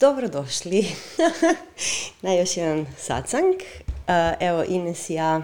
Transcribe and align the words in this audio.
Dobrodošli 0.00 0.86
na 2.22 2.32
još 2.32 2.56
jedan 2.56 2.86
sacang. 2.98 3.54
Evo, 4.40 4.64
Ines 4.68 5.10
i 5.10 5.14
ja 5.14 5.42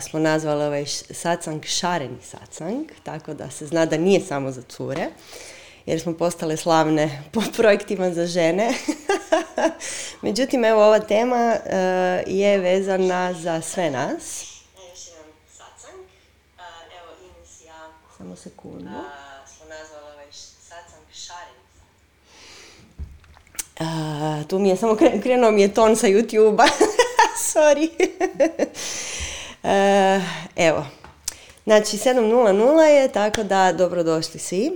smo 0.00 0.20
nazvali 0.20 0.64
ovaj 0.64 0.86
sacang 1.10 1.64
šareni 1.64 2.22
sacang, 2.22 2.86
tako 3.02 3.34
da 3.34 3.50
se 3.50 3.66
zna 3.66 3.86
da 3.86 3.96
nije 3.96 4.20
samo 4.20 4.50
za 4.50 4.62
cure, 4.62 5.06
jer 5.86 6.00
smo 6.00 6.14
postale 6.14 6.56
slavne 6.56 7.22
po 7.32 7.42
projektima 7.56 8.10
za 8.10 8.26
žene. 8.26 8.74
Međutim, 10.22 10.64
evo, 10.64 10.84
ova 10.84 11.00
tema 11.00 11.56
je 12.26 12.58
vezana 12.58 13.32
za 13.32 13.60
sve 13.60 13.90
nas. 13.90 14.42
Još 14.90 15.06
jedan 15.08 15.32
sacang. 15.56 16.04
Evo, 17.02 17.12
Ines 17.22 17.60
i 17.60 17.64
ja... 17.64 17.88
Samo 18.18 18.36
sekundu. 18.36 18.90
Smo 19.46 19.66
nazvali 19.68 20.12
ovaj 20.14 20.26
sacang 20.32 21.04
šareni 21.12 21.64
tu 24.48 24.58
mi 24.58 24.68
je 24.68 24.76
samo 24.76 24.96
krenuo 25.22 25.50
mi 25.50 25.62
je 25.62 25.74
ton 25.74 25.96
sa 25.96 26.06
YouTube-a. 26.06 26.66
Sorry. 27.52 27.88
uh, 29.62 30.22
evo. 30.56 30.86
Znači, 31.64 31.96
7.00 31.96 32.80
je, 32.80 33.08
tako 33.08 33.42
da 33.42 33.72
dobrodošli 33.72 34.40
svi. 34.40 34.70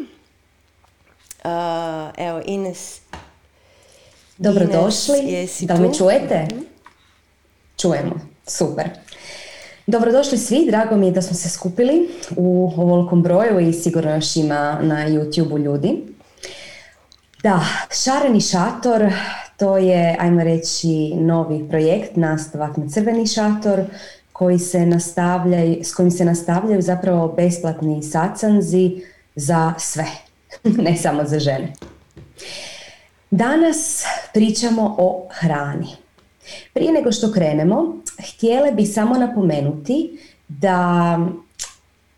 Uh, 1.45 1.51
evo, 2.17 2.43
Ines. 2.45 3.01
Dobrodošli. 4.37 5.19
Ines, 5.19 5.61
da 5.61 5.75
me 5.77 5.95
čujete? 5.95 6.47
Mhm. 6.53 6.63
Čujemo. 7.77 8.21
Super. 8.47 8.89
Dobrodošli 9.87 10.39
svi, 10.39 10.67
drago 10.67 10.97
mi 10.97 11.07
je 11.07 11.13
da 11.13 11.23
smo 11.23 11.37
se 11.37 11.49
skupili 11.49 12.09
u 12.37 12.73
ovolikom 12.77 13.23
broju 13.23 13.61
i 13.61 13.73
sigurno 13.73 14.15
još 14.15 14.37
ima 14.37 14.79
na 14.83 15.09
YouTube-u 15.09 15.59
ljudi. 15.59 16.03
Da, 17.43 17.61
Šareni 18.05 18.41
šator, 18.41 19.13
to 19.57 19.77
je, 19.77 20.17
ajmo 20.21 20.45
reći, 20.45 21.15
novi 21.15 21.69
projekt, 21.69 22.17
nastavak 22.17 22.77
na 22.77 22.89
Crveni 22.89 23.27
šator, 23.27 23.81
koji 24.33 24.59
se 24.59 24.87
nastavljaju, 24.87 25.85
s 25.85 25.95
kojim 25.95 26.11
se 26.11 26.25
nastavljaju 26.25 26.83
zapravo 26.83 27.35
besplatni 27.37 28.03
sacanzi 28.03 29.03
za 29.35 29.75
sve, 29.79 30.07
ne 30.85 30.97
samo 30.97 31.25
za 31.25 31.39
žene. 31.39 31.73
Danas 33.31 34.05
pričamo 34.35 34.95
o 34.99 35.29
hrani. 35.31 35.89
Prije 36.75 36.93
nego 36.93 37.13
što 37.13 37.33
krenemo, 37.33 37.97
htjele 38.29 38.73
bi 38.73 38.87
samo 38.87 39.19
napomenuti 39.19 40.19
da 40.49 41.19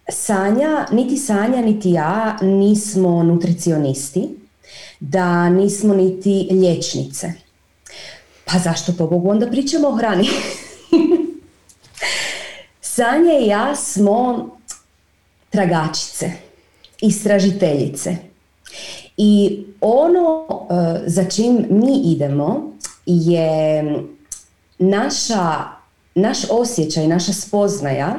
Sanja, 0.09 0.87
niti 0.93 1.17
Sanja, 1.17 1.63
niti 1.63 1.91
ja 1.91 2.37
nismo 2.43 3.23
nutricionisti, 3.23 4.40
da 5.01 5.49
nismo 5.49 5.95
niti 5.95 6.49
liječnice. 6.51 7.33
Pa 8.45 8.59
zašto 8.59 8.93
to 8.93 9.07
Bogu 9.07 9.31
onda 9.31 9.47
pričamo 9.47 9.89
o 9.89 9.97
hrani? 9.97 10.29
Sanja 12.81 13.39
i 13.41 13.47
ja 13.47 13.77
smo 13.77 14.49
tragačice, 15.51 16.31
istražiteljice. 17.01 18.17
I 19.17 19.65
ono 19.81 20.47
e, 20.49 21.01
za 21.07 21.25
čim 21.25 21.67
mi 21.71 22.03
idemo 22.05 22.73
je 23.07 23.85
naša, 24.79 25.65
naš 26.15 26.39
osjećaj, 26.51 27.09
naša 27.09 27.33
spoznaja 27.33 28.17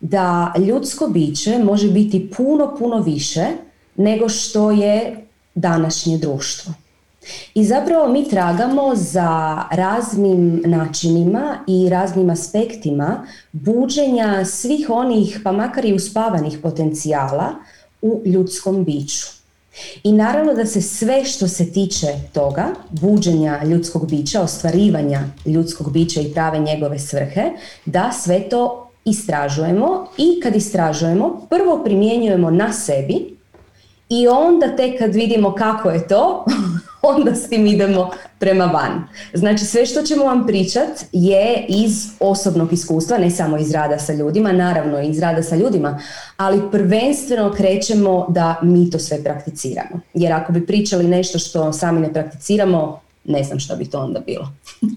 da 0.00 0.54
ljudsko 0.58 1.08
biće 1.08 1.58
može 1.58 1.90
biti 1.90 2.30
puno, 2.36 2.76
puno 2.78 3.00
više 3.00 3.46
nego 3.96 4.28
što 4.28 4.70
je 4.70 5.23
današnje 5.54 6.18
društvo. 6.18 6.72
I 7.54 7.64
zapravo 7.64 8.08
mi 8.08 8.28
tragamo 8.28 8.96
za 8.96 9.62
raznim 9.70 10.62
načinima 10.64 11.58
i 11.66 11.88
raznim 11.88 12.30
aspektima 12.30 13.26
buđenja 13.52 14.44
svih 14.44 14.90
onih, 14.90 15.40
pa 15.44 15.52
makar 15.52 15.84
i 15.84 15.94
uspavanih 15.94 16.58
potencijala 16.62 17.54
u 18.02 18.22
ljudskom 18.24 18.84
biću. 18.84 19.26
I 20.02 20.12
naravno 20.12 20.54
da 20.54 20.66
se 20.66 20.82
sve 20.82 21.24
što 21.24 21.48
se 21.48 21.72
tiče 21.72 22.06
toga, 22.32 22.66
buđenja 22.90 23.60
ljudskog 23.64 24.10
bića, 24.10 24.42
ostvarivanja 24.42 25.20
ljudskog 25.46 25.92
bića 25.92 26.20
i 26.20 26.32
prave 26.32 26.58
njegove 26.58 26.98
svrhe, 26.98 27.50
da 27.86 28.12
sve 28.12 28.48
to 28.48 28.90
istražujemo 29.04 30.06
i 30.18 30.40
kad 30.40 30.56
istražujemo, 30.56 31.46
prvo 31.50 31.84
primjenjujemo 31.84 32.50
na 32.50 32.72
sebi, 32.72 33.33
i 34.20 34.28
onda 34.28 34.76
tek 34.76 34.98
kad 34.98 35.14
vidimo 35.14 35.54
kako 35.54 35.90
je 35.90 36.08
to, 36.08 36.44
onda 37.02 37.34
s 37.34 37.48
tim 37.48 37.66
idemo 37.66 38.10
prema 38.38 38.64
van. 38.64 39.08
Znači 39.34 39.64
sve 39.64 39.86
što 39.86 40.02
ćemo 40.02 40.24
vam 40.24 40.46
pričat 40.46 40.88
je 41.12 41.66
iz 41.68 42.06
osobnog 42.20 42.72
iskustva, 42.72 43.18
ne 43.18 43.30
samo 43.30 43.58
iz 43.58 43.72
rada 43.72 43.98
sa 43.98 44.12
ljudima, 44.12 44.52
naravno 44.52 45.00
iz 45.00 45.18
rada 45.18 45.42
sa 45.42 45.56
ljudima, 45.56 46.00
ali 46.36 46.70
prvenstveno 46.70 47.52
krećemo 47.52 48.26
da 48.28 48.58
mi 48.62 48.90
to 48.90 48.98
sve 48.98 49.22
prakticiramo. 49.24 50.00
Jer 50.14 50.32
ako 50.32 50.52
bi 50.52 50.66
pričali 50.66 51.04
nešto 51.04 51.38
što 51.38 51.72
sami 51.72 52.00
ne 52.00 52.12
prakticiramo, 52.12 53.00
ne 53.24 53.44
znam 53.44 53.60
što 53.60 53.76
bi 53.76 53.90
to 53.90 54.00
onda 54.00 54.20
bilo. 54.20 54.52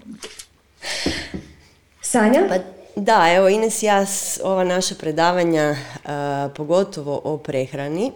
Sanja? 2.00 2.40
Pa, 2.48 2.54
da, 2.96 3.32
evo 3.34 3.48
Ines 3.48 3.82
ja 3.82 4.06
ova 4.44 4.64
naša 4.64 4.94
predavanja, 4.94 5.76
pogotovo 6.56 7.20
o 7.24 7.36
prehrani, 7.36 8.12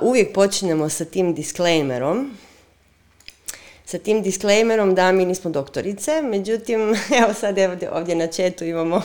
uvijek 0.00 0.34
počinjemo 0.34 0.88
sa 0.88 1.04
tim 1.04 1.34
disclaimerom, 1.34 2.30
sa 3.84 3.98
tim 3.98 4.22
disclaimerom 4.22 4.94
da 4.94 5.12
mi 5.12 5.26
nismo 5.26 5.50
doktorice, 5.50 6.22
međutim, 6.22 6.80
evo 7.22 7.34
sad 7.34 7.58
ovdje, 7.58 7.90
ovdje 7.90 8.14
na 8.14 8.26
četu 8.26 8.64
imamo 8.64 9.02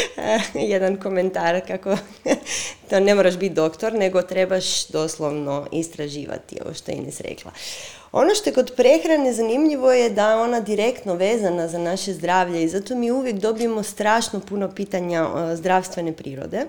jedan 0.74 0.96
komentar 0.96 1.60
kako 1.66 1.96
to 2.90 3.00
ne 3.00 3.14
moraš 3.14 3.36
biti 3.36 3.54
doktor, 3.54 3.92
nego 3.92 4.22
trebaš 4.22 4.86
doslovno 4.86 5.66
istraživati, 5.72 6.58
ovo 6.64 6.74
što 6.74 6.90
je 6.90 6.96
Ines 6.96 7.20
rekla. 7.20 7.50
Ono 8.12 8.34
što 8.34 8.50
je 8.50 8.54
kod 8.54 8.72
prehrane 8.76 9.32
zanimljivo 9.32 9.92
je 9.92 10.10
da 10.10 10.40
ona 10.40 10.60
direktno 10.60 11.14
vezana 11.14 11.68
za 11.68 11.78
naše 11.78 12.12
zdravlje 12.12 12.62
i 12.62 12.68
zato 12.68 12.94
mi 12.94 13.10
uvijek 13.10 13.36
dobijemo 13.36 13.82
strašno 13.82 14.40
puno 14.40 14.74
pitanja 14.74 15.28
zdravstvene 15.56 16.12
prirode. 16.12 16.66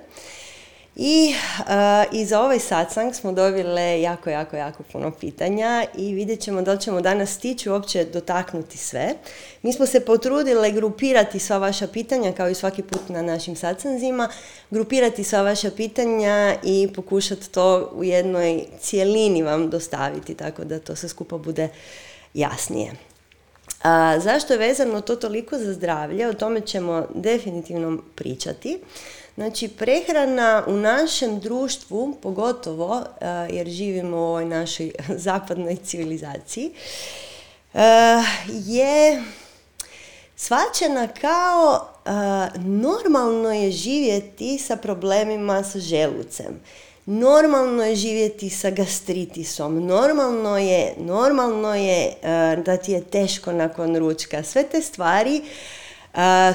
I, 0.96 1.36
uh, 1.60 2.20
I 2.20 2.26
za 2.26 2.42
ovaj 2.42 2.60
satsang 2.60 3.16
smo 3.16 3.32
dobile 3.32 4.02
jako, 4.02 4.30
jako, 4.30 4.56
jako 4.56 4.84
puno 4.84 5.12
pitanja 5.12 5.86
i 5.98 6.14
vidjet 6.14 6.40
ćemo 6.40 6.62
da 6.62 6.74
li 6.74 6.82
ćemo 6.82 7.02
danas 7.02 7.34
stići 7.34 7.70
uopće 7.70 8.06
dotaknuti 8.06 8.78
sve. 8.78 9.14
Mi 9.62 9.74
smo 9.74 9.86
se 9.86 10.06
potrudile 10.06 10.72
grupirati 10.72 11.40
sva 11.40 11.58
vaša 11.58 11.88
pitanja, 11.88 12.32
kao 12.32 12.50
i 12.50 12.56
svaki 12.56 12.82
put 12.82 13.10
na 13.10 13.22
našim 13.22 13.56
satsanzima, 13.56 14.30
grupirati 14.72 15.24
sva 15.24 15.42
vaša 15.42 15.72
pitanja 15.72 16.56
i 16.64 16.90
pokušati 16.96 17.52
to 17.52 17.92
u 17.96 18.04
jednoj 18.04 18.66
cijelini 18.80 19.44
vam 19.44 19.70
dostaviti, 19.70 20.36
tako 20.36 20.64
da 20.64 20.80
to 20.80 20.96
sve 20.96 21.10
skupa 21.10 21.38
bude 21.38 21.70
jasnije. 22.34 22.92
A, 23.84 24.20
zašto 24.20 24.54
je 24.54 24.60
vezano 24.60 25.02
to 25.02 25.16
toliko 25.16 25.58
za 25.58 25.74
zdravlje? 25.74 26.28
O 26.28 26.34
tome 26.34 26.62
ćemo 26.62 27.08
definitivno 27.16 27.98
pričati. 28.16 28.80
Znači, 29.42 29.68
prehrana 29.68 30.64
u 30.68 30.72
našem 30.72 31.40
društvu, 31.40 32.18
pogotovo 32.22 33.04
eh, 33.22 33.26
jer 33.50 33.68
živimo 33.68 34.18
u 34.18 34.20
ovoj 34.20 34.46
našoj 34.46 34.92
zapadnoj 35.28 35.76
civilizaciji, 35.76 36.72
eh, 37.74 37.80
je 38.48 39.24
svačena 40.36 41.08
kao 41.08 41.88
eh, 42.06 42.10
normalno 42.60 43.54
je 43.54 43.72
živjeti 43.72 44.58
sa 44.58 44.76
problemima 44.76 45.64
sa 45.64 45.80
želucem. 45.80 46.62
Normalno 47.06 47.84
je 47.84 47.96
živjeti 47.96 48.50
sa 48.50 48.70
gastritisom, 48.70 49.86
normalno 49.86 50.58
je, 50.58 50.94
normalno 50.98 51.76
je 51.76 52.14
da 52.66 52.78
ti 52.78 52.92
je 52.92 53.04
teško 53.04 53.52
nakon 53.52 53.98
ručka. 53.98 54.44
Sve 54.44 54.64
te 54.64 54.82
stvari 54.82 55.42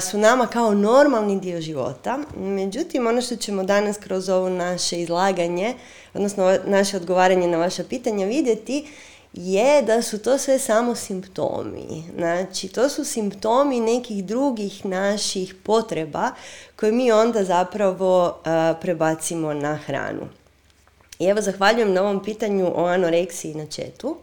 su 0.01 0.17
nama 0.17 0.47
kao 0.47 0.73
normalni 0.73 1.39
dio 1.39 1.61
života. 1.61 2.19
Međutim, 2.37 3.07
ono 3.07 3.21
što 3.21 3.35
ćemo 3.35 3.63
danas 3.63 3.97
kroz 3.97 4.29
ovo 4.29 4.49
naše 4.49 5.01
izlaganje, 5.01 5.73
odnosno 6.13 6.57
naše 6.65 6.97
odgovaranje 6.97 7.47
na 7.47 7.57
vaša 7.57 7.83
pitanja 7.83 8.25
vidjeti, 8.25 8.87
je 9.33 9.81
da 9.81 10.01
su 10.01 10.19
to 10.19 10.37
sve 10.37 10.59
samo 10.59 10.95
simptomi. 10.95 12.03
Znači, 12.15 12.67
to 12.67 12.89
su 12.89 13.05
simptomi 13.05 13.79
nekih 13.79 14.25
drugih 14.25 14.85
naših 14.85 15.55
potreba 15.63 16.31
koje 16.75 16.91
mi 16.91 17.11
onda 17.11 17.43
zapravo 17.43 18.37
prebacimo 18.81 19.53
na 19.53 19.75
hranu. 19.75 20.27
I 21.19 21.25
evo, 21.25 21.41
zahvaljujem 21.41 21.93
na 21.93 22.01
ovom 22.01 22.23
pitanju 22.23 22.71
o 22.75 22.85
anoreksiji 22.85 23.53
na 23.53 23.65
četu. 23.65 24.17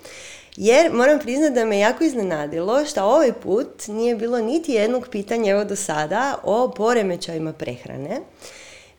Jer 0.57 0.93
moram 0.93 1.19
priznati 1.19 1.55
da 1.55 1.65
me 1.65 1.79
jako 1.79 2.05
iznenadilo 2.05 2.85
što 2.85 3.05
ovaj 3.05 3.33
put 3.33 3.87
nije 3.89 4.17
bilo 4.17 4.41
niti 4.41 4.73
jednog 4.73 5.09
pitanja 5.09 5.53
evo 5.53 5.65
do 5.65 5.77
sada 5.77 6.39
o 6.43 6.71
poremećajima 6.77 7.53
prehrane. 7.53 8.21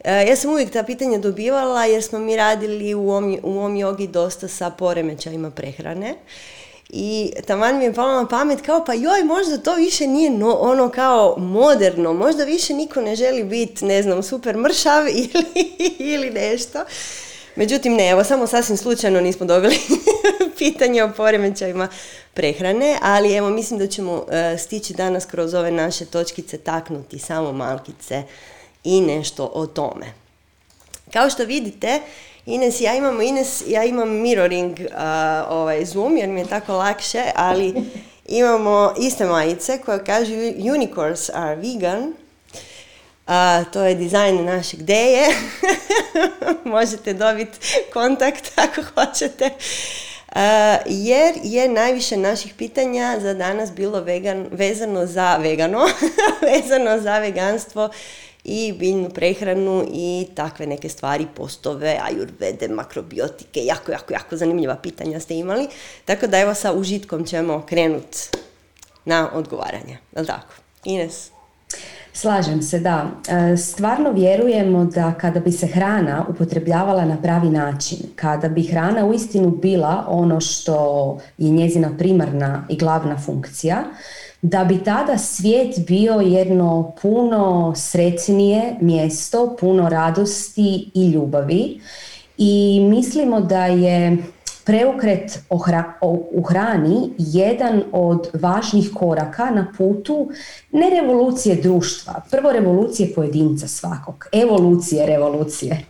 E, 0.04 0.26
ja 0.28 0.36
sam 0.36 0.52
uvijek 0.52 0.72
ta 0.72 0.84
pitanja 0.84 1.18
dobivala 1.18 1.86
jer 1.86 2.04
smo 2.04 2.20
mi 2.20 2.36
radili 2.36 2.94
u 2.94 3.10
ovom, 3.10 3.38
u 3.44 3.52
ovom 3.52 3.76
jogi 3.76 4.08
dosta 4.08 4.48
sa 4.48 4.70
poremećajima 4.70 5.52
prehrane. 5.52 6.16
I 6.90 7.32
taman 7.48 7.78
mi 7.78 7.84
je 7.84 7.94
palo 7.94 8.22
na 8.22 8.28
pamet 8.28 8.62
kao 8.62 8.86
pa 8.86 8.94
joj 8.94 9.24
možda 9.24 9.58
to 9.58 9.76
više 9.76 10.08
nije 10.08 10.30
no, 10.30 10.54
ono 10.54 10.90
kao 10.90 11.36
moderno, 11.38 12.14
možda 12.14 12.44
više 12.44 12.74
niko 12.74 13.02
ne 13.02 13.16
želi 13.16 13.44
biti 13.44 13.86
ne 13.86 14.04
znam 14.04 14.24
super 14.24 14.58
mršav 14.58 15.08
ili, 15.24 15.72
ili 16.00 16.32
nešto. 16.32 16.80
Međutim 17.56 17.94
ne, 17.94 18.10
evo 18.10 18.24
samo 18.24 18.48
sasvim 18.48 18.78
slučajno 18.78 19.22
nismo 19.22 19.46
dobili 19.46 19.78
pitanje 20.58 21.04
o 21.04 21.12
poremećajima 21.18 21.88
prehrane, 22.34 22.98
ali 23.02 23.34
evo 23.34 23.50
mislim 23.50 23.80
da 23.80 23.88
ćemo 23.88 24.26
e, 24.32 24.58
stići 24.58 24.94
danas 24.94 25.26
kroz 25.26 25.54
ove 25.54 25.72
naše 25.72 26.06
točkice 26.06 26.58
taknuti 26.58 27.20
samo 27.20 27.52
malkice 27.52 28.24
i 28.84 29.02
nešto 29.02 29.52
o 29.54 29.68
tome. 29.68 30.06
Kao 31.14 31.30
što 31.30 31.44
vidite, 31.44 32.02
Ines, 32.46 32.82
ja 32.82 32.96
imam, 32.96 33.22
Ines, 33.22 33.64
ja 33.68 33.84
imam 33.84 34.10
mirroring 34.10 34.80
uh, 34.80 34.96
ovaj, 35.50 35.86
Zoom 35.86 36.18
jer 36.18 36.30
mi 36.30 36.40
je 36.40 36.48
tako 36.48 36.74
lakše, 36.74 37.24
ali 37.36 37.74
imamo 38.26 38.94
iste 39.00 39.26
majice 39.26 39.78
koje 39.86 40.04
kažu 40.04 40.34
unicorns 40.76 41.30
are 41.34 41.56
vegan. 41.56 42.14
Uh, 43.28 43.72
to 43.74 43.82
je 43.82 43.96
dizajn 43.96 44.46
našeg 44.46 44.84
deje. 44.84 45.28
Možete 46.76 47.14
dobiti 47.14 47.60
kontakt 47.94 48.52
ako 48.66 48.82
hoćete. 48.94 49.46
Uh, 49.46 50.42
jer 50.86 51.34
je 51.44 51.70
najviše 51.70 52.18
naših 52.18 52.54
pitanja 52.54 53.18
za 53.22 53.34
danas 53.34 53.72
bilo 53.72 54.02
vegan, 54.02 54.48
vezano 54.52 55.06
za 55.06 55.38
vegano, 55.38 55.80
vezano 56.52 57.02
za 57.02 57.20
veganstvo 57.20 57.90
i 58.44 58.74
biljnu 58.74 59.10
prehranu 59.10 59.86
i 59.94 60.28
takve 60.36 60.68
neke 60.68 60.90
stvari, 60.90 61.28
postove, 61.36 62.00
ajurvede, 62.04 62.68
makrobiotike, 62.68 63.66
jako, 63.66 63.92
jako, 63.92 64.14
jako 64.14 64.38
zanimljiva 64.38 64.76
pitanja 64.76 65.20
ste 65.20 65.36
imali. 65.36 65.68
Tako 66.06 66.28
da 66.28 66.40
evo 66.40 66.54
sa 66.54 66.74
užitkom 66.74 67.26
ćemo 67.26 67.66
krenuti 67.70 68.20
na 69.06 69.30
odgovaranje. 69.34 69.98
Je 70.18 70.26
tako? 70.26 70.54
Ines? 70.84 71.35
Slažem 72.16 72.62
se, 72.62 72.80
da. 72.80 73.06
E, 73.28 73.58
stvarno 73.58 74.12
vjerujemo 74.12 74.86
da 74.86 75.14
kada 75.14 75.40
bi 75.40 75.52
se 75.52 75.68
hrana 75.68 76.26
upotrebljavala 76.30 77.06
na 77.06 77.18
pravi 77.22 77.50
način, 77.50 77.98
kada 78.16 78.50
bi 78.50 78.64
hrana 78.64 79.06
uistinu 79.06 79.50
bila 79.50 80.06
ono 80.08 80.42
što 80.42 81.18
je 81.38 81.50
njezina 81.50 81.92
primarna 81.98 82.66
i 82.70 82.78
glavna 82.78 83.18
funkcija, 83.18 83.84
da 84.42 84.64
bi 84.64 84.84
tada 84.84 85.18
svijet 85.18 85.88
bio 85.88 86.14
jedno 86.14 86.94
puno 87.02 87.74
sretnije 87.76 88.76
mjesto, 88.82 89.56
puno 89.60 89.90
radosti 89.90 90.92
i 90.94 91.08
ljubavi. 91.12 91.82
I 92.38 92.80
mislimo 92.90 93.42
da 93.42 93.66
je 93.66 94.18
preokret 94.66 95.40
u 96.32 96.44
hrani 96.44 97.12
jedan 97.18 97.84
od 97.92 98.30
važnih 98.34 98.90
koraka 98.94 99.50
na 99.50 99.74
putu 99.78 100.30
ne 100.72 100.90
revolucije 100.90 101.56
društva, 101.56 102.22
prvo 102.32 102.52
revolucije 102.52 103.14
pojedinca 103.16 103.68
svakog, 103.68 104.28
evolucije 104.32 105.06
revolucije. 105.06 105.80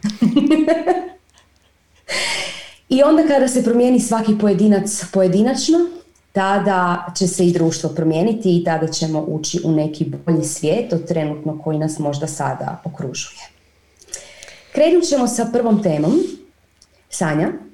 I 2.90 3.04
onda 3.04 3.28
kada 3.28 3.48
se 3.48 3.64
promijeni 3.64 4.00
svaki 4.00 4.38
pojedinac 4.38 5.06
pojedinačno, 5.14 5.78
tada 6.32 7.06
će 7.18 7.28
se 7.28 7.48
i 7.48 7.52
društvo 7.52 7.90
promijeniti 7.90 8.58
i 8.58 8.64
tada 8.64 8.88
ćemo 8.88 9.26
ući 9.28 9.62
u 9.64 9.72
neki 9.72 10.06
bolji 10.26 10.44
svijet 10.44 10.94
od 10.94 11.08
trenutno 11.08 11.62
koji 11.64 11.78
nas 11.78 12.00
možda 12.00 12.28
sada 12.28 12.82
okružuje. 12.86 13.42
Krenut 14.72 15.04
ćemo 15.04 15.28
sa 15.28 15.50
prvom 15.54 15.84
temom. 15.84 16.14
Sanja? 17.10 17.65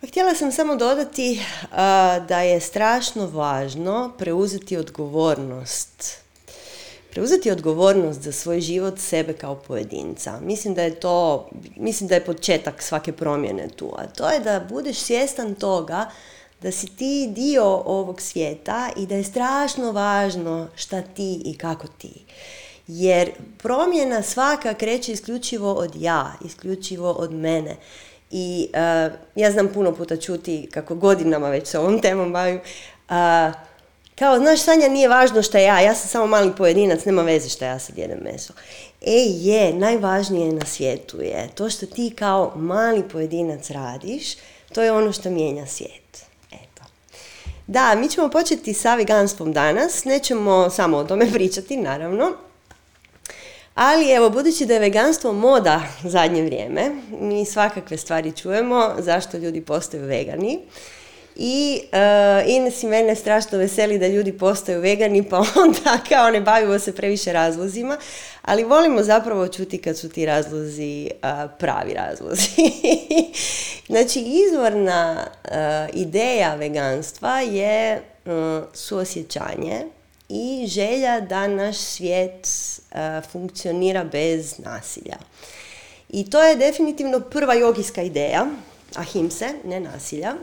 Pa 0.00 0.06
htjela 0.06 0.34
sam 0.34 0.52
samo 0.52 0.76
dodati 0.76 1.40
da 2.28 2.40
je 2.40 2.60
strašno 2.60 3.26
važno 3.26 4.12
preuzeti 4.18 4.76
odgovornost. 4.76 6.18
Preuzeti 7.10 7.50
odgovornost 7.50 8.20
za 8.20 8.32
svoj 8.32 8.60
život 8.60 8.98
sebe 8.98 9.32
kao 9.32 9.54
pojedinca. 9.54 10.40
Mislim 10.40 10.74
da 10.74 10.82
je 10.82 11.00
to, 11.00 11.48
mislim 11.76 12.08
da 12.08 12.14
je 12.14 12.24
početak 12.24 12.82
svake 12.82 13.12
promjene 13.12 13.68
tu. 13.68 13.94
A 13.98 14.06
to 14.06 14.30
je 14.30 14.40
da 14.40 14.66
budeš 14.68 14.98
svjestan 14.98 15.54
toga 15.54 16.10
da 16.62 16.72
si 16.72 16.86
ti 16.86 17.32
dio 17.34 17.64
ovog 17.74 18.20
svijeta 18.20 18.90
i 18.96 19.06
da 19.06 19.14
je 19.14 19.24
strašno 19.24 19.92
važno 19.92 20.68
šta 20.74 21.02
ti 21.02 21.42
i 21.44 21.58
kako 21.58 21.86
ti. 21.98 22.24
Jer 22.86 23.30
promjena 23.58 24.22
svaka 24.22 24.74
kreće 24.74 25.12
isključivo 25.12 25.72
od 25.72 25.96
ja, 25.96 26.32
isključivo 26.44 27.10
od 27.12 27.32
mene. 27.32 27.76
I 28.30 28.68
uh, 28.72 29.12
ja 29.34 29.50
znam 29.50 29.68
puno 29.68 29.94
puta 29.94 30.16
čuti 30.16 30.68
kako 30.72 30.94
godinama 30.94 31.48
već 31.48 31.68
se 31.68 31.78
ovom 31.78 32.00
temom 32.00 32.32
bavim. 32.32 32.60
Uh, 33.08 33.14
kao, 34.20 34.38
znaš, 34.38 34.60
Sanja, 34.60 34.88
nije 34.88 35.08
važno 35.08 35.42
šta 35.42 35.58
ja, 35.58 35.80
ja 35.80 35.94
sam 35.94 36.08
samo 36.08 36.26
mali 36.26 36.52
pojedinac, 36.56 37.04
nema 37.04 37.22
veze 37.22 37.48
šta 37.48 37.66
ja 37.66 37.78
sad 37.78 37.98
jedem 37.98 38.18
meso. 38.22 38.52
E, 39.00 39.24
je, 39.26 39.72
najvažnije 39.72 40.52
na 40.52 40.66
svijetu 40.66 41.20
je 41.20 41.48
to 41.54 41.70
što 41.70 41.86
ti 41.86 42.14
kao 42.18 42.52
mali 42.56 43.02
pojedinac 43.08 43.70
radiš, 43.70 44.34
to 44.72 44.82
je 44.82 44.92
ono 44.92 45.12
što 45.12 45.30
mijenja 45.30 45.66
svijet. 45.66 46.24
Eto. 46.52 46.82
Da, 47.66 47.94
mi 47.94 48.08
ćemo 48.08 48.30
početi 48.30 48.74
sa 48.74 48.94
veganstvom 48.94 49.52
danas, 49.52 50.04
nećemo 50.04 50.70
samo 50.70 50.96
o 50.96 51.04
tome 51.04 51.32
pričati, 51.34 51.76
naravno, 51.76 52.32
ali 53.74 54.10
evo, 54.10 54.30
budući 54.30 54.66
da 54.66 54.74
je 54.74 54.80
veganstvo 54.80 55.32
moda 55.32 55.82
zadnje 56.04 56.42
vrijeme, 56.42 56.90
mi 57.20 57.44
svakakve 57.44 57.96
stvari 57.96 58.32
čujemo 58.32 58.94
zašto 58.98 59.36
ljudi 59.36 59.60
postaju 59.60 60.06
vegani. 60.06 60.58
I 61.36 61.80
uh, 61.92 62.50
Ines 62.50 62.82
i 62.82 62.86
mene 62.86 63.14
strašno 63.14 63.58
veseli 63.58 63.98
da 63.98 64.06
ljudi 64.06 64.38
postaju 64.38 64.80
vegani, 64.80 65.28
pa 65.28 65.38
onda 65.64 65.98
kao 66.08 66.30
ne 66.30 66.40
bavimo 66.40 66.78
se 66.78 66.94
previše 66.94 67.32
razlozima, 67.32 67.98
ali 68.42 68.64
volimo 68.64 69.02
zapravo 69.02 69.48
čuti 69.48 69.78
kad 69.78 69.98
su 69.98 70.08
ti 70.08 70.26
razlozi 70.26 71.10
uh, 71.22 71.50
pravi 71.58 71.94
razlozi. 71.94 72.50
znači, 73.90 74.20
izvorna 74.20 75.26
uh, 75.44 75.50
ideja 76.00 76.54
veganstva 76.54 77.40
je 77.40 78.02
suosjećanje 78.72 79.86
i 80.30 80.66
želja 80.66 81.20
da 81.20 81.46
naš 81.46 81.76
svijet 81.76 82.48
e, 82.90 83.20
funkcionira 83.32 84.04
bez 84.04 84.58
nasilja. 84.58 85.16
I 86.08 86.30
to 86.30 86.42
je 86.42 86.56
definitivno 86.56 87.20
prva 87.20 87.54
jogijska 87.54 88.02
ideja, 88.02 88.46
ahimse, 88.94 89.48
ne 89.64 89.80
nasilja. 89.80 90.34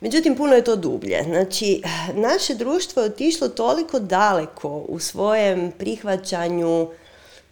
Međutim, 0.00 0.36
puno 0.36 0.54
je 0.54 0.64
to 0.64 0.76
dublje. 0.76 1.22
Znači, 1.24 1.82
naše 2.14 2.54
društvo 2.54 3.02
je 3.02 3.08
otišlo 3.08 3.48
toliko 3.48 3.98
daleko 3.98 4.68
u 4.68 4.98
svojem 4.98 5.72
prihvaćanju 5.78 6.88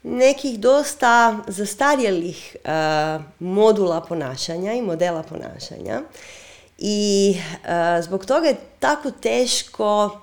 nekih 0.02 0.58
dosta 0.58 1.36
zastarjelih 1.46 2.56
e, 2.56 2.68
modula 3.38 4.00
ponašanja 4.00 4.72
i 4.72 4.82
modela 4.82 5.22
ponašanja. 5.22 6.02
I 6.78 7.36
e, 7.64 8.02
zbog 8.02 8.26
toga 8.26 8.48
je 8.48 8.56
tako 8.78 9.10
teško 9.10 10.20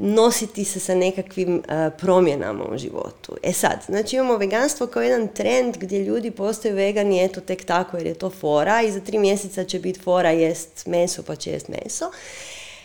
nositi 0.00 0.64
se 0.64 0.80
sa 0.80 0.94
nekakvim 0.94 1.62
e, 1.68 1.90
promjenama 1.98 2.64
u 2.64 2.78
životu. 2.78 3.36
E 3.42 3.52
sad, 3.52 3.78
znači 3.86 4.16
imamo 4.16 4.36
veganstvo 4.36 4.86
kao 4.86 5.02
jedan 5.02 5.28
trend 5.28 5.76
gdje 5.76 6.04
ljudi 6.04 6.30
postaju 6.30 6.74
vegani 6.74 7.24
eto 7.24 7.40
tek 7.40 7.64
tako 7.64 7.96
jer 7.96 8.06
je 8.06 8.14
to 8.14 8.30
fora 8.30 8.82
i 8.82 8.92
za 8.92 9.00
tri 9.00 9.18
mjeseca 9.18 9.64
će 9.64 9.78
biti 9.78 10.00
fora 10.00 10.30
jest 10.30 10.86
meso 10.86 11.22
pa 11.22 11.36
će 11.36 11.50
jest 11.50 11.68
meso. 11.68 12.10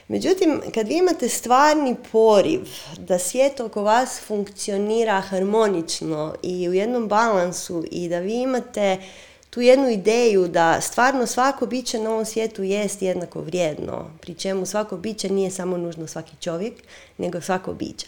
Međutim, 0.08 0.62
kad 0.74 0.88
vi 0.88 0.98
imate 0.98 1.30
stvarni 1.30 1.96
poriv 2.12 2.62
da 2.98 3.20
svijet 3.20 3.60
oko 3.60 3.84
vas 3.84 4.20
funkcionira 4.28 5.22
harmonično 5.22 6.36
i 6.42 6.70
u 6.70 6.74
jednom 6.74 7.08
balansu 7.08 7.86
i 7.92 8.10
da 8.10 8.20
vi 8.20 8.34
imate 8.34 8.98
tu 9.54 9.62
jednu 9.62 9.90
ideju 9.90 10.48
da 10.48 10.82
stvarno 10.82 11.28
svako 11.28 11.66
biće 11.66 12.00
na 12.00 12.10
ovom 12.10 12.26
svijetu 12.26 12.64
jest 12.64 13.02
jednako 13.02 13.42
vrijedno, 13.42 14.10
pri 14.22 14.34
čemu 14.34 14.66
svako 14.66 14.98
biće 14.98 15.30
nije 15.30 15.52
samo 15.52 15.78
nužno 15.78 16.08
svaki 16.08 16.32
čovjek, 16.40 16.74
nego 17.18 17.42
svako 17.42 17.74
biće 17.74 18.08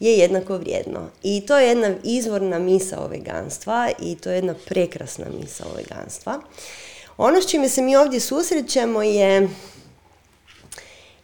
je 0.00 0.12
jednako 0.12 0.56
vrijedno. 0.58 1.10
I 1.22 1.46
to 1.46 1.58
je 1.58 1.68
jedna 1.68 1.94
izvorna 2.04 2.58
misa 2.58 3.06
veganstva 3.06 3.90
i 4.02 4.14
to 4.14 4.30
je 4.30 4.36
jedna 4.36 4.54
prekrasna 4.66 5.26
misa 5.40 5.64
veganstva. 5.76 6.40
Ono 7.16 7.42
s 7.42 7.50
čime 7.50 7.68
se 7.68 7.82
mi 7.82 7.96
ovdje 7.96 8.20
susrećemo 8.20 9.02
je 9.02 9.48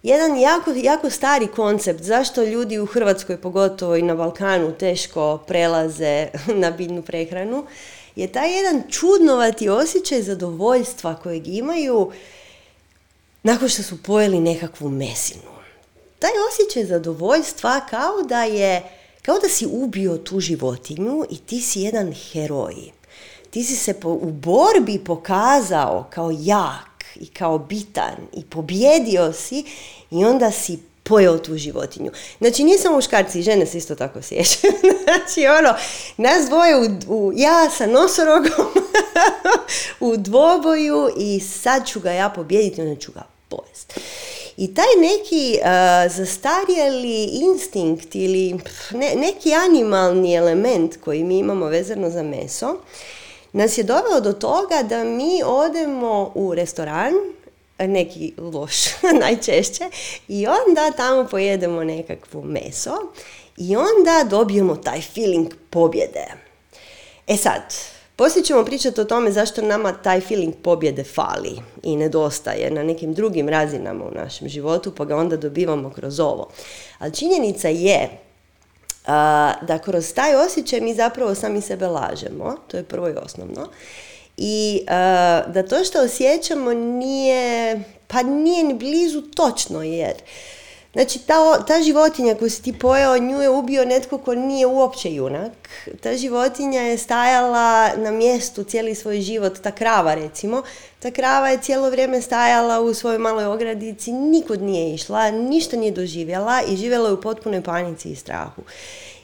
jedan 0.02 0.40
jako, 0.40 0.72
jako 0.76 1.10
stari 1.10 1.46
koncept 1.46 2.02
zašto 2.02 2.44
ljudi 2.44 2.78
u 2.78 2.86
Hrvatskoj, 2.86 3.36
pogotovo 3.36 3.96
i 3.96 4.02
na 4.02 4.14
Balkanu, 4.14 4.72
teško 4.72 5.38
prelaze 5.46 6.28
na 6.62 6.70
biljnu 6.70 7.02
prehranu 7.02 7.66
je 8.16 8.32
taj 8.32 8.56
jedan 8.56 8.82
čudnovati 8.90 9.68
osjećaj 9.68 10.22
zadovoljstva 10.22 11.16
kojeg 11.16 11.48
imaju 11.48 12.12
nakon 13.42 13.68
što 13.68 13.82
su 13.82 14.02
pojeli 14.02 14.40
nekakvu 14.40 14.88
mesinu. 14.88 15.52
Taj 16.18 16.30
osjećaj 16.50 16.84
zadovoljstva 16.84 17.80
kao 17.90 18.22
da 18.28 18.44
je 18.44 18.82
kao 19.22 19.38
da 19.38 19.48
si 19.48 19.66
ubio 19.66 20.16
tu 20.16 20.40
životinju 20.40 21.24
i 21.30 21.38
ti 21.38 21.60
si 21.60 21.80
jedan 21.80 22.12
heroj. 22.12 22.74
Ti 23.50 23.64
si 23.64 23.76
se 23.76 23.94
po, 23.94 24.08
u 24.08 24.30
borbi 24.30 24.98
pokazao 25.04 26.06
kao 26.10 26.30
jak 26.38 27.04
i 27.14 27.26
kao 27.26 27.58
bitan 27.58 28.16
i 28.32 28.44
pobjedio 28.44 29.32
si 29.32 29.64
i 30.10 30.24
onda 30.24 30.50
si 30.50 30.78
pojeo 31.02 31.38
tu 31.38 31.56
životinju. 31.56 32.10
Znači, 32.38 32.64
nisam 32.64 32.94
muškarci 32.94 33.38
i 33.38 33.42
žene 33.42 33.66
se 33.66 33.78
isto 33.78 33.94
tako 33.94 34.22
sjećaju. 34.22 34.72
znači, 35.04 35.46
ono, 35.46 35.74
nas 36.16 36.48
dvoje, 36.48 36.76
u, 36.76 36.88
u, 37.08 37.32
ja 37.34 37.70
sa 37.70 37.86
nosorogom 37.86 38.66
u 40.10 40.16
dvoboju 40.16 41.10
i 41.16 41.40
sad 41.40 41.86
ću 41.86 42.00
ga 42.00 42.12
ja 42.12 42.28
pobijediti, 42.28 42.80
onda 42.80 43.00
ću 43.00 43.12
ga 43.12 43.22
pojesti. 43.48 44.00
I 44.56 44.74
taj 44.74 44.86
neki 45.00 45.58
uh, 45.60 46.12
zastarjeli 46.12 47.24
instinkt 47.24 48.14
ili 48.14 48.60
ne, 48.90 49.14
neki 49.14 49.54
animalni 49.54 50.34
element 50.34 50.96
koji 51.04 51.24
mi 51.24 51.38
imamo 51.38 51.66
vezano 51.66 52.10
za 52.10 52.22
meso, 52.22 52.76
nas 53.52 53.78
je 53.78 53.84
doveo 53.84 54.20
do 54.20 54.32
toga 54.32 54.82
da 54.82 55.04
mi 55.04 55.42
odemo 55.44 56.32
u 56.34 56.54
restoran, 56.54 57.12
neki 57.88 58.32
loš 58.38 58.74
najčešće, 59.22 59.84
i 60.28 60.46
onda 60.46 60.90
tamo 60.96 61.28
pojedemo 61.30 61.84
nekakvo 61.84 62.42
meso 62.42 62.94
i 63.56 63.76
onda 63.76 64.26
dobijemo 64.30 64.76
taj 64.76 65.00
feeling 65.00 65.48
pobjede. 65.70 66.26
E 67.26 67.36
sad, 67.36 67.62
poslije 68.16 68.44
ćemo 68.44 68.64
pričati 68.64 69.00
o 69.00 69.04
tome 69.04 69.32
zašto 69.32 69.62
nama 69.62 69.92
taj 69.92 70.20
feeling 70.20 70.54
pobjede 70.62 71.04
fali 71.04 71.58
i 71.82 71.96
nedostaje 71.96 72.70
na 72.70 72.82
nekim 72.82 73.14
drugim 73.14 73.48
razinama 73.48 74.04
u 74.04 74.14
našem 74.14 74.48
životu, 74.48 74.94
pa 74.94 75.04
ga 75.04 75.16
onda 75.16 75.36
dobivamo 75.36 75.90
kroz 75.90 76.20
ovo. 76.20 76.48
Ali 76.98 77.14
činjenica 77.14 77.68
je 77.68 78.08
da 79.62 79.78
kroz 79.84 80.14
taj 80.14 80.34
osjećaj 80.34 80.80
mi 80.80 80.94
zapravo 80.94 81.34
sami 81.34 81.60
sebe 81.60 81.86
lažemo, 81.86 82.56
to 82.68 82.76
je 82.76 82.84
prvo 82.84 83.08
i 83.08 83.14
osnovno. 83.24 83.68
I 84.44 84.80
da 85.46 85.66
to 85.68 85.84
što 85.84 86.02
osjećamo 86.02 86.74
nije, 86.74 87.80
pa 88.06 88.22
nije 88.22 88.64
ni 88.64 88.74
blizu 88.74 89.22
točno 89.22 89.82
jer 89.82 90.14
Znači, 90.92 91.18
ta, 91.18 91.64
ta 91.66 91.82
životinja 91.82 92.34
koju 92.34 92.50
si 92.50 92.62
ti 92.62 92.78
pojao, 92.78 93.18
nju 93.18 93.40
je 93.40 93.50
ubio 93.50 93.84
netko 93.84 94.18
ko 94.18 94.34
nije 94.34 94.66
uopće 94.66 95.14
junak. 95.14 95.52
Ta 96.00 96.16
životinja 96.16 96.80
je 96.80 96.98
stajala 96.98 97.96
na 97.96 98.10
mjestu 98.10 98.64
cijeli 98.64 98.94
svoj 98.94 99.20
život, 99.20 99.58
ta 99.62 99.70
krava 99.70 100.14
recimo. 100.14 100.62
Ta 100.98 101.10
krava 101.10 101.48
je 101.48 101.58
cijelo 101.62 101.90
vrijeme 101.90 102.22
stajala 102.22 102.80
u 102.80 102.94
svojoj 102.94 103.18
maloj 103.18 103.44
ogradici, 103.44 104.12
nikud 104.12 104.62
nije 104.62 104.94
išla, 104.94 105.30
ništa 105.30 105.76
nije 105.76 105.92
doživjela 105.92 106.62
i 106.68 106.76
živjela 106.76 107.08
je 107.08 107.14
u 107.14 107.20
potpunoj 107.20 107.62
panici 107.62 108.10
i 108.10 108.16
strahu. 108.16 108.62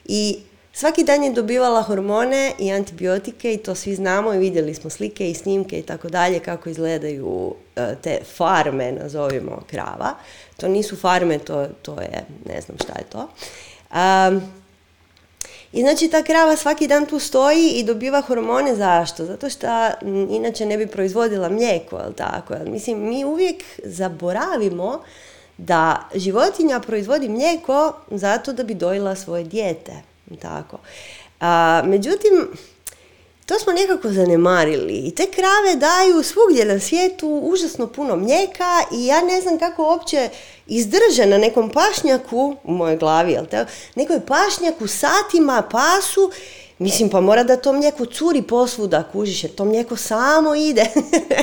I 0.05 0.39
Svaki 0.79 1.03
dan 1.03 1.23
je 1.23 1.31
dobivala 1.31 1.81
hormone 1.81 2.53
i 2.59 2.71
antibiotike 2.71 3.53
i 3.53 3.57
to 3.57 3.75
svi 3.75 3.95
znamo 3.95 4.33
i 4.33 4.37
vidjeli 4.37 4.73
smo 4.73 4.89
slike 4.89 5.31
i 5.31 5.33
snimke 5.35 5.79
i 5.79 5.81
tako 5.81 6.09
dalje 6.09 6.39
kako 6.39 6.69
izgledaju 6.69 7.55
e, 7.75 7.95
te 8.01 8.19
farme, 8.35 8.91
nazovimo 8.91 9.61
krava. 9.69 10.13
To 10.57 10.67
nisu 10.67 10.95
farme, 10.95 11.39
to, 11.39 11.67
to 11.81 12.01
je, 12.01 12.25
ne 12.45 12.61
znam 12.61 12.77
šta 12.77 12.93
je 12.97 13.05
to. 13.09 13.27
I 15.71 15.81
znači 15.81 16.07
ta 16.07 16.23
krava 16.23 16.55
svaki 16.55 16.87
dan 16.87 17.05
tu 17.05 17.19
stoji 17.19 17.69
i 17.69 17.83
dobiva 17.83 18.21
hormone, 18.21 18.75
zašto? 18.75 19.25
Zato 19.25 19.49
što 19.49 19.67
inače 20.29 20.65
ne 20.65 20.77
bi 20.77 20.87
proizvodila 20.87 21.49
mlijeko, 21.49 21.97
jel 21.97 22.13
tako? 22.13 22.55
Mislim, 22.65 23.09
mi 23.09 23.25
uvijek 23.25 23.63
zaboravimo 23.83 25.01
da 25.57 26.09
životinja 26.15 26.79
proizvodi 26.79 27.29
mlijeko 27.29 27.93
zato 28.11 28.53
da 28.53 28.63
bi 28.63 28.73
dojila 28.73 29.15
svoje 29.15 29.43
dijete. 29.43 30.08
Tako. 30.37 30.77
A, 31.39 31.81
međutim, 31.85 32.47
to 33.45 33.59
smo 33.59 33.73
nekako 33.73 34.09
zanemarili 34.09 34.93
i 34.93 35.15
te 35.15 35.25
krave 35.25 35.75
daju 35.75 36.23
svugdje 36.23 36.65
na 36.65 36.79
svijetu 36.79 37.27
užasno 37.27 37.87
puno 37.87 38.15
mlijeka 38.15 38.83
i 38.91 39.05
ja 39.05 39.21
ne 39.21 39.41
znam 39.41 39.59
kako 39.59 39.83
uopće 39.83 40.29
izdrže 40.67 41.25
na 41.25 41.37
nekom 41.37 41.69
pašnjaku, 41.69 42.55
u 42.63 42.71
mojoj 42.73 42.97
glavi, 42.97 43.31
jel 43.31 43.45
te, 43.45 43.65
nekoj 43.95 44.19
pašnjaku 44.19 44.87
satima 44.87 45.63
pasu 45.71 46.31
Mislim, 46.79 47.09
pa 47.09 47.21
mora 47.21 47.43
da 47.43 47.57
to 47.57 47.73
mlijeko 47.73 48.05
curi 48.05 48.41
posvuda, 48.41 49.03
kužiš, 49.11 49.43
jer 49.43 49.55
to 49.55 49.65
mlijeko 49.65 49.95
samo 49.95 50.55
ide. 50.55 50.85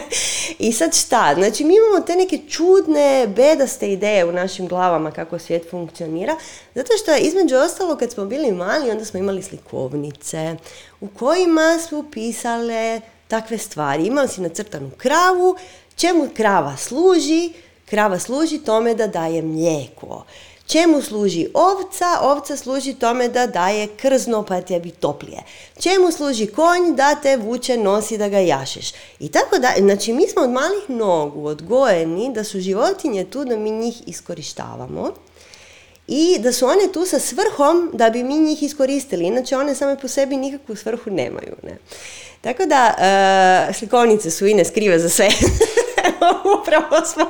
I 0.59 0.73
sad 0.73 0.95
šta? 0.95 1.35
Znači, 1.35 1.65
mi 1.65 1.75
imamo 1.77 2.07
te 2.07 2.17
neke 2.17 2.39
čudne, 2.49 3.27
bedaste 3.27 3.93
ideje 3.93 4.25
u 4.25 4.33
našim 4.33 4.69
glavama 4.69 5.11
kako 5.11 5.39
svijet 5.39 5.71
funkcionira, 5.71 6.37
zato 6.75 6.93
što 7.03 7.17
između 7.17 7.57
ostalo 7.57 7.97
kad 7.97 8.13
smo 8.13 8.25
bili 8.25 8.53
mali, 8.53 8.91
onda 8.91 9.05
smo 9.05 9.21
imali 9.21 9.43
slikovnice 9.43 10.57
u 11.01 11.09
kojima 11.09 11.79
su 11.89 12.05
pisale 12.13 13.01
takve 13.29 13.59
stvari. 13.59 14.07
Imali 14.07 14.29
si 14.29 14.41
nacrtanu 14.41 14.91
kravu, 14.97 15.57
čemu 15.97 16.29
krava 16.37 16.77
služi? 16.77 17.53
Krava 17.85 18.19
služi 18.19 18.59
tome 18.59 18.95
da 18.95 19.07
daje 19.07 19.43
mlijeko. 19.43 20.25
Čemu 20.67 21.03
služi 21.03 21.47
ovca? 21.55 22.07
Ovca 22.23 22.57
služi 22.57 22.95
tome 22.95 23.29
da 23.29 23.47
daje 23.47 23.87
krzno 23.87 24.43
pa 24.43 24.61
ti 24.61 24.81
bi 24.81 24.91
toplije. 24.91 25.43
Čemu 25.81 26.13
služi 26.13 26.47
konj? 26.47 26.95
Da 26.95 27.15
te 27.15 27.37
vuče, 27.37 27.77
nosi, 27.77 28.19
da 28.19 28.29
ga 28.29 28.39
jašeš. 28.39 28.93
I 29.21 29.29
tako 29.29 29.59
da, 29.59 29.73
znači 29.79 30.13
mi 30.13 30.29
smo 30.29 30.43
od 30.43 30.51
malih 30.51 30.91
nogu 30.91 31.47
odgojeni 31.47 32.33
da 32.33 32.45
su 32.45 32.61
životinje 32.61 33.25
tu 33.25 33.45
da 33.45 33.57
mi 33.57 33.71
njih 33.71 34.03
iskorištavamo 34.07 35.13
i 36.07 36.39
da 36.39 36.53
su 36.53 36.67
one 36.67 36.93
tu 36.93 37.07
sa 37.07 37.19
svrhom 37.19 37.91
da 37.93 38.11
bi 38.11 38.23
mi 38.23 38.39
njih 38.39 38.63
iskoristili. 38.63 39.25
Inače 39.25 39.57
one 39.57 39.75
same 39.75 39.99
po 39.99 40.09
sebi 40.09 40.37
nikakvu 40.37 40.77
svrhu 40.77 41.11
nemaju. 41.11 41.57
Ne? 41.63 41.79
Tako 42.41 42.67
da, 42.67 42.95
uh, 43.69 43.77
slikovnice 43.77 44.31
su 44.31 44.47
ine 44.47 44.65
skrive 44.65 44.99
za 44.99 45.09
sve. 45.09 45.29
Upravo 46.61 47.07
smo 47.07 47.27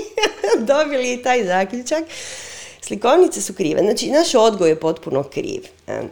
dobili 0.74 1.12
i 1.12 1.22
taj 1.22 1.46
zaključak. 1.46 2.04
Slikovnice 2.80 3.42
su 3.42 3.54
krive, 3.54 3.82
znači 3.82 4.10
naš 4.10 4.34
odgoj 4.34 4.68
je 4.68 4.80
potpuno 4.80 5.22
kriv. 5.22 5.62
E. 5.86 6.02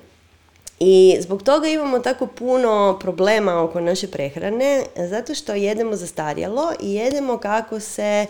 I 0.81 1.17
zbog 1.21 1.43
toga 1.43 1.69
imamo 1.69 1.99
tako 1.99 2.27
puno 2.27 2.99
problema 3.01 3.63
oko 3.63 3.81
naše 3.81 4.11
prehrane, 4.11 4.85
zato 4.97 5.35
što 5.35 5.55
jedemo 5.55 5.97
zastarjelo 5.97 6.73
i 6.81 6.95
jedemo 6.95 7.39
kako 7.39 7.81
se, 7.81 8.27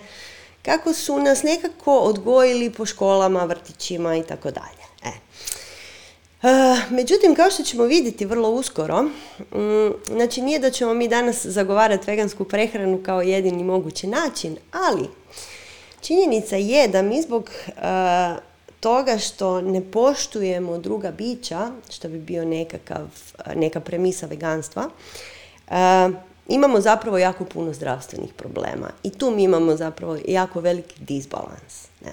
kako 0.62 0.92
su 0.92 1.18
nas 1.18 1.42
nekako 1.42 1.98
odgojili 1.98 2.70
po 2.70 2.86
školama, 2.86 3.44
vrtićima 3.44 4.16
i 4.16 4.22
tako 4.22 4.50
dalje. 4.50 4.84
E. 5.04 5.10
e 6.48 6.76
međutim, 6.90 7.34
kao 7.34 7.50
što 7.50 7.62
ćemo 7.62 7.84
vidjeti 7.84 8.26
vrlo 8.26 8.50
uskoro, 8.50 9.02
mm, 9.02 9.92
znači 10.06 10.42
nije 10.42 10.58
da 10.58 10.70
ćemo 10.70 10.94
mi 10.94 11.08
danas 11.08 11.46
zagovarati 11.46 12.10
vegansku 12.10 12.44
prehranu 12.44 13.02
kao 13.02 13.22
jedini 13.22 13.64
mogući 13.64 14.06
način, 14.06 14.56
ali 14.72 15.08
Činjenica 16.00 16.56
je 16.56 16.88
da 16.88 17.02
mi 17.02 17.22
zbog 17.22 17.50
uh, 17.66 17.72
toga 18.80 19.18
što 19.18 19.60
ne 19.60 19.90
poštujemo 19.90 20.78
druga 20.78 21.10
bića, 21.10 21.70
što 21.90 22.08
bi 22.08 22.18
bio 22.18 22.44
nekakav, 22.44 23.06
neka 23.54 23.80
premisa 23.80 24.26
veganstva, 24.26 24.88
uh, 25.68 25.74
imamo 26.48 26.80
zapravo 26.80 27.18
jako 27.18 27.44
puno 27.44 27.72
zdravstvenih 27.72 28.32
problema. 28.32 28.90
I 29.02 29.10
tu 29.10 29.30
mi 29.30 29.42
imamo 29.42 29.76
zapravo 29.76 30.18
jako 30.28 30.60
veliki 30.60 31.00
disbalans. 31.00 31.88
Ne. 32.04 32.12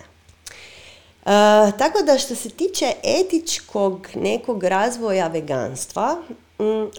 Uh, 1.25 1.31
tako 1.77 2.01
da 2.05 2.17
što 2.17 2.35
se 2.35 2.49
tiče 2.49 2.93
etičkog 3.03 4.07
nekog 4.15 4.63
razvoja 4.63 5.27
veganstva, 5.27 6.17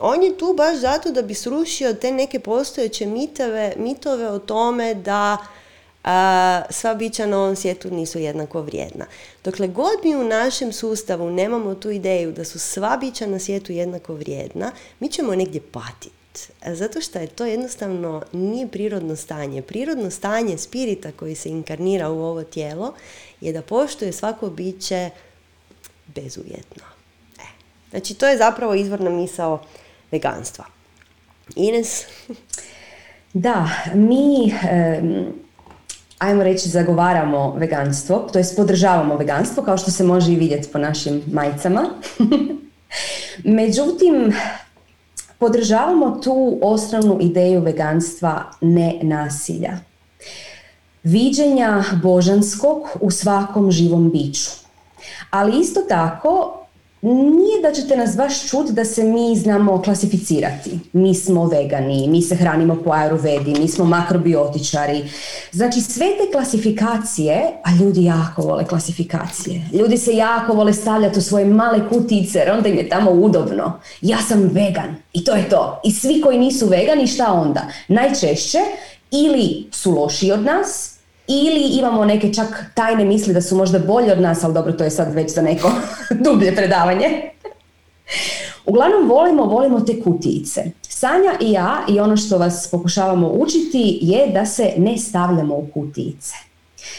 on 0.01 0.23
je 0.23 0.39
tu 0.39 0.55
baš 0.57 0.77
zato 0.77 1.11
da 1.11 1.23
bi 1.23 1.35
srušio 1.35 1.95
te 1.95 2.13
neke 2.13 2.41
postojeće 2.41 3.07
mitove, 3.07 3.75
mitove 3.77 4.29
o 4.29 4.39
tome 4.39 4.95
da 4.95 5.37
a, 6.07 6.63
sva 6.71 6.95
bića 6.95 7.27
na 7.27 7.39
ovom 7.39 7.57
svijetu 7.57 7.91
nisu 7.91 8.19
jednako 8.19 8.63
vrijedna. 8.63 9.07
Dokle 9.45 9.69
god 9.69 9.95
mi 10.05 10.17
u 10.17 10.25
našem 10.25 10.73
sustavu 10.73 11.31
nemamo 11.31 11.75
tu 11.75 11.91
ideju 11.91 12.33
da 12.33 12.45
su 12.45 12.59
sva 12.59 12.97
bića 13.01 13.27
na 13.27 13.39
svijetu 13.39 13.73
jednako 13.73 14.15
vrijedna, 14.15 14.73
mi 15.01 15.09
ćemo 15.09 15.35
negdje 15.35 15.61
patiti. 15.73 16.17
Zato 16.67 17.01
što 17.01 17.19
je 17.19 17.27
to 17.27 17.47
jednostavno 17.47 18.23
nije 18.33 18.69
prirodno 18.69 19.17
stanje. 19.17 19.63
Prirodno 19.63 20.11
stanje 20.11 20.59
spirita 20.59 21.13
koji 21.13 21.35
se 21.35 21.49
inkarnira 21.49 22.11
u 22.11 22.19
ovo 22.19 22.45
tijelo 22.45 22.95
je 23.41 23.53
da 23.53 23.63
poštuje 23.63 24.13
svako 24.13 24.51
biće 24.51 25.11
bezuvjetno. 26.07 26.85
E. 27.39 27.47
Znači 27.91 28.15
to 28.15 28.29
je 28.29 28.39
zapravo 28.39 28.75
izvorna 28.75 29.11
misao 29.11 29.63
veganstva. 30.11 30.65
Ines? 31.57 32.05
Da, 33.33 33.71
mi 33.95 34.55
ajmo 36.19 36.43
reći, 36.43 36.69
zagovaramo 36.69 37.55
veganstvo, 37.57 38.29
to 38.33 38.39
jest 38.39 38.57
podržavamo 38.57 39.17
veganstvo, 39.17 39.63
kao 39.63 39.79
što 39.79 39.91
se 39.91 40.05
može 40.05 40.33
i 40.33 40.37
vidjeti 40.37 40.69
po 40.73 40.79
našim 40.79 41.23
majicama. 41.33 41.85
Međutim, 43.45 44.33
podržavamo 45.39 46.21
tu 46.25 46.59
osnovnu 46.63 47.19
ideju 47.21 47.61
veganstva 47.61 48.45
ne 48.61 48.99
nasilja. 49.03 49.79
Viđenja 51.03 51.85
božanskog 52.03 52.89
u 53.01 53.11
svakom 53.11 53.71
živom 53.71 54.11
biću. 54.11 54.51
Ali 55.31 55.61
isto 55.61 55.81
tako 55.81 56.66
nije 57.03 57.63
da 57.63 57.73
ćete 57.73 57.97
nas 57.97 58.17
baš 58.17 58.49
čuti 58.49 58.73
da 58.73 58.85
se 58.85 59.05
mi 59.05 59.37
znamo 59.37 59.83
klasificirati. 59.83 60.79
Mi 60.93 61.15
smo 61.15 61.47
vegani, 61.47 62.09
mi 62.09 62.23
se 62.23 62.35
hranimo 62.37 62.77
po 62.85 62.91
ayurvedi, 62.91 63.61
mi 63.61 63.69
smo 63.69 63.85
makrobiotičari. 63.85 65.05
Znači 65.53 65.81
sve 65.81 66.07
te 66.07 66.33
klasifikacije, 66.33 67.53
a 67.65 67.71
ljudi 67.81 68.05
jako 68.05 68.43
vole 68.43 68.65
klasifikacije. 68.65 69.69
Ljudi 69.73 69.99
se 69.99 70.17
jako 70.17 70.53
vole 70.53 70.73
stavljati 70.73 71.19
u 71.19 71.23
svoje 71.23 71.45
male 71.45 71.89
kutice 71.89 72.39
jer 72.39 72.51
onda 72.51 72.69
im 72.69 72.77
je 72.77 72.89
tamo 72.89 73.11
udobno. 73.11 73.73
Ja 74.01 74.19
sam 74.29 74.51
vegan 74.53 74.97
i 75.13 75.25
to 75.25 75.35
je 75.35 75.49
to. 75.49 75.81
I 75.85 75.93
svi 75.93 76.21
koji 76.21 76.39
nisu 76.39 76.67
vegani 76.67 77.07
šta 77.07 77.33
onda? 77.33 77.67
Najčešće 77.89 78.59
ili 79.11 79.67
su 79.73 79.91
loši 79.91 80.33
od 80.33 80.45
nas 80.45 80.96
ili 81.29 81.79
imamo 81.79 82.05
neke 82.05 82.33
čak 82.33 82.65
tajne 82.75 83.05
misli 83.05 83.35
da 83.35 83.41
su 83.41 83.57
možda 83.57 83.79
bolji 83.79 84.11
od 84.11 84.21
nas, 84.21 84.45
ali 84.45 84.55
dobro, 84.55 84.73
to 84.73 84.85
je 84.85 84.91
sad 84.91 85.15
već 85.15 85.35
za 85.35 85.43
neko 85.43 85.71
dublje 86.25 86.57
predavanje. 86.57 87.31
Uglavnom 88.67 89.09
volimo, 89.09 89.45
volimo 89.45 89.81
te 89.81 90.03
kutijice. 90.03 90.65
Sanja 90.83 91.33
i 91.41 91.53
ja 91.53 91.85
i 91.89 92.01
ono 92.01 92.17
što 92.17 92.39
vas 92.39 92.69
pokušavamo 92.71 93.29
učiti 93.29 93.99
je 94.03 94.27
da 94.33 94.47
se 94.47 94.73
ne 94.77 94.99
stavljamo 94.99 95.55
u 95.55 95.67
kutijice. 95.75 96.35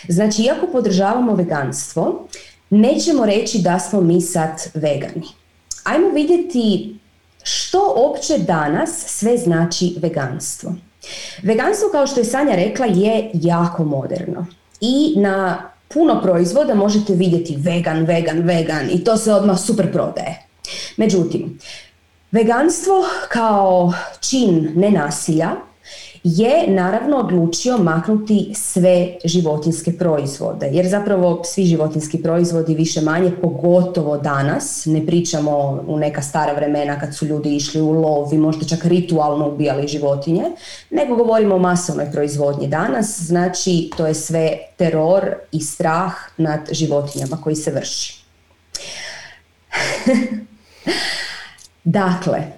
Znači, 0.08 0.42
iako 0.42 0.68
podržavamo 0.68 1.36
veganstvo, 1.36 2.28
nećemo 2.70 3.26
reći 3.26 3.60
da 3.60 3.80
smo 3.80 4.02
mi 4.02 4.22
sad 4.22 4.72
vegani. 4.74 5.28
Ajmo 5.84 6.10
vidjeti 6.10 6.96
što 7.44 7.94
opće 7.96 8.38
danas 8.38 9.04
sve 9.08 9.38
znači 9.38 9.96
veganstvo. 10.02 10.74
Veganstvo, 11.44 11.90
kao 11.92 12.08
što 12.08 12.20
je 12.20 12.26
Sanja 12.26 12.56
rekla, 12.56 12.86
je 12.86 13.30
jako 13.34 13.84
moderno. 13.84 14.46
I 14.82 15.14
na 15.18 15.70
puno 15.88 16.22
proizvoda 16.22 16.76
možete 16.76 17.14
vidjeti 17.14 17.56
vegan, 17.60 18.06
vegan, 18.06 18.40
vegan 18.40 18.90
i 18.92 19.04
to 19.04 19.18
se 19.18 19.34
odmah 19.34 19.60
super 19.60 19.92
prodaje. 19.92 20.46
Međutim, 20.98 21.60
veganstvo 22.32 23.06
kao 23.30 23.94
čin 24.20 24.72
nenasilja 24.76 25.52
je 26.24 26.68
naravno 26.68 27.18
odlučio 27.18 27.78
maknuti 27.78 28.52
sve 28.56 29.16
životinske 29.26 29.98
proizvode, 29.98 30.70
jer 30.72 30.88
zapravo 30.88 31.42
svi 31.44 31.66
životinski 31.66 32.22
proizvodi 32.24 32.76
više 32.76 33.02
manje, 33.02 33.32
pogotovo 33.42 34.18
danas, 34.18 34.86
ne 34.86 35.06
pričamo 35.06 35.84
u 35.88 35.98
neka 35.98 36.22
stara 36.22 36.54
vremena 36.54 37.00
kad 37.00 37.16
su 37.16 37.26
ljudi 37.26 37.56
išli 37.56 37.82
u 37.82 37.92
lov 37.92 38.34
i 38.34 38.38
možda 38.38 38.66
čak 38.66 38.86
ritualno 38.86 39.48
ubijali 39.48 39.88
životinje, 39.88 40.44
nego 40.90 41.16
govorimo 41.16 41.56
o 41.56 41.60
masovnoj 41.60 42.12
proizvodnji 42.12 42.68
danas, 42.68 43.20
znači 43.20 43.90
to 43.98 44.08
je 44.08 44.14
sve 44.14 44.58
teror 44.78 45.36
i 45.52 45.60
strah 45.60 46.14
nad 46.38 46.60
životinjama 46.72 47.38
koji 47.44 47.56
se 47.56 47.72
vrši. 47.72 48.24
dakle, 51.84 52.57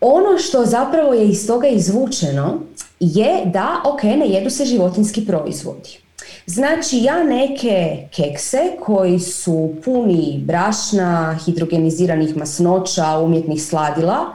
ono 0.00 0.38
što 0.38 0.66
zapravo 0.66 1.14
je 1.14 1.28
iz 1.28 1.46
toga 1.46 1.68
izvučeno 1.68 2.60
je 3.00 3.42
da, 3.46 3.82
ok, 3.84 4.02
ne 4.02 4.28
jedu 4.28 4.50
se 4.50 4.64
životinski 4.64 5.26
proizvodi. 5.26 5.98
Znači 6.46 6.98
ja 6.98 7.24
neke 7.24 8.08
kekse 8.16 8.58
koji 8.80 9.18
su 9.18 9.74
puni 9.84 10.42
brašna, 10.44 11.38
hidrogeniziranih 11.44 12.36
masnoća, 12.36 13.18
umjetnih 13.18 13.64
sladila, 13.64 14.32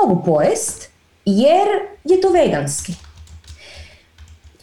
mogu 0.00 0.22
pojest 0.24 0.88
jer 1.24 1.68
je 2.04 2.20
to 2.20 2.30
veganski. 2.30 2.92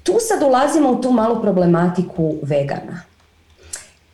Tu 0.03 0.13
sad 0.19 0.43
ulazimo 0.43 0.91
u 0.91 1.01
tu 1.01 1.11
malu 1.11 1.41
problematiku 1.41 2.35
vegana. 2.41 3.01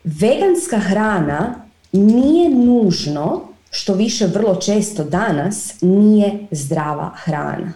Veganska 0.03 0.77
hrana 0.77 1.55
nije 1.91 2.49
nužno 2.49 3.50
što 3.71 3.93
više 3.93 4.27
vrlo 4.27 4.55
često 4.55 5.03
danas 5.03 5.73
nije 5.81 6.47
zdrava 6.51 7.11
hrana. 7.15 7.73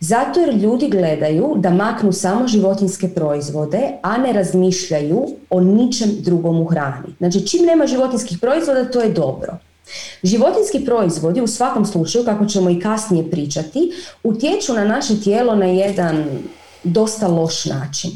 Zato 0.00 0.40
jer 0.40 0.54
ljudi 0.54 0.88
gledaju 0.88 1.54
da 1.56 1.70
maknu 1.70 2.12
samo 2.12 2.48
životinske 2.48 3.08
proizvode, 3.08 3.92
a 4.02 4.18
ne 4.18 4.32
razmišljaju 4.32 5.26
o 5.50 5.60
ničem 5.60 6.10
drugom 6.20 6.60
u 6.60 6.64
hrani. 6.64 7.14
Znači 7.18 7.46
čim 7.46 7.66
nema 7.66 7.86
životinskih 7.86 8.38
proizvoda 8.38 8.84
to 8.84 9.00
je 9.00 9.12
dobro. 9.12 9.58
Životinski 10.22 10.84
proizvodi 10.84 11.40
u 11.40 11.46
svakom 11.46 11.86
slučaju, 11.86 12.24
kako 12.24 12.46
ćemo 12.46 12.70
i 12.70 12.80
kasnije 12.80 13.30
pričati, 13.30 13.92
utječu 14.22 14.72
na 14.72 14.84
naše 14.84 15.20
tijelo 15.20 15.54
na 15.54 15.66
jedan 15.66 16.24
dosta 16.84 17.28
loš 17.28 17.64
način. 17.64 18.10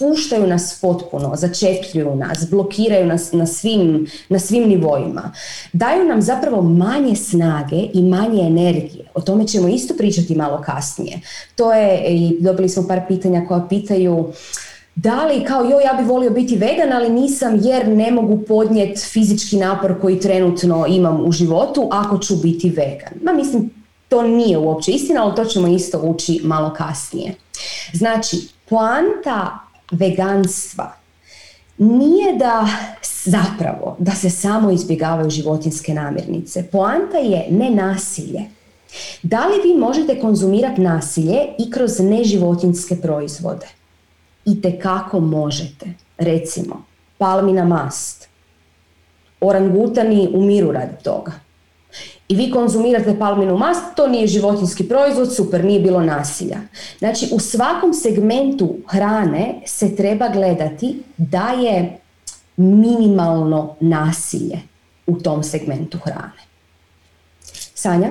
Spuštaju 0.00 0.46
nas 0.46 0.78
potpuno, 0.80 1.32
začepljuju 1.36 2.14
nas, 2.16 2.50
blokiraju 2.50 3.06
nas 3.06 3.32
na 3.32 3.46
svim, 3.46 4.06
na 4.28 4.38
svim 4.38 4.68
nivoima. 4.68 5.32
Daju 5.72 6.04
nam 6.04 6.22
zapravo 6.22 6.62
manje 6.62 7.16
snage 7.16 7.76
i 7.94 8.02
manje 8.02 8.42
energije. 8.42 9.04
O 9.14 9.20
tome 9.20 9.46
ćemo 9.46 9.68
isto 9.68 9.94
pričati 9.98 10.34
malo 10.34 10.62
kasnije. 10.62 11.20
To 11.56 11.72
je, 11.72 12.04
i 12.08 12.36
dobili 12.40 12.68
smo 12.68 12.88
par 12.88 13.00
pitanja 13.08 13.44
koja 13.48 13.66
pitaju 13.68 14.32
da 14.94 15.26
li 15.26 15.44
kao 15.44 15.64
joj 15.64 15.84
ja 15.84 15.92
bi 15.92 16.04
volio 16.04 16.30
biti 16.30 16.56
vegan 16.56 16.92
ali 16.92 17.10
nisam 17.10 17.60
jer 17.62 17.88
ne 17.88 18.10
mogu 18.10 18.42
podnijeti 18.48 19.00
fizički 19.00 19.56
napor 19.56 20.00
koji 20.00 20.20
trenutno 20.20 20.86
imam 20.88 21.24
u 21.26 21.32
životu 21.32 21.88
ako 21.92 22.18
ću 22.18 22.36
biti 22.36 22.70
vegan. 22.70 23.12
Ma 23.24 23.32
mislim 23.32 23.70
to 24.08 24.22
nije 24.22 24.58
uopće 24.58 24.92
istina, 24.92 25.24
ali 25.24 25.34
to 25.36 25.44
ćemo 25.44 25.68
isto 25.68 25.98
ući 25.98 26.40
malo 26.44 26.74
kasnije. 26.74 27.34
Znači, 27.92 28.36
poanta 28.68 29.69
veganstva 29.90 30.92
nije 31.78 32.36
da 32.36 32.68
zapravo 33.24 33.96
da 33.98 34.12
se 34.12 34.30
samo 34.30 34.70
izbjegavaju 34.70 35.30
životinske 35.30 35.94
namirnice. 35.94 36.62
Poanta 36.72 37.18
je 37.18 37.46
ne 37.50 37.70
nasilje. 37.70 38.40
Da 39.22 39.46
li 39.46 39.68
vi 39.68 39.78
možete 39.78 40.20
konzumirati 40.20 40.80
nasilje 40.80 41.38
i 41.58 41.70
kroz 41.70 41.98
neživotinske 42.00 42.96
proizvode? 42.96 43.66
I 44.44 44.60
kako 44.78 45.20
možete. 45.20 45.86
Recimo, 46.18 46.84
palmina 47.18 47.64
mast. 47.64 48.28
Orangutani 49.40 50.28
umiru 50.34 50.72
radi 50.72 50.94
toga 51.04 51.32
i 52.30 52.34
vi 52.36 52.50
konzumirate 52.50 53.18
palminu 53.18 53.58
mast, 53.58 53.82
to 53.96 54.08
nije 54.08 54.26
životinski 54.26 54.88
proizvod, 54.88 55.34
super, 55.34 55.64
nije 55.64 55.80
bilo 55.80 56.00
nasilja. 56.00 56.60
Znači 56.98 57.28
u 57.32 57.38
svakom 57.38 57.94
segmentu 57.94 58.76
hrane 58.88 59.60
se 59.66 59.96
treba 59.96 60.28
gledati 60.28 61.02
da 61.16 61.48
je 61.48 61.98
minimalno 62.56 63.76
nasilje 63.80 64.58
u 65.06 65.18
tom 65.18 65.42
segmentu 65.42 65.98
hrane. 65.98 66.42
Sanja? 67.74 68.10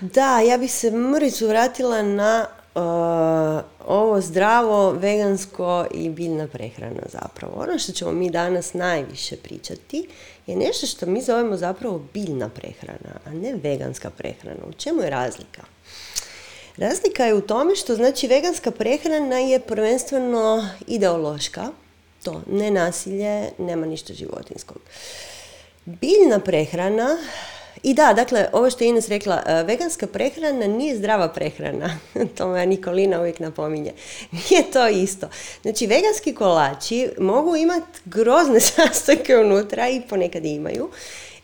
da, 0.00 0.40
ja 0.40 0.58
bih 0.58 0.72
se 0.72 0.90
mrvicu 0.90 1.48
vratila 1.48 2.02
na 2.02 2.46
ovo 3.86 4.20
zdravo, 4.20 4.90
vegansko 4.90 5.86
i 5.90 6.10
biljna 6.10 6.46
prehrana 6.46 7.02
zapravo. 7.12 7.64
Ono 7.68 7.78
što 7.78 7.92
ćemo 7.92 8.12
mi 8.12 8.30
danas 8.30 8.74
najviše 8.74 9.36
pričati 9.36 10.08
je 10.46 10.56
nešto 10.56 10.86
što 10.86 11.06
mi 11.06 11.22
zovemo 11.22 11.56
zapravo 11.56 12.02
biljna 12.14 12.48
prehrana, 12.48 13.20
a 13.24 13.30
ne 13.30 13.54
veganska 13.54 14.10
prehrana. 14.10 14.60
U 14.68 14.72
čemu 14.72 15.02
je 15.02 15.10
razlika? 15.10 15.62
Razlika 16.76 17.24
je 17.24 17.34
u 17.34 17.40
tome 17.40 17.76
što 17.76 17.94
znači 17.94 18.26
veganska 18.26 18.70
prehrana 18.70 19.38
je 19.38 19.60
prvenstveno 19.60 20.68
ideološka, 20.86 21.68
to 22.22 22.42
ne 22.50 22.70
nasilje, 22.70 23.50
nema 23.58 23.86
ništa 23.86 24.14
životinskog. 24.14 24.80
Biljna 25.84 26.40
prehrana 26.44 27.18
i 27.82 27.94
da, 27.94 28.12
dakle, 28.12 28.48
ovo 28.52 28.70
što 28.70 28.84
je 28.84 28.88
Ines 28.88 29.08
rekla, 29.08 29.42
e, 29.46 29.62
veganska 29.62 30.06
prehrana 30.06 30.66
nije 30.66 30.96
zdrava 30.96 31.28
prehrana. 31.28 31.98
to 32.36 32.48
me 32.48 32.66
Nikolina 32.66 33.20
uvijek 33.20 33.38
napominje. 33.38 33.92
Nije 34.50 34.70
to 34.72 34.88
isto. 34.88 35.28
Znači, 35.62 35.86
veganski 35.86 36.34
kolači 36.34 37.08
mogu 37.18 37.56
imati 37.56 38.00
grozne 38.04 38.60
sastojke 38.70 39.36
unutra 39.36 39.88
i 39.88 40.02
ponekad 40.08 40.44
imaju. 40.44 40.90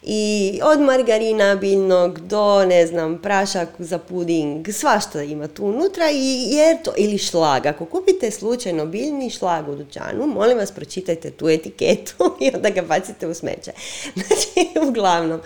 I 0.02 0.60
od 0.62 0.80
margarina 0.80 1.54
biljnog 1.54 2.20
do, 2.20 2.64
ne 2.64 2.86
znam, 2.86 3.18
prašak 3.22 3.68
za 3.78 3.98
puding, 3.98 4.68
svašta 4.72 5.22
ima 5.22 5.48
tu 5.48 5.64
unutra 5.64 6.10
i 6.10 6.46
jer 6.50 6.82
to, 6.82 6.92
ili 6.96 7.18
šlag. 7.18 7.66
Ako 7.66 7.84
kupite 7.84 8.30
slučajno 8.30 8.86
biljni 8.86 9.30
šlag 9.30 9.68
u 9.68 9.74
dućanu, 9.74 10.26
molim 10.26 10.58
vas 10.58 10.72
pročitajte 10.72 11.30
tu 11.30 11.48
etiketu 11.48 12.36
i 12.40 12.50
onda 12.54 12.70
ga 12.70 12.82
bacite 12.82 13.26
u 13.26 13.34
smeće. 13.34 13.72
Znači, 14.14 14.88
uglavnom. 14.88 15.40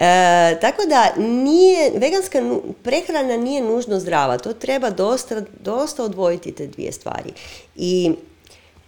E, 0.00 0.58
tako 0.60 0.82
da 0.86 1.12
nije, 1.16 1.92
veganska 1.94 2.58
prehrana 2.82 3.36
nije 3.36 3.62
nužno 3.62 4.00
zdrava, 4.00 4.38
to 4.38 4.52
treba 4.52 4.90
dosta, 4.90 5.42
dosta 5.60 6.04
odvojiti 6.04 6.52
te 6.52 6.66
dvije 6.66 6.92
stvari. 6.92 7.32
I 7.76 8.12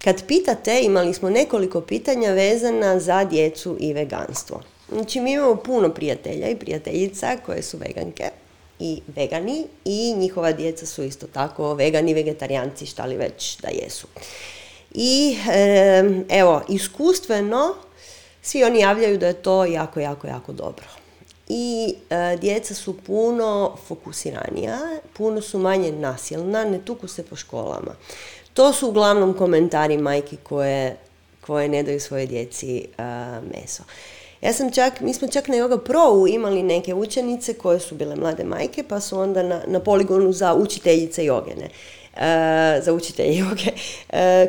kad 0.04 0.26
pitate, 0.26 0.80
imali 0.82 1.14
smo 1.14 1.30
nekoliko 1.30 1.80
pitanja 1.80 2.30
vezana 2.30 3.00
za 3.00 3.24
djecu 3.24 3.76
i 3.80 3.92
veganstvo. 3.92 4.62
Znači 4.92 5.20
mi 5.20 5.32
imamo 5.32 5.56
puno 5.56 5.88
prijatelja 5.88 6.48
i 6.48 6.56
prijateljica 6.56 7.36
koje 7.46 7.62
su 7.62 7.78
veganke 7.78 8.30
i 8.78 9.00
vegani 9.16 9.64
i 9.84 10.14
njihova 10.16 10.52
djeca 10.52 10.86
su 10.86 11.02
isto 11.02 11.26
tako 11.26 11.74
vegani, 11.74 12.14
vegetarijanci, 12.14 12.86
šta 12.86 13.04
li 13.04 13.16
već 13.16 13.56
da 13.56 13.68
jesu. 13.68 14.06
I 14.94 15.36
evo, 16.28 16.62
iskustveno 16.68 17.74
svi 18.42 18.64
oni 18.64 18.80
javljaju 18.80 19.18
da 19.18 19.26
je 19.26 19.42
to 19.42 19.64
jako, 19.64 20.00
jako, 20.00 20.26
jako 20.26 20.52
dobro. 20.52 21.01
I 21.48 21.94
e, 22.10 22.36
djeca 22.40 22.74
su 22.74 22.96
puno 22.98 23.76
fokusiranija, 23.88 24.78
puno 25.12 25.40
su 25.40 25.58
manje 25.58 25.92
nasilna, 25.92 26.64
ne 26.64 26.84
tuku 26.84 27.08
se 27.08 27.22
po 27.22 27.36
školama. 27.36 27.94
To 28.54 28.72
su 28.72 28.88
uglavnom 28.88 29.34
komentari 29.34 29.98
majki 29.98 30.36
koje, 30.36 30.96
koje 31.40 31.68
ne 31.68 31.82
daju 31.82 32.00
svoje 32.00 32.26
djeci 32.26 32.78
e, 32.78 33.02
meso. 33.54 33.82
Ja 34.42 34.52
sam 34.52 34.72
čak, 34.72 35.00
mi 35.00 35.14
smo 35.14 35.28
čak 35.28 35.48
na 35.48 35.54
Yoga 35.56 35.78
Pro 35.78 36.26
imali 36.28 36.62
neke 36.62 36.94
učenice 36.94 37.54
koje 37.54 37.80
su 37.80 37.94
bile 37.94 38.16
mlade 38.16 38.44
majke, 38.44 38.82
pa 38.88 39.00
su 39.00 39.18
onda 39.18 39.42
na, 39.42 39.62
na 39.66 39.80
poligonu 39.80 40.32
za 40.32 40.54
učiteljice 40.54 41.24
jogene. 41.24 41.68
E, 42.16 42.80
za 42.82 42.92
učitelje 42.92 43.36
joge, 43.42 43.70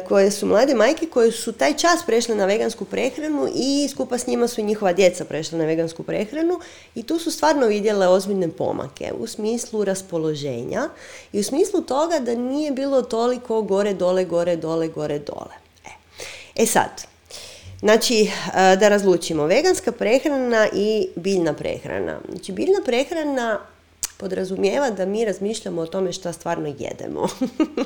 koje 0.08 0.32
su 0.32 0.46
mlade 0.46 0.76
majke 0.76 1.06
koje 1.06 1.32
su 1.32 1.52
taj 1.52 1.74
čas 1.74 2.06
prešle 2.06 2.36
na 2.36 2.46
vegansku 2.46 2.86
prehranu 2.86 3.48
i 3.56 3.88
skupa 3.92 4.18
s 4.18 4.28
njima 4.28 4.48
su 4.48 4.62
njihova 4.62 4.94
djeca 4.94 5.26
prešla 5.26 5.58
na 5.58 5.66
vegansku 5.66 6.04
prehranu 6.04 6.60
i 6.96 7.04
tu 7.04 7.20
su 7.20 7.32
stvarno 7.32 7.68
vidjele 7.68 8.08
ozbiljne 8.08 8.48
pomake 8.48 9.12
u 9.20 9.28
smislu 9.28 9.84
raspoloženja 9.84 10.90
i 11.34 11.40
u 11.40 11.44
smislu 11.44 11.82
toga 11.82 12.20
da 12.20 12.36
nije 12.36 12.72
bilo 12.72 13.02
toliko 13.02 13.62
gore, 13.62 13.94
dole, 13.94 14.26
gore, 14.26 14.56
dole, 14.56 14.88
gore, 14.88 15.20
dole. 15.20 15.56
E, 15.86 15.90
e 16.64 16.66
sad, 16.66 17.04
Znači, 17.80 18.22
e, 18.22 18.76
da 18.76 18.90
razlučimo, 18.90 19.46
veganska 19.46 19.92
prehrana 19.92 20.68
i 20.74 21.08
biljna 21.16 21.54
prehrana. 21.54 22.20
Znači, 22.30 22.52
biljna 22.52 22.80
prehrana 22.86 23.60
podrazumijeva 24.18 24.90
da 24.90 25.06
mi 25.06 25.26
razmišljamo 25.26 25.82
o 25.82 25.86
tome 25.86 26.12
šta 26.12 26.34
stvarno 26.34 26.76
jedemo, 26.80 27.28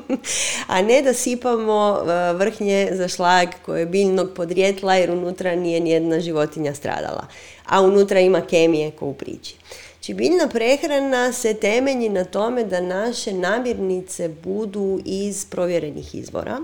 a 0.67 0.81
ne 0.81 1.01
da 1.01 1.13
sipamo 1.13 1.97
e, 1.97 2.33
vrhnje 2.33 2.89
za 2.91 3.07
šlag 3.07 3.47
koje 3.65 3.79
je 3.79 3.85
biljnog 3.85 4.29
podrijetla 4.35 4.95
jer 4.95 5.11
unutra 5.11 5.55
nije 5.55 5.79
nijedna 5.79 6.19
životinja 6.19 6.73
stradala, 6.73 7.27
a 7.65 7.81
unutra 7.81 8.19
ima 8.19 8.41
kemije 8.41 8.91
ko 8.91 9.05
u 9.05 9.13
priči. 9.13 9.55
Znači, 9.93 10.13
biljna 10.13 10.47
prehrana 10.47 11.33
se 11.33 11.53
temelji 11.53 12.09
na 12.09 12.23
tome 12.23 12.63
da 12.63 12.81
naše 12.81 13.33
namirnice 13.33 14.29
budu 14.29 14.99
iz 15.05 15.45
provjerenih 15.45 16.15
izvora, 16.15 16.59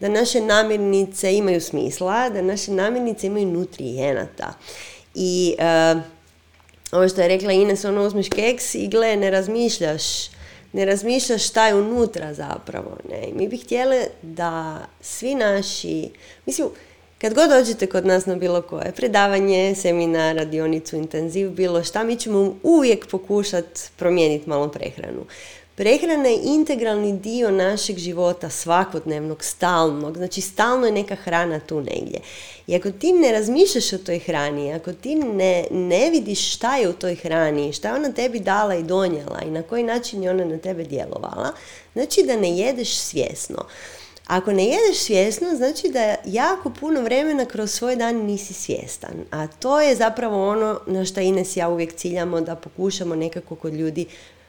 da 0.00 0.08
naše 0.08 0.40
namirnice 0.40 1.36
imaju 1.36 1.60
smisla, 1.60 2.28
da 2.30 2.42
naše 2.42 2.72
namirnice 2.72 3.26
imaju 3.26 3.46
nutrijenata. 3.46 4.54
I 5.14 5.54
e, 5.58 5.94
ovo 6.92 7.08
što 7.08 7.20
je 7.20 7.28
rekla 7.28 7.52
Ines, 7.52 7.84
ono 7.84 8.06
uzmeš 8.06 8.28
keks 8.28 8.74
i 8.74 8.88
gle, 8.88 9.16
ne 9.16 9.30
razmišljaš, 9.30 10.02
ne 10.72 10.84
razmišljaš 10.84 11.48
šta 11.48 11.66
je 11.66 11.74
unutra 11.74 12.34
zapravo. 12.34 12.96
Ne? 13.10 13.28
mi 13.34 13.48
bi 13.48 13.56
htjeli 13.56 14.00
da 14.22 14.86
svi 15.00 15.34
naši, 15.34 16.10
mislim, 16.46 16.68
kad 17.18 17.34
god 17.34 17.50
dođete 17.50 17.86
kod 17.86 18.06
nas 18.06 18.26
na 18.26 18.36
bilo 18.36 18.62
koje 18.62 18.92
predavanje, 18.92 19.74
seminar, 19.74 20.36
radionicu, 20.36 20.96
intenziv, 20.96 21.50
bilo 21.50 21.84
šta, 21.84 22.04
mi 22.04 22.16
ćemo 22.16 22.56
uvijek 22.62 23.06
pokušati 23.06 23.80
promijeniti 23.96 24.48
malo 24.48 24.68
prehranu. 24.68 25.24
Prehrana 25.76 26.28
je 26.28 26.40
integralni 26.44 27.12
dio 27.12 27.50
našeg 27.50 27.98
života, 27.98 28.50
svakodnevnog, 28.50 29.44
stalnog. 29.44 30.16
Znači, 30.16 30.40
stalno 30.40 30.86
je 30.86 30.92
neka 30.92 31.14
hrana 31.14 31.60
tu 31.60 31.80
negdje. 31.80 32.20
I 32.66 32.76
ako 32.76 32.90
ti 32.90 33.12
ne 33.12 33.32
razmišljaš 33.32 33.92
o 33.92 33.98
toj 33.98 34.18
hrani, 34.18 34.72
ako 34.72 34.92
ti 34.92 35.14
ne, 35.14 35.66
ne 35.70 36.10
vidiš 36.10 36.54
šta 36.54 36.76
je 36.76 36.88
u 36.88 36.92
toj 36.92 37.14
hrani, 37.14 37.72
šta 37.72 37.88
je 37.88 37.94
ona 37.94 38.12
tebi 38.12 38.40
dala 38.40 38.74
i 38.74 38.82
donijela 38.82 39.40
i 39.46 39.50
na 39.50 39.62
koji 39.62 39.82
način 39.82 40.22
je 40.22 40.30
ona 40.30 40.44
na 40.44 40.58
tebe 40.58 40.84
djelovala, 40.84 41.52
znači 41.92 42.22
da 42.22 42.36
ne 42.36 42.56
jedeš 42.56 42.96
svjesno. 42.96 43.64
Ako 44.26 44.52
ne 44.52 44.64
jedeš 44.64 44.98
svjesno, 44.98 45.56
znači 45.56 45.88
da 45.88 46.14
jako 46.24 46.70
puno 46.70 47.00
vremena 47.00 47.44
kroz 47.44 47.70
svoj 47.70 47.96
dan 47.96 48.16
nisi 48.16 48.54
svjestan. 48.54 49.14
A 49.30 49.46
to 49.46 49.80
je 49.80 49.96
zapravo 49.96 50.48
ono 50.48 50.80
na 50.86 51.04
što 51.04 51.20
Ines 51.20 51.56
ja 51.56 51.68
uvijek 51.68 51.94
ciljamo 51.96 52.40
da 52.40 52.54
pokušamo 52.54 53.14
nekako 53.14 53.54
kod 53.54 53.74
ljudi 53.74 54.06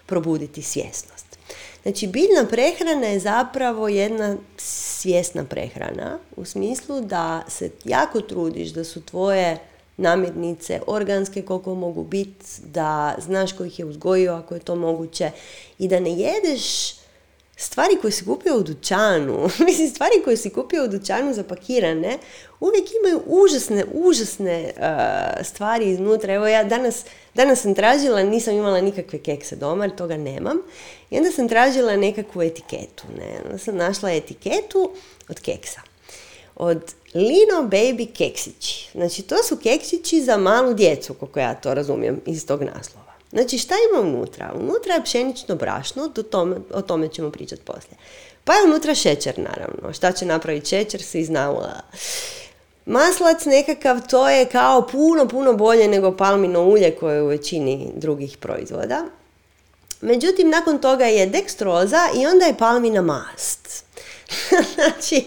probuditi 0.08 0.62
svjesnost. 0.62 1.38
Znači, 1.84 2.08
biljna 2.08 2.46
prehrana 2.50 3.08
je 3.08 3.20
zapravo 3.20 3.88
jedna 3.88 4.38
svjesna 4.58 5.44
prehrana 5.44 6.20
u 6.36 6.46
smislu 6.46 7.02
da 7.02 7.44
se 7.48 7.72
jako 7.84 8.22
trudiš 8.22 8.70
da 8.70 8.84
su 8.84 9.02
tvoje 9.02 9.58
namirnice 9.98 10.82
organske 10.88 11.42
koliko 11.42 11.76
mogu 11.76 12.04
biti, 12.04 12.46
da 12.66 13.16
znaš 13.18 13.52
ko 13.52 13.64
ih 13.64 13.80
je 13.80 13.86
uzgojio 13.86 14.34
ako 14.34 14.54
je 14.54 14.60
to 14.60 14.76
moguće 14.76 15.32
i 15.80 15.88
da 15.88 16.00
ne 16.00 16.12
jedeš 16.12 16.94
stvari 17.58 17.98
koje 18.02 18.12
si 18.12 18.26
kupio 18.26 18.58
u 18.58 18.64
dućanu, 18.64 19.50
mislim 19.68 19.90
stvari 19.90 20.14
koje 20.24 20.38
si 20.38 20.50
kupio 20.50 20.84
u 20.84 20.88
dućanu 20.88 21.34
zapakirane, 21.34 22.18
uvijek 22.60 22.88
imaju 23.00 23.22
užasne, 23.26 23.86
užasne 23.94 24.74
uh, 24.78 25.46
stvari 25.46 25.90
iznutra. 25.92 26.34
Evo 26.34 26.48
ja 26.48 26.64
danas, 26.64 27.06
danas 27.38 27.62
sam 27.62 27.76
tražila, 27.76 28.24
nisam 28.24 28.54
imala 28.54 28.82
nikakve 28.82 29.20
kekse 29.20 29.56
doma, 29.56 29.84
jer 29.84 29.96
toga 29.96 30.18
nemam. 30.18 30.58
I 31.10 31.18
onda 31.18 31.32
sam 31.32 31.50
tražila 31.50 31.96
nekakvu 31.96 32.42
etiketu. 32.42 33.04
Ne? 33.18 33.40
Onda 33.46 33.58
sam 33.58 33.76
našla 33.76 34.12
etiketu 34.12 34.92
od 35.30 35.40
keksa. 35.40 35.82
Od 36.56 36.94
Lino 37.14 37.70
Baby 37.72 38.08
keksići. 38.18 38.90
Znači 38.92 39.22
to 39.22 39.36
su 39.44 39.58
keksići 39.58 40.22
za 40.22 40.38
malu 40.38 40.74
djecu, 40.74 41.14
koliko 41.14 41.40
ja 41.40 41.54
to 41.54 41.74
razumijem 41.74 42.22
iz 42.26 42.48
tog 42.48 42.64
naslova. 42.64 43.14
Znači 43.32 43.58
šta 43.58 43.76
ima 43.90 44.10
unutra? 44.10 44.54
Unutra 44.56 44.94
je 44.94 45.04
pšenično 45.04 45.56
brašno, 45.56 46.08
do 46.08 46.24
tome, 46.24 46.58
o 46.74 46.82
tome 46.82 47.08
ćemo 47.08 47.32
pričati 47.32 47.62
poslije. 47.62 47.98
Pa 48.44 48.54
je 48.54 48.64
unutra 48.64 48.96
šećer 48.96 49.40
naravno. 49.40 49.94
Šta 49.94 50.12
će 50.12 50.26
napraviti 50.26 50.70
šećer, 50.70 51.02
svi 51.04 51.26
znamo. 51.26 51.68
Maslac 52.88 53.46
nekakav, 53.46 54.08
to 54.10 54.30
je 54.30 54.46
kao 54.46 54.88
puno, 54.88 55.28
puno 55.28 55.54
bolje 55.54 55.88
nego 55.88 56.18
palmino 56.18 56.64
ulje 56.64 56.96
koje 56.96 57.16
je 57.16 57.22
u 57.22 57.28
većini 57.28 57.92
drugih 57.96 58.38
proizvoda. 58.38 59.06
Međutim, 60.02 60.50
nakon 60.50 60.80
toga 60.80 61.06
je 61.06 61.26
dekstroza 61.26 62.02
i 62.16 62.28
onda 62.28 62.46
je 62.46 62.58
palmina 62.58 63.02
mast. 63.02 63.86
znači, 64.76 65.26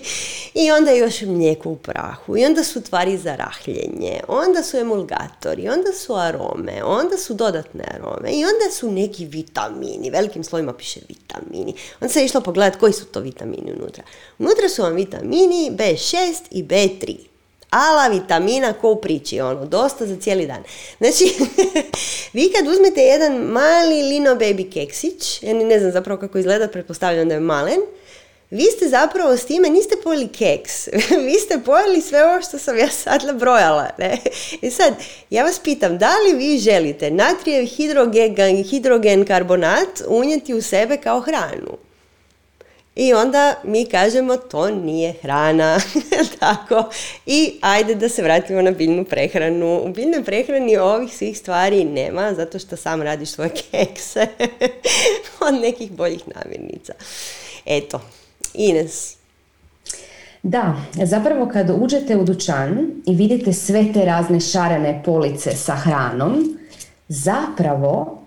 i 0.55 0.71
onda 0.71 0.91
još 0.91 1.21
mlijeko 1.21 1.71
u 1.71 1.77
prahu, 1.77 2.37
i 2.37 2.45
onda 2.45 2.65
su 2.65 2.83
tvari 2.83 3.19
za 3.19 3.37
rahljenje, 3.37 4.21
onda 4.29 4.63
su 4.63 4.77
emulgatori, 4.77 5.69
onda 5.69 5.93
su 5.93 6.17
arome, 6.17 6.85
onda 6.85 7.17
su 7.17 7.35
dodatne 7.35 7.85
arome, 7.95 8.31
i 8.31 8.45
onda 8.45 8.75
su 8.75 8.91
neki 8.91 9.25
vitamini, 9.25 10.11
velikim 10.11 10.45
slovima 10.45 10.73
piše 10.73 11.01
vitamini. 11.09 11.75
Onda 12.01 12.13
se 12.13 12.25
išlo 12.25 12.41
pogledati 12.41 12.81
koji 12.81 12.93
su 12.93 13.05
to 13.05 13.21
vitamini 13.21 13.73
unutra. 13.81 14.05
Unutra 14.39 14.69
su 14.69 14.83
vam 14.83 14.95
vitamini 14.95 15.71
B6 15.79 16.43
i 16.51 16.65
B3 16.65 17.30
ala 17.71 18.09
vitamina 18.09 18.73
ko 18.73 18.91
u 18.91 19.01
priči, 19.01 19.41
ono, 19.41 19.67
dosta 19.67 20.07
za 20.07 20.17
cijeli 20.17 20.47
dan. 20.47 20.63
Znači, 20.99 21.25
vi 22.33 22.53
kad 22.57 22.69
uzmete 22.69 23.01
jedan 23.01 23.33
mali 23.37 24.03
lino 24.03 24.35
baby 24.35 24.73
keksić, 24.73 25.43
ja 25.43 25.55
ne 25.55 25.79
znam 25.79 25.93
zapravo 25.93 26.21
kako 26.21 26.39
izgleda, 26.39 26.69
pretpostavljam 26.69 27.29
da 27.29 27.35
je 27.35 27.41
malen, 27.41 27.81
vi 28.51 28.65
ste 28.65 28.89
zapravo 28.89 29.37
s 29.37 29.45
time 29.45 29.69
niste 29.69 29.97
pojeli 30.05 30.29
keks, 30.29 30.89
vi 31.27 31.35
ste 31.35 31.61
pojeli 31.65 32.01
sve 32.01 32.25
ovo 32.25 32.43
što 32.43 32.59
sam 32.59 32.79
ja 32.79 32.89
sad 32.89 33.25
nabrojala. 33.25 33.91
Ne? 33.99 34.19
I 34.61 34.71
sad, 34.71 34.95
ja 35.31 35.45
vas 35.45 35.59
pitam, 35.59 35.99
da 35.99 36.11
li 36.27 36.39
vi 36.39 36.59
želite 36.59 37.11
natrijev 37.11 37.67
hidrogen, 37.67 38.65
hidrogen 38.65 39.27
karbonat 39.27 40.03
unijeti 40.09 40.55
u 40.55 40.63
sebe 40.63 40.97
kao 40.97 41.21
hranu? 41.21 41.90
I 42.97 43.15
onda 43.15 43.55
mi 43.65 43.85
kažemo 43.85 44.37
to 44.37 44.71
nije 44.71 45.13
hrana. 45.13 45.81
Tako. 46.41 46.91
I 47.27 47.53
ajde 47.61 47.95
da 47.95 48.09
se 48.09 48.23
vratimo 48.23 48.63
na 48.63 48.71
biljnu 48.71 49.05
prehranu. 49.05 49.83
U 49.85 49.93
biljnoj 49.93 50.25
prehrani 50.25 50.77
ovih 50.77 51.17
svih 51.17 51.39
stvari 51.39 51.85
nema 51.85 52.35
zato 52.35 52.59
što 52.59 52.77
sam 52.77 53.03
radiš 53.03 53.29
svoje 53.29 53.51
kekse 53.71 54.27
od 55.49 55.55
nekih 55.55 55.93
boljih 55.93 56.23
namirnica. 56.35 56.93
Eto, 57.67 58.01
Ines. 58.55 59.17
Da, 60.43 60.77
zapravo 61.05 61.49
kad 61.53 61.71
uđete 61.81 62.17
u 62.17 62.25
dućan 62.25 62.91
i 63.07 63.15
vidite 63.15 63.53
sve 63.53 63.93
te 63.93 64.05
razne 64.05 64.41
šarene 64.41 65.03
police 65.05 65.57
sa 65.57 65.75
hranom, 65.75 66.59
zapravo 67.09 68.23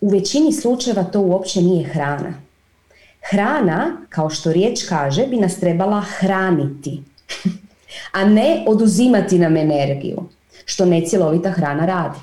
u 0.00 0.08
većini 0.08 0.52
slučajeva 0.52 1.04
to 1.04 1.20
uopće 1.20 1.60
nije 1.60 1.88
hrana. 1.88 2.43
Hrana, 3.30 3.96
kao 4.08 4.30
što 4.30 4.52
riječ 4.52 4.88
kaže, 4.88 5.26
bi 5.26 5.36
nas 5.36 5.60
trebala 5.60 6.00
hraniti, 6.00 7.02
a 8.18 8.24
ne 8.24 8.64
oduzimati 8.66 9.38
nam 9.38 9.56
energiju, 9.56 10.18
što 10.64 10.84
necjelovita 10.84 11.50
hrana 11.50 11.86
radi. 11.86 12.18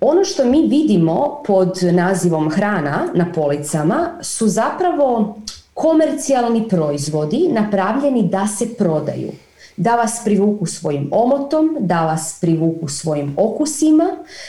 Ono 0.00 0.24
što 0.24 0.44
mi 0.44 0.66
vidimo 0.66 1.42
pod 1.46 1.78
nazivom 1.92 2.50
hrana 2.50 3.06
na 3.14 3.32
policama 3.32 4.18
su 4.22 4.48
zapravo 4.48 5.38
komercijalni 5.74 6.68
proizvodi 6.68 7.48
napravljeni 7.52 8.22
da 8.22 8.46
se 8.46 8.74
prodaju. 8.74 9.32
Da 9.76 9.96
vas 9.96 10.20
privuku 10.24 10.66
svojim 10.66 11.08
omotom, 11.12 11.76
da 11.80 12.06
vas 12.06 12.38
privuku 12.40 12.88
svojim 12.88 13.34
okusima. 13.38 14.04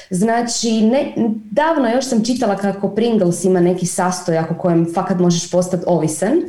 Znači, 0.09 0.81
ne, 0.81 1.13
davno 1.51 1.89
još 1.89 2.05
sam 2.05 2.23
čitala 2.23 2.57
kako 2.57 2.89
Pringles 2.89 3.43
ima 3.43 3.59
neki 3.59 3.85
sastojak 3.85 4.51
o 4.51 4.55
kojem 4.55 4.93
fakat 4.93 5.19
možeš 5.19 5.51
postati 5.51 5.83
ovisan 5.87 6.41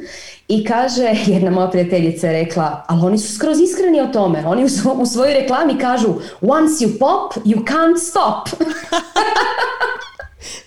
i 0.49 0.65
kaže, 0.65 1.15
jedna 1.27 1.51
moja 1.51 1.69
prijateljica 1.69 2.27
je 2.27 2.45
rekla, 2.45 2.85
ali 2.87 3.07
oni 3.07 3.19
su 3.19 3.35
skroz 3.35 3.61
iskreni 3.61 4.01
o 4.01 4.07
tome. 4.07 4.47
Oni 4.47 4.65
u, 4.99 5.07
svojoj 5.07 5.35
reklami 5.35 5.79
kažu, 5.79 6.09
once 6.41 6.85
you 6.85 6.99
pop, 6.99 7.45
you 7.45 7.65
can't 7.65 7.99
stop. 7.99 8.49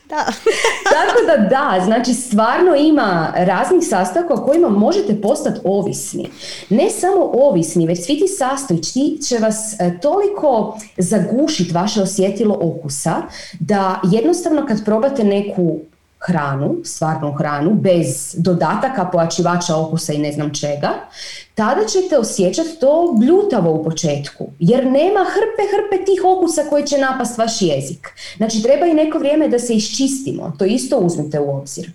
Da. 0.10 0.26
Tako 0.95 1.26
da 1.26 1.38
da, 1.38 1.86
znači 1.86 2.13
stvarno 2.13 2.76
ima 2.76 3.34
raznih 3.36 3.84
sastojaka 3.88 4.34
o 4.34 4.45
kojima 4.45 4.69
možete 4.69 5.22
postati 5.22 5.60
ovisni. 5.63 6.30
Ne 6.69 6.89
samo 6.89 7.32
ovisni, 7.34 7.88
već 7.88 8.06
svi 8.06 8.19
ti 8.19 8.28
sastojci 8.28 9.22
će 9.28 9.38
vas 9.38 9.74
e, 9.80 10.00
toliko 10.02 10.78
zagušiti 10.98 11.74
vaše 11.74 12.02
osjetilo 12.02 12.60
okusa 12.62 13.15
da 13.60 14.02
jednostavno 14.12 14.65
kad 14.67 14.86
probate 14.86 15.24
neku 15.24 15.80
hranu, 16.19 16.75
stvarnu 16.84 17.32
hranu, 17.32 17.73
bez 17.73 18.36
dodataka, 18.38 19.05
pojačivača 19.05 19.77
okusa 19.77 20.13
i 20.13 20.17
ne 20.17 20.32
znam 20.32 20.53
čega, 20.53 20.89
tada 21.55 21.86
ćete 21.86 22.17
osjećati 22.17 22.79
to 22.79 23.15
bljutavo 23.19 23.71
u 23.71 23.84
početku, 23.84 24.47
jer 24.60 24.86
nema 24.86 25.19
hrpe, 25.19 25.63
hrpe 25.71 26.05
tih 26.05 26.21
okusa 26.23 26.63
koji 26.69 26.88
će 26.88 26.97
napast 26.97 27.38
vaš 27.38 27.62
jezik. 27.62 28.10
Znači, 28.38 28.63
treba 28.63 28.86
i 28.86 28.93
neko 28.93 29.19
vrijeme 29.19 29.47
da 29.47 29.60
se 29.60 29.73
iščistimo, 29.73 30.53
to 30.60 30.65
isto 30.65 30.97
uzmite 30.97 31.39
u 31.39 31.58
obzir. 31.58 31.91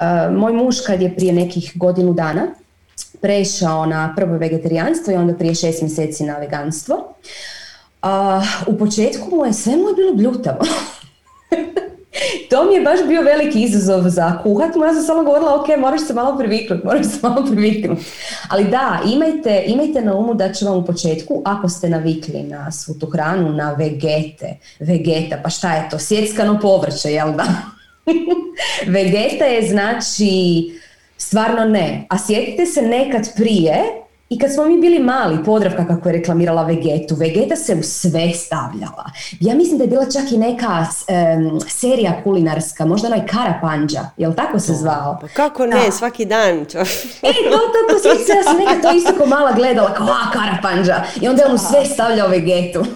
Uh, 0.00 0.36
moj 0.36 0.52
muž 0.52 0.76
kad 0.86 1.02
je 1.02 1.14
prije 1.14 1.32
nekih 1.32 1.72
godinu 1.74 2.12
dana 2.12 2.46
prešao 3.20 3.86
na 3.86 4.12
prvo 4.16 4.36
vegetarijanstvo 4.36 5.12
i 5.12 5.16
onda 5.16 5.34
prije 5.34 5.54
šest 5.54 5.82
mjeseci 5.82 6.24
na 6.24 6.38
veganstvo, 6.38 7.14
uh, 8.02 8.08
u 8.66 8.78
početku 8.78 9.36
mu 9.36 9.46
je 9.46 9.52
sve 9.52 9.76
mu 9.76 9.88
je 9.88 9.94
bilo 9.94 10.14
bljutavo. 10.14 10.60
to 12.50 12.64
mi 12.64 12.74
je 12.74 12.80
baš 12.80 12.98
bio 13.08 13.22
veliki 13.22 13.62
izazov 13.62 14.08
za 14.08 14.38
kuhat, 14.42 14.76
ja 14.76 14.94
sam 14.94 15.02
samo 15.02 15.22
govorila, 15.22 15.60
ok, 15.60 15.66
moraš 15.78 16.06
se 16.06 16.14
malo 16.14 16.38
priviknuti, 16.38 16.86
moraš 16.86 17.06
se 17.06 17.18
malo 17.22 17.46
priviknuti. 17.46 18.04
Ali 18.48 18.64
da, 18.64 19.00
imajte, 19.14 19.64
imajte 19.66 20.00
na 20.00 20.14
umu 20.14 20.34
da 20.34 20.52
će 20.52 20.64
vam 20.64 20.78
u 20.78 20.84
početku, 20.84 21.42
ako 21.44 21.68
ste 21.68 21.88
navikli 21.88 22.42
na 22.42 22.72
svu 22.72 22.94
tu 22.94 23.06
hranu, 23.06 23.52
na 23.52 23.72
vegete, 23.72 24.58
vegeta, 24.80 25.40
pa 25.42 25.50
šta 25.50 25.74
je 25.74 25.88
to, 25.90 25.98
sjeckano 25.98 26.60
povrće, 26.60 27.08
jel 27.12 27.32
da? 27.32 27.46
vegeta 28.96 29.44
je 29.44 29.68
znači, 29.68 30.64
stvarno 31.16 31.64
ne. 31.64 32.06
A 32.10 32.18
sjetite 32.18 32.66
se 32.66 32.82
nekad 32.82 33.36
prije, 33.36 34.03
i 34.28 34.38
kad 34.38 34.52
smo 34.52 34.64
mi 34.64 34.80
bili 34.80 34.98
mali, 34.98 35.44
Podravka 35.44 35.86
kako 35.86 36.08
je 36.08 36.12
reklamirala 36.12 36.64
Vegetu, 36.64 37.14
Vegeta 37.14 37.56
se 37.56 37.74
u 37.74 37.82
sve 37.82 38.32
stavljala. 38.34 39.10
Ja 39.40 39.54
mislim 39.54 39.78
da 39.78 39.84
je 39.84 39.88
bila 39.88 40.04
čak 40.04 40.32
i 40.32 40.38
neka 40.38 40.86
serija 41.68 42.20
kulinarska, 42.24 42.86
možda 42.86 43.08
onaj 43.08 43.26
Karapanđa, 43.26 44.00
jel 44.16 44.34
tako 44.34 44.58
se 44.58 44.74
zvao? 44.74 45.18
Pa 45.20 45.28
kako 45.28 45.66
ne, 45.66 45.92
svaki 45.92 46.24
dan. 46.24 46.58
e, 46.58 46.64
to, 46.64 47.58
to, 47.88 47.98
to, 48.02 48.08
ja 48.08 48.42
sam 48.42 48.56
nekad 48.56 48.82
to 48.82 48.96
isto 48.96 49.12
ko 49.18 49.26
mala 49.26 49.52
gledala, 49.52 49.94
kao 49.94 50.06
a, 50.06 50.30
Karapanđa. 50.32 51.04
I 51.20 51.28
onda 51.28 51.42
je 51.42 51.48
on 51.48 51.54
u 51.54 51.58
sve 51.58 51.84
stavljao 51.84 52.28
Vegetu. 52.28 52.80
Uh, 52.80 52.86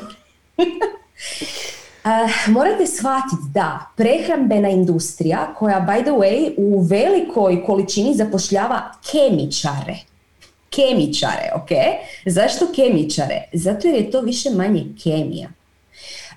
morate 2.54 2.86
shvatiti 2.86 3.42
da 3.54 3.86
prehrambena 3.96 4.68
industrija 4.68 5.54
koja 5.58 5.80
by 5.80 6.02
the 6.02 6.10
way 6.10 6.54
u 6.56 6.80
velikoj 6.80 7.64
količini 7.64 8.14
zapošljava 8.14 8.92
kemičare 9.10 10.08
kemičare, 10.70 11.50
ok? 11.54 11.68
Zašto 12.26 12.66
kemičare? 12.74 13.42
Zato 13.52 13.88
jer 13.88 13.96
je 13.96 14.10
to 14.10 14.20
više 14.20 14.50
manje 14.50 14.84
kemija. 15.02 15.48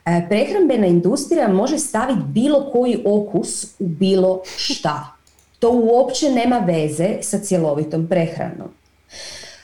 E, 0.06 0.26
prehrambena 0.30 0.88
industrija 0.88 1.48
može 1.48 1.78
staviti 1.78 2.22
bilo 2.26 2.70
koji 2.72 3.04
okus 3.06 3.63
u 3.80 3.88
bilo 3.88 4.41
šta. 4.58 5.15
To 5.60 5.72
uopće 5.72 6.30
nema 6.30 6.58
veze 6.58 7.17
sa 7.22 7.39
cjelovitom 7.39 8.08
prehranom. 8.08 8.70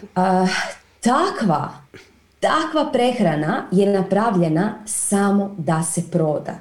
E, 0.01 0.05
takva, 1.01 1.73
takva 2.39 2.91
prehrana 2.91 3.67
je 3.71 3.93
napravljena 3.93 4.83
samo 4.85 5.55
da 5.57 5.83
se 5.83 6.03
proda. 6.11 6.59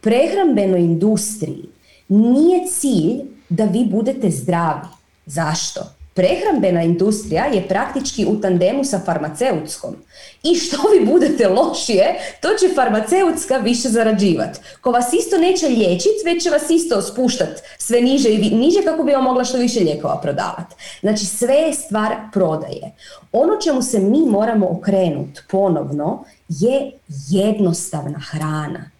Prehrambenoj 0.00 0.80
industriji 0.80 1.64
nije 2.08 2.66
cilj 2.66 3.20
da 3.48 3.64
vi 3.64 3.84
budete 3.84 4.30
zdravi. 4.30 4.86
Zašto? 5.26 5.95
Prehrambena 6.16 6.82
industrija 6.82 7.44
je 7.44 7.68
praktički 7.68 8.26
u 8.26 8.40
tandemu 8.40 8.84
sa 8.84 9.00
farmaceutskom. 9.04 9.96
I 10.42 10.54
što 10.54 10.76
vi 10.76 11.06
budete 11.06 11.48
lošije, 11.48 12.14
to 12.40 12.48
će 12.48 12.74
farmaceutska 12.74 13.56
više 13.56 13.88
zarađivati. 13.88 14.58
Ko 14.80 14.90
vas 14.90 15.12
isto 15.12 15.38
neće 15.38 15.68
liječiti, 15.68 16.24
već 16.24 16.42
će 16.42 16.50
vas 16.50 16.70
isto 16.70 17.02
spuštati 17.02 17.62
sve 17.78 18.00
niže 18.00 18.30
i 18.30 18.38
niže 18.38 18.82
kako 18.84 19.02
bi 19.02 19.12
vam 19.12 19.24
mogla 19.24 19.44
što 19.44 19.58
više 19.58 19.80
lijekova 19.80 20.20
prodavati. 20.20 20.74
Znači 21.00 21.26
sve 21.26 21.54
je 21.54 21.74
stvar 21.74 22.14
prodaje. 22.32 22.92
Ono 23.32 23.60
čemu 23.64 23.82
se 23.82 23.98
mi 23.98 24.20
moramo 24.26 24.68
okrenuti 24.70 25.40
ponovno 25.50 26.24
je 26.48 26.90
jednostavna 27.28 28.18
hrana. 28.18 28.90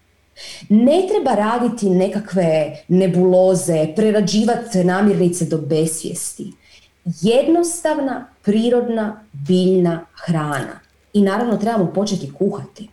Ne 0.69 1.07
treba 1.09 1.35
raditi 1.35 1.89
nekakve 1.89 2.77
nebuloze, 2.87 3.87
prerađivati 3.95 4.83
namirnice 4.83 5.45
do 5.45 5.57
besvijesti 5.57 6.53
jednostavna, 7.21 8.27
prirodna, 8.41 9.23
biljna 9.33 10.05
hrana. 10.13 10.79
I 11.13 11.21
naravno 11.21 11.57
trebamo 11.57 11.85
početi 11.85 12.33
kuhati. 12.33 12.89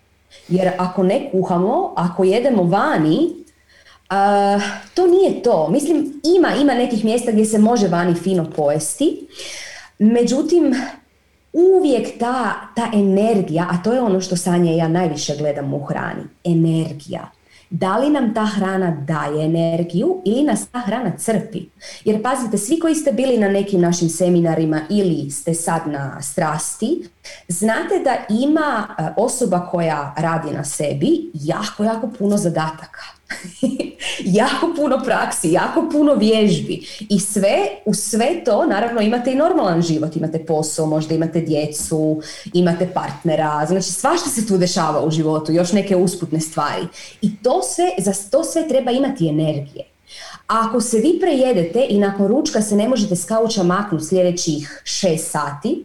Jer 0.48 0.70
ako 0.78 1.02
ne 1.02 1.30
kuhamo, 1.30 1.92
ako 1.96 2.24
jedemo 2.24 2.62
vani, 2.62 3.44
to 4.94 5.06
nije 5.06 5.42
to. 5.42 5.68
Mislim, 5.70 6.20
ima, 6.36 6.54
ima 6.54 6.74
nekih 6.74 7.04
mjesta 7.04 7.32
gdje 7.32 7.44
se 7.44 7.58
može 7.58 7.88
vani 7.88 8.14
fino 8.14 8.50
pojesti. 8.56 9.26
Međutim, 9.98 10.74
uvijek 11.52 12.18
ta, 12.18 12.52
ta 12.76 12.90
energija, 12.94 13.66
a 13.70 13.82
to 13.82 13.92
je 13.92 14.00
ono 14.00 14.20
što 14.20 14.36
Sanja 14.36 14.72
i 14.72 14.76
ja 14.76 14.88
najviše 14.88 15.36
gledam 15.36 15.74
u 15.74 15.84
hrani, 15.84 16.22
energija 16.44 17.30
da 17.74 17.96
li 17.98 18.10
nam 18.10 18.34
ta 18.34 18.44
hrana 18.46 18.90
daje 18.90 19.44
energiju 19.44 20.22
ili 20.24 20.42
nas 20.42 20.66
ta 20.66 20.78
hrana 20.78 21.12
crpi. 21.18 21.62
Jer 22.04 22.22
pazite, 22.22 22.58
svi 22.58 22.78
koji 22.78 22.94
ste 22.94 23.12
bili 23.12 23.38
na 23.38 23.48
nekim 23.48 23.80
našim 23.80 24.08
seminarima 24.08 24.80
ili 24.90 25.30
ste 25.30 25.54
sad 25.54 25.82
na 25.86 26.22
strasti, 26.22 27.08
znate 27.48 27.98
da 28.04 28.34
ima 28.34 28.88
e, 28.98 29.02
osoba 29.16 29.68
koja 29.70 30.14
radi 30.18 30.50
na 30.50 30.64
sebi 30.64 31.30
jako, 31.34 31.84
jako 31.84 32.10
puno 32.18 32.36
zadataka. 32.36 33.02
jako 34.40 34.72
puno 34.76 35.00
praksi, 35.04 35.52
jako 35.52 35.88
puno 35.92 36.14
vježbi 36.14 36.86
i 37.08 37.20
sve, 37.20 37.56
u 37.84 37.94
sve 37.94 38.44
to 38.44 38.66
naravno 38.66 39.00
imate 39.00 39.32
i 39.32 39.34
normalan 39.34 39.82
život, 39.82 40.16
imate 40.16 40.46
posao, 40.46 40.86
možda 40.86 41.14
imate 41.14 41.40
djecu, 41.40 42.20
imate 42.52 42.88
partnera, 42.94 43.66
znači 43.66 43.92
svašta 43.92 44.30
se 44.30 44.46
tu 44.46 44.58
dešava 44.58 45.04
u 45.04 45.10
životu, 45.10 45.52
još 45.52 45.72
neke 45.72 45.96
usputne 45.96 46.40
stvari 46.40 46.86
i 47.20 47.36
to 47.42 47.62
sve, 47.62 47.90
za 47.98 48.12
to 48.30 48.44
sve 48.44 48.68
treba 48.68 48.90
imati 48.90 49.28
energije. 49.28 49.84
A 50.48 50.68
ako 50.68 50.80
se 50.80 50.98
vi 50.98 51.18
prejedete 51.20 51.86
i 51.88 51.98
nakon 51.98 52.26
ručka 52.26 52.62
se 52.62 52.76
ne 52.76 52.88
možete 52.88 53.16
s 53.16 53.24
kauča 53.24 53.62
maknuti 53.62 54.04
sljedećih 54.04 54.82
šest 54.84 55.30
sati, 55.30 55.84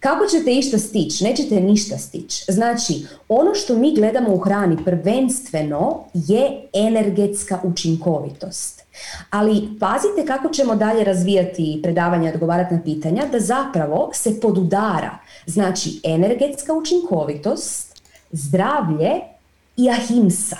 Kako 0.00 0.26
ćete 0.26 0.52
išta 0.52 0.78
stići? 0.78 1.24
Nećete 1.24 1.60
ništa 1.60 1.98
stići. 1.98 2.44
Znači, 2.48 3.06
ono 3.28 3.54
što 3.54 3.76
mi 3.76 3.94
gledamo 3.94 4.34
u 4.34 4.38
hrani 4.38 4.76
prvenstveno 4.84 6.04
je 6.14 6.68
energetska 6.72 7.60
učinkovitost. 7.64 8.82
Ali 9.30 9.68
pazite 9.80 10.26
kako 10.26 10.48
ćemo 10.48 10.76
dalje 10.76 11.04
razvijati 11.04 11.80
predavanja 11.82 12.30
i 12.30 12.32
odgovarati 12.32 12.74
na 12.74 12.82
pitanja, 12.82 13.26
da 13.32 13.40
zapravo 13.40 14.10
se 14.14 14.40
podudara. 14.40 15.18
Znači, 15.46 16.00
energetska 16.04 16.72
učinkovitost, 16.72 18.02
zdravlje 18.30 19.10
i 19.76 19.90
ahimsa. 19.90 20.56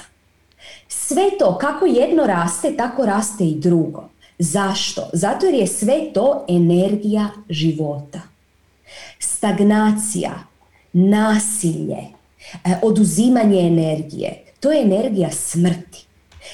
Sve 0.89 1.23
to, 1.39 1.59
kako 1.59 1.87
jedno 1.87 2.27
raste, 2.27 2.77
tako 2.77 3.07
raste 3.07 3.45
i 3.45 3.55
drugo. 3.55 4.09
Zašto? 4.39 5.11
Zato 5.13 5.47
jer 5.47 5.55
je 5.55 5.67
sve 5.67 6.13
to 6.15 6.45
energija 6.49 7.29
života 7.49 8.38
stagnacija, 9.19 10.33
nasilje, 10.93 11.99
e, 12.65 12.75
oduzimanje 12.83 13.61
energije, 13.61 14.45
to 14.61 14.73
je 14.73 14.83
energija 14.83 15.31
smrti. 15.31 16.07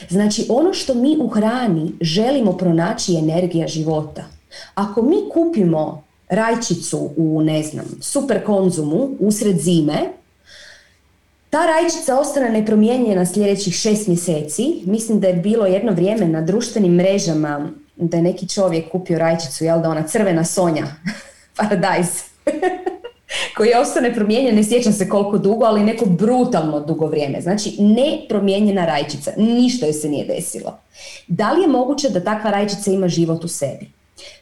Znači 0.09 0.47
ono 0.49 0.73
što 0.73 0.95
mi 0.95 1.17
u 1.21 1.29
hrani 1.29 1.93
želimo 2.01 2.53
pronaći 2.53 3.17
energija 3.17 3.69
života. 3.69 4.25
Ako 4.75 5.03
mi 5.03 5.17
kupimo 5.33 6.05
rajčicu 6.29 7.11
u, 7.17 7.43
ne 7.43 7.63
znam, 7.63 7.85
super 8.01 8.45
konzumu 8.45 9.09
usred 9.19 9.59
zime, 9.59 9.99
ta 11.51 11.67
rajčica 11.67 12.19
ostane 12.19 12.51
nepromijenjena 12.51 13.27
sljedećih 13.27 13.75
šest 13.75 14.07
mjeseci. 14.07 14.83
Mislim 14.85 15.21
da 15.21 15.29
je 15.29 15.35
bilo 15.35 15.67
jedno 15.67 15.93
vrijeme 15.93 16.29
na 16.29 16.41
društvenim 16.41 16.95
mrežama 16.95 17.71
da 17.97 18.17
je 18.17 18.23
neki 18.23 18.49
čovjek 18.49 18.91
kupio 18.91 19.19
rajčicu, 19.19 19.65
jel 19.65 19.83
da 19.83 19.91
ona 19.91 20.03
crvena 20.03 20.45
sonja, 20.45 20.87
paradajz. 21.57 22.09
koji 23.57 23.69
je 23.69 23.79
ostao 23.79 24.03
ne 24.03 24.65
sjećam 24.65 24.93
se 24.93 25.09
koliko 25.09 25.39
dugo, 25.39 25.65
ali 25.65 25.85
neko 25.85 26.07
brutalno 26.07 26.81
dugo 26.81 27.07
vrijeme. 27.07 27.41
Znači, 27.41 27.77
nepromijenjena 27.79 28.87
rajčica, 28.87 29.33
ništa 29.37 29.87
joj 29.87 29.93
se 29.93 30.09
nije 30.09 30.27
desilo. 30.27 30.79
Da 31.27 31.53
li 31.53 31.63
je 31.63 31.69
moguće 31.69 32.09
da 32.09 32.25
takva 32.25 32.51
rajčica 32.51 32.91
ima 32.91 33.09
život 33.09 33.45
u 33.45 33.49
sebi? 33.49 33.91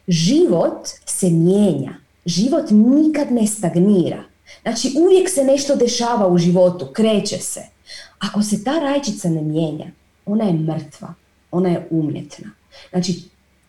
Život 0.09 0.89
se 1.07 1.31
mijenja. 1.31 1.95
Život 2.27 2.65
nikad 2.71 3.33
ne 3.33 3.47
stagnira. 3.47 4.25
Znači, 4.63 4.93
uvijek 4.97 5.31
se 5.31 5.45
nešto 5.45 5.77
dešava 5.77 6.29
u 6.29 6.39
životu, 6.39 6.87
kreće 6.93 7.39
se. 7.39 7.61
Ako 8.19 8.43
se 8.43 8.65
ta 8.65 8.79
rajčica 8.79 9.29
ne 9.29 9.43
mijenja, 9.43 9.87
ona 10.27 10.45
je 10.45 10.53
mrtva, 10.53 11.15
ona 11.51 11.69
je 11.69 11.89
umjetna. 11.91 12.51
Znači, 12.91 13.23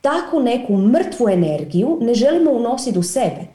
takvu 0.04 0.40
neku 0.40 0.78
mrtvu 0.78 1.30
energiju 1.30 1.98
ne 2.02 2.14
želimo 2.14 2.52
unositi 2.52 3.00
u 3.00 3.04
sebe. 3.04 3.48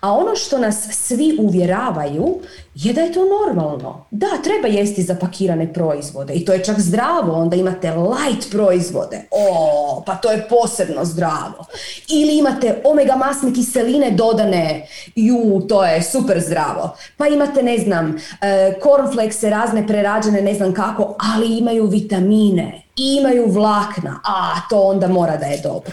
A 0.00 0.12
ono 0.12 0.36
što 0.36 0.58
nas 0.58 0.88
svi 0.90 1.36
uvjeravaju 1.40 2.40
je 2.74 2.92
da 2.92 3.00
je 3.00 3.12
to 3.12 3.20
normalno. 3.24 4.06
Da, 4.10 4.26
treba 4.44 4.68
jesti 4.68 5.02
zapakirane 5.02 5.72
proizvode 5.72 6.34
i 6.34 6.44
to 6.44 6.52
je 6.52 6.64
čak 6.64 6.80
zdravo, 6.80 7.32
onda 7.32 7.56
imate 7.56 7.90
light 7.90 8.50
proizvode. 8.50 9.28
O, 9.30 10.02
pa 10.06 10.14
to 10.14 10.30
je 10.30 10.48
posebno 10.48 11.04
zdravo. 11.04 11.66
Ili 12.08 12.38
imate 12.38 12.82
omega 12.84 13.16
masne 13.16 13.54
kiseline 13.54 14.10
dodane, 14.10 14.86
ju, 15.14 15.60
to 15.68 15.84
je 15.84 16.02
super 16.02 16.40
zdravo. 16.40 16.96
Pa 17.16 17.26
imate, 17.26 17.62
ne 17.62 17.78
znam, 17.78 18.16
e, 18.40 18.74
cornflakese 18.82 19.50
razne 19.50 19.86
prerađene, 19.86 20.42
ne 20.42 20.54
znam 20.54 20.74
kako, 20.74 21.16
ali 21.18 21.58
imaju 21.58 21.86
vitamine 21.86 22.82
imaju 22.98 23.50
vlakna. 23.50 24.20
A, 24.24 24.54
to 24.70 24.80
onda 24.80 25.08
mora 25.08 25.36
da 25.36 25.46
je 25.46 25.60
dobro. 25.62 25.92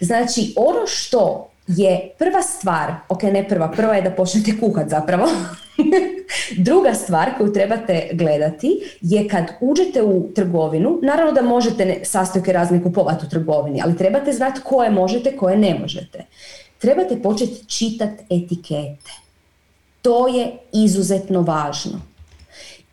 Znači, 0.00 0.54
ono 0.56 0.86
što 0.86 1.51
je 1.66 2.10
prva 2.18 2.42
stvar, 2.42 2.94
ok 3.08 3.22
ne 3.22 3.48
prva, 3.48 3.70
prva 3.70 3.94
je 3.94 4.02
da 4.02 4.10
počnete 4.10 4.52
kuhat 4.60 4.88
zapravo. 4.88 5.28
Druga 6.56 6.94
stvar 6.94 7.30
koju 7.38 7.52
trebate 7.52 8.08
gledati 8.12 8.96
je 9.00 9.28
kad 9.28 9.44
uđete 9.60 10.02
u 10.02 10.28
trgovinu, 10.34 10.98
naravno 11.02 11.32
da 11.32 11.42
možete 11.42 12.00
sastojke 12.04 12.52
razne 12.52 12.82
kupovati 12.82 13.26
u 13.26 13.28
trgovini, 13.28 13.80
ali 13.84 13.96
trebate 13.96 14.32
znati 14.32 14.60
koje 14.64 14.90
možete, 14.90 15.36
koje 15.36 15.56
ne 15.56 15.78
možete. 15.78 16.24
Trebate 16.78 17.22
početi 17.22 17.66
čitati 17.66 18.22
etikete. 18.30 19.10
To 20.02 20.28
je 20.28 20.52
izuzetno 20.72 21.42
važno. 21.42 22.00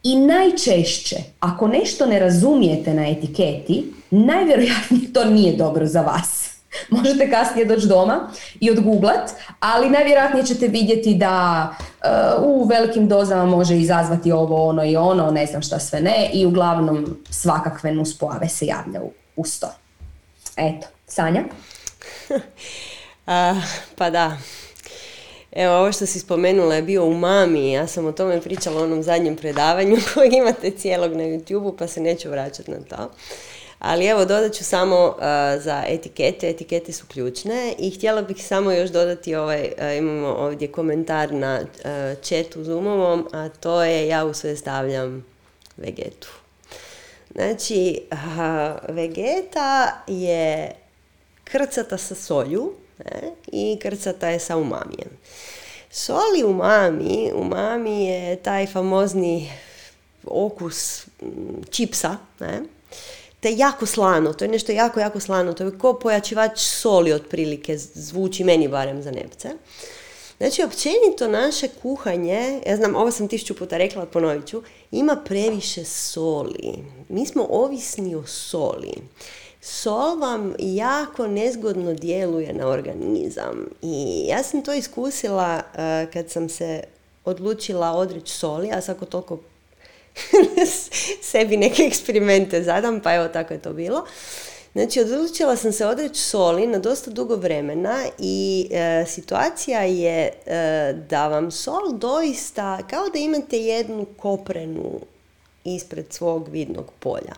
I 0.04 0.16
najčešće, 0.16 1.16
ako 1.40 1.68
nešto 1.68 2.06
ne 2.06 2.20
razumijete 2.20 2.94
na 2.94 3.10
etiketi, 3.10 3.94
najvjerojatnije 4.12 5.14
to 5.14 5.26
nije 5.26 5.56
dobro 5.56 5.86
za 5.86 6.02
vas. 6.02 6.49
Možete 6.98 7.32
kasnije 7.32 7.66
doći 7.66 7.88
doma 7.88 8.30
i 8.60 8.72
odguglat, 8.72 9.32
ali 9.60 9.90
najvjerojatnije 9.90 10.46
ćete 10.46 10.68
vidjeti 10.68 11.16
da 11.16 11.70
uh, 12.40 12.44
u 12.44 12.64
velikim 12.64 13.08
dozama 13.08 13.46
može 13.46 13.78
izazvati 13.78 14.32
ovo, 14.32 14.68
ono 14.68 14.86
i 14.86 14.96
ono, 14.96 15.32
ne 15.32 15.46
znam 15.46 15.62
šta 15.62 15.80
sve 15.80 16.02
ne 16.02 16.30
i 16.34 16.46
uglavnom 16.46 17.18
svakakve 17.30 17.92
nuspojave 17.92 18.50
se 18.50 18.66
javlja 18.66 19.02
u, 19.36 19.44
to. 19.60 19.68
Eto, 20.58 20.88
Sanja? 21.08 21.44
pa 23.98 24.10
da, 24.10 24.38
Evo, 25.52 25.74
ovo 25.76 25.92
što 25.92 26.06
si 26.06 26.20
spomenula 26.20 26.76
je 26.76 26.82
bio 26.82 27.06
u 27.06 27.14
Mami, 27.14 27.72
ja 27.72 27.88
sam 27.88 28.06
o 28.06 28.12
tome 28.12 28.42
pričala 28.42 28.82
u 28.82 28.84
onom 28.84 29.04
zadnjem 29.04 29.36
predavanju 29.36 29.98
kojeg 30.14 30.34
imate 30.34 30.72
cijelog 30.72 31.12
na 31.12 31.24
youtube 31.24 31.78
pa 31.78 31.88
se 31.88 32.02
neću 32.02 32.30
vraćati 32.30 32.72
na 32.72 32.78
to. 32.90 33.12
Ali 33.80 34.06
evo, 34.06 34.26
dodat 34.26 34.54
ću 34.54 34.64
samo 34.64 35.08
uh, 35.08 35.24
za 35.64 35.84
etikete, 35.88 36.50
etikete 36.50 36.92
su 36.92 37.06
ključne 37.08 37.74
i 37.78 37.90
htjela 37.92 38.22
bih 38.22 38.48
samo 38.48 38.72
još 38.72 38.90
dodati 38.90 39.36
ovaj, 39.36 39.72
uh, 39.78 39.98
imamo 39.98 40.28
ovdje 40.28 40.72
komentar 40.72 41.34
na 41.34 41.60
uh, 41.62 42.22
chatu 42.22 42.64
Zoomovom, 42.64 43.28
a 43.34 43.50
to 43.50 43.84
je 43.84 44.08
ja 44.08 44.26
u 44.26 44.34
sve 44.34 44.56
stavljam 44.56 45.26
vegetu. 45.78 46.30
Znači, 47.36 48.02
vegeta 48.90 50.04
je 50.08 50.72
krcata 51.44 51.98
sa 51.98 52.16
solju 52.16 52.74
ne? 53.06 53.32
i 53.52 53.80
krcata 53.82 54.30
je 54.30 54.40
sa 54.40 54.58
umamijem. 54.58 55.10
Soli 55.92 56.44
umami, 56.46 57.32
umami 57.36 58.06
je 58.06 58.36
taj 58.36 58.68
famozni 58.68 59.52
okus 60.24 61.06
čipsa, 61.70 62.18
ne? 62.40 62.62
Te 63.40 63.52
jako 63.52 63.86
slano, 63.86 64.34
to 64.34 64.46
je 64.46 64.50
nešto 64.50 64.72
jako, 64.72 65.00
jako 65.00 65.20
slano, 65.20 65.54
to 65.54 65.64
je 65.64 65.78
ko 65.78 65.94
pojačivač 65.94 66.60
soli 66.60 67.14
otprilike, 67.14 67.78
zvuči 67.78 68.44
meni 68.44 68.68
barem 68.68 69.02
za 69.02 69.12
nepce. 69.12 69.50
Znači, 70.38 70.64
općenito 70.64 71.28
naše 71.28 71.68
kuhanje, 71.82 72.62
ja 72.68 72.76
znam, 72.76 72.96
ovo 72.96 73.12
sam 73.12 73.28
tisuću 73.28 73.56
puta 73.56 73.78
rekla, 73.78 74.06
ponovit 74.06 74.48
ću, 74.48 74.62
ima 74.92 75.16
previše 75.16 75.86
soli. 75.86 76.84
Mi 77.10 77.26
smo 77.26 77.48
ovisni 77.50 78.16
o 78.16 78.24
soli. 78.26 78.94
Sol 79.62 80.20
vam 80.20 80.54
jako 80.60 81.28
nezgodno 81.28 81.94
djeluje 81.94 82.54
na 82.54 82.68
organizam 82.68 83.66
i 83.82 84.26
ja 84.28 84.44
sam 84.44 84.62
to 84.62 84.74
iskusila 84.74 85.56
uh, 85.56 86.14
kad 86.14 86.30
sam 86.30 86.50
se 86.50 86.84
odlučila 87.26 87.92
odreći 87.92 88.34
soli, 88.34 88.70
a 88.72 88.82
svako 88.82 89.06
toliko 89.06 89.38
sebi 91.32 91.58
neke 91.58 91.84
eksperimente 91.84 92.64
zadam, 92.64 93.00
pa 93.00 93.16
evo 93.16 93.28
tako 93.28 93.54
je 93.54 93.62
to 93.62 93.74
bilo. 93.74 94.06
Znači, 94.74 95.00
odlučila 95.00 95.56
sam 95.56 95.72
se 95.72 95.86
odreći 95.86 96.22
soli 96.22 96.68
na 96.68 96.80
dosta 96.80 97.12
dugo 97.12 97.36
vremena 97.36 98.06
i 98.20 98.68
e, 98.72 99.06
situacija 99.08 99.82
je 99.82 100.34
e, 100.46 100.94
da 101.10 101.28
vam 101.28 101.52
sol 101.52 101.94
doista, 101.94 102.80
kao 102.90 103.10
da 103.10 103.20
imate 103.20 103.58
jednu 103.58 104.06
koprenu 104.18 105.00
ispred 105.64 106.06
svog 106.14 106.50
vidnog 106.50 106.92
polja. 107.00 107.34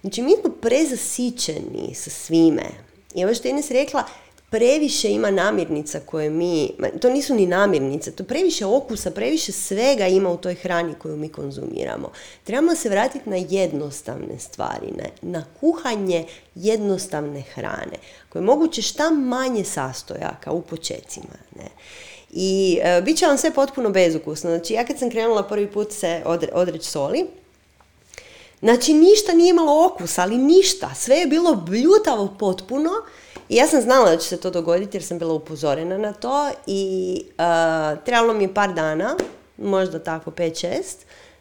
Znači, 0.00 0.22
mi 0.22 0.32
smo 0.40 0.50
prezasićeni 0.60 1.94
sa 1.94 2.10
svime. 2.10 2.66
I 3.14 3.24
ovo 3.24 3.34
što 3.34 3.48
je 3.48 3.52
Ines 3.52 3.70
rekla, 3.70 4.04
previše 4.52 5.10
ima 5.10 5.30
namirnica 5.30 6.00
koje 6.00 6.30
mi, 6.30 6.70
to 7.00 7.10
nisu 7.10 7.34
ni 7.34 7.46
namirnice, 7.46 8.12
to 8.12 8.24
previše 8.24 8.66
okusa, 8.66 9.10
previše 9.10 9.52
svega 9.52 10.06
ima 10.06 10.30
u 10.30 10.36
toj 10.36 10.54
hrani 10.54 10.94
koju 10.94 11.16
mi 11.16 11.28
konzumiramo. 11.28 12.12
Trebamo 12.44 12.74
se 12.74 12.88
vratiti 12.88 13.30
na 13.30 13.36
jednostavne 13.36 14.38
stvari, 14.38 14.86
ne? 14.96 15.10
na 15.22 15.44
kuhanje 15.60 16.26
jednostavne 16.54 17.42
hrane, 17.42 17.96
koje 18.28 18.40
je 18.40 18.46
moguće 18.46 18.82
šta 18.82 19.10
manje 19.10 19.64
sastojaka 19.64 20.52
u 20.52 20.62
počecima. 20.62 21.36
Ne? 21.56 21.68
I 22.30 22.78
e, 22.82 23.02
bit 23.02 23.18
će 23.18 23.26
vam 23.26 23.38
sve 23.38 23.50
potpuno 23.54 23.90
bezukusno. 23.90 24.50
Znači, 24.50 24.74
ja 24.74 24.84
kad 24.86 24.98
sam 24.98 25.10
krenula 25.10 25.42
prvi 25.42 25.66
put 25.66 25.92
se 25.92 26.22
odreći 26.52 26.90
soli, 26.90 27.26
znači 28.60 28.92
ništa 28.92 29.32
nije 29.32 29.50
imalo 29.50 29.86
okusa, 29.86 30.22
ali 30.22 30.38
ništa. 30.38 30.94
Sve 30.94 31.16
je 31.16 31.26
bilo 31.26 31.54
bljutavo 31.54 32.36
potpuno, 32.38 32.90
i 33.52 33.56
ja 33.56 33.66
sam 33.66 33.80
znala 33.80 34.10
da 34.10 34.16
će 34.16 34.28
se 34.28 34.40
to 34.40 34.50
dogoditi 34.50 34.96
jer 34.96 35.04
sam 35.04 35.18
bila 35.18 35.34
upozorena 35.34 35.98
na 35.98 36.12
to 36.12 36.50
i 36.66 37.16
uh, 37.28 38.04
trebalo 38.04 38.34
mi 38.34 38.44
je 38.44 38.54
par 38.54 38.74
dana, 38.74 39.16
možda 39.58 39.98
tako 39.98 40.30
5-6, 40.30 40.70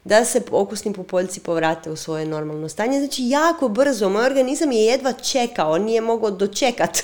da 0.03 0.25
se 0.25 0.41
okusni 0.51 0.93
pupoljci 0.93 1.39
povrate 1.39 1.91
u 1.91 1.95
svoje 1.95 2.25
normalno 2.25 2.69
stanje. 2.69 2.99
Znači 2.99 3.29
jako 3.29 3.67
brzo, 3.69 4.09
moj 4.09 4.25
organizam 4.25 4.71
je 4.71 4.85
jedva 4.85 5.13
čekao, 5.13 5.77
nije 5.77 6.01
mogao 6.01 6.31
dočekat 6.31 6.97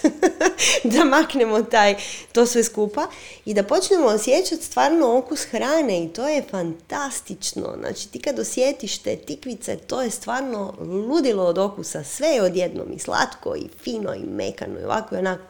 da 0.94 1.04
maknemo 1.04 1.62
taj, 1.62 1.96
to 2.32 2.46
sve 2.46 2.64
skupa 2.64 3.08
i 3.46 3.54
da 3.54 3.64
počnemo 3.64 4.08
osjećati 4.08 4.64
stvarno 4.64 5.18
okus 5.18 5.46
hrane 5.46 6.04
i 6.04 6.10
to 6.10 6.28
je 6.28 6.44
fantastično. 6.52 7.76
Znači 7.80 8.10
ti 8.10 8.20
kad 8.20 8.40
osjetiš 8.40 8.98
te 8.98 9.16
tikvice, 9.16 9.78
to 9.78 10.02
je 10.02 10.10
stvarno 10.10 10.74
ludilo 10.80 11.44
od 11.44 11.58
okusa, 11.58 12.04
sve 12.04 12.28
je 12.28 12.44
odjednom 12.44 12.88
i 12.94 13.00
slatko 13.00 13.56
i 13.56 13.70
fino 13.84 14.14
i 14.14 14.24
mekano 14.24 14.80
i 14.80 14.84
ovako 14.84 15.16
i 15.16 15.20
onako. 15.20 15.44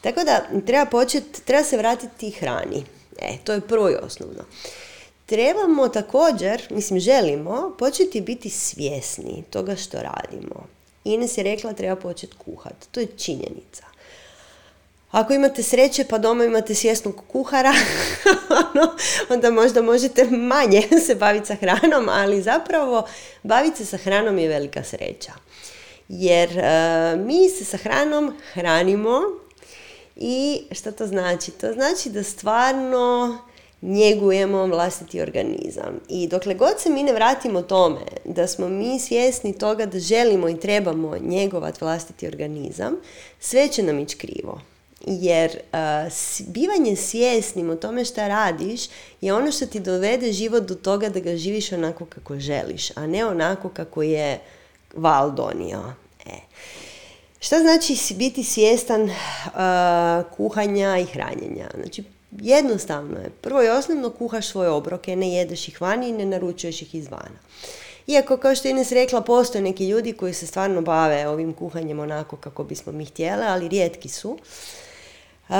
Tako 0.00 0.24
da 0.24 0.60
treba 0.66 0.86
početi, 0.86 1.42
treba 1.44 1.64
se 1.64 1.76
vratiti 1.76 2.30
hrani. 2.30 2.84
E, 3.18 3.38
to 3.44 3.52
je 3.52 3.60
prvo 3.60 3.90
i 3.90 3.94
osnovno 3.94 4.44
trebamo 5.26 5.88
također, 5.88 6.62
mislim 6.70 7.00
želimo, 7.00 7.74
početi 7.78 8.20
biti 8.20 8.50
svjesni 8.50 9.44
toga 9.50 9.76
što 9.76 9.98
radimo. 10.02 10.66
Ines 11.04 11.38
je 11.38 11.44
rekla 11.44 11.72
treba 11.72 11.96
početi 11.96 12.36
kuhati. 12.44 12.88
To 12.90 13.00
je 13.00 13.06
činjenica. 13.06 13.84
Ako 15.10 15.32
imate 15.32 15.62
sreće 15.62 16.04
pa 16.04 16.18
doma 16.18 16.44
imate 16.44 16.74
svjesnog 16.74 17.22
kuhara, 17.28 17.72
ono, 18.74 18.94
onda 19.28 19.50
možda 19.50 19.82
možete 19.82 20.24
manje 20.24 20.82
se 21.06 21.14
baviti 21.14 21.46
sa 21.46 21.54
hranom, 21.54 22.08
ali 22.08 22.42
zapravo 22.42 23.06
baviti 23.42 23.76
se 23.76 23.84
sa 23.84 23.96
hranom 23.96 24.38
je 24.38 24.48
velika 24.48 24.84
sreća. 24.84 25.32
Jer 26.08 26.58
e, 26.58 27.16
mi 27.16 27.48
se 27.48 27.64
sa 27.64 27.76
hranom 27.76 28.36
hranimo 28.52 29.20
i 30.16 30.62
što 30.72 30.92
to 30.92 31.06
znači? 31.06 31.50
To 31.50 31.72
znači 31.72 32.10
da 32.10 32.22
stvarno 32.22 33.38
njegujemo 33.82 34.66
vlastiti 34.66 35.20
organizam. 35.20 36.00
I 36.08 36.28
dokle 36.28 36.54
god 36.54 36.80
se 36.80 36.90
mi 36.90 37.02
ne 37.02 37.12
vratimo 37.12 37.62
tome 37.62 38.00
da 38.24 38.46
smo 38.46 38.68
mi 38.68 39.00
svjesni 39.00 39.58
toga 39.58 39.86
da 39.86 39.98
želimo 39.98 40.48
i 40.48 40.60
trebamo 40.60 41.16
njegovati 41.20 41.84
vlastiti 41.84 42.26
organizam, 42.26 42.96
sve 43.40 43.68
će 43.68 43.82
nam 43.82 43.98
ići 43.98 44.16
krivo. 44.16 44.60
jer 45.06 45.50
uh, 45.50 46.12
bivanje 46.46 46.96
svjesnim 46.96 47.70
o 47.70 47.76
tome 47.76 48.04
šta 48.04 48.28
radiš 48.28 48.80
je 49.20 49.34
ono 49.34 49.52
što 49.52 49.66
ti 49.66 49.80
dovede 49.80 50.32
život 50.32 50.62
do 50.62 50.74
toga 50.74 51.08
da 51.08 51.20
ga 51.20 51.36
živiš 51.36 51.72
onako 51.72 52.06
kako 52.06 52.38
želiš, 52.38 52.90
a 52.94 53.06
ne 53.06 53.26
onako 53.26 53.68
kako 53.68 54.02
je 54.02 54.40
val 54.94 55.34
donio. 55.34 55.82
E. 56.26 56.38
Šta 57.40 57.60
znači 57.60 58.14
biti 58.14 58.44
svjestan 58.44 59.02
uh, 59.02 59.10
kuhanja 60.36 60.98
i 60.98 61.04
hranjenja? 61.04 61.70
Znači, 61.74 62.04
jednostavno 62.30 63.18
je. 63.18 63.30
Prvo 63.40 63.62
i 63.62 63.68
osnovno 63.68 64.10
kuhaš 64.10 64.48
svoje 64.48 64.70
obroke, 64.70 65.16
ne 65.16 65.32
jedeš 65.32 65.68
ih 65.68 65.80
vani 65.80 66.08
i 66.08 66.12
ne 66.12 66.24
naručuješ 66.24 66.82
ih 66.82 66.94
izvana. 66.94 67.38
Iako, 68.06 68.36
kao 68.36 68.54
što 68.54 68.68
je 68.68 68.72
Ines 68.72 68.92
rekla, 68.92 69.20
postoje 69.20 69.62
neki 69.62 69.88
ljudi 69.88 70.12
koji 70.12 70.34
se 70.34 70.46
stvarno 70.46 70.80
bave 70.80 71.28
ovim 71.28 71.52
kuhanjem 71.52 72.00
onako 72.00 72.36
kako 72.36 72.64
bismo 72.64 72.92
mi 72.92 73.04
htjeli, 73.04 73.44
ali 73.46 73.68
rijetki 73.68 74.08
su. 74.08 74.38
Uh, 75.48 75.54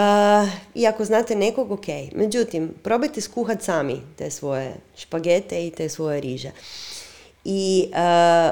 I 0.75 0.87
ako 0.87 1.05
znate 1.05 1.37
nekog, 1.37 1.71
ok. 1.71 1.87
Međutim, 2.15 2.75
probajte 2.83 3.21
skuhati 3.21 3.65
sami 3.65 4.03
te 4.17 4.31
svoje 4.31 4.75
špagete 4.97 5.67
i 5.67 5.71
te 5.71 5.89
svoje 5.89 6.21
riže. 6.21 6.51
I 7.45 7.89
uh, 7.91 7.97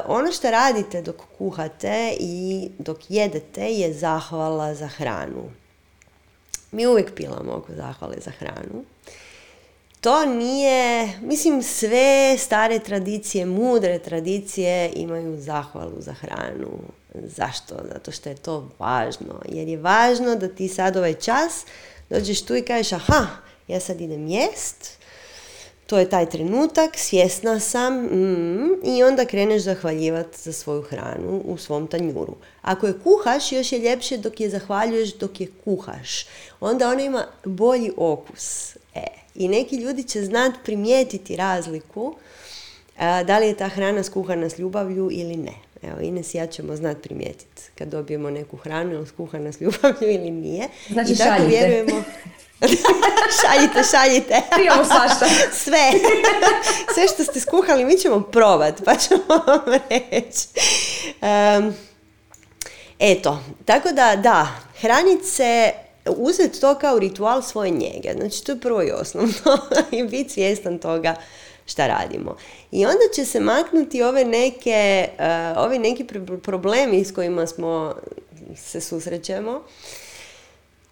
ono 0.07 0.33
što 0.33 0.51
radite 0.51 1.03
dok 1.03 1.17
kuhate 1.39 2.17
i 2.21 2.69
dok 2.79 2.99
jedete 3.09 3.73
je 3.73 3.93
zahvala 3.93 4.75
za 4.75 4.87
hranu. 4.87 5.51
Mi 6.75 6.87
uvijek 6.87 7.14
pilamo 7.14 7.53
oko 7.53 7.72
zahvale 7.77 8.16
za 8.20 8.31
hranu. 8.31 8.85
To 10.01 10.25
nije, 10.25 11.12
mislim 11.22 11.62
sve 11.62 12.37
stare 12.39 12.79
tradicije, 12.79 13.47
mudre 13.47 13.99
tradicije 13.99 14.93
imaju 14.95 15.41
zahvalu 15.41 15.97
za 15.99 16.12
hranu. 16.12 16.70
Zašto? 17.14 17.75
Zato 17.93 18.11
što 18.11 18.29
je 18.29 18.35
to 18.35 18.70
važno. 18.79 19.41
Jer 19.49 19.68
je 19.68 19.77
važno 19.77 20.37
da 20.37 20.49
ti 20.49 20.68
sad 20.68 20.97
ovaj 20.97 21.14
čas 21.14 21.64
dođeš 22.11 22.43
tu 22.43 22.57
i 22.57 22.62
kažeš 22.62 22.93
aha, 22.93 23.27
ja 23.68 23.81
sad 23.81 24.01
idem 24.01 24.27
jest, 24.27 24.99
to 25.87 25.99
je 25.99 26.11
taj 26.11 26.30
trenutak, 26.30 26.97
svjesna 26.97 27.61
sam 27.61 28.03
mm, 28.03 28.70
i 28.85 29.03
onda 29.03 29.24
kreneš 29.24 29.62
zahvaljivati 29.62 30.39
za 30.43 30.53
svoju 30.53 30.82
hranu 30.82 31.43
u 31.45 31.57
svom 31.59 31.87
tanjuru. 31.87 32.35
Ako 32.62 32.87
je 32.87 32.99
kuhaš, 33.05 33.53
još 33.53 33.72
je 33.72 33.78
ljepše 33.78 34.16
dok 34.16 34.41
je 34.41 34.51
zahvaljuješ 34.51 35.14
dok 35.14 35.41
je 35.41 35.47
kuhaš. 35.64 36.26
Onda 36.61 36.89
ona 36.89 37.03
ima 37.03 37.26
bolji 37.45 37.93
okus. 37.97 38.76
E, 38.95 39.07
I 39.35 39.49
neki 39.49 39.76
ljudi 39.76 40.03
će 40.03 40.24
znati 40.24 40.59
primijetiti 40.64 41.37
razliku 41.37 42.14
da 42.99 43.39
li 43.39 43.47
je 43.47 43.57
ta 43.57 43.68
hrana 43.68 44.03
skuhana 44.03 44.51
s 44.51 44.59
ljubavlju 44.59 45.09
ili 45.12 45.37
ne. 45.37 45.53
Evo, 45.82 46.01
Ines 46.01 46.35
i 46.35 46.39
ja 46.39 46.47
ćemo 46.47 46.76
znati 46.76 47.03
primijetiti 47.03 47.62
kad 47.74 47.89
dobijemo 47.89 48.30
neku 48.30 48.57
hranu, 48.57 48.93
ili 48.93 49.07
skuhana 49.07 49.53
s 49.53 49.61
ljubavlju 49.61 50.11
ili 50.11 50.30
nije. 50.30 50.68
Znači, 50.89 51.12
I 51.12 51.16
tako 51.16 51.45
vjerujemo... 51.45 52.03
šaljite, 53.41 53.83
šaljite. 53.91 54.43
Prijemo 54.51 54.85
svašta. 54.85 55.27
Sve. 55.65 55.93
Sve 56.95 57.09
što 57.15 57.25
ste 57.25 57.41
skuhali 57.41 57.85
mi 57.85 57.99
ćemo 57.99 58.21
probat, 58.21 58.83
pa 58.85 58.97
ćemo 58.97 59.23
vam 59.47 59.81
reći. 59.91 60.49
eto, 62.99 63.39
tako 63.65 63.93
da, 63.93 64.17
da, 64.17 64.49
hranice 64.81 65.73
uzeti 66.07 66.61
to 66.61 66.75
kao 66.75 66.99
ritual 66.99 67.43
svoje 67.43 67.71
njege. 67.71 68.13
Znači, 68.17 68.45
to 68.45 68.53
je 68.53 68.61
prvo 68.61 68.83
i 68.83 68.91
osnovno. 68.91 69.59
I 69.93 70.03
biti 70.03 70.31
svjestan 70.31 70.79
toga 70.79 71.15
šta 71.67 71.87
radimo. 71.87 72.37
I 72.71 72.87
onda 72.87 73.05
će 73.15 73.25
se 73.25 73.41
maknuti 73.41 74.03
ove 74.03 74.25
neke, 74.25 75.09
uh, 75.19 75.63
ovi 75.65 75.79
neki 75.79 76.07
problemi 76.43 77.05
s 77.05 77.15
kojima 77.15 77.47
smo 77.47 77.95
se 78.57 78.81
susrećemo. 78.81 79.63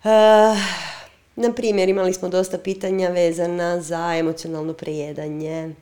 Uh, 0.05 0.11
na 1.37 1.53
primjer, 1.53 1.89
imali 1.89 2.13
smo 2.13 2.29
dosta 2.29 2.59
pitanja 2.59 3.09
vezana 3.09 3.81
za 3.81 4.15
emocionalno 4.17 4.73
prejedanje, 4.73 5.75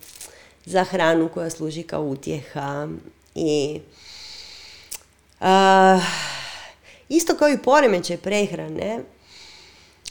za 0.64 0.84
hranu 0.84 1.28
koja 1.34 1.50
služi 1.50 1.82
kao 1.82 2.02
utjeha 2.02 2.88
i 3.34 3.80
uh, 5.40 6.02
isto 7.08 7.34
kao 7.36 7.48
i 7.48 7.58
poremećaj 7.58 8.16
prehrane, 8.16 9.00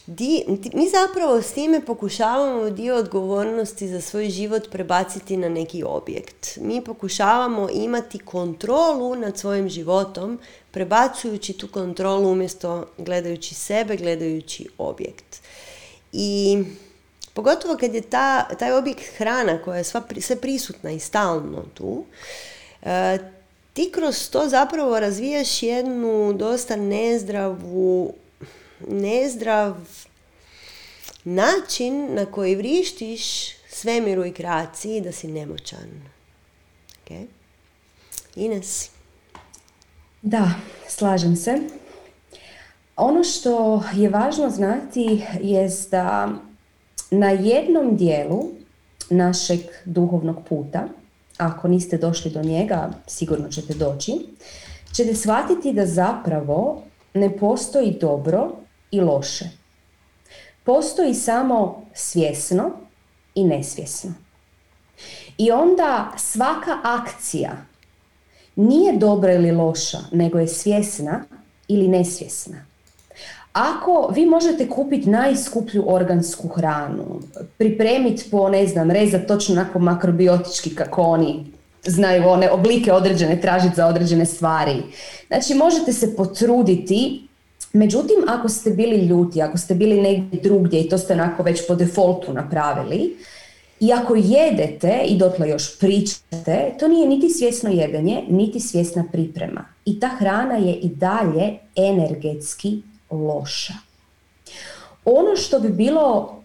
Di, 0.09 0.43
mi 0.73 0.89
zapravo 0.89 1.41
s 1.41 1.51
time 1.51 1.85
pokušavamo 1.85 2.69
dio 2.69 2.95
odgovornosti 2.95 3.87
za 3.87 4.01
svoj 4.01 4.29
život 4.29 4.69
prebaciti 4.71 5.37
na 5.37 5.49
neki 5.49 5.83
objekt. 5.83 6.57
Mi 6.61 6.83
pokušavamo 6.83 7.69
imati 7.73 8.19
kontrolu 8.19 9.15
nad 9.15 9.37
svojim 9.37 9.69
životom, 9.69 10.39
prebacujući 10.71 11.53
tu 11.53 11.67
kontrolu 11.67 12.31
umjesto 12.31 12.85
gledajući 12.97 13.55
sebe, 13.55 13.97
gledajući 13.97 14.69
objekt. 14.77 15.41
I 16.13 16.63
pogotovo 17.33 17.77
kad 17.77 17.93
je 17.93 18.01
ta, 18.01 18.47
taj 18.59 18.71
objekt 18.71 19.03
hrana 19.17 19.61
koja 19.61 19.77
je 19.77 19.83
sva, 19.83 20.01
sve 20.21 20.35
prisutna 20.35 20.91
i 20.91 20.99
stalno 20.99 21.63
tu, 21.73 22.03
e, 22.83 23.17
ti 23.73 23.91
kroz 23.93 24.29
to 24.29 24.47
zapravo 24.47 24.99
razvijaš 24.99 25.63
jednu 25.63 26.33
dosta 26.33 26.75
nezdravu 26.75 28.13
nezdrav 28.87 29.75
način 31.23 32.13
na 32.13 32.25
koji 32.25 32.55
vrištiš 32.55 33.49
svemiru 33.69 34.25
i 34.25 34.33
kreaciji 34.33 35.01
da 35.01 35.11
si 35.11 35.27
nemoćan. 35.27 36.03
Okay? 37.05 37.25
Ines? 38.35 38.89
Da, 40.21 40.51
slažem 40.87 41.35
se. 41.35 41.59
Ono 42.95 43.23
što 43.23 43.83
je 43.95 44.09
važno 44.09 44.49
znati 44.49 45.21
je 45.41 45.69
da 45.91 46.29
na 47.11 47.29
jednom 47.29 47.97
dijelu 47.97 48.49
našeg 49.09 49.59
duhovnog 49.85 50.37
puta, 50.49 50.87
ako 51.37 51.67
niste 51.67 51.97
došli 51.97 52.31
do 52.31 52.41
njega, 52.41 52.89
sigurno 53.07 53.49
ćete 53.49 53.73
doći, 53.73 54.13
ćete 54.95 55.15
shvatiti 55.15 55.73
da 55.73 55.85
zapravo 55.85 56.83
ne 57.13 57.37
postoji 57.37 57.97
dobro 58.01 58.51
i 58.91 59.01
loše. 59.01 59.45
Postoji 60.63 61.13
samo 61.13 61.85
svjesno 61.93 62.71
i 63.35 63.43
nesvjesno. 63.43 64.13
I 65.37 65.51
onda 65.51 66.11
svaka 66.17 66.77
akcija 66.83 67.51
nije 68.55 68.97
dobra 68.97 69.33
ili 69.33 69.51
loša, 69.51 69.97
nego 70.11 70.39
je 70.39 70.47
svjesna 70.47 71.23
ili 71.67 71.87
nesvjesna. 71.87 72.65
Ako 73.53 74.11
vi 74.15 74.25
možete 74.25 74.69
kupiti 74.69 75.09
najskuplju 75.09 75.83
organsku 75.87 76.47
hranu, 76.47 77.21
pripremiti 77.57 78.29
po, 78.31 78.49
ne 78.49 78.67
znam, 78.67 78.91
rezati 78.91 79.27
točno 79.27 79.53
onako 79.53 79.79
makrobiotički 79.79 80.75
kako 80.75 81.01
oni 81.01 81.45
znaju 81.83 82.27
one 82.27 82.51
oblike 82.51 82.93
određene 82.93 83.41
tražiti 83.41 83.75
za 83.75 83.87
određene 83.87 84.25
stvari. 84.25 84.83
Znači 85.27 85.53
možete 85.53 85.93
se 85.93 86.15
potruditi 86.15 87.27
Međutim, 87.73 88.17
ako 88.27 88.49
ste 88.49 88.69
bili 88.71 89.05
ljuti, 89.05 89.41
ako 89.41 89.57
ste 89.57 89.75
bili 89.75 90.01
negdje 90.01 90.41
drugdje 90.41 90.81
i 90.81 90.89
to 90.89 90.97
ste 90.97 91.13
onako 91.13 91.43
već 91.43 91.67
po 91.67 91.75
defaultu 91.75 92.33
napravili, 92.33 93.17
i 93.79 93.93
ako 93.93 94.15
jedete 94.15 95.01
i 95.05 95.17
dotle 95.17 95.49
još 95.49 95.79
pričate, 95.79 96.73
to 96.79 96.87
nije 96.87 97.07
niti 97.07 97.29
svjesno 97.29 97.69
jedenje, 97.69 98.23
niti 98.29 98.59
svjesna 98.59 99.05
priprema. 99.11 99.65
I 99.85 99.99
ta 99.99 100.07
hrana 100.07 100.55
je 100.55 100.75
i 100.75 100.89
dalje 100.89 101.57
energetski 101.75 102.81
loša. 103.11 103.73
Ono 105.05 105.35
što 105.35 105.59
bi 105.59 105.69
bilo 105.69 106.38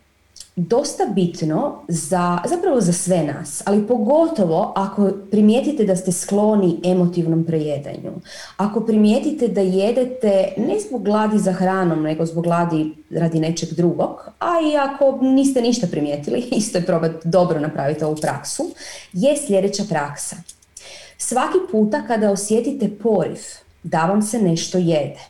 dosta 0.56 1.04
bitno 1.06 1.84
za, 1.88 2.38
zapravo 2.48 2.80
za 2.80 2.92
sve 2.92 3.22
nas, 3.22 3.62
ali 3.64 3.86
pogotovo 3.86 4.72
ako 4.76 5.12
primijetite 5.30 5.84
da 5.84 5.96
ste 5.96 6.12
skloni 6.12 6.80
emotivnom 6.84 7.44
prejedanju. 7.44 8.12
Ako 8.56 8.80
primijetite 8.80 9.48
da 9.48 9.60
jedete 9.60 10.48
ne 10.56 10.80
zbog 10.88 11.04
gladi 11.04 11.38
za 11.38 11.52
hranom, 11.52 12.02
nego 12.02 12.26
zbog 12.26 12.44
gladi 12.44 12.94
radi 13.10 13.40
nečeg 13.40 13.68
drugog, 13.72 14.28
a 14.38 14.52
i 14.72 14.76
ako 14.76 15.18
niste 15.22 15.60
ništa 15.60 15.86
primijetili, 15.86 16.38
isto 16.56 16.78
je 16.78 16.86
probati 16.86 17.28
dobro 17.28 17.60
napraviti 17.60 18.04
ovu 18.04 18.16
praksu, 18.16 18.64
je 19.12 19.36
sljedeća 19.46 19.82
praksa. 19.88 20.36
Svaki 21.18 21.58
puta 21.70 22.02
kada 22.06 22.30
osjetite 22.30 22.90
poriv 23.02 23.40
da 23.82 24.06
vam 24.06 24.22
se 24.22 24.38
nešto 24.38 24.78
jede, 24.78 25.20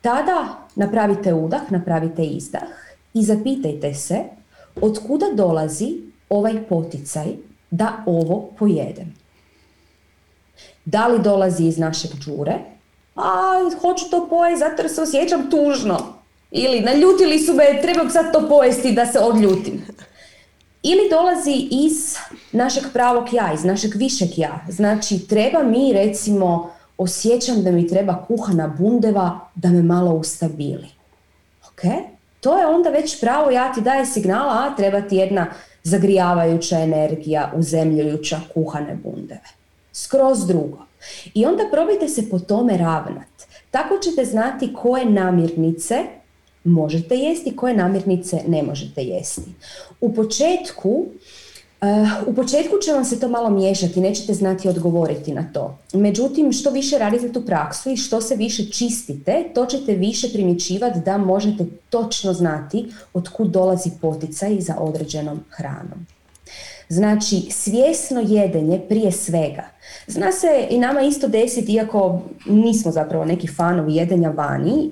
tada 0.00 0.48
napravite 0.76 1.34
udah, 1.34 1.72
napravite 1.72 2.24
izdah 2.24 2.89
i 3.14 3.22
zapitajte 3.24 3.94
se 3.94 4.24
od 4.80 5.06
kuda 5.06 5.26
dolazi 5.34 5.96
ovaj 6.28 6.62
poticaj 6.68 7.26
da 7.70 8.02
ovo 8.06 8.50
pojedem. 8.58 9.14
Da 10.84 11.06
li 11.06 11.22
dolazi 11.22 11.64
iz 11.64 11.78
našeg 11.78 12.10
džure? 12.20 12.58
A 13.16 13.52
hoću 13.80 14.04
to 14.10 14.28
pojesti 14.28 14.58
zato 14.58 14.88
se 14.88 15.02
osjećam 15.02 15.50
tužno. 15.50 15.98
Ili 16.50 16.80
naljutili 16.80 17.38
su 17.38 17.54
me, 17.54 17.82
trebam 17.82 18.10
sad 18.10 18.32
to 18.32 18.48
pojesti 18.48 18.92
da 18.92 19.06
se 19.06 19.18
odljutim. 19.18 19.86
Ili 20.82 21.10
dolazi 21.10 21.68
iz 21.70 22.16
našeg 22.52 22.84
pravog 22.92 23.32
ja, 23.32 23.52
iz 23.54 23.64
našeg 23.64 23.94
višeg 23.94 24.28
ja. 24.38 24.64
Znači 24.68 25.18
treba 25.28 25.62
mi 25.62 25.92
recimo 25.92 26.70
osjećam 26.98 27.62
da 27.62 27.70
mi 27.70 27.88
treba 27.88 28.24
kuhana 28.28 28.68
bundeva 28.78 29.40
da 29.54 29.68
me 29.68 29.82
malo 29.82 30.12
ustabili. 30.12 30.88
Ok? 31.68 31.80
To 32.40 32.58
je 32.58 32.66
onda 32.66 32.90
već 32.90 33.20
pravo, 33.20 33.50
ja 33.50 33.72
ti 33.72 33.80
daje 33.80 34.06
signala, 34.06 34.52
a 34.52 34.76
treba 34.76 35.00
ti 35.00 35.16
jedna 35.16 35.46
zagrijavajuća 35.82 36.78
energija, 36.78 37.52
uzemljujuća 37.56 38.40
kuhane 38.54 38.96
bundeve. 39.04 39.48
Skroz 39.92 40.46
drugo. 40.46 40.78
I 41.34 41.46
onda 41.46 41.68
probajte 41.72 42.08
se 42.08 42.30
po 42.30 42.38
tome 42.38 42.76
ravnat. 42.76 43.46
Tako 43.70 43.98
ćete 43.98 44.24
znati 44.24 44.74
koje 44.74 45.04
namirnice 45.04 46.04
možete 46.64 47.16
jesti, 47.16 47.56
koje 47.56 47.74
namirnice 47.74 48.40
ne 48.48 48.62
možete 48.62 49.02
jesti. 49.02 49.50
U 50.00 50.14
početku 50.14 51.06
u 52.26 52.34
početku 52.34 52.76
će 52.84 52.92
vam 52.92 53.04
se 53.04 53.20
to 53.20 53.28
malo 53.28 53.50
miješati, 53.50 54.00
nećete 54.00 54.34
znati 54.34 54.68
odgovoriti 54.68 55.32
na 55.32 55.44
to. 55.52 55.78
Međutim, 55.92 56.52
što 56.52 56.70
više 56.70 56.98
radite 56.98 57.32
tu 57.32 57.46
praksu 57.46 57.90
i 57.90 57.96
što 57.96 58.20
se 58.20 58.36
više 58.36 58.70
čistite, 58.70 59.44
to 59.54 59.66
ćete 59.66 59.94
više 59.94 60.32
primjećivati 60.32 61.00
da 61.00 61.18
možete 61.18 61.64
točno 61.90 62.32
znati 62.32 62.92
od 63.14 63.28
kud 63.28 63.50
dolazi 63.50 63.90
poticaj 64.00 64.60
za 64.60 64.74
određenom 64.78 65.40
hranom. 65.50 66.06
Znači, 66.88 67.40
svjesno 67.50 68.20
jedenje 68.20 68.80
prije 68.88 69.12
svega. 69.12 69.64
Zna 70.06 70.32
se 70.32 70.66
i 70.70 70.78
nama 70.78 71.00
isto 71.00 71.28
desiti, 71.28 71.72
iako 71.72 72.20
nismo 72.46 72.92
zapravo 72.92 73.24
neki 73.24 73.46
fanovi 73.46 73.94
jedenja 73.94 74.30
vani, 74.30 74.90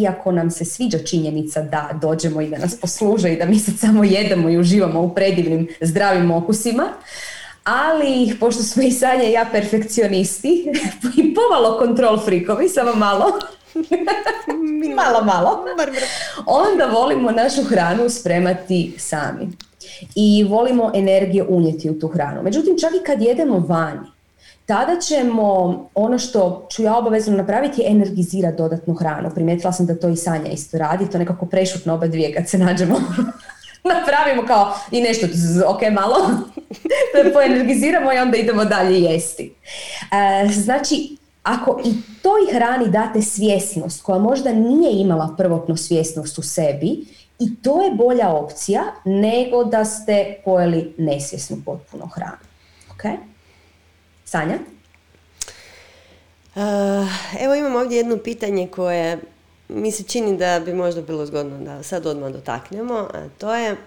iako 0.00 0.32
nam 0.32 0.50
se 0.50 0.64
sviđa 0.64 0.98
činjenica 0.98 1.62
da 1.62 1.90
dođemo 2.00 2.40
i 2.40 2.48
da 2.48 2.58
nas 2.58 2.80
posluže 2.80 3.32
i 3.32 3.38
da 3.38 3.46
mi 3.46 3.58
sad 3.58 3.74
samo 3.78 4.04
jedemo 4.04 4.48
i 4.48 4.58
uživamo 4.58 5.00
u 5.00 5.14
predivnim 5.14 5.68
zdravim 5.80 6.30
okusima, 6.30 6.88
ali 7.64 8.36
pošto 8.40 8.62
smo 8.62 8.82
i 8.82 8.90
Sanja 8.90 9.24
i 9.24 9.32
ja 9.32 9.46
perfekcionisti 9.52 10.66
i 11.22 11.34
pomalo 11.34 11.78
kontrol 11.78 12.18
frikovi, 12.18 12.68
samo 12.68 12.94
malo, 12.94 13.24
malo, 14.96 15.24
malo, 15.24 15.64
onda 16.46 16.86
volimo 16.86 17.30
našu 17.30 17.62
hranu 17.62 18.10
spremati 18.10 18.94
sami. 18.98 19.48
I 20.14 20.44
volimo 20.44 20.92
energije 20.94 21.44
unijeti 21.48 21.90
u 21.90 21.98
tu 21.98 22.08
hranu. 22.08 22.42
Međutim, 22.42 22.78
čak 22.80 22.90
i 22.94 23.04
kad 23.04 23.22
jedemo 23.22 23.58
vani, 23.58 24.13
tada 24.66 25.00
ćemo, 25.00 25.88
ono 25.94 26.18
što 26.18 26.68
ću 26.70 26.82
ja 26.82 26.96
obavezno 26.96 27.36
napraviti 27.36 27.80
je 27.80 27.90
energizirati 27.90 28.56
dodatnu 28.56 28.94
hranu. 28.94 29.30
Primijetila 29.34 29.72
sam 29.72 29.86
da 29.86 29.98
to 29.98 30.08
i 30.08 30.16
Sanja 30.16 30.50
isto 30.50 30.78
radi, 30.78 31.10
to 31.10 31.18
nekako 31.18 31.46
prešutno 31.46 31.94
oba 31.94 32.06
dvije 32.06 32.34
kad 32.34 32.48
se 32.48 32.58
nađemo 32.58 32.94
napravimo 33.94 34.46
kao 34.46 34.74
i 34.90 35.00
nešto, 35.00 35.26
ok, 35.66 35.80
malo, 35.92 36.16
poenergiziramo 37.34 38.12
i 38.12 38.18
onda 38.18 38.36
idemo 38.36 38.64
dalje 38.64 39.00
jesti. 39.00 39.54
E, 40.44 40.48
znači, 40.48 41.16
ako 41.42 41.80
i 41.84 41.92
toj 42.22 42.54
hrani 42.54 42.88
date 42.88 43.22
svjesnost 43.22 44.02
koja 44.02 44.18
možda 44.18 44.52
nije 44.52 45.00
imala 45.00 45.34
prvotnu 45.36 45.76
svjesnost 45.76 46.38
u 46.38 46.42
sebi, 46.42 47.06
i 47.38 47.62
to 47.62 47.82
je 47.82 47.90
bolja 47.90 48.30
opcija 48.30 48.82
nego 49.04 49.64
da 49.64 49.84
ste 49.84 50.36
pojeli 50.44 50.94
nesvjesnu 50.98 51.56
potpuno 51.64 52.06
hranu. 52.06 52.36
Ok? 52.94 53.33
Sanja? 54.24 54.58
Uh, 56.54 56.62
evo 57.40 57.54
imam 57.54 57.76
ovdje 57.76 57.96
jedno 57.96 58.16
pitanje 58.16 58.68
koje 58.68 59.18
mi 59.68 59.92
se 59.92 60.02
čini 60.02 60.36
da 60.36 60.60
bi 60.60 60.72
možda 60.74 61.02
bilo 61.02 61.26
zgodno 61.26 61.58
da 61.58 61.82
sad 61.82 62.06
odmah 62.06 62.32
dotaknemo, 62.32 62.94
a 62.94 63.28
to 63.38 63.54
je 63.54 63.72
uh, 63.72 63.78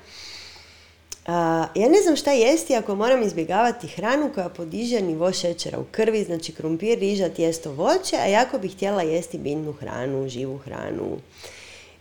ja 1.76 1.90
ne 1.90 2.02
znam 2.04 2.16
šta 2.16 2.32
jesti 2.32 2.76
ako 2.76 2.96
moram 2.96 3.24
izbjegavati 3.24 3.88
hranu 3.88 4.32
koja 4.36 4.50
podiže 4.50 5.02
nivo 5.02 5.34
šećera 5.34 5.80
u 5.80 5.86
krvi, 5.92 6.24
znači 6.24 6.52
krumpir, 6.52 7.00
riža, 7.00 7.30
tijesto, 7.30 7.72
voće, 7.72 8.16
a 8.16 8.26
jako 8.26 8.60
bih 8.60 8.76
htjela 8.76 9.02
jesti 9.02 9.38
biljnu 9.38 9.74
hranu, 9.74 10.30
živu 10.30 10.58
hranu 10.58 11.18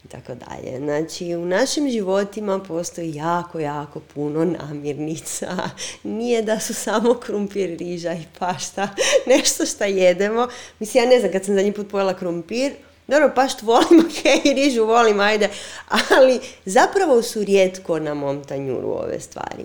tako 0.06 0.34
dalje. 0.34 0.78
Znači, 0.78 1.34
u 1.36 1.46
našim 1.46 1.90
životima 1.90 2.58
postoji 2.58 3.14
jako, 3.14 3.58
jako 3.58 4.00
puno 4.00 4.44
namirnica. 4.44 5.56
Nije 6.02 6.42
da 6.42 6.60
su 6.60 6.74
samo 6.74 7.14
krumpir, 7.14 7.78
riža 7.78 8.12
i 8.12 8.24
pašta, 8.38 8.88
nešto 9.36 9.66
što 9.66 9.84
jedemo. 9.84 10.48
Mislim, 10.78 11.04
ja 11.04 11.10
ne 11.10 11.20
znam, 11.20 11.32
kad 11.32 11.44
sam 11.44 11.54
zadnji 11.54 11.72
put 11.72 11.90
pojela 11.90 12.14
krumpir, 12.14 12.72
dobro, 13.06 13.32
pašt 13.34 13.62
volim, 13.62 14.00
ok, 14.06 14.44
rižu 14.54 14.84
volim, 14.84 15.20
ajde, 15.20 15.48
ali 16.10 16.40
zapravo 16.64 17.22
su 17.22 17.44
rijetko 17.44 17.98
na 17.98 18.14
mom 18.14 18.44
tanjuru 18.44 18.88
ove 18.88 19.20
stvari. 19.20 19.64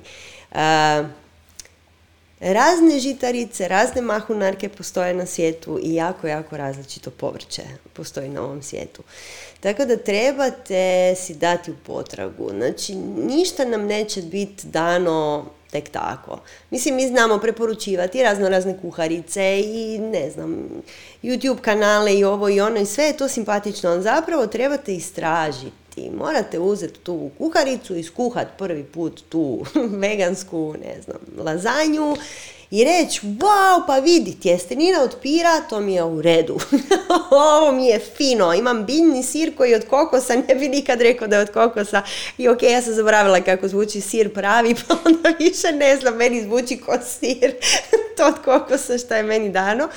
Razne 2.42 3.00
žitarice, 3.00 3.68
razne 3.68 4.02
mahunarke 4.02 4.70
postoje 4.70 5.14
na 5.14 5.26
svijetu 5.26 5.80
i 5.84 5.94
jako, 5.94 6.28
jako 6.28 6.58
različito 6.58 7.12
povrće 7.12 7.62
postoji 7.94 8.30
na 8.30 8.44
ovom 8.44 8.62
svijetu. 8.62 9.04
Tako 9.60 9.86
da 9.86 9.98
trebate 9.98 11.16
si 11.18 11.34
dati 11.36 11.72
u 11.72 11.76
potragu. 11.86 12.50
Znači, 12.50 12.96
ništa 13.28 13.66
nam 13.66 13.86
neće 13.86 14.22
biti 14.22 14.68
dano 14.68 15.46
tek 15.72 15.90
tako. 15.90 16.40
Mislim, 16.70 16.96
mi 16.96 17.08
znamo 17.08 17.38
preporučivati 17.38 18.24
razno 18.24 18.50
razne 18.50 18.78
kuharice 18.82 19.62
i 19.66 20.00
ne 20.00 20.32
znam, 20.32 20.70
YouTube 21.24 21.62
kanale 21.62 22.14
i 22.14 22.24
ovo 22.24 22.50
i 22.50 22.62
ono 22.62 22.80
i 22.80 22.86
sve 22.86 23.04
je 23.04 23.18
to 23.18 23.28
simpatično, 23.28 23.90
ali 23.90 24.04
zapravo 24.04 24.48
trebate 24.48 24.96
istražiti. 24.96 25.72
Morate 26.10 26.60
uzeti 26.60 27.00
tu 27.00 27.30
kuharicu, 27.38 27.96
i 27.96 28.04
skuhat 28.04 28.48
prvi 28.58 28.84
put 28.84 29.24
tu 29.30 29.66
vegansku, 30.04 30.76
ne 30.84 31.02
znam, 31.02 31.46
lazanju 31.46 32.16
i 32.72 32.84
reći, 32.84 33.22
wow, 33.22 33.88
pa 33.88 34.00
vidi, 34.00 34.40
tjestenina 34.42 35.04
od 35.04 35.16
pira, 35.22 35.62
to 35.70 35.80
mi 35.80 35.94
je 35.94 36.04
u 36.04 36.22
redu. 36.22 36.60
Ovo 37.32 37.72
mi 37.72 37.86
je 37.86 38.00
fino, 38.00 38.54
imam 38.54 38.86
biljni 38.86 39.24
sir 39.24 39.56
koji 39.58 39.70
je 39.70 39.76
od 39.76 39.86
kokosa, 39.90 40.36
ne 40.48 40.56
bi 40.56 40.70
nikad 40.70 41.02
rekao 41.02 41.28
da 41.28 41.36
je 41.36 41.42
od 41.42 41.52
kokosa. 41.52 42.02
I 42.38 42.48
ok, 42.48 42.64
ja 42.64 42.82
sam 42.82 42.94
zaboravila 42.94 43.42
kako 43.42 43.68
zvuči 43.68 44.02
sir 44.02 44.34
pravi, 44.34 44.76
pa 44.88 44.96
onda 45.06 45.30
više 45.40 45.72
ne 45.72 45.98
znam, 45.98 46.16
meni 46.16 46.44
zvuči 46.44 46.78
kao 46.78 46.98
sir 47.02 47.56
to 48.18 48.28
od 48.28 48.36
kokosa 48.46 48.98
što 48.98 49.16
je 49.16 49.24
meni 49.24 49.50
dano. 49.50 49.90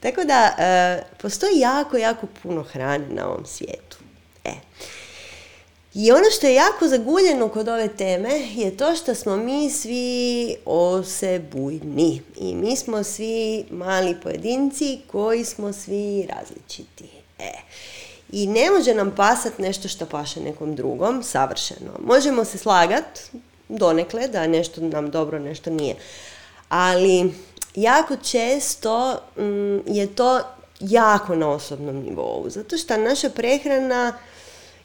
Tako 0.00 0.24
da, 0.24 0.54
e, 0.58 1.02
postoji 1.22 1.58
jako, 1.58 1.96
jako 1.96 2.26
puno 2.42 2.62
hrane 2.62 3.06
na 3.08 3.28
ovom 3.28 3.46
svijetu. 3.46 3.89
I 5.94 6.12
ono 6.12 6.30
što 6.30 6.46
je 6.46 6.54
jako 6.54 6.88
zaguljeno 6.88 7.48
kod 7.48 7.68
ove 7.68 7.88
teme 7.88 8.30
je 8.54 8.76
to 8.76 8.96
što 8.96 9.14
smo 9.14 9.36
mi 9.36 9.70
svi 9.70 10.56
osebujni. 10.64 12.22
I 12.36 12.54
mi 12.54 12.76
smo 12.76 13.02
svi 13.02 13.64
mali 13.70 14.16
pojedinci 14.22 14.98
koji 15.06 15.44
smo 15.44 15.72
svi 15.72 16.26
različiti. 16.28 17.04
E. 17.38 17.52
I 18.32 18.46
ne 18.46 18.70
može 18.70 18.94
nam 18.94 19.14
pasat 19.16 19.58
nešto 19.58 19.88
što 19.88 20.06
paše 20.06 20.40
nekom 20.40 20.76
drugom, 20.76 21.22
savršeno. 21.22 21.90
Možemo 22.04 22.44
se 22.44 22.58
slagat 22.58 23.20
donekle 23.68 24.28
da 24.28 24.46
nešto 24.46 24.80
nam 24.80 25.10
dobro, 25.10 25.38
nešto 25.38 25.70
nije. 25.70 25.96
Ali 26.68 27.34
jako 27.74 28.16
često 28.16 29.20
mm, 29.36 29.92
je 29.94 30.14
to 30.14 30.40
jako 30.80 31.34
na 31.34 31.48
osobnom 31.48 31.96
nivou. 31.96 32.50
Zato 32.50 32.76
što 32.78 32.96
naša 32.96 33.30
prehrana 33.30 34.12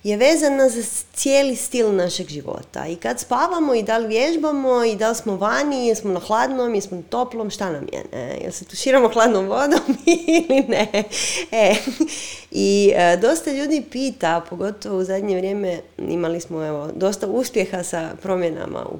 je 0.05 0.17
vezana 0.17 0.69
za 0.69 0.81
cijeli 1.13 1.55
stil 1.55 1.95
našeg 1.95 2.27
života. 2.27 2.87
I 2.87 2.95
kad 2.95 3.19
spavamo 3.19 3.75
i 3.75 3.83
da 3.83 3.97
li 3.97 4.07
vježbamo 4.07 4.83
i 4.83 4.95
da 4.95 5.09
li 5.09 5.15
smo 5.15 5.35
vani, 5.35 5.87
jesmo 5.87 6.11
na 6.11 6.19
hladnom, 6.19 6.75
jesmo 6.75 6.97
na 6.97 7.03
toplom, 7.09 7.49
šta 7.49 7.71
nam 7.71 7.87
je? 7.93 8.03
Ne? 8.13 8.37
Jel 8.41 8.51
se 8.51 8.65
tuširamo 8.65 9.09
hladnom 9.09 9.47
vodom 9.47 9.97
ili 10.27 10.63
ne? 10.67 11.03
E, 11.51 11.75
I 12.51 12.93
e, 12.95 13.17
dosta 13.17 13.51
ljudi 13.51 13.83
pita, 13.91 14.45
pogotovo 14.49 14.97
u 14.97 15.03
zadnje 15.03 15.37
vrijeme 15.37 15.79
imali 15.97 16.41
smo 16.41 16.65
evo, 16.65 16.89
dosta 16.95 17.27
uspjeha 17.27 17.83
sa 17.83 18.09
promjenama 18.21 18.85
u, 18.85 18.99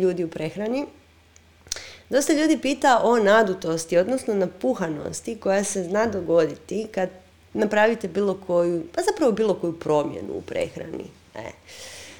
ljudi 0.00 0.24
u 0.24 0.28
prehrani. 0.28 0.86
Dosta 2.08 2.32
ljudi 2.32 2.58
pita 2.58 3.00
o 3.02 3.18
nadutosti, 3.18 3.98
odnosno 3.98 4.34
napuhanosti 4.34 5.36
koja 5.36 5.64
se 5.64 5.82
zna 5.82 6.06
dogoditi 6.06 6.86
kad 6.94 7.08
napravite 7.52 8.08
bilo 8.08 8.40
koju, 8.46 8.82
pa 8.94 9.02
zapravo 9.02 9.32
bilo 9.32 9.54
koju 9.54 9.78
promjenu 9.78 10.32
u 10.34 10.42
prehrani. 10.42 11.04
E. 11.34 11.50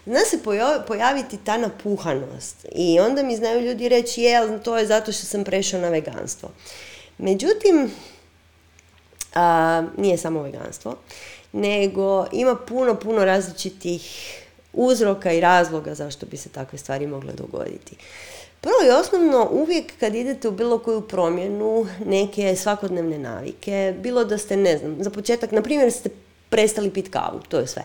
Zna 0.07 0.21
se 0.21 0.39
pojaviti 0.87 1.39
ta 1.45 1.57
napuhanost 1.57 2.67
i 2.73 3.01
onda 3.01 3.23
mi 3.23 3.37
znaju 3.37 3.61
ljudi 3.61 3.89
reći 3.89 4.23
je, 4.23 4.63
to 4.63 4.79
je 4.79 4.87
zato 4.87 5.13
što 5.13 5.27
sam 5.27 5.45
prešao 5.45 5.81
na 5.81 5.89
veganstvo. 5.89 6.51
Međutim, 7.19 7.91
a, 9.35 9.83
nije 9.97 10.19
samo 10.19 10.43
veganstvo, 10.43 10.97
nego 11.53 12.27
ima 12.33 12.57
puno, 12.57 12.95
puno 12.95 13.25
različitih 13.25 14.03
uzroka 14.73 15.33
i 15.33 15.41
razloga 15.41 15.95
zašto 15.95 16.27
bi 16.27 16.37
se 16.37 16.49
takve 16.49 16.79
stvari 16.79 17.07
mogle 17.07 17.33
dogoditi. 17.33 17.97
Prvo 18.61 18.75
i 18.87 18.91
osnovno, 18.91 19.49
uvijek 19.51 19.93
kad 20.01 20.15
idete 20.15 20.49
u 20.49 20.53
bilo 20.53 20.79
koju 20.79 21.01
promjenu, 21.01 21.87
neke 22.05 22.57
svakodnevne 22.57 23.19
navike, 23.19 23.95
bilo 24.01 24.25
da 24.25 24.39
ste, 24.39 24.57
ne 24.57 24.79
znam, 24.79 24.97
za 25.01 25.11
početak, 25.11 25.53
na 25.53 25.63
primjer 25.63 25.93
ste 25.93 26.11
prestali 26.49 26.91
pit 26.91 27.09
kavu, 27.09 27.41
to 27.49 27.59
je 27.59 27.67
sve. 27.67 27.85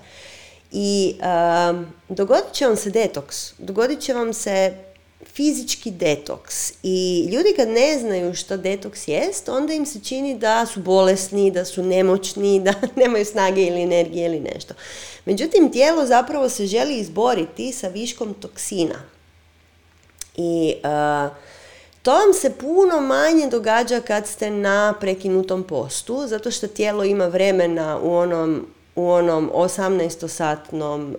I 0.72 1.16
dogodit 2.10 2.54
će 2.54 2.66
vam 2.66 2.76
se 2.76 2.90
detoks, 2.90 3.54
dogodit 3.58 4.00
će 4.00 4.14
vam 4.14 4.34
se 4.34 4.74
fizički 5.34 5.92
detoks 5.92 6.74
i 6.84 7.28
ljudi 7.32 7.54
kad 7.56 7.68
ne 7.68 8.00
znaju 8.00 8.34
što 8.34 8.58
detoks 8.58 9.08
jest, 9.08 9.50
onda 9.50 9.74
im 9.74 9.86
se 9.86 10.00
čini 10.04 10.38
da 10.38 10.66
su 10.66 10.80
bolesni, 10.80 11.52
da 11.52 11.66
su 11.66 11.84
nemoćni, 11.84 12.60
da 12.66 12.74
nemaju 12.96 13.26
snage 13.26 13.62
ili 13.62 13.82
energije 13.82 14.26
ili 14.26 14.40
nešto. 14.40 14.74
Međutim, 15.26 15.72
tijelo 15.72 16.06
zapravo 16.06 16.50
se 16.50 16.66
želi 16.66 16.98
izboriti 16.98 17.72
sa 17.72 17.88
viškom 17.88 18.34
toksina. 18.34 19.15
I 20.38 20.76
uh, 20.76 21.36
to 22.02 22.12
vam 22.12 22.34
se 22.34 22.54
puno 22.54 23.02
manje 23.02 23.48
događa 23.48 24.00
kad 24.00 24.28
ste 24.28 24.52
na 24.52 24.94
prekinutom 25.00 25.64
postu, 25.64 26.28
zato 26.28 26.52
što 26.52 26.68
tijelo 26.68 27.04
ima 27.04 27.26
vremena 27.26 28.00
u 28.04 28.16
onom 28.16 28.68
u 28.96 29.10
onom 29.10 29.52
18-satnom, 29.54 31.16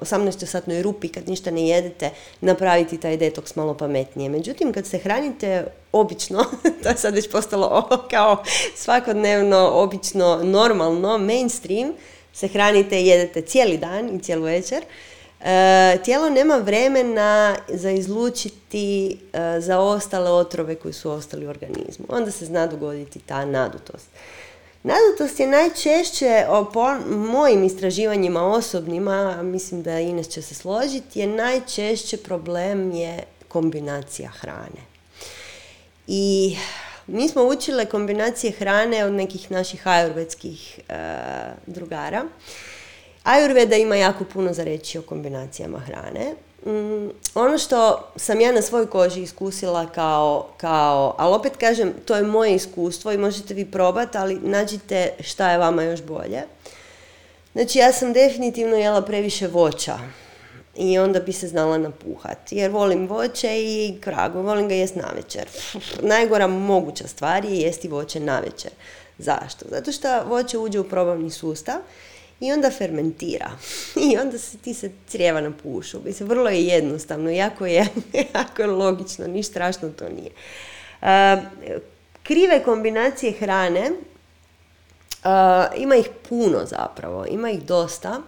18-satnoj 0.00 0.78
uh, 0.78 0.84
rupi 0.84 1.08
kad 1.08 1.28
ništa 1.28 1.50
ne 1.50 1.68
jedete 1.68 2.10
napraviti 2.40 2.98
taj 2.98 3.16
detoks 3.16 3.56
malo 3.56 3.74
pametnije. 3.74 4.30
Međutim, 4.30 4.72
kad 4.72 4.86
se 4.86 4.98
hranite 4.98 5.66
obično, 5.92 6.44
to 6.82 6.88
je 6.88 6.96
sad 6.96 7.14
već 7.14 7.30
postalo 7.30 7.88
kao 8.10 8.44
svakodnevno, 8.76 9.70
obično, 9.72 10.40
normalno, 10.42 11.18
mainstream, 11.18 11.92
se 12.32 12.48
hranite 12.48 13.00
i 13.00 13.06
jedete 13.06 13.42
cijeli 13.42 13.78
dan 13.78 14.16
i 14.16 14.22
cijelu 14.22 14.44
večer, 14.44 14.84
tijelo 16.04 16.30
nema 16.30 16.56
vremena 16.56 17.56
za 17.68 17.90
izlučiti 17.90 19.18
uh, 19.20 19.64
za 19.64 19.78
ostale 19.78 20.30
otrove 20.30 20.74
koji 20.74 20.94
su 20.94 21.10
ostali 21.10 21.46
u 21.46 21.50
organizmu. 21.50 22.04
Onda 22.08 22.30
se 22.30 22.46
zna 22.46 22.66
dogoditi 22.66 23.18
ta 23.18 23.44
nadutost. 23.44 24.06
Nadutost 24.82 25.40
je 25.40 25.46
najčešće, 25.46 26.46
po 26.72 26.94
mojim 27.08 27.64
istraživanjima 27.64 28.42
osobnima, 28.46 29.42
mislim 29.42 29.82
da 29.82 30.00
Ines 30.00 30.28
će 30.28 30.42
se 30.42 30.54
složiti, 30.54 31.20
je 31.20 31.26
najčešće 31.26 32.16
problem 32.16 32.92
je 32.92 33.24
kombinacija 33.48 34.28
hrane. 34.28 34.82
I 36.06 36.56
mi 37.06 37.28
smo 37.28 37.42
učile 37.42 37.86
kombinacije 37.86 38.52
hrane 38.52 39.04
od 39.04 39.12
nekih 39.12 39.50
naših 39.50 39.86
ajurvedskih 39.86 40.80
e, 40.88 40.94
drugara. 41.66 42.24
Ajurveda 43.22 43.76
ima 43.76 43.96
jako 43.96 44.24
puno 44.24 44.52
za 44.52 44.64
reći 44.64 44.98
o 44.98 45.02
kombinacijama 45.02 45.78
hrane. 45.78 46.34
Mm, 46.66 47.10
ono 47.34 47.58
što 47.58 48.08
sam 48.16 48.40
ja 48.40 48.52
na 48.52 48.62
svojoj 48.62 48.86
koži 48.86 49.22
iskusila 49.22 49.86
kao, 49.86 50.48
kao, 50.56 51.14
ali 51.18 51.34
opet 51.34 51.56
kažem, 51.56 51.92
to 52.04 52.16
je 52.16 52.22
moje 52.22 52.54
iskustvo 52.54 53.12
i 53.12 53.18
možete 53.18 53.54
vi 53.54 53.70
probati, 53.70 54.18
ali 54.18 54.34
nađite 54.42 55.10
šta 55.20 55.50
je 55.50 55.58
vama 55.58 55.82
još 55.82 56.02
bolje. 56.02 56.42
Znači 57.52 57.78
ja 57.78 57.92
sam 57.92 58.12
definitivno 58.12 58.76
jela 58.76 59.02
previše 59.02 59.46
voća 59.46 59.98
i 60.76 60.98
onda 60.98 61.20
bi 61.20 61.32
se 61.32 61.48
znala 61.48 61.78
napuhati. 61.78 62.56
Jer 62.56 62.70
volim 62.70 63.08
voće 63.08 63.48
i 63.62 63.98
kragu, 64.00 64.42
volim 64.42 64.68
ga 64.68 64.74
jest 64.74 64.96
navečer. 64.96 65.48
Najgora 66.12 66.46
moguća 66.46 67.08
stvar 67.08 67.44
je 67.44 67.60
jesti 67.60 67.88
voće 67.88 68.20
navečer. 68.20 68.70
Zašto? 69.18 69.64
Zato 69.70 69.92
što 69.92 70.24
voće 70.24 70.58
uđe 70.58 70.80
u 70.80 70.88
probavni 70.88 71.30
sustav 71.30 71.76
i 72.42 72.52
onda 72.52 72.70
fermentira. 72.70 73.50
I 74.10 74.16
onda 74.16 74.38
se 74.38 74.58
ti 74.58 74.74
se 74.74 74.90
crijeva 75.08 75.40
napušu. 75.40 76.00
Mislim, 76.04 76.28
vrlo 76.28 76.50
je 76.50 76.64
jednostavno, 76.64 77.30
jako 77.30 77.66
je, 77.66 77.86
jako 78.34 78.62
je 78.62 78.68
logično, 78.68 79.26
ništa 79.26 79.50
strašno 79.50 79.90
to 79.90 80.04
nije. 80.08 80.30
krive 82.22 82.62
kombinacije 82.64 83.32
hrane, 83.32 83.90
ima 85.76 85.96
ih 85.96 86.08
puno 86.28 86.58
zapravo, 86.66 87.26
ima 87.26 87.50
ih 87.50 87.62
dosta 87.62 88.22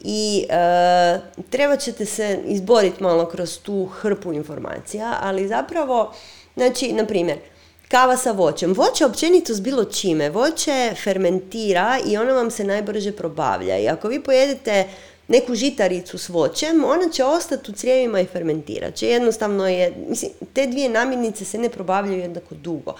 i 0.00 0.46
uh, 0.48 1.22
treba 1.50 1.76
ćete 1.76 2.04
se 2.04 2.40
izboriti 2.44 3.02
malo 3.02 3.28
kroz 3.28 3.58
tu 3.58 3.86
hrpu 3.86 4.32
informacija, 4.32 5.18
ali 5.20 5.48
zapravo, 5.48 6.14
znači, 6.56 6.92
na 6.92 7.06
primjer, 7.06 7.38
Kava 7.88 8.16
sa 8.16 8.32
voćem. 8.32 8.72
Voće 8.72 9.06
općenito 9.06 9.54
s 9.54 9.60
bilo 9.60 9.84
čime. 9.84 10.30
Voće 10.30 10.94
fermentira 11.04 11.98
i 12.06 12.16
ono 12.16 12.34
vam 12.34 12.50
se 12.50 12.64
najbrže 12.64 13.12
probavlja. 13.12 13.78
I 13.78 13.88
ako 13.88 14.08
vi 14.08 14.22
pojedete 14.22 14.88
neku 15.28 15.54
žitaricu 15.54 16.18
s 16.18 16.28
voćem, 16.28 16.84
ona 16.84 17.08
će 17.12 17.24
ostati 17.24 17.70
u 17.70 17.74
crijevima 17.74 18.20
i 18.20 18.26
fermentirat 18.26 18.94
će. 18.94 19.06
Jednostavno 19.06 19.68
je, 19.68 19.94
mislim, 20.08 20.30
te 20.52 20.66
dvije 20.66 20.88
namirnice 20.88 21.44
se 21.44 21.58
ne 21.58 21.68
probavljaju 21.68 22.20
jednako 22.20 22.54
dugo. 22.54 22.94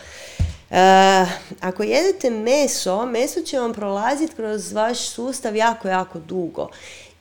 E, 0.71 1.27
ako 1.61 1.83
jedete 1.83 2.31
meso, 2.31 3.07
meso 3.07 3.41
će 3.41 3.59
vam 3.59 3.73
prolaziti 3.73 4.35
kroz 4.35 4.73
vaš 4.73 5.09
sustav 5.09 5.57
jako, 5.57 5.89
jako 5.89 6.19
dugo. 6.19 6.69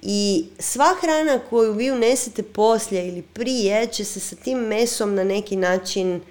I 0.01 0.45
sva 0.59 0.95
hrana 1.01 1.39
koju 1.49 1.73
vi 1.73 1.91
unesete 1.91 2.43
poslije 2.43 3.07
ili 3.07 3.21
prije 3.21 3.87
će 3.87 4.05
se 4.05 4.19
sa 4.19 4.35
tim 4.35 4.57
mesom 4.57 5.15
na 5.15 5.23
neki 5.23 5.55
način 5.55 6.21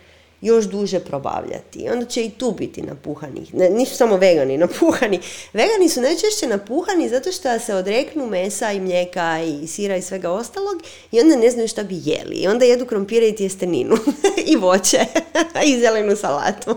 još 0.41 0.65
duže 0.65 1.01
probavljati. 1.01 1.79
I 1.79 1.89
onda 1.89 2.07
će 2.07 2.25
i 2.25 2.31
tu 2.31 2.53
biti 2.53 2.83
napuhani. 2.83 3.47
Ne, 3.53 3.71
nisu 3.71 3.97
samo 3.97 4.17
vegani 4.17 4.59
napuhani. 4.67 5.21
Vegani 5.53 5.89
su 5.89 6.01
najčešće 6.01 6.47
napuhani 6.47 7.09
zato 7.09 7.33
što 7.33 7.59
se 7.59 7.75
odreknu 7.75 8.27
mesa 8.27 8.73
i 8.73 8.81
mlijeka 8.81 9.41
i 9.43 9.67
sira 9.67 9.97
i 9.97 10.03
svega 10.03 10.31
ostalog 10.31 10.83
i 11.13 11.21
onda 11.21 11.37
ne 11.37 11.51
znaju 11.51 11.69
šta 11.69 11.83
bi 11.83 12.01
jeli. 12.05 12.37
I 12.37 12.49
onda 12.49 12.65
jedu 12.65 12.87
krompire 12.87 13.29
i 13.29 13.37
tjesteninu 13.37 13.97
i 14.53 14.57
voće 14.57 14.99
i 15.69 15.81
zelenu 15.81 16.17
salatu. 16.17 16.77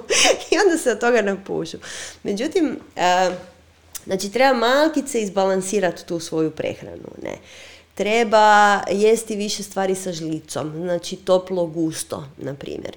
I 0.52 0.58
onda 0.66 0.78
se 0.78 0.92
od 0.92 1.00
toga 1.00 1.22
napušu. 1.22 1.78
Međutim, 2.24 2.80
uh, 2.96 3.34
znači 4.06 4.32
treba 4.32 4.54
malkice 4.54 5.22
izbalansirati 5.22 6.06
tu 6.06 6.20
svoju 6.20 6.52
prehranu. 6.52 7.10
Ne? 7.24 7.38
Treba 7.96 8.82
jesti 8.92 9.36
više 9.36 9.64
stvari 9.64 9.96
sa 9.96 10.12
žlicom, 10.12 10.74
znači 10.76 11.16
toplo 11.16 11.66
gusto, 11.66 12.26
na 12.38 12.54
primjer. 12.54 12.96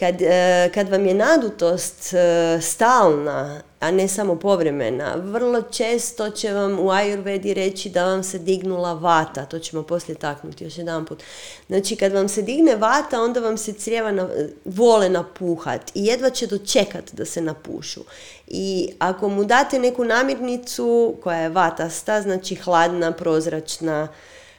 Kad, 0.00 0.22
e, 0.22 0.70
kad 0.74 0.88
vam 0.88 1.06
je 1.06 1.14
nadutost 1.14 2.14
e, 2.14 2.58
stalna, 2.60 3.60
a 3.80 3.90
ne 3.90 4.08
samo 4.08 4.36
povremena, 4.36 5.14
vrlo 5.16 5.62
često 5.62 6.30
će 6.30 6.52
vam 6.52 6.78
u 6.78 6.84
Ayurvedi 6.84 7.54
reći 7.54 7.88
da 7.88 8.04
vam 8.04 8.22
se 8.22 8.38
dignula 8.38 8.92
vata, 8.92 9.44
to 9.44 9.58
ćemo 9.58 9.82
poslije 9.82 10.16
taknuti 10.16 10.64
još 10.64 10.78
jedan 10.78 11.06
put. 11.06 11.22
Znači 11.66 11.96
kad 11.96 12.12
vam 12.12 12.28
se 12.28 12.42
digne 12.42 12.76
vata, 12.76 13.22
onda 13.22 13.40
vam 13.40 13.56
se 13.56 13.72
crijeva 13.72 14.12
na, 14.12 14.28
vole 14.64 15.08
napuhat 15.08 15.90
i 15.94 16.06
jedva 16.06 16.30
će 16.30 16.46
dočekat 16.46 17.12
da 17.12 17.24
se 17.24 17.40
napušu. 17.40 18.00
I 18.46 18.92
ako 18.98 19.28
mu 19.28 19.44
date 19.44 19.78
neku 19.78 20.04
namirnicu 20.04 21.16
koja 21.22 21.38
je 21.38 21.48
vatasta, 21.48 22.22
znači 22.22 22.54
hladna, 22.54 23.12
prozračna, 23.12 24.08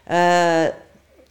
e, 0.08 0.72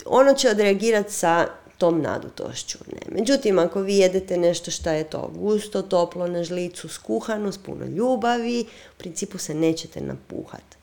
ono 0.05 0.35
će 0.35 0.51
odreagirati 0.51 1.13
sa 1.13 1.47
tom 1.81 2.03
nadutošću. 2.03 2.79
Ne. 2.93 3.21
Međutim, 3.21 3.59
ako 3.59 3.81
vi 3.81 3.97
jedete 3.97 4.37
nešto 4.37 4.71
što 4.71 4.91
je 4.91 5.05
to 5.05 5.31
gusto, 5.35 5.83
toplo 5.83 6.27
na 6.27 6.45
žlicu, 6.45 6.89
skuhano, 6.89 7.53
s 7.53 7.59
puno 7.59 7.87
ljubavi, 7.87 8.67
u 8.97 8.99
principu 8.99 9.39
se 9.39 9.55
nećete 9.55 10.01
napuhat. 10.01 10.77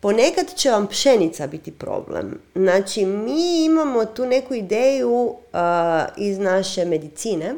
ponekad 0.00 0.54
će 0.56 0.70
vam 0.70 0.86
pšenica 0.86 1.46
biti 1.46 1.72
problem. 1.72 2.38
Znači, 2.54 3.06
mi 3.06 3.64
imamo 3.64 4.04
tu 4.04 4.26
neku 4.26 4.54
ideju 4.54 5.34
iz 6.16 6.38
naše 6.38 6.84
medicine, 6.84 7.54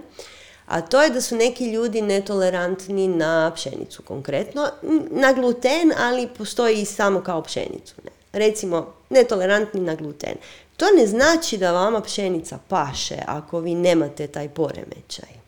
a 0.67 0.81
to 0.81 1.03
je 1.03 1.11
da 1.11 1.21
su 1.21 1.37
neki 1.37 1.71
ljudi 1.73 2.03
netolerantni 2.03 3.09
na 3.09 3.53
pšenicu 3.55 4.03
konkretno, 4.03 4.69
na 5.11 5.33
gluten, 5.33 5.93
ali 5.99 6.29
postoji 6.39 6.83
i 6.83 6.85
samo 6.85 7.21
kao 7.21 7.43
pšenicu. 7.43 7.95
Ne. 8.05 8.11
Recimo, 8.33 8.95
netolerantni 9.11 9.81
na 9.81 9.95
gluten. 9.95 10.35
To 10.77 10.87
ne 10.97 11.07
znači 11.07 11.59
da 11.59 11.73
vama 11.73 12.01
pšenica 12.01 12.59
paše 12.69 13.17
ako 13.27 13.61
vi 13.61 13.75
nemate 13.75 14.27
taj 14.27 14.49
poremećaj. 14.49 15.45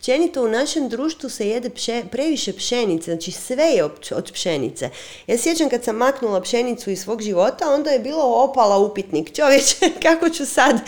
Općenito 0.00 0.44
u 0.44 0.48
našem 0.48 0.88
društvu 0.88 1.30
se 1.30 1.48
jede 1.48 1.70
previše 2.10 2.52
pšenice, 2.52 3.04
znači 3.04 3.30
sve 3.30 3.64
je 3.64 3.84
od 3.84 4.30
pšenice. 4.32 4.90
Ja 5.26 5.38
sjećam 5.38 5.68
kad 5.68 5.84
sam 5.84 5.96
maknula 5.96 6.40
pšenicu 6.40 6.90
iz 6.90 7.02
svog 7.02 7.22
života, 7.22 7.74
onda 7.74 7.90
je 7.90 7.98
bilo 7.98 8.22
opala 8.22 8.78
upitnik. 8.78 9.36
Čovječe, 9.36 9.76
kako 10.06 10.30
ću 10.30 10.46
sad, 10.46 10.80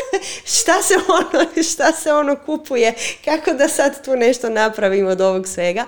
šta 0.58 0.82
se 0.82 0.94
ono, 1.08 1.46
šta 1.72 1.92
se 1.92 2.12
ono 2.12 2.36
kupuje, 2.46 2.94
kako 3.24 3.52
da 3.52 3.68
sad 3.68 4.04
tu 4.04 4.16
nešto 4.16 4.48
napravimo 4.48 5.10
od 5.10 5.20
ovog 5.20 5.48
svega. 5.48 5.84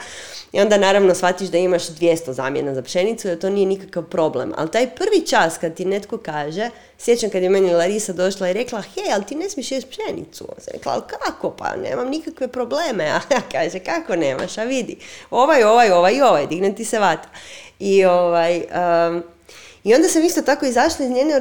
I 0.53 0.61
onda 0.61 0.79
naravno 0.79 1.15
shvatiš 1.15 1.49
da 1.49 1.59
imaš 1.59 1.87
200 1.87 2.33
zamjena 2.33 2.75
za 2.75 2.83
pšenicu, 2.83 3.29
da 3.29 3.39
to 3.39 3.51
nije 3.51 3.67
nikakav 3.67 4.03
problem. 4.03 4.53
Ali 4.57 4.71
taj 4.71 4.95
prvi 4.95 5.27
čas 5.27 5.59
kad 5.59 5.75
ti 5.75 5.85
netko 5.85 6.19
kaže, 6.19 6.71
sjećam 6.99 7.31
kad 7.31 7.43
je 7.43 7.49
meni 7.49 7.75
Larisa 7.75 8.13
došla 8.13 8.49
i 8.49 8.53
rekla, 8.53 8.81
hej, 8.81 9.13
ali 9.13 9.25
ti 9.25 9.35
ne 9.35 9.51
smiješ 9.51 9.73
jesti 9.73 9.91
pšenicu. 9.91 10.49
Sam 10.59 10.73
rekla, 10.73 10.93
ali 10.93 11.03
kako, 11.09 11.51
pa 11.51 11.77
nemam 11.77 12.09
nikakve 12.09 12.49
probleme. 12.49 13.05
A 13.15 13.21
ja 13.31 13.41
kaže, 13.53 13.79
kako 13.79 14.17
nemaš, 14.17 14.59
a 14.59 14.65
vidi, 14.65 14.97
ovaj, 15.31 15.63
ovaj, 15.63 15.91
ovaj 15.91 16.21
ovaj, 16.23 16.47
digne 16.47 16.75
ti 16.75 16.85
se 16.85 16.99
vata. 16.99 17.29
I 17.79 18.05
ovaj... 18.05 18.57
Um, 18.57 19.23
i 19.85 19.95
onda 19.95 20.09
sam 20.09 20.25
isto 20.25 20.43
tako 20.43 20.67
izašla 20.67 21.05
iz 21.05 21.11
njene 21.11 21.35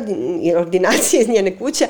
ordinacije, 0.57 1.21
iz 1.21 1.29
njene 1.29 1.57
kuće 1.57 1.87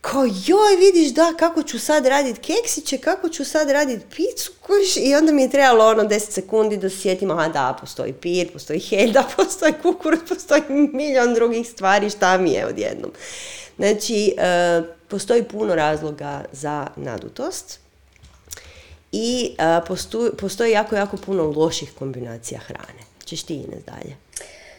kao 0.00 0.24
joj 0.24 0.76
vidiš 0.78 1.14
da 1.14 1.34
kako 1.38 1.62
ću 1.62 1.78
sad 1.78 2.06
raditi 2.06 2.40
keksiće, 2.40 2.98
kako 2.98 3.28
ću 3.28 3.44
sad 3.44 3.70
raditi 3.70 4.04
picu 4.16 4.52
kuš? 4.60 4.96
i 4.96 5.14
onda 5.14 5.32
mi 5.32 5.42
je 5.42 5.50
trebalo 5.50 5.86
ono 5.86 6.02
10 6.02 6.18
sekundi 6.18 6.76
da 6.76 6.90
sjetim, 6.90 7.30
a 7.30 7.48
da, 7.48 7.76
postoji 7.80 8.12
pir, 8.12 8.52
postoji 8.52 8.80
helda, 8.80 9.24
postoji 9.36 9.72
kukuruz, 9.82 10.20
postoji 10.28 10.62
milion 10.68 11.34
drugih 11.34 11.68
stvari, 11.68 12.10
šta 12.10 12.38
mi 12.38 12.50
je 12.50 12.66
odjednom. 12.66 13.10
Znači, 13.76 14.34
e, 14.38 14.82
postoji 15.08 15.42
puno 15.42 15.74
razloga 15.74 16.44
za 16.52 16.86
nadutost 16.96 17.80
i 19.12 19.56
e, 19.58 19.80
postoji, 20.40 20.72
jako, 20.72 20.96
jako 20.96 21.16
puno 21.16 21.52
loših 21.56 21.92
kombinacija 21.98 22.60
hrane. 22.60 23.06
Češ 23.24 23.42
ti 23.42 23.54
Ines 23.54 23.84
dalje? 23.84 24.16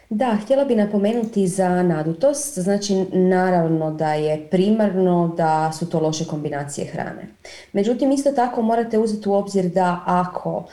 Da, 0.09 0.37
htjela 0.43 0.65
bi 0.65 0.75
napomenuti 0.75 1.47
za 1.47 1.83
nadutost, 1.83 2.59
znači 2.59 2.95
naravno 3.11 3.91
da 3.91 4.13
je 4.13 4.47
primarno 4.51 5.33
da 5.37 5.71
su 5.71 5.89
to 5.89 5.99
loše 5.99 6.25
kombinacije 6.25 6.87
hrane. 6.87 7.27
Međutim, 7.73 8.11
isto 8.11 8.31
tako 8.31 8.61
morate 8.61 8.97
uzeti 8.97 9.29
u 9.29 9.33
obzir 9.33 9.65
da 9.65 10.03
ako 10.05 10.63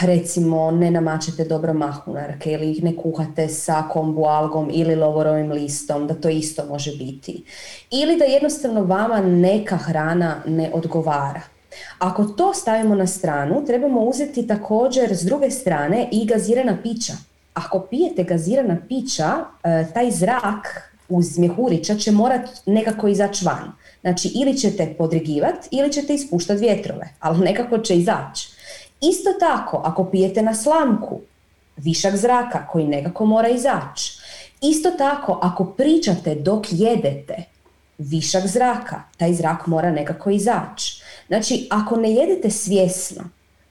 recimo 0.00 0.70
ne 0.70 0.90
namačete 0.90 1.44
dobro 1.44 1.74
mahunarke 1.74 2.52
ili 2.52 2.70
ih 2.70 2.84
ne 2.84 2.96
kuhate 2.96 3.48
sa 3.48 3.82
kombu 3.90 4.24
algom 4.24 4.70
ili 4.72 4.94
lovorovim 4.94 5.52
listom, 5.52 6.06
da 6.06 6.14
to 6.14 6.28
isto 6.28 6.66
može 6.66 6.96
biti. 6.96 7.44
Ili 7.90 8.16
da 8.16 8.24
jednostavno 8.24 8.84
vama 8.84 9.20
neka 9.20 9.76
hrana 9.76 10.36
ne 10.46 10.70
odgovara. 10.74 11.40
Ako 11.98 12.24
to 12.24 12.54
stavimo 12.54 12.94
na 12.94 13.06
stranu, 13.06 13.64
trebamo 13.66 14.00
uzeti 14.00 14.46
također 14.46 15.16
s 15.16 15.22
druge 15.22 15.50
strane 15.50 16.08
i 16.12 16.26
gazirana 16.26 16.76
pića. 16.82 17.27
Ako 17.58 17.80
pijete 17.80 18.24
gazirana 18.24 18.76
pića, 18.88 19.44
e, 19.64 19.86
taj 19.94 20.10
zrak 20.10 20.92
uz 21.08 21.38
mjehurića 21.38 21.94
će 21.94 22.12
morat 22.12 22.48
nekako 22.66 23.08
izaći 23.08 23.44
van. 23.44 23.72
Znači 24.00 24.28
ili 24.34 24.58
ćete 24.58 24.94
podrigivati 24.98 25.68
ili 25.70 25.92
ćete 25.92 26.14
ispuštati 26.14 26.60
vjetrove, 26.60 27.08
ali 27.20 27.44
nekako 27.44 27.78
će 27.78 27.96
izaći. 27.96 28.48
Isto 29.00 29.30
tako, 29.40 29.82
ako 29.84 30.04
pijete 30.04 30.42
na 30.42 30.54
slamku, 30.54 31.20
višak 31.76 32.16
zraka 32.16 32.66
koji 32.66 32.86
nekako 32.86 33.26
mora 33.26 33.48
izaći. 33.48 34.18
Isto 34.60 34.90
tako, 34.90 35.38
ako 35.42 35.64
pričate 35.64 36.34
dok 36.34 36.66
jedete, 36.70 37.44
višak 37.98 38.46
zraka, 38.46 39.02
taj 39.16 39.34
zrak 39.34 39.66
mora 39.66 39.90
nekako 39.90 40.30
izaći. 40.30 41.02
Znači, 41.26 41.68
ako 41.70 41.96
ne 41.96 42.12
jedete 42.12 42.50
svjesno, 42.50 43.24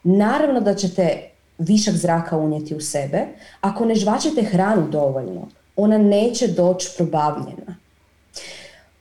naravno 0.04 0.60
da 0.62 0.76
ćete 0.76 1.30
višak 1.58 1.96
zraka 1.96 2.38
unijeti 2.38 2.76
u 2.76 2.82
sebe. 2.82 3.26
Ako 3.62 3.86
ne 3.86 3.96
žvačete 3.96 4.44
hranu 4.44 4.90
dovoljno, 4.90 5.48
ona 5.76 5.98
neće 5.98 6.48
doći 6.48 6.90
probavljena. 6.98 7.76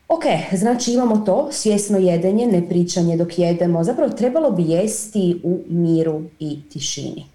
Ok, 0.09 0.23
znači 0.53 0.93
imamo 0.93 1.17
to, 1.17 1.49
svjesno 1.53 1.99
jedenje, 1.99 2.47
ne 2.47 2.69
pričanje 2.69 3.17
dok 3.17 3.39
jedemo. 3.39 3.85
Zapravo 3.85 4.13
trebalo 4.13 4.51
bi 4.51 4.63
jesti 4.63 5.41
u 5.45 5.61
miru 5.69 6.23
i 6.39 6.69
tišini. 6.73 7.27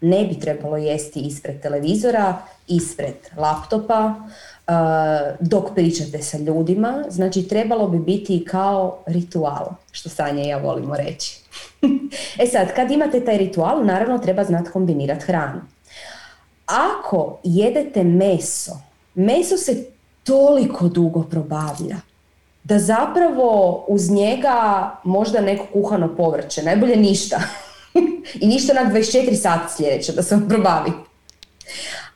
Ne 0.00 0.24
bi 0.24 0.40
trebalo 0.40 0.76
jesti 0.76 1.20
ispred 1.20 1.60
televizora, 1.60 2.38
ispred 2.68 3.14
laptopa, 3.36 4.14
dok 5.40 5.74
pričate 5.74 6.22
sa 6.22 6.38
ljudima. 6.38 7.04
Znači 7.08 7.48
trebalo 7.48 7.88
bi 7.88 7.98
biti 7.98 8.44
kao 8.44 8.98
ritual, 9.06 9.66
što 9.92 10.08
Sanja 10.08 10.42
i 10.42 10.48
ja 10.48 10.58
volimo 10.58 10.96
reći. 10.96 11.40
e 12.42 12.46
sad, 12.46 12.74
kad 12.74 12.90
imate 12.90 13.24
taj 13.24 13.38
ritual, 13.38 13.86
naravno 13.86 14.18
treba 14.18 14.44
znati 14.44 14.70
kombinirati 14.70 15.24
hranu. 15.24 15.60
Ako 16.66 17.40
jedete 17.44 18.04
meso, 18.04 18.72
meso 19.14 19.56
se 19.56 19.84
toliko 20.24 20.88
dugo 20.88 21.22
probavlja 21.22 21.96
da 22.64 22.78
zapravo 22.78 23.84
uz 23.88 24.10
njega 24.10 24.90
možda 25.04 25.40
neko 25.40 25.66
kuhano 25.72 26.16
povrće, 26.16 26.62
najbolje 26.62 26.96
ništa. 26.96 27.40
I 28.40 28.46
ništa 28.46 28.74
na 28.74 28.90
24 28.90 29.34
sata 29.34 29.68
sljedeće 29.68 30.12
da 30.12 30.22
se 30.22 30.38
probavi. 30.48 30.90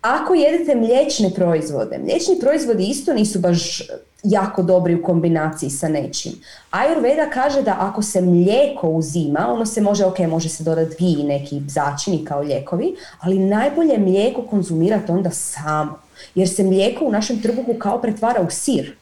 Ako 0.04 0.34
jedete 0.34 0.74
mliječne 0.74 1.30
proizvode, 1.30 1.98
mliječni 1.98 2.38
proizvodi 2.40 2.86
isto 2.86 3.12
nisu 3.12 3.38
baš 3.38 3.82
jako 4.22 4.62
dobri 4.62 4.94
u 4.94 5.02
kombinaciji 5.02 5.70
sa 5.70 5.88
nečim. 5.88 6.32
Ayurveda 6.70 7.30
kaže 7.32 7.62
da 7.62 7.76
ako 7.78 8.02
se 8.02 8.20
mlijeko 8.20 8.88
uzima, 8.88 9.48
ono 9.48 9.66
se 9.66 9.80
može, 9.80 10.04
ok, 10.04 10.18
može 10.18 10.48
se 10.48 10.64
dodati 10.64 10.96
gi 10.98 11.20
i 11.20 11.24
neki 11.24 11.62
začini 11.68 12.24
kao 12.24 12.40
lijekovi, 12.40 12.96
ali 13.20 13.38
najbolje 13.38 13.98
mlijeko 13.98 14.42
konzumirati 14.42 15.12
onda 15.12 15.30
samo. 15.30 15.98
Jer 16.34 16.48
se 16.48 16.62
mlijeko 16.62 17.04
u 17.04 17.12
našem 17.12 17.42
trbuhu 17.42 17.74
kao 17.78 18.02
pretvara 18.02 18.40
u 18.40 18.50
sir 18.50 18.96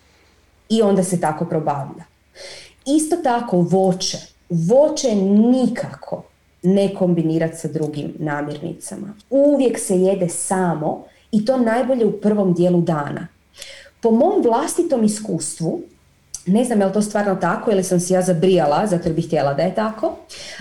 i 0.68 0.82
onda 0.82 1.04
se 1.04 1.20
tako 1.20 1.44
probavlja. 1.44 2.04
Isto 2.86 3.16
tako 3.16 3.56
voće. 3.56 4.18
Voće 4.50 5.14
nikako 5.14 6.22
ne 6.62 6.94
kombinirati 6.94 7.56
sa 7.56 7.68
drugim 7.68 8.14
namirnicama. 8.18 9.14
Uvijek 9.30 9.78
se 9.78 9.96
jede 9.96 10.28
samo 10.28 11.04
i 11.32 11.44
to 11.44 11.56
najbolje 11.56 12.06
u 12.06 12.20
prvom 12.20 12.54
dijelu 12.54 12.80
dana. 12.80 13.26
Po 14.00 14.10
mom 14.10 14.42
vlastitom 14.42 15.04
iskustvu, 15.04 15.80
ne 16.46 16.64
znam 16.64 16.80
je 16.80 16.86
li 16.86 16.92
to 16.92 17.02
stvarno 17.02 17.34
tako 17.34 17.70
ili 17.70 17.84
sam 17.84 18.00
si 18.00 18.12
ja 18.12 18.22
zabrijala 18.22 18.86
zato 18.86 19.10
bih 19.10 19.26
htjela 19.26 19.54
da 19.54 19.62
je 19.62 19.74
tako, 19.74 20.16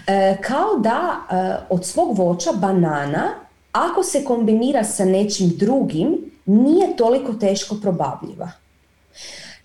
e, 0.07 0.37
kao 0.41 0.79
da 0.79 1.15
e, 1.31 1.65
od 1.69 1.85
svog 1.85 2.17
voća 2.17 2.51
banana, 2.51 3.33
ako 3.71 4.03
se 4.03 4.23
kombinira 4.23 4.83
sa 4.83 5.05
nečim 5.05 5.49
drugim, 5.49 6.31
nije 6.45 6.95
toliko 6.95 7.33
teško 7.33 7.75
probavljiva. 7.81 8.51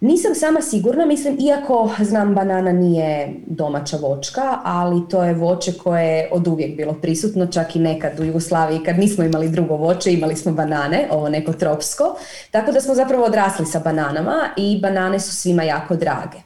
Nisam 0.01 0.34
sama 0.34 0.61
sigurna, 0.61 1.07
mislim, 1.07 1.38
iako 1.40 1.90
znam 2.01 2.34
banana 2.34 2.72
nije 2.72 3.34
domaća 3.47 3.97
vočka, 3.97 4.59
ali 4.64 5.09
to 5.09 5.24
je 5.24 5.34
voće 5.34 5.72
koje 5.72 6.05
je 6.05 6.28
od 6.32 6.49
uvijek 6.49 6.76
bilo 6.76 6.92
prisutno, 6.92 7.47
čak 7.47 7.76
i 7.76 7.78
nekad 7.78 8.20
u 8.20 8.24
Jugoslaviji 8.24 8.82
kad 8.84 8.99
nismo 8.99 9.24
imali 9.24 9.49
drugo 9.49 9.76
voće, 9.76 10.12
imali 10.12 10.36
smo 10.36 10.53
banane, 10.53 11.09
ovo 11.11 11.28
neko 11.28 11.53
tropsko, 11.53 12.16
tako 12.51 12.72
da 12.72 12.80
smo 12.80 12.94
zapravo 12.94 13.24
odrasli 13.24 13.66
sa 13.66 13.78
bananama 13.78 14.49
i 14.57 14.80
banane 14.82 15.20
su 15.20 15.34
svima 15.34 15.62
jako 15.62 15.97
drage. 15.97 16.38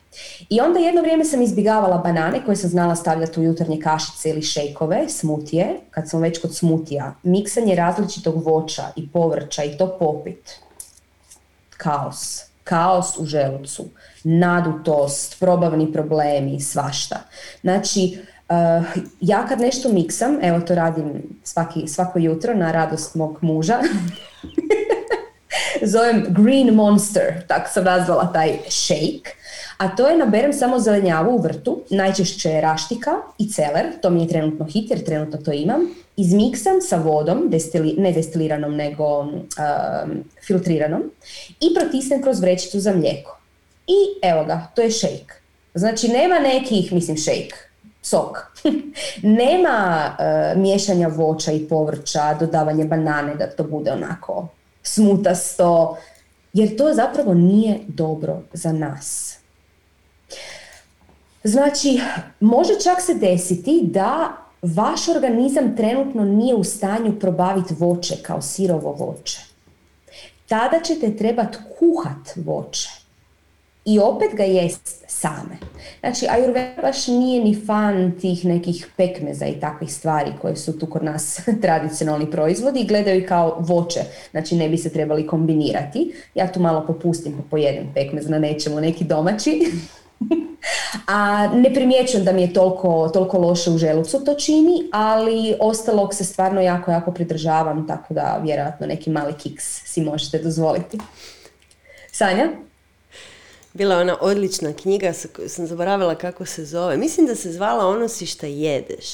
I 0.49 0.61
onda 0.61 0.79
jedno 0.79 1.01
vrijeme 1.01 1.25
sam 1.25 1.43
izbjegavala 1.43 1.99
banane 1.99 2.45
koje 2.45 2.57
sam 2.57 2.71
znala 2.71 2.97
stavljati 2.97 3.41
u 3.41 3.43
jutarnje 3.43 3.81
kašice 3.81 4.31
ili 4.31 4.43
šejkove, 4.43 5.09
smutije, 5.09 5.77
kad 5.91 6.11
sam 6.11 6.21
već 6.21 6.41
kod 6.41 6.57
smutija. 6.57 7.15
Miksanje 7.23 7.75
različitog 7.75 8.45
voća 8.45 8.85
i 8.97 9.09
povrća 9.09 9.65
i 9.65 9.77
to 9.77 9.97
popit. 9.99 10.51
Kaos 11.77 12.50
kaos 12.71 13.19
u 13.19 13.27
želucu, 13.27 13.85
nadutost, 14.25 15.41
probavni 15.41 15.93
problemi, 15.93 16.61
svašta. 16.61 17.17
Znači, 17.61 18.19
uh, 18.49 18.85
ja 19.21 19.47
kad 19.47 19.61
nešto 19.61 19.89
miksam, 19.89 20.39
evo 20.43 20.61
to 20.61 20.75
radim 20.75 21.23
svaki, 21.45 21.89
svako 21.89 22.19
jutro 22.19 22.55
na 22.55 22.73
radost 22.73 23.15
mog 23.15 23.39
muža, 23.41 23.79
zovem 25.93 26.27
Green 26.29 26.75
Monster, 26.75 27.47
tako 27.47 27.71
sam 27.73 27.85
nazvala 27.85 28.33
taj 28.33 28.59
shake, 28.69 29.31
a 29.81 29.89
to 29.89 30.09
je 30.09 30.19
naberem 30.19 30.53
samo 30.53 30.79
zelenjavu 30.79 31.35
u 31.35 31.43
vrtu, 31.43 31.81
najčešće 31.91 32.61
raštika 32.61 33.11
i 33.39 33.49
celer, 33.49 33.87
to 34.03 34.11
mi 34.11 34.23
je 34.23 34.29
trenutno 34.29 34.67
hit 34.67 34.91
jer 34.91 35.05
trenutno 35.05 35.39
to 35.39 35.53
imam, 35.53 35.81
izmiksam 36.17 36.81
sa 36.81 36.97
vodom, 36.97 37.47
destili, 37.49 37.95
ne 37.99 38.13
destiliranom 38.13 38.77
nego 38.77 39.21
um, 39.21 39.41
filtriranom 40.47 41.03
i 41.61 41.75
protisnem 41.75 42.23
kroz 42.23 42.41
vrećicu 42.41 42.81
za 42.81 42.93
mlijeko. 42.93 43.39
I 43.87 44.29
evo 44.29 44.45
ga, 44.45 44.67
to 44.75 44.83
je 44.83 44.91
shake. 44.91 45.35
Znači 45.75 46.09
nema 46.09 46.39
nekih, 46.39 46.93
mislim 46.93 47.17
shake, 47.17 47.57
sok. 48.03 48.53
nema 49.43 50.11
uh, 50.19 50.61
miješanja 50.63 51.09
voća 51.09 51.53
i 51.53 51.69
povrća, 51.69 52.35
dodavanje 52.41 52.85
banane 52.85 53.35
da 53.35 53.51
to 53.51 53.65
bude 53.65 53.93
onako 53.93 54.49
smutasto, 54.83 55.97
jer 56.53 56.77
to 56.77 56.95
zapravo 56.95 57.35
nije 57.35 57.79
dobro 57.89 58.43
za 58.53 58.73
nas. 58.73 59.30
Znači, 61.45 62.01
može 62.41 62.73
čak 62.85 63.01
se 63.01 63.15
desiti 63.15 63.81
da 63.83 64.37
vaš 64.63 65.09
organizam 65.09 65.77
trenutno 65.77 66.25
nije 66.25 66.55
u 66.55 66.65
stanju 66.65 67.19
probaviti 67.19 67.75
voće 67.79 68.17
kao 68.23 68.43
sirovo 68.43 68.93
voće. 68.93 69.41
Tada 70.49 70.81
ćete 70.85 71.17
trebati 71.17 71.59
kuhat 71.79 72.37
voće 72.37 72.89
i 73.85 73.99
opet 73.99 74.35
ga 74.35 74.45
jest 74.45 75.05
same. 75.09 75.57
Znači, 76.01 76.27
Ayurveda 76.27 76.83
baš 76.83 77.07
nije 77.07 77.45
ni 77.45 77.61
fan 77.67 78.13
tih 78.21 78.45
nekih 78.45 78.89
pekmeza 78.97 79.47
i 79.47 79.61
takvih 79.61 79.95
stvari 79.95 80.33
koje 80.41 80.57
su 80.57 80.79
tu 80.79 80.87
kod 80.87 81.05
nas 81.05 81.41
tradicionalni 81.63 82.31
proizvodi 82.31 82.81
i 82.81 82.87
gledaju 82.87 83.27
kao 83.29 83.57
voće, 83.61 84.01
znači 84.31 84.57
ne 84.57 84.69
bi 84.69 84.79
se 84.79 84.93
trebali 84.93 85.27
kombinirati. 85.27 86.13
Ja 86.35 86.53
tu 86.53 86.61
malo 86.61 86.87
popustim 86.87 87.33
pa 87.33 87.43
pojedem 87.51 87.91
pekmez 87.95 88.29
na 88.29 88.39
nečemu, 88.39 88.81
neki 88.81 89.05
domaći. 89.05 89.73
A 91.07 91.47
ne 91.55 91.75
primjećujem 91.75 92.25
da 92.25 92.33
mi 92.33 92.43
je 92.43 92.53
toliko, 92.53 93.11
toliko 93.13 93.39
loše 93.39 93.71
u 93.71 93.79
želucu 93.79 94.25
to 94.25 94.35
čini, 94.35 94.89
ali 94.93 95.55
ostalog 95.61 96.15
se 96.15 96.25
stvarno 96.25 96.61
jako, 96.61 96.91
jako 96.91 97.13
pridržavam, 97.13 97.87
tako 97.89 98.15
da 98.15 98.41
vjerojatno 98.45 98.87
neki 98.87 99.11
mali 99.11 99.33
kiks 99.33 99.65
si 99.85 100.01
možete 100.01 100.39
dozvoliti. 100.39 100.99
Sanja? 102.13 102.49
Bila 103.73 103.97
ona 103.99 104.17
odlična 104.21 104.73
knjiga, 104.73 105.13
sam 105.49 105.67
zaboravila 105.67 106.15
kako 106.15 106.47
se 106.47 106.65
zove. 106.65 106.97
Mislim 106.97 107.27
da 107.27 107.35
se 107.35 107.53
zvala 107.53 107.87
Ono 107.87 108.09
si 108.09 108.27
šta 108.27 108.47
jedeš. 108.47 109.07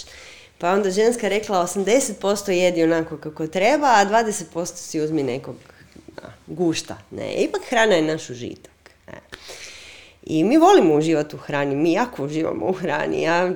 Pa 0.59 0.73
onda 0.73 0.91
ženska 0.91 1.29
rekla 1.29 1.63
80% 1.63 2.51
jedi 2.51 2.83
onako 2.83 3.17
kako 3.17 3.47
treba, 3.47 3.87
a 3.87 4.07
20% 4.07 4.77
si 4.77 5.01
uzmi 5.01 5.23
nekog 5.23 5.57
gušta. 6.47 6.97
Ne, 7.11 7.35
ipak 7.35 7.61
hrana 7.69 7.95
je 7.95 8.03
naš 8.03 8.31
užitak. 8.31 8.73
I 10.27 10.45
mi 10.45 10.57
volimo 10.57 10.95
uživati 10.95 11.37
u 11.37 11.39
hrani, 11.39 11.77
mi 11.77 11.93
jako 11.93 12.25
uživamo 12.25 12.67
u 12.67 12.73
hrani. 12.73 13.23
Ja 13.23 13.51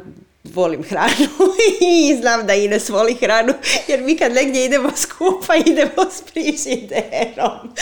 volim 0.45 0.83
hranu 0.83 1.29
i 1.81 2.16
znam 2.21 2.47
da 2.47 2.55
Ines 2.55 2.89
voli 2.89 3.14
hranu, 3.14 3.55
jer 3.89 4.01
mi 4.01 4.16
kad 4.16 4.33
negdje 4.33 4.64
idemo 4.64 4.91
skupa, 4.97 5.57
idemo 5.57 6.11
s 6.11 6.23
frižiderom. 6.33 7.75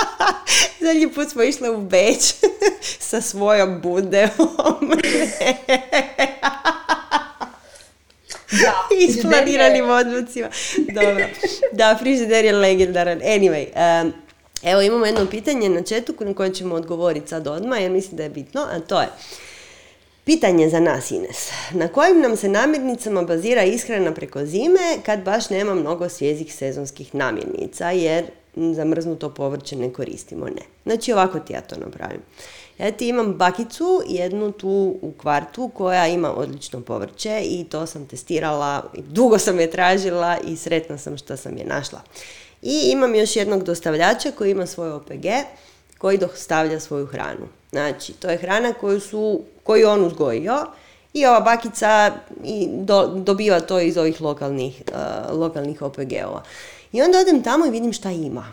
Zadnji 0.80 1.12
put 1.12 1.30
smo 1.30 1.42
išli 1.42 1.70
u 1.70 1.78
Beč 1.78 2.34
sa 3.10 3.20
svojom 3.20 3.80
budeom. 3.80 4.30
Da, 8.50 8.74
Isplaniranim 8.98 9.90
odlucima. 9.90 10.48
Dobro. 10.94 11.24
Da, 11.72 11.98
frižider 12.00 12.44
je 12.44 12.52
legendaran. 12.52 13.18
Anyway, 13.20 13.66
um, 14.02 14.12
evo 14.64 14.82
imamo 14.82 15.06
jedno 15.06 15.26
pitanje 15.30 15.68
na 15.68 15.82
četu 15.82 16.14
na 16.20 16.34
koje 16.34 16.54
ćemo 16.54 16.74
odgovoriti 16.74 17.28
sad 17.28 17.46
odmah, 17.46 17.82
jer 17.82 17.90
mislim 17.90 18.16
da 18.16 18.22
je 18.22 18.30
bitno, 18.30 18.60
a 18.60 18.80
to 18.80 19.00
je 19.00 19.08
Pitanje 20.24 20.68
za 20.68 20.80
nas, 20.80 21.10
Ines. 21.10 21.50
Na 21.72 21.88
kojim 21.88 22.20
nam 22.20 22.36
se 22.36 22.48
namirnicama 22.48 23.22
bazira 23.22 23.62
ishrana 23.62 24.14
preko 24.14 24.46
zime 24.46 24.98
kad 25.06 25.22
baš 25.22 25.50
nema 25.50 25.74
mnogo 25.74 26.08
svježih 26.08 26.54
sezonskih 26.54 27.14
namirnica, 27.14 27.90
jer 27.90 28.24
zamrznuto 28.56 29.30
povrće 29.30 29.76
ne 29.76 29.92
koristimo? 29.92 30.46
Ne. 30.46 30.62
Znači 30.84 31.12
ovako 31.12 31.38
ti 31.38 31.52
ja 31.52 31.60
to 31.60 31.76
napravim. 31.76 32.20
Ja 32.78 32.92
ti 32.92 33.08
imam 33.08 33.32
bakicu, 33.32 34.02
jednu 34.06 34.52
tu 34.52 34.98
u 35.02 35.12
kvartu 35.18 35.70
koja 35.74 36.06
ima 36.06 36.34
odlično 36.34 36.80
povrće 36.80 37.40
i 37.44 37.64
to 37.64 37.86
sam 37.86 38.06
testirala, 38.06 38.82
dugo 38.96 39.38
sam 39.38 39.60
je 39.60 39.70
tražila 39.70 40.38
i 40.46 40.56
sretna 40.56 40.98
sam 40.98 41.16
što 41.16 41.36
sam 41.36 41.56
je 41.56 41.64
našla. 41.64 42.00
I 42.64 42.90
imam 42.90 43.14
još 43.14 43.36
jednog 43.36 43.62
dostavljača 43.62 44.30
koji 44.30 44.50
ima 44.50 44.66
svoj 44.66 44.90
OPG 44.90 45.26
koji 45.98 46.18
dostavlja 46.18 46.80
svoju 46.80 47.06
hranu. 47.06 47.48
Znači, 47.70 48.12
to 48.12 48.30
je 48.30 48.36
hrana 48.36 48.72
koju, 48.72 49.00
su, 49.00 49.40
koju 49.62 49.88
on 49.88 50.04
uzgojio 50.04 50.66
i 51.12 51.26
ova 51.26 51.40
bakica 51.40 52.12
i 52.44 52.68
dobiva 53.16 53.60
to 53.60 53.80
iz 53.80 53.96
ovih 53.96 54.20
lokalnih, 54.20 54.82
uh, 54.92 55.38
lokalnih 55.38 55.82
OPG-ova. 55.82 56.42
I 56.92 57.02
onda 57.02 57.18
odem 57.18 57.42
tamo 57.42 57.66
i 57.66 57.70
vidim 57.70 57.92
šta 57.92 58.10
ima. 58.10 58.52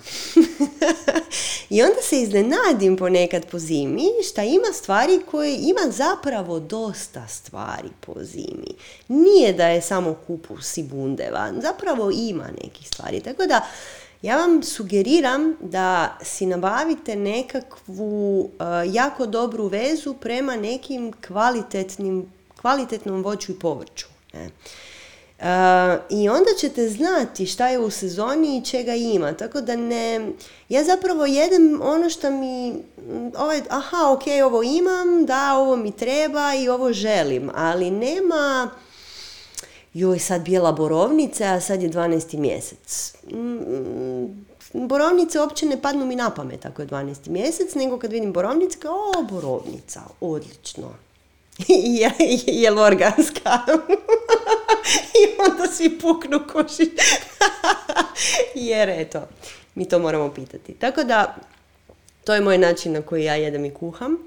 I 1.70 1.84
onda 1.84 2.01
se 2.01 2.22
iznenadim 2.22 2.97
ponekad 2.97 3.45
po 3.45 3.59
zimi 3.59 4.03
šta 4.30 4.43
ima 4.43 4.74
stvari 4.74 5.22
koje 5.32 5.55
ima 5.55 5.91
zapravo 5.91 6.59
dosta 6.59 7.28
stvari 7.28 7.89
po 7.99 8.14
zimi. 8.22 8.76
Nije 9.07 9.53
da 9.53 9.68
je 9.68 9.82
samo 9.82 10.16
kupus 10.28 10.78
i 10.78 10.84
bundeva, 10.84 11.51
zapravo 11.62 12.12
ima 12.14 12.47
nekih 12.64 12.88
stvari. 12.88 13.20
Tako 13.20 13.45
da 13.45 13.68
ja 14.22 14.38
vam 14.38 14.64
sugeriram 14.64 15.58
da 15.60 16.18
si 16.22 16.46
nabavite 16.46 17.16
nekakvu 17.16 18.50
e, 18.60 18.64
jako 18.92 19.26
dobru 19.26 19.68
vezu 19.68 20.14
prema 20.14 20.56
nekim 20.56 21.14
kvalitetnim, 21.28 22.34
kvalitetnom 22.62 23.24
voću 23.24 23.52
i 23.52 23.60
povrću. 23.60 24.06
Ne? 24.34 24.50
Uh, 25.42 25.48
I 26.10 26.30
onda 26.30 26.50
ćete 26.60 26.90
znati 26.90 27.46
šta 27.46 27.68
je 27.68 27.80
u 27.80 27.90
sezoni 27.90 28.58
i 28.58 28.66
čega 28.66 28.94
ima. 28.94 29.34
Tako 29.34 29.62
da 29.62 29.76
ne... 29.76 30.32
Ja 30.70 30.84
zapravo 30.84 31.26
jedem 31.26 31.82
ono 31.84 32.10
što 32.10 32.32
mi... 32.32 32.76
Ovaj, 33.38 33.62
aha, 33.70 34.12
ok, 34.12 34.22
ovo 34.46 34.64
imam, 34.64 35.26
da, 35.26 35.54
ovo 35.54 35.76
mi 35.76 35.92
treba 35.92 36.54
i 36.54 36.70
ovo 36.70 36.94
želim. 36.94 37.52
Ali 37.56 37.92
nema 37.92 38.72
joj 39.94 40.20
sad 40.20 40.42
bijela 40.42 40.72
borovnica, 40.72 41.54
a 41.54 41.60
sad 41.60 41.82
je 41.82 41.89
12. 41.89 42.38
mjesec. 42.38 43.14
Mm, 43.32 44.88
borovnice 44.88 45.39
uopće 45.39 45.66
ne 45.66 45.82
padnu 45.82 46.06
mi 46.06 46.16
na 46.16 46.30
pamet 46.30 46.66
ako 46.66 46.82
je 46.82 46.88
12. 46.88 47.30
mjesec, 47.30 47.76
nego 47.76 48.00
kad 48.00 48.12
vidim 48.12 48.34
borovnice, 48.34 48.80
kao, 48.80 49.12
o, 49.18 49.24
borovnica, 49.24 50.02
odlično. 50.22 50.94
je, 52.00 52.12
je 52.48 52.72
organska? 52.72 53.60
I 55.22 55.42
onda 55.50 55.68
svi 55.74 56.00
puknu 56.00 56.39
koši. 56.52 56.92
Jer 58.56 58.89
eto, 58.89 59.28
mi 59.76 59.89
to 59.89 60.00
moramo 60.00 60.34
pitati. 60.34 60.74
Tako 60.74 61.04
da, 61.04 61.36
to 62.24 62.34
je 62.34 62.42
moj 62.42 62.58
način 62.58 62.94
na 62.94 63.02
koji 63.02 63.24
ja 63.24 63.36
jedem 63.36 63.66
i 63.66 63.74
kuham. 63.74 64.18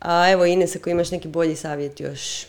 A 0.00 0.30
evo 0.30 0.46
Ines, 0.46 0.76
ako 0.76 0.90
imaš 0.90 1.10
neki 1.10 1.28
bolji 1.28 1.56
savjet 1.56 2.00
još 2.00 2.46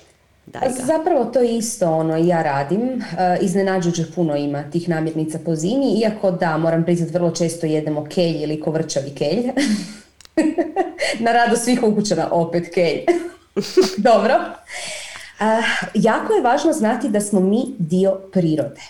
Zapravo 0.86 1.26
to 1.26 1.40
je 1.40 1.58
isto 1.58 1.92
ono 1.92 2.18
ja 2.18 2.44
radim. 2.44 2.82
Uh, 2.82 3.02
iznenađujuće 3.42 4.06
puno 4.16 4.36
ima 4.36 4.64
tih 4.72 4.90
namirnica 4.90 5.40
po 5.46 5.56
zimi, 5.56 6.00
iako 6.02 6.32
da, 6.32 6.58
moram 6.58 6.84
priznati, 6.84 7.14
vrlo 7.14 7.32
često 7.32 7.66
jedemo 7.66 8.06
kelj 8.06 8.44
ili 8.44 8.62
kovrčavi 8.62 9.10
kelj. 9.10 9.44
Na 11.26 11.32
radu 11.32 11.56
svih 11.56 11.84
ukućana 11.84 12.28
opet 12.32 12.74
kelj. 12.74 13.06
Dobro. 14.10 14.36
Uh, 14.36 15.66
jako 15.94 16.34
je 16.34 16.42
važno 16.42 16.74
znati 16.74 17.10
da 17.10 17.22
smo 17.22 17.40
mi 17.40 17.64
dio 17.78 18.20
prirode 18.32 18.82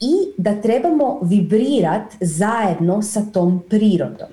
i 0.00 0.12
da 0.36 0.60
trebamo 0.60 1.20
vibrirati 1.22 2.16
zajedno 2.20 3.02
sa 3.02 3.22
tom 3.32 3.62
prirodom. 3.70 4.28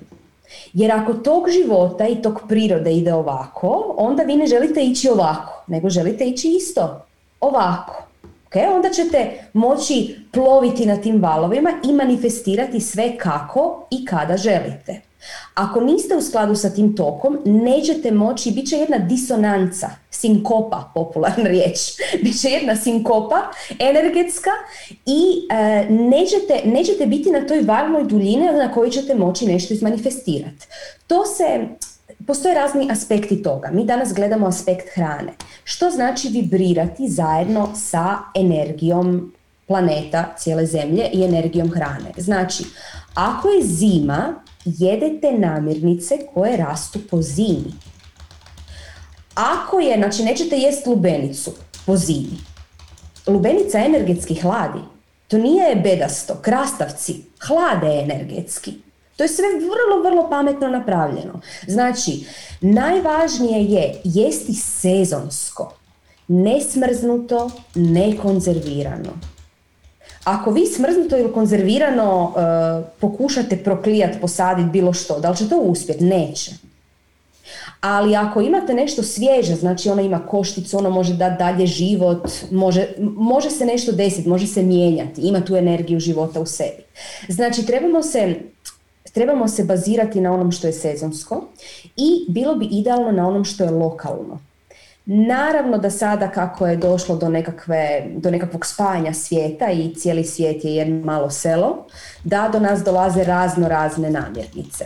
Jer 0.72 0.92
ako 0.92 1.14
tog 1.14 1.50
života 1.50 2.06
i 2.08 2.22
tog 2.22 2.42
prirode 2.48 2.92
ide 2.92 3.14
ovako, 3.14 3.94
onda 3.98 4.22
vi 4.22 4.36
ne 4.36 4.46
želite 4.46 4.80
ići 4.82 5.08
ovako, 5.08 5.64
nego 5.66 5.90
želite 5.90 6.24
ići 6.24 6.48
isto 6.48 7.04
ovako. 7.40 8.04
Okay? 8.50 8.74
Onda 8.74 8.90
ćete 8.90 9.48
moći 9.52 10.16
ploviti 10.32 10.86
na 10.86 10.96
tim 10.96 11.22
valovima 11.22 11.70
i 11.84 11.92
manifestirati 11.92 12.80
sve 12.80 13.18
kako 13.18 13.86
i 13.90 14.06
kada 14.06 14.36
želite. 14.36 15.00
Ako 15.54 15.80
niste 15.80 16.16
u 16.16 16.22
skladu 16.22 16.54
sa 16.54 16.70
tim 16.70 16.96
tokom, 16.96 17.38
nećete 17.44 18.10
moći, 18.10 18.50
bit 18.50 18.68
će 18.68 18.76
jedna 18.76 18.98
disonanca, 18.98 19.90
sinkopa, 20.10 20.90
popularna 20.94 21.44
riječ, 21.44 21.78
bit 22.22 22.40
će 22.40 22.48
jedna 22.48 22.76
sinkopa 22.76 23.50
energetska 23.78 24.50
i 25.06 25.48
e, 25.50 25.86
nećete, 25.90 26.60
nećete 26.64 27.06
biti 27.06 27.30
na 27.30 27.46
toj 27.46 27.60
valnoj 27.60 28.04
duljini 28.04 28.44
na 28.44 28.72
kojoj 28.72 28.90
ćete 28.90 29.14
moći 29.14 29.46
nešto 29.46 29.74
izmanifestirati. 29.74 30.66
To 31.06 31.26
se, 31.26 31.66
Postoje 32.26 32.54
razni 32.54 32.88
aspekti 32.90 33.42
toga. 33.42 33.70
Mi 33.72 33.84
danas 33.84 34.14
gledamo 34.14 34.46
aspekt 34.46 34.88
hrane. 34.94 35.32
Što 35.64 35.90
znači 35.90 36.28
vibrirati 36.28 37.08
zajedno 37.08 37.68
sa 37.76 38.18
energijom 38.34 39.32
planeta, 39.66 40.34
cijele 40.38 40.66
zemlje 40.66 41.10
i 41.12 41.24
energijom 41.24 41.70
hrane. 41.70 42.12
Znači, 42.16 42.64
ako 43.14 43.48
je 43.48 43.66
zima, 43.66 44.34
jedete 44.64 45.32
namirnice 45.32 46.18
koje 46.34 46.56
rastu 46.56 46.98
po 47.10 47.22
zimi. 47.22 47.72
Ako 49.34 49.80
je, 49.80 49.96
znači 49.96 50.22
nećete 50.22 50.56
jest 50.56 50.86
lubenicu 50.86 51.52
po 51.86 51.96
zimi. 51.96 52.38
Lubenica 53.26 53.78
energetski 53.78 54.34
hladi. 54.34 54.80
To 55.28 55.38
nije 55.38 55.76
bedasto, 55.76 56.34
krastavci 56.42 57.22
hlade 57.46 58.00
energetski. 58.02 58.72
To 59.16 59.24
je 59.24 59.28
sve 59.28 59.44
vrlo, 59.54 60.10
vrlo 60.10 60.30
pametno 60.30 60.68
napravljeno. 60.68 61.40
Znači, 61.66 62.26
najvažnije 62.60 63.64
je 63.64 64.00
jesti 64.04 64.54
sezonsko, 64.54 65.74
nesmrznuto, 66.28 67.50
nekonzervirano. 67.74 69.33
Ako 70.24 70.50
vi 70.50 70.66
smrznuto 70.66 71.18
ili 71.18 71.32
konzervirano 71.32 72.22
uh, 72.22 72.86
pokušate 73.00 73.56
proklijat, 73.56 74.20
posaditi 74.20 74.68
bilo 74.68 74.92
što, 74.92 75.20
da 75.20 75.30
li 75.30 75.36
će 75.36 75.48
to 75.48 75.58
uspjeti? 75.58 76.04
Neće. 76.04 76.50
Ali 77.80 78.16
ako 78.16 78.40
imate 78.40 78.74
nešto 78.74 79.02
svježe, 79.02 79.54
znači 79.54 79.88
ona 79.88 80.02
ima 80.02 80.26
košticu, 80.26 80.78
ono 80.78 80.90
može 80.90 81.14
dati 81.14 81.38
dalje 81.38 81.66
život, 81.66 82.28
može, 82.50 82.86
može 83.16 83.50
se 83.50 83.66
nešto 83.66 83.92
desiti, 83.92 84.28
može 84.28 84.46
se 84.46 84.62
mijenjati, 84.62 85.20
ima 85.20 85.40
tu 85.40 85.56
energiju 85.56 86.00
života 86.00 86.40
u 86.40 86.46
sebi. 86.46 86.82
Znači 87.28 87.66
trebamo 87.66 88.02
se, 88.02 88.34
trebamo 89.12 89.48
se 89.48 89.64
bazirati 89.64 90.20
na 90.20 90.32
onom 90.32 90.52
što 90.52 90.66
je 90.66 90.72
sezonsko 90.72 91.44
i 91.96 92.26
bilo 92.28 92.54
bi 92.54 92.68
idealno 92.70 93.12
na 93.12 93.28
onom 93.28 93.44
što 93.44 93.64
je 93.64 93.70
lokalno. 93.70 94.40
Naravno 95.06 95.78
da 95.78 95.90
sada 95.90 96.30
kako 96.30 96.66
je 96.66 96.76
došlo 96.76 97.16
do, 97.16 97.28
nekakve, 97.28 98.06
do 98.16 98.30
nekakvog 98.30 98.66
spajanja 98.66 99.14
svijeta 99.14 99.70
i 99.70 99.94
cijeli 99.94 100.24
svijet 100.24 100.64
je 100.64 100.74
jedno 100.74 101.04
malo 101.04 101.30
selo, 101.30 101.86
da 102.24 102.48
do 102.52 102.60
nas 102.60 102.84
dolaze 102.84 103.24
razno 103.24 103.68
razne 103.68 104.10
namirnice. 104.10 104.84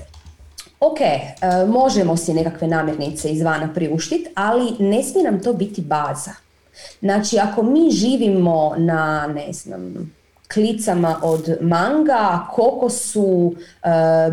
Ok, 0.81 1.01
e, 1.01 1.27
možemo 1.69 2.17
si 2.17 2.35
nekakve 2.35 2.69
namirnice 2.69 3.29
izvana 3.29 3.75
priuštiti, 3.75 4.31
ali 4.35 4.75
ne 4.79 5.03
smije 5.03 5.31
nam 5.31 5.43
to 5.43 5.53
biti 5.53 5.81
baza. 5.81 6.33
Znači, 7.01 7.39
ako 7.39 7.63
mi 7.63 7.91
živimo 7.91 8.75
na, 8.77 9.27
ne 9.35 9.53
znam, 9.53 10.13
klicama 10.53 11.21
od 11.23 11.57
manga, 11.61 12.47
kokosu, 12.53 13.55
e, 13.83 13.89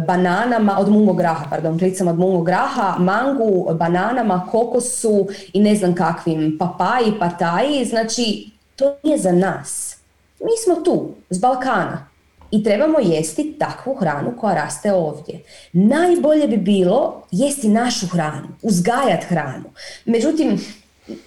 bananama, 0.07 0.79
od 0.79 0.89
mungo 0.89 1.13
graha, 1.13 1.45
pardon, 1.49 1.79
klicama 1.79 2.11
od 2.11 2.19
mungo 2.19 2.41
graha, 2.41 2.95
mangu, 2.99 3.73
bananama, 3.73 4.47
kokosu 4.51 5.27
i 5.53 5.59
ne 5.59 5.75
znam 5.75 5.95
kakvim 5.95 6.57
papaji, 6.59 7.19
pataji, 7.19 7.85
znači 7.85 8.49
to 8.75 8.95
nije 9.03 9.17
za 9.17 9.31
nas. 9.31 9.97
Mi 10.39 10.51
smo 10.63 10.75
tu, 10.83 11.09
s 11.29 11.39
Balkana 11.39 12.07
i 12.51 12.63
trebamo 12.63 12.99
jesti 12.99 13.55
takvu 13.59 13.95
hranu 13.95 14.33
koja 14.39 14.55
raste 14.55 14.93
ovdje. 14.93 15.43
Najbolje 15.73 16.47
bi 16.47 16.57
bilo 16.57 17.21
jesti 17.31 17.69
našu 17.69 18.07
hranu, 18.07 18.47
uzgajat 18.61 19.23
hranu. 19.23 19.69
Međutim, 20.05 20.61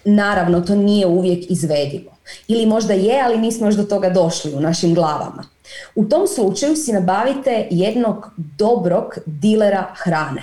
naravno 0.04 0.60
to 0.60 0.74
nije 0.74 1.06
uvijek 1.06 1.50
izvedivo. 1.50 2.17
Ili 2.48 2.66
možda 2.66 2.92
je, 2.94 3.22
ali 3.24 3.38
nismo 3.38 3.66
još 3.66 3.74
do 3.74 3.84
toga 3.84 4.10
došli 4.10 4.54
u 4.54 4.60
našim 4.60 4.94
glavama. 4.94 5.44
U 5.94 6.04
tom 6.04 6.26
slučaju 6.26 6.76
si 6.76 6.92
nabavite 6.92 7.68
jednog 7.70 8.30
dobrog 8.36 9.18
dilera 9.26 9.86
hrane. 9.96 10.42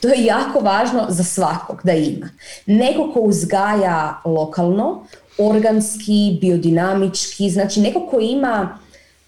To 0.00 0.08
je 0.08 0.24
jako 0.24 0.60
važno 0.60 1.06
za 1.08 1.24
svakog 1.24 1.80
da 1.84 1.92
ima. 1.92 2.28
Neko 2.66 3.10
ko 3.14 3.20
uzgaja 3.20 4.20
lokalno, 4.24 5.06
organski, 5.38 6.38
biodinamički, 6.40 7.50
znači 7.50 7.80
neko 7.80 8.06
ko 8.10 8.20
ima, 8.20 8.78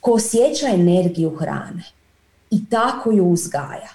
ko 0.00 0.12
osjeća 0.12 0.68
energiju 0.68 1.30
hrane 1.30 1.82
i 2.50 2.66
tako 2.70 3.10
ju 3.10 3.24
uzgaja. 3.24 3.88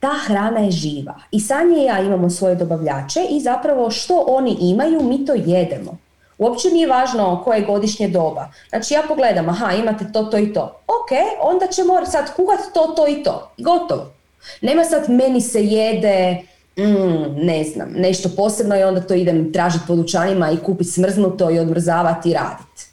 Ta 0.00 0.12
hrana 0.26 0.60
je 0.60 0.70
živa. 0.70 1.14
I 1.30 1.40
Sanje 1.40 1.82
i 1.82 1.84
ja 1.84 2.00
imamo 2.00 2.30
svoje 2.30 2.54
dobavljače 2.54 3.20
i 3.30 3.40
zapravo 3.40 3.90
što 3.90 4.24
oni 4.28 4.56
imaju, 4.60 5.02
mi 5.02 5.26
to 5.26 5.34
jedemo. 5.34 5.96
Uopće 6.40 6.68
nije 6.68 6.86
važno 6.86 7.42
koje 7.44 7.58
je 7.58 7.66
godišnje 7.66 8.08
doba. 8.08 8.48
Znači 8.68 8.94
ja 8.94 9.02
pogledam, 9.08 9.48
aha, 9.48 9.72
imate 9.72 10.04
to, 10.12 10.22
to 10.22 10.38
i 10.38 10.52
to. 10.52 10.80
Ok, 10.86 11.10
onda 11.40 11.66
ćemo 11.66 12.06
sad 12.06 12.36
kuhati 12.36 12.62
to, 12.74 12.86
to 12.96 13.08
i 13.08 13.22
to. 13.22 13.50
Gotovo. 13.58 14.12
Nema 14.60 14.84
sad 14.84 15.10
meni 15.10 15.40
se 15.40 15.64
jede, 15.64 16.42
mm, 16.78 17.46
ne 17.46 17.64
znam, 17.64 17.92
nešto 17.92 18.28
posebno 18.36 18.76
i 18.76 18.82
onda 18.82 19.00
to 19.00 19.14
idem 19.14 19.52
tražiti 19.52 19.84
po 19.86 19.96
dućanima 19.96 20.50
i 20.50 20.56
kupiti 20.56 20.90
smrznuto 20.90 21.50
i 21.50 21.58
odmrzavati 21.58 22.30
i 22.30 22.34
raditi. 22.34 22.86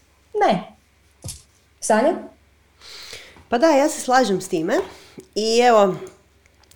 Ne. 0.46 0.64
Sanja? 1.80 2.14
Pa 3.50 3.58
da, 3.58 3.68
ja 3.68 3.90
se 3.90 4.02
slažem 4.02 4.42
s 4.42 4.48
time. 4.48 4.76
I 5.36 5.60
evo, 5.60 5.96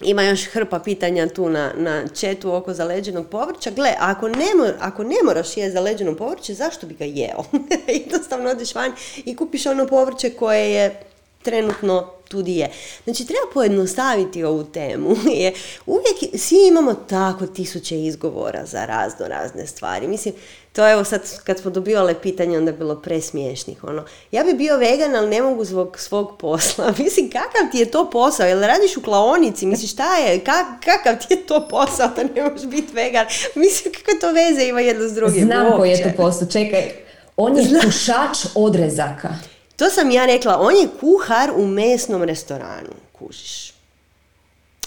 ima 0.02 0.24
još 0.24 0.45
hrpa 0.45 0.80
pitanja 0.80 1.30
tu 1.30 1.49
na, 1.49 1.74
na 1.78 2.08
četu 2.08 2.54
oko 2.54 2.74
zaleđenog 2.74 3.28
povrća. 3.28 3.72
Gle, 3.72 3.93
ako 3.99 4.28
ne, 4.30 4.45
ako 4.80 5.04
ne 5.04 5.16
moraš 5.26 5.58
jesti 5.58 5.72
zaleđeno 5.72 6.16
povrće, 6.16 6.54
zašto 6.54 6.88
bi 6.88 6.93
ga 6.93 7.06
jeo? 7.06 7.43
Jednostavno 8.04 8.49
odeš 8.49 8.76
van 8.76 8.91
i 9.26 9.36
kupiš 9.36 9.66
ono 9.66 9.88
povrće 9.88 10.30
koje 10.30 10.72
je 10.72 10.99
trenutno 11.43 12.12
tu 12.32 12.43
je. 12.45 12.72
Znači, 13.04 13.26
treba 13.26 13.45
pojednostaviti 13.54 14.43
ovu 14.43 14.64
temu. 14.64 15.10
Je, 15.41 15.54
uvijek, 15.86 16.41
svi 16.41 16.68
imamo 16.68 16.93
tako 16.93 17.47
tisuće 17.47 18.02
izgovora 18.02 18.66
za 18.66 18.86
razno 18.86 19.28
razne 19.28 19.68
stvari. 19.68 20.08
Mislim, 20.08 20.34
to 20.74 20.91
evo 20.91 21.03
sad 21.03 21.22
kad 21.43 21.59
smo 21.59 21.72
dobivale 21.72 22.22
pitanje, 22.22 22.57
onda 22.57 22.72
je 22.72 22.78
bilo 22.78 22.95
presmiješnih. 22.95 23.84
Ono. 23.84 24.05
Ja 24.32 24.43
bi 24.43 24.53
bio 24.53 24.78
vegan, 24.78 25.15
ali 25.15 25.30
ne 25.30 25.41
mogu 25.41 25.65
zbog 25.65 25.99
svog 25.99 26.38
posla. 26.38 26.93
Mislim, 27.03 27.30
kakav 27.30 27.72
ti 27.72 27.78
je 27.78 27.91
to 27.91 28.09
posao? 28.09 28.45
Jel 28.45 28.61
radiš 28.61 28.97
u 28.97 29.01
klaonici? 29.01 29.65
Mislim, 29.65 29.88
šta 29.88 30.15
je? 30.15 30.39
kakav 30.84 31.28
ti 31.28 31.34
je 31.34 31.45
to 31.45 31.67
posao 31.67 32.09
da 32.15 32.24
ne 32.24 32.49
možeš 32.49 32.67
biti 32.67 32.93
vegan? 32.93 33.26
Mislim, 33.55 33.93
kakve 33.93 34.19
to 34.19 34.32
veze 34.32 34.63
ima 34.63 34.82
jedno 34.82 35.07
s 35.07 35.13
drugim? 35.13 35.45
Znam 35.45 35.78
koji 35.78 35.91
je 35.91 36.03
to 36.03 36.09
posao. 36.17 36.47
Čekaj, 36.47 36.91
on 37.38 37.57
je 37.57 37.82
pušač 37.84 38.38
odrezaka. 38.55 39.30
To 39.76 39.89
sam 39.89 40.11
ja 40.11 40.26
rekla, 40.26 40.57
on 40.59 40.76
je 40.76 40.88
kuhar 40.99 41.51
u 41.55 41.67
mesnom 41.67 42.24
restoranu, 42.24 42.89
kužiš. 43.19 43.74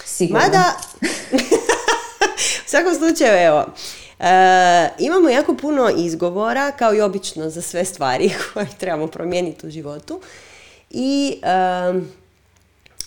Sigurno. 0.05 0.45
Mada, 0.45 0.73
u 2.65 2.69
svakom 2.69 2.95
slučaju, 2.95 3.33
evo, 3.33 3.65
e, 4.19 4.89
imamo 4.99 5.29
jako 5.29 5.55
puno 5.55 5.89
izgovora, 5.97 6.71
kao 6.71 6.95
i 6.95 7.01
obično 7.01 7.49
za 7.49 7.61
sve 7.61 7.85
stvari 7.85 8.31
koje 8.53 8.67
trebamo 8.77 9.07
promijeniti 9.07 9.67
u 9.67 9.69
životu. 9.69 10.21
I 10.89 11.39
e, 11.43 11.55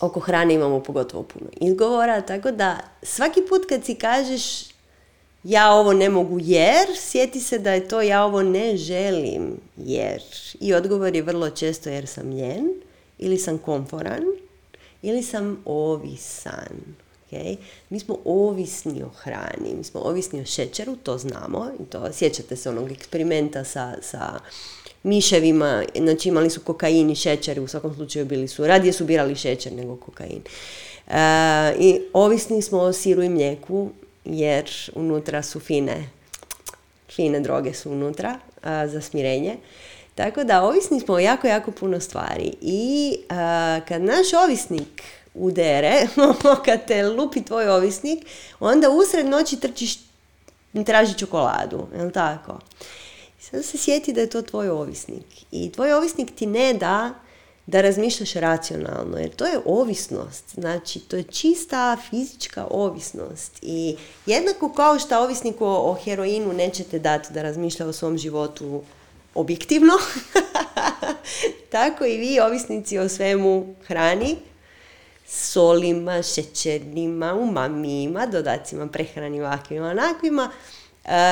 oko 0.01 0.21
hrane 0.21 0.55
imamo 0.55 0.81
pogotovo 0.81 1.23
puno 1.23 1.51
izgovora, 1.61 2.21
tako 2.21 2.51
da 2.51 2.79
svaki 3.03 3.41
put 3.49 3.63
kad 3.69 3.85
si 3.85 3.95
kažeš 3.95 4.69
ja 5.45 5.73
ovo 5.73 5.93
ne 5.93 6.09
mogu 6.09 6.39
jer, 6.43 6.89
sjeti 6.97 7.41
se 7.41 7.59
da 7.59 7.73
je 7.73 7.89
to 7.89 8.03
ja 8.03 8.25
ovo 8.25 8.43
ne 8.43 8.77
želim 8.77 9.61
jer. 9.77 10.23
I 10.61 10.75
odgovor 10.75 11.15
je 11.15 11.23
vrlo 11.23 11.51
često 11.51 11.91
jer 11.91 12.07
sam 12.07 12.33
ljen, 12.33 12.69
ili 13.19 13.39
sam 13.39 13.59
komforan, 13.59 14.23
ili 15.03 15.23
sam 15.23 15.63
ovisan. 15.65 16.99
Okay? 17.31 17.57
Mi 17.91 18.01
smo 18.01 18.19
ovisni 18.25 19.03
o 19.03 19.09
hrani, 19.09 19.75
mi 19.77 19.85
smo 19.85 20.01
ovisni 20.01 20.41
o 20.41 20.45
šećeru, 20.45 20.97
to 20.97 21.19
znamo. 21.19 21.71
I 21.81 21.85
to, 21.85 22.13
sjećate 22.13 22.57
se 22.57 22.69
onog 22.69 22.93
eksperimenta 22.93 23.65
sa, 23.65 23.95
sa 24.03 24.41
miševima, 25.03 25.83
znači 25.97 26.29
imali 26.29 26.51
su 26.51 26.61
kokain 26.61 27.11
i 27.11 27.15
šećer, 27.15 27.61
u 27.61 27.69
svakom 27.69 27.95
slučaju 27.95 28.25
bili 28.25 28.49
su, 28.49 28.67
radije 28.67 28.93
su 28.93 29.05
birali 29.05 29.35
šećer 29.35 29.73
nego 29.73 29.97
kokain. 29.97 30.43
E, 31.09 31.21
I 31.79 32.01
ovisni 32.13 32.63
smo 32.63 32.79
o 32.79 32.93
siru 32.93 33.23
i 33.23 33.29
mlijeku, 33.29 33.91
jer 34.25 34.71
unutra 34.95 35.43
su 35.43 35.61
fine, 35.61 36.09
fine 37.11 37.41
droge 37.41 37.75
su 37.75 37.91
unutra 37.91 38.39
za 38.87 39.01
smirenje. 39.01 39.57
Tako 40.15 40.45
da 40.45 40.63
ovisni 40.63 41.01
smo 41.01 41.15
o 41.15 41.19
jako, 41.19 41.47
jako 41.47 41.71
puno 41.71 42.01
stvari. 42.01 42.53
I 42.61 43.17
kad 43.89 44.03
naš 44.03 44.27
ovisnik 44.45 45.03
udere, 45.39 46.09
kad 46.65 46.87
te 46.87 47.09
lupi 47.09 47.43
tvoj 47.43 47.69
ovisnik, 47.69 48.27
onda 48.61 48.91
usred 48.91 49.27
noći 49.27 49.61
trčiš, 49.61 49.99
traži 50.87 51.19
čokoladu, 51.19 51.87
je 51.95 52.13
tako? 52.13 52.59
Sad 53.41 53.65
se 53.65 53.79
sjeti 53.79 54.13
da 54.13 54.21
je 54.21 54.31
to 54.31 54.43
tvoj 54.43 54.69
ovisnik. 54.69 55.27
I 55.51 55.73
tvoj 55.73 55.93
ovisnik 55.93 56.35
ti 56.35 56.47
ne 56.47 56.75
da 56.75 57.15
da 57.69 57.81
razmišljaš 57.81 58.33
racionalno, 58.33 59.19
jer 59.19 59.31
to 59.31 59.47
je 59.47 59.61
ovisnost, 59.65 60.45
znači 60.55 61.01
to 61.01 61.17
je 61.17 61.23
čista 61.23 61.97
fizička 62.11 62.67
ovisnost 62.71 63.59
i 63.63 63.97
jednako 64.27 64.73
kao 64.73 64.99
što 64.99 65.23
ovisniku 65.23 65.65
o, 65.65 65.97
heroinu 66.05 66.53
nećete 66.53 66.99
dati 66.99 67.33
da 67.33 67.43
razmišlja 67.43 67.87
o 67.87 67.93
svom 67.93 68.19
životu 68.19 68.83
objektivno, 69.35 69.93
tako 71.73 72.05
i 72.05 72.17
vi 72.17 72.41
ovisnici 72.41 72.99
o 72.99 73.09
svemu 73.09 73.75
hrani, 73.87 74.37
solima, 75.29 76.23
šećernima, 76.23 77.35
umamima, 77.35 78.27
dodacima 78.27 78.87
prehrani 78.87 79.41
ovakvima, 79.41 79.89
onakvima, 79.89 80.51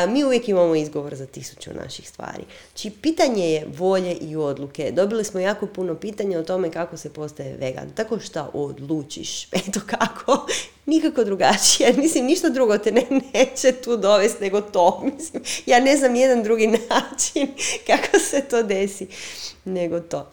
mi 0.09 0.24
uvijek 0.24 0.49
imamo 0.49 0.74
izgovor 0.74 1.14
za 1.14 1.26
tisuću 1.26 1.70
naših 1.82 2.09
stvari. 2.09 2.44
Znači, 2.68 2.90
pitanje 2.90 3.51
je 3.51 3.66
volje 3.78 4.14
i 4.14 4.36
odluke. 4.36 4.90
Dobili 4.92 5.24
smo 5.24 5.40
jako 5.40 5.66
puno 5.66 5.94
pitanja 5.94 6.38
o 6.38 6.42
tome 6.42 6.70
kako 6.70 6.97
se 6.97 7.12
postaje 7.12 7.57
vegan. 7.57 7.90
Tako 7.94 8.20
što 8.20 8.51
odlučiš. 8.55 9.44
Eto 9.68 9.80
kako. 9.86 10.47
Nikako 10.86 11.24
drugačije. 11.24 11.92
Mislim, 12.03 12.24
ništa 12.24 12.49
drugo 12.49 12.78
te 12.78 12.92
ne, 12.92 13.07
neće 13.34 13.72
tu 13.72 13.97
dovesti 13.97 14.44
nego 14.44 14.61
to. 14.61 15.01
Mislim, 15.16 15.42
ja 15.66 15.80
ne 15.80 15.97
znam 15.97 16.14
jedan 16.14 16.42
drugi 16.42 16.66
način 16.66 17.49
kako 17.86 18.18
se 18.18 18.40
to 18.40 18.62
desi 18.62 19.07
nego 19.64 20.01
to. 20.01 20.30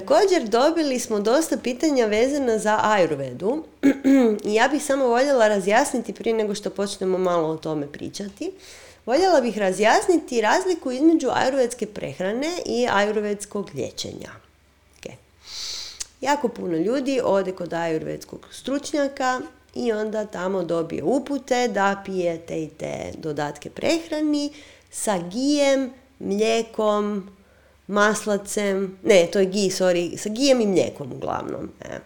Također 0.00 0.48
dobili 0.48 0.98
smo 0.98 1.20
dosta 1.20 1.56
pitanja 1.56 2.06
vezana 2.06 2.58
za 2.58 2.80
Ayurvedu 2.84 3.62
i 4.50 4.54
ja 4.54 4.68
bih 4.68 4.84
samo 4.84 5.06
voljela 5.06 5.48
razjasniti 5.48 6.12
prije 6.12 6.36
nego 6.36 6.54
što 6.54 6.70
počnemo 6.70 7.18
malo 7.18 7.48
o 7.48 7.56
tome 7.56 7.86
pričati. 7.92 8.52
Voljela 9.06 9.40
bih 9.40 9.58
razjasniti 9.58 10.40
razliku 10.40 10.90
između 10.90 11.28
ajurvedske 11.32 11.86
prehrane 11.86 12.48
i 12.66 12.86
ajurvedskog 12.90 13.70
liječenja. 13.74 14.30
Okay. 15.00 15.14
Jako 16.20 16.48
puno 16.48 16.76
ljudi 16.76 17.20
ode 17.24 17.52
kod 17.52 17.72
ajurvedskog 17.72 18.48
stručnjaka 18.52 19.40
i 19.74 19.92
onda 19.92 20.26
tamo 20.26 20.62
dobije 20.62 21.02
upute 21.02 21.68
da 21.68 22.02
pije 22.04 22.38
te 22.38 22.62
i 22.62 22.68
te 22.68 23.12
dodatke 23.18 23.70
prehrani 23.70 24.52
sa 24.90 25.18
gijem, 25.18 25.90
mlijekom, 26.18 27.35
maslacem, 27.86 28.98
ne, 29.02 29.28
to 29.32 29.38
je 29.38 29.46
gi, 29.46 29.70
sorry, 29.70 30.16
sa 30.16 30.28
gijem 30.28 30.60
i 30.60 30.66
mlijekom 30.66 31.12
uglavnom. 31.12 31.70
E. 31.80 31.98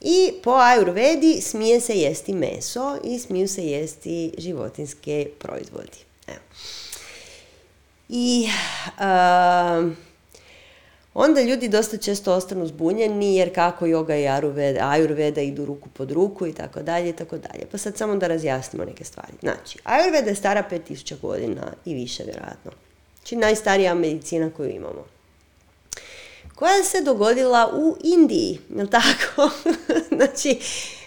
I 0.00 0.32
po 0.42 0.50
ajurvedi 0.50 1.40
smije 1.40 1.80
se 1.80 1.94
jesti 1.94 2.32
meso 2.32 2.98
i 3.04 3.18
smiju 3.18 3.48
se 3.48 3.66
jesti 3.66 4.32
životinske 4.38 5.28
proizvodi. 5.38 5.98
E. 6.28 6.32
I 8.08 8.48
onda 11.14 11.42
ljudi 11.42 11.68
dosta 11.68 11.96
često 11.96 12.34
ostanu 12.34 12.66
zbunjeni 12.66 13.36
jer 13.36 13.54
kako 13.54 13.86
yoga 13.86 14.22
i 14.22 14.28
ajurveda, 14.28 14.88
ajurveda 14.88 15.40
idu 15.40 15.64
ruku 15.64 15.88
pod 15.88 16.10
ruku 16.10 16.46
i 16.46 16.52
tako 16.52 16.82
dalje 16.82 17.08
i 17.08 17.16
tako 17.16 17.38
dalje. 17.38 17.66
Pa 17.70 17.78
sad 17.78 17.96
samo 17.96 18.16
da 18.16 18.26
razjasnimo 18.26 18.84
neke 18.84 19.04
stvari. 19.04 19.32
Znači, 19.40 19.78
ajurveda 19.84 20.30
je 20.30 20.36
stara 20.36 20.64
5000 20.70 21.20
godina 21.20 21.72
i 21.84 21.94
više 21.94 22.24
vjerojatno. 22.24 22.70
Znači 23.16 23.36
najstarija 23.36 23.94
medicina 23.94 24.50
koju 24.56 24.70
imamo 24.70 25.15
koja 26.56 26.84
se 26.84 27.00
dogodila 27.00 27.70
u 27.74 27.96
Indiji, 28.04 28.58
jel 28.76 28.86
tako? 28.86 29.50
znači, 30.16 30.58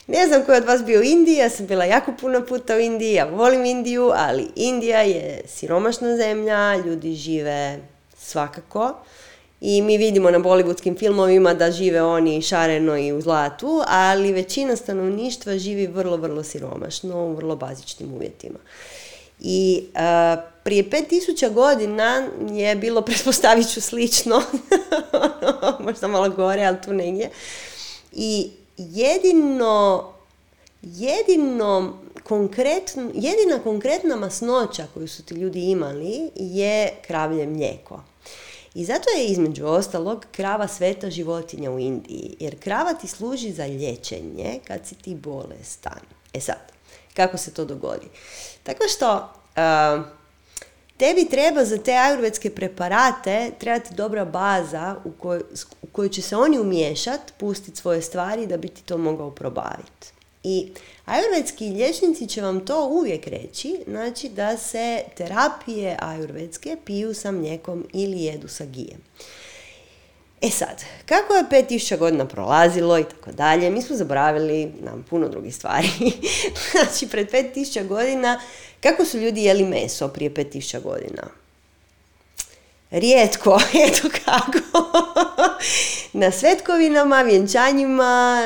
ne 0.08 0.28
znam 0.28 0.45
ko 0.45 0.52
je 0.52 0.58
od 0.58 0.66
vas 0.66 0.84
bio 0.84 1.00
u 1.00 1.04
Indiji, 1.04 1.36
ja 1.36 1.50
sam 1.50 1.68
bila 1.68 1.86
jako 1.86 2.14
puno 2.22 2.45
puta 2.45 2.76
u 2.76 2.80
Indiji, 2.80 3.14
ja 3.14 3.26
volim 3.26 3.66
Indiju, 3.66 4.12
ali 4.16 4.47
Indija 4.56 5.02
je 5.02 5.41
siromašna 5.47 6.18
zemlja, 6.18 6.76
ljudi 6.76 7.14
žive 7.14 7.80
svakako 8.18 8.93
i 9.62 9.82
mi 9.82 9.97
vidimo 9.97 10.32
na 10.32 10.39
bollywoodskim 10.39 11.00
filmovima 11.00 11.54
da 11.54 11.72
žive 11.72 12.02
oni 12.02 12.41
šareno 12.41 12.97
i 12.97 13.12
u 13.12 13.22
zlatu, 13.22 13.82
ali 13.88 14.34
većina 14.34 14.76
stanovništva 14.76 15.58
živi 15.58 15.88
vrlo, 15.88 16.18
vrlo 16.18 16.43
siromašno 16.43 17.26
u 17.26 17.34
vrlo 17.34 17.56
bazičnim 17.56 18.14
uvjetima. 18.14 18.60
I 19.40 19.84
uh, 19.84 20.44
prije 20.64 20.90
5000 20.90 21.54
godina 21.54 22.30
je 22.52 22.76
bilo, 22.76 23.02
pretpostavit 23.08 23.74
ću 23.74 23.82
slično, 23.82 24.42
možda 25.86 26.08
malo 26.08 26.30
gore, 26.30 26.64
ali 26.64 26.78
tu 26.86 26.94
negdje. 26.94 27.30
I 28.12 28.52
jedino, 28.78 30.08
jedino 30.82 32.00
konkretno, 32.24 33.12
jedina 33.14 33.60
konkretna 33.64 34.16
masnoća 34.16 34.88
koju 34.94 35.08
su 35.08 35.24
ti 35.24 35.34
ljudi 35.34 35.60
imali 35.62 36.32
je 36.36 36.94
kravlje 37.08 37.48
mlijeko. 37.48 38.04
I 38.74 38.86
zato 38.86 39.10
je 39.18 39.26
između 39.26 39.66
ostalog 39.66 40.26
krava 40.32 40.68
sveta 40.68 41.10
životinja 41.10 41.72
u 41.72 41.80
Indiji, 41.80 42.36
jer 42.40 42.60
krava 42.60 42.94
ti 42.94 43.08
služi 43.08 43.52
za 43.52 43.66
liječenje 43.66 44.60
kad 44.68 44.88
si 44.88 44.96
ti 44.96 45.16
bolestan. 45.16 46.00
E 46.34 46.40
sad, 46.40 46.72
kako 47.14 47.38
se 47.38 47.53
to 47.53 47.66
dogodi? 47.66 48.07
Tako 48.64 48.84
što 48.88 49.34
tebi 50.97 51.26
treba 51.30 51.66
za 51.66 51.78
te 51.78 51.91
ajurvedske 51.91 52.49
preparate 52.49 53.51
trebati 53.60 53.95
dobra 53.95 54.26
baza 54.26 54.95
u, 55.05 55.12
koj, 55.12 55.41
u 55.82 55.88
kojoj 55.91 56.10
će 56.10 56.22
se 56.22 56.36
oni 56.36 56.60
umiješati, 56.60 57.34
pustiti 57.38 57.78
svoje 57.78 58.01
stvari 58.01 58.47
da 58.47 58.57
bi 58.57 58.68
ti 58.68 58.84
to 58.84 58.97
mogao 58.97 59.32
probaviti. 59.32 60.07
I 60.43 60.72
ajurvedski 61.05 61.66
liječnici 61.66 62.28
će 62.28 62.41
vam 62.41 62.66
to 62.66 62.88
uvijek 62.88 63.28
reći, 63.28 63.84
znači 63.88 64.30
da 64.30 64.57
se 64.57 65.03
terapije 65.18 65.97
ajurvedske 65.99 66.78
piju 66.86 67.14
sa 67.14 67.32
mlijekom 67.32 67.88
ili 67.93 68.24
jedu 68.24 68.47
sa 68.47 68.66
gijem. 68.66 69.01
E 70.42 70.50
sad, 70.50 70.84
kako 71.06 71.34
je 71.34 71.44
5000 71.52 71.98
godina 71.98 72.26
prolazilo 72.26 73.00
i 73.00 73.04
tako 73.04 73.32
dalje, 73.32 73.70
mi 73.70 73.82
smo 73.82 73.96
zaboravili 73.96 74.72
nam 74.82 75.06
puno 75.10 75.28
drugih 75.30 75.56
stvari. 75.56 75.90
znači, 76.72 77.08
pred 77.08 77.32
5000 77.32 77.88
godina, 77.88 78.40
kako 78.80 79.06
su 79.06 79.18
ljudi 79.18 79.44
jeli 79.44 79.66
meso 79.66 80.08
prije 80.08 80.32
5000 80.32 80.82
godina? 80.82 81.24
Rijetko, 82.92 83.60
eto 83.88 84.10
kako. 84.26 84.60
Na 86.14 86.32
svetkovinama, 86.32 87.22
vjenčanjima, 87.22 88.44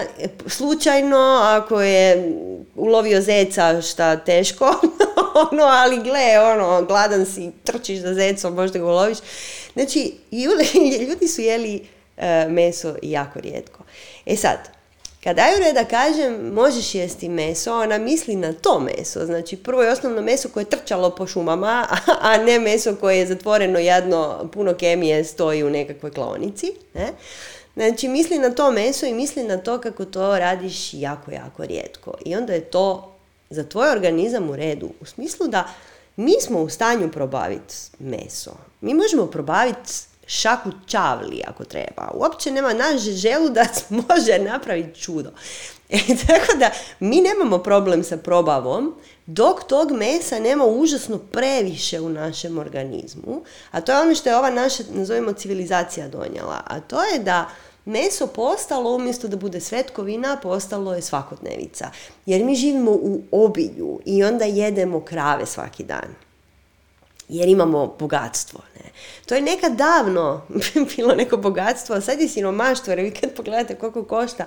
slučajno, 0.47 1.39
ako 1.43 1.81
je 1.81 2.33
ulovio 2.75 3.21
zeca 3.21 3.81
šta 3.81 4.15
teško, 4.15 4.65
ono, 5.51 5.63
ali 5.63 6.03
gle, 6.03 6.39
ono, 6.53 6.85
gladan 6.85 7.25
si, 7.25 7.51
trčiš 7.63 7.99
za 7.99 8.13
zecom, 8.13 8.53
možda 8.53 8.79
ga 8.79 8.85
uloviš. 8.85 9.17
Znači, 9.73 10.13
ljudi 11.07 11.27
su 11.27 11.41
jeli 11.41 11.87
e, 12.17 12.47
meso 12.49 12.95
jako 13.01 13.39
rijetko. 13.39 13.83
E 14.25 14.35
sad, 14.35 14.57
kad 15.23 15.39
Ajureda 15.39 15.85
kaže 15.85 16.29
možeš 16.29 16.95
jesti 16.95 17.29
meso, 17.29 17.73
ona 17.73 17.97
misli 17.97 18.35
na 18.35 18.53
to 18.53 18.79
meso. 18.79 19.25
Znači 19.25 19.57
prvo 19.57 19.83
i 19.83 19.87
osnovno 19.87 20.21
meso 20.21 20.49
koje 20.49 20.61
je 20.61 20.69
trčalo 20.69 21.09
po 21.09 21.27
šumama, 21.27 21.87
a 22.21 22.37
ne 22.37 22.59
meso 22.59 22.95
koje 22.95 23.17
je 23.17 23.25
zatvoreno 23.25 23.79
jadno, 23.79 24.49
puno 24.53 24.73
kemije 24.73 25.23
stoji 25.23 25.63
u 25.63 25.69
nekakvoj 25.69 26.11
klonici. 26.11 26.71
Ne? 26.93 27.07
Znači 27.73 28.07
misli 28.07 28.37
na 28.37 28.49
to 28.49 28.71
meso 28.71 29.05
i 29.05 29.13
misli 29.13 29.43
na 29.43 29.57
to 29.57 29.81
kako 29.81 30.05
to 30.05 30.39
radiš 30.39 30.93
jako, 30.93 31.31
jako 31.31 31.65
rijetko. 31.65 32.13
I 32.25 32.35
onda 32.35 32.53
je 32.53 32.61
to 32.61 33.13
za 33.49 33.63
tvoj 33.63 33.89
organizam 33.89 34.49
u 34.49 34.55
redu. 34.55 34.89
U 35.01 35.05
smislu 35.05 35.47
da 35.47 35.73
mi 36.15 36.33
smo 36.41 36.59
u 36.59 36.69
stanju 36.69 37.11
probaviti 37.11 37.75
meso. 37.99 38.51
Mi 38.81 38.93
možemo 38.93 39.25
probaviti 39.25 39.91
šaku 40.27 40.69
čavli 40.85 41.41
ako 41.47 41.65
treba. 41.65 42.11
Uopće 42.13 42.51
nema 42.51 42.73
naš 42.73 43.01
želudac 43.01 43.83
može 44.09 44.39
napraviti 44.39 44.99
čudo. 44.99 45.29
E, 45.89 45.99
tako 46.27 46.57
da 46.57 46.69
mi 46.99 47.21
nemamo 47.21 47.57
problem 47.57 48.03
sa 48.03 48.17
probavom 48.17 48.95
dok 49.25 49.63
tog 49.63 49.91
mesa 49.91 50.39
nema 50.39 50.65
užasno 50.65 51.17
previše 51.17 51.99
u 51.99 52.09
našem 52.09 52.57
organizmu. 52.57 53.43
A 53.71 53.81
to 53.81 53.91
je 53.91 54.01
ono 54.01 54.15
što 54.15 54.29
je 54.29 54.37
ova 54.37 54.49
naša, 54.49 54.83
nazovimo, 54.93 55.33
civilizacija 55.33 56.07
donijela. 56.07 56.61
A 56.65 56.79
to 56.79 57.03
je 57.03 57.19
da 57.19 57.49
meso 57.85 58.27
postalo, 58.27 58.95
umjesto 58.95 59.27
da 59.27 59.37
bude 59.37 59.59
svetkovina, 59.59 60.37
postalo 60.43 60.93
je 60.93 61.01
svakodnevica. 61.01 61.91
Jer 62.25 62.43
mi 62.43 62.55
živimo 62.55 62.91
u 62.91 63.21
obilju 63.31 63.99
i 64.05 64.23
onda 64.23 64.45
jedemo 64.45 64.99
krave 64.99 65.45
svaki 65.45 65.83
dan 65.83 66.15
jer 67.29 67.49
imamo 67.49 67.95
bogatstvo. 67.99 68.59
Ne? 68.75 68.89
To 69.25 69.35
je 69.35 69.41
nekad 69.41 69.75
davno 69.75 70.41
bilo 70.95 71.15
neko 71.15 71.37
bogatstvo, 71.37 71.95
a 71.95 72.01
sad 72.01 72.21
je 72.21 72.29
siromaštvo, 72.29 72.91
jer 72.91 72.99
vi 72.99 73.11
kad 73.11 73.35
pogledate 73.35 73.75
koliko 73.75 74.03
košta 74.03 74.45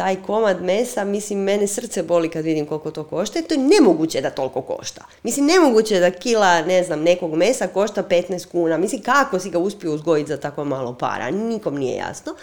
taj 0.00 0.16
komad 0.26 0.62
mesa, 0.62 1.04
mislim, 1.04 1.38
mene 1.38 1.66
srce 1.66 2.02
boli 2.02 2.28
kad 2.30 2.44
vidim 2.44 2.66
koliko 2.66 2.90
to 2.90 3.04
košta 3.04 3.42
to 3.42 3.54
je 3.54 3.58
nemoguće 3.58 4.20
da 4.20 4.30
toliko 4.30 4.62
košta. 4.62 5.04
Mislim, 5.22 5.46
nemoguće 5.46 6.00
da 6.00 6.10
kila, 6.10 6.62
ne 6.62 6.84
znam, 6.84 7.02
nekog 7.02 7.34
mesa 7.34 7.66
košta 7.66 8.02
15 8.02 8.46
kuna. 8.46 8.78
Mislim, 8.78 9.02
kako 9.02 9.38
si 9.38 9.50
ga 9.50 9.58
uspio 9.58 9.92
uzgojiti 9.92 10.28
za 10.28 10.36
tako 10.36 10.64
malo 10.64 10.94
para? 10.94 11.30
Nikom 11.30 11.74
nije 11.74 11.96
jasno. 11.96 12.34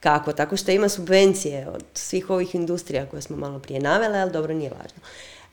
Kako? 0.00 0.32
Tako 0.32 0.56
što 0.56 0.70
ima 0.70 0.88
subvencije 0.88 1.68
od 1.68 1.84
svih 1.94 2.30
ovih 2.30 2.54
industrija 2.54 3.06
koje 3.06 3.22
smo 3.22 3.36
malo 3.36 3.58
prije 3.58 3.80
navele, 3.80 4.18
ali 4.18 4.32
dobro, 4.32 4.54
nije 4.54 4.70
važno. 4.70 5.00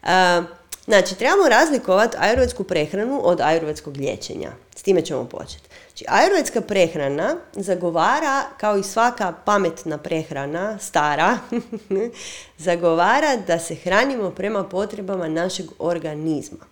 Uh, 0.04 0.62
Znači, 0.86 1.16
trebamo 1.16 1.50
razlikovati 1.50 2.18
ajurvedsku 2.20 2.64
prehranu 2.64 3.22
od 3.24 3.42
ajurvedskog 3.42 3.98
liječenja. 3.98 4.52
S 4.76 4.84
time 4.84 5.02
ćemo 5.02 5.26
početi. 5.26 5.70
Znači, 6.02 6.22
ajurvedska 6.22 6.62
prehrana 6.62 7.36
zagovara, 7.54 8.44
kao 8.58 8.78
i 8.78 8.84
svaka 8.84 9.34
pametna 9.46 9.98
prehrana, 9.98 10.80
stara, 10.80 11.38
zagovara 12.58 13.36
da 13.48 13.60
se 13.60 13.76
hranimo 13.76 14.32
prema 14.32 14.64
potrebama 14.64 15.28
našeg 15.28 15.66
organizma. 15.80 16.66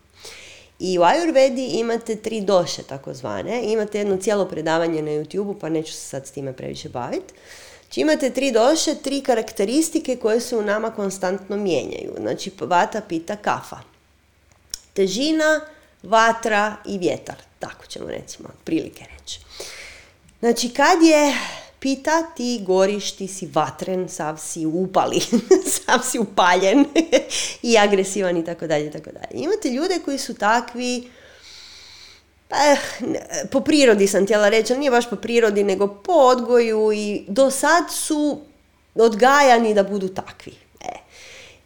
I 0.79 0.99
u 0.99 1.03
Ajurvedi 1.03 1.65
imate 1.65 2.15
tri 2.15 2.41
doše, 2.41 2.83
takozvane. 2.83 3.63
Imate 3.63 3.97
jedno 3.97 4.17
cijelo 4.17 4.45
predavanje 4.45 5.01
na 5.01 5.11
YouTube, 5.11 5.59
pa 5.61 5.69
neću 5.69 5.93
se 5.93 6.01
sad 6.01 6.27
s 6.27 6.31
time 6.31 6.53
previše 6.53 6.89
baviti. 6.89 7.33
Znači 7.83 8.01
imate 8.01 8.29
tri 8.29 8.51
doše, 8.51 8.95
tri 8.95 9.21
karakteristike 9.21 10.15
koje 10.15 10.39
se 10.39 10.57
u 10.57 10.61
nama 10.61 10.91
konstantno 10.91 11.57
mijenjaju. 11.57 12.13
Znači 12.19 12.51
vata, 12.61 13.01
pita, 13.01 13.35
kafa 13.35 13.77
težina, 14.93 15.61
vatra 16.03 16.75
i 16.85 16.97
vjetar. 16.97 17.35
Tako 17.59 17.85
ćemo 17.85 18.07
recimo 18.07 18.49
prilike 18.63 19.05
reći. 19.19 19.39
Znači 20.39 20.69
kad 20.69 21.03
je 21.03 21.37
pita 21.79 22.23
ti 22.37 22.61
goriš, 22.65 23.11
ti 23.11 23.27
si 23.27 23.49
vatren, 23.53 24.09
sav 24.09 24.37
si 24.37 24.65
upali, 24.65 25.19
sav 25.85 25.99
si 26.03 26.19
upaljen 26.19 26.85
i 27.69 27.77
agresivan 27.77 28.37
i 28.37 28.45
tako 28.45 28.67
dalje, 28.67 28.91
tako 28.91 29.09
dalje. 29.11 29.43
Imate 29.43 29.69
ljude 29.69 29.99
koji 30.05 30.17
su 30.17 30.33
takvi, 30.33 31.11
pa, 32.47 32.75
po 33.51 33.61
prirodi 33.61 34.07
sam 34.07 34.23
htjela 34.23 34.49
reći, 34.49 34.73
ali 34.73 34.79
nije 34.79 34.91
baš 34.91 35.09
po 35.09 35.15
prirodi, 35.15 35.63
nego 35.63 35.87
po 35.87 36.13
odgoju 36.13 36.91
i 36.93 37.25
do 37.27 37.51
sad 37.51 37.83
su 37.91 38.41
odgajani 38.95 39.73
da 39.73 39.83
budu 39.83 40.07
takvi. 40.07 40.68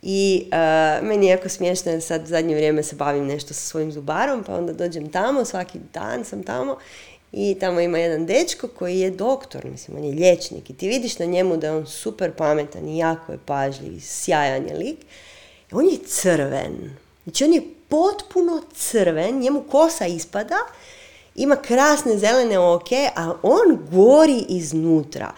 I 0.06 0.46
uh, 0.46 1.08
meni 1.08 1.26
je 1.26 1.32
jako 1.32 1.50
smiješno 1.50 1.92
jer 1.92 2.02
sad 2.02 2.26
zadnje 2.26 2.56
vrijeme 2.56 2.84
se 2.84 2.96
bavim 2.96 3.26
nešto 3.26 3.54
sa 3.54 3.62
svojim 3.62 3.92
zubarom, 3.92 4.44
pa 4.44 4.56
onda 4.56 4.74
dođem 4.74 5.12
tamo, 5.12 5.46
svaki 5.46 5.80
dan 5.94 6.26
sam 6.26 6.44
tamo 6.44 6.78
i 7.32 7.58
tamo 7.60 7.80
ima 7.80 7.98
jedan 7.98 8.26
dečko 8.26 8.68
koji 8.68 9.00
je 9.00 9.12
doktor, 9.12 9.66
mislim, 9.66 9.98
on 9.98 10.04
je 10.04 10.16
liječnik 10.16 10.70
i 10.70 10.74
ti 10.74 10.88
vidiš 10.88 11.20
na 11.20 11.26
njemu 11.26 11.58
da 11.58 11.68
je 11.68 11.74
on 11.74 11.86
super 11.86 12.32
pametan 12.32 12.88
i 12.88 12.98
jako 12.98 13.32
je 13.32 13.38
pažljiv 13.46 13.94
i 13.94 14.00
sjajan 14.00 14.68
je 14.68 14.78
lik. 14.78 14.98
On 15.72 15.86
je 15.86 15.98
crven. 16.06 16.98
Znači 17.24 17.44
on 17.44 17.54
je 17.54 17.62
potpuno 17.90 18.64
crven, 18.76 19.40
njemu 19.40 19.64
kosa 19.72 20.06
ispada, 20.06 20.58
ima 21.36 21.56
krasne 21.56 22.18
zelene 22.18 22.60
oke, 22.60 23.10
a 23.16 23.34
on 23.44 23.88
gori 23.92 24.46
iznutra 24.50 25.32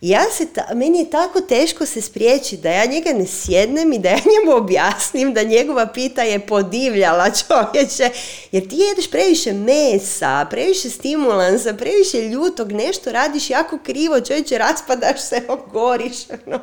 ja 0.00 0.24
se 0.32 0.46
ta, 0.46 0.74
meni 0.74 0.98
je 0.98 1.10
tako 1.10 1.40
teško 1.40 1.86
se 1.86 2.00
spriječiti 2.00 2.62
da 2.62 2.70
ja 2.70 2.84
njega 2.86 3.12
ne 3.12 3.26
sjednem 3.26 3.92
i 3.92 3.98
da 3.98 4.08
ja 4.08 4.16
njemu 4.16 4.56
objasnim 4.56 5.34
da 5.34 5.42
njegova 5.42 5.86
pita 5.86 6.22
je 6.22 6.46
podivljala 6.46 7.30
čovječe, 7.30 8.10
jer 8.52 8.68
ti 8.68 8.76
jedeš 8.76 9.10
previše 9.10 9.52
mesa, 9.52 10.46
previše 10.50 10.90
stimulansa, 10.90 11.74
previše 11.74 12.28
ljutog, 12.28 12.72
nešto 12.72 13.12
radiš 13.12 13.50
jako 13.50 13.78
krivo, 13.82 14.20
čovječe, 14.20 14.58
raspadaš 14.58 15.20
se, 15.20 15.42
ogoriš. 15.68 16.16
No. 16.46 16.60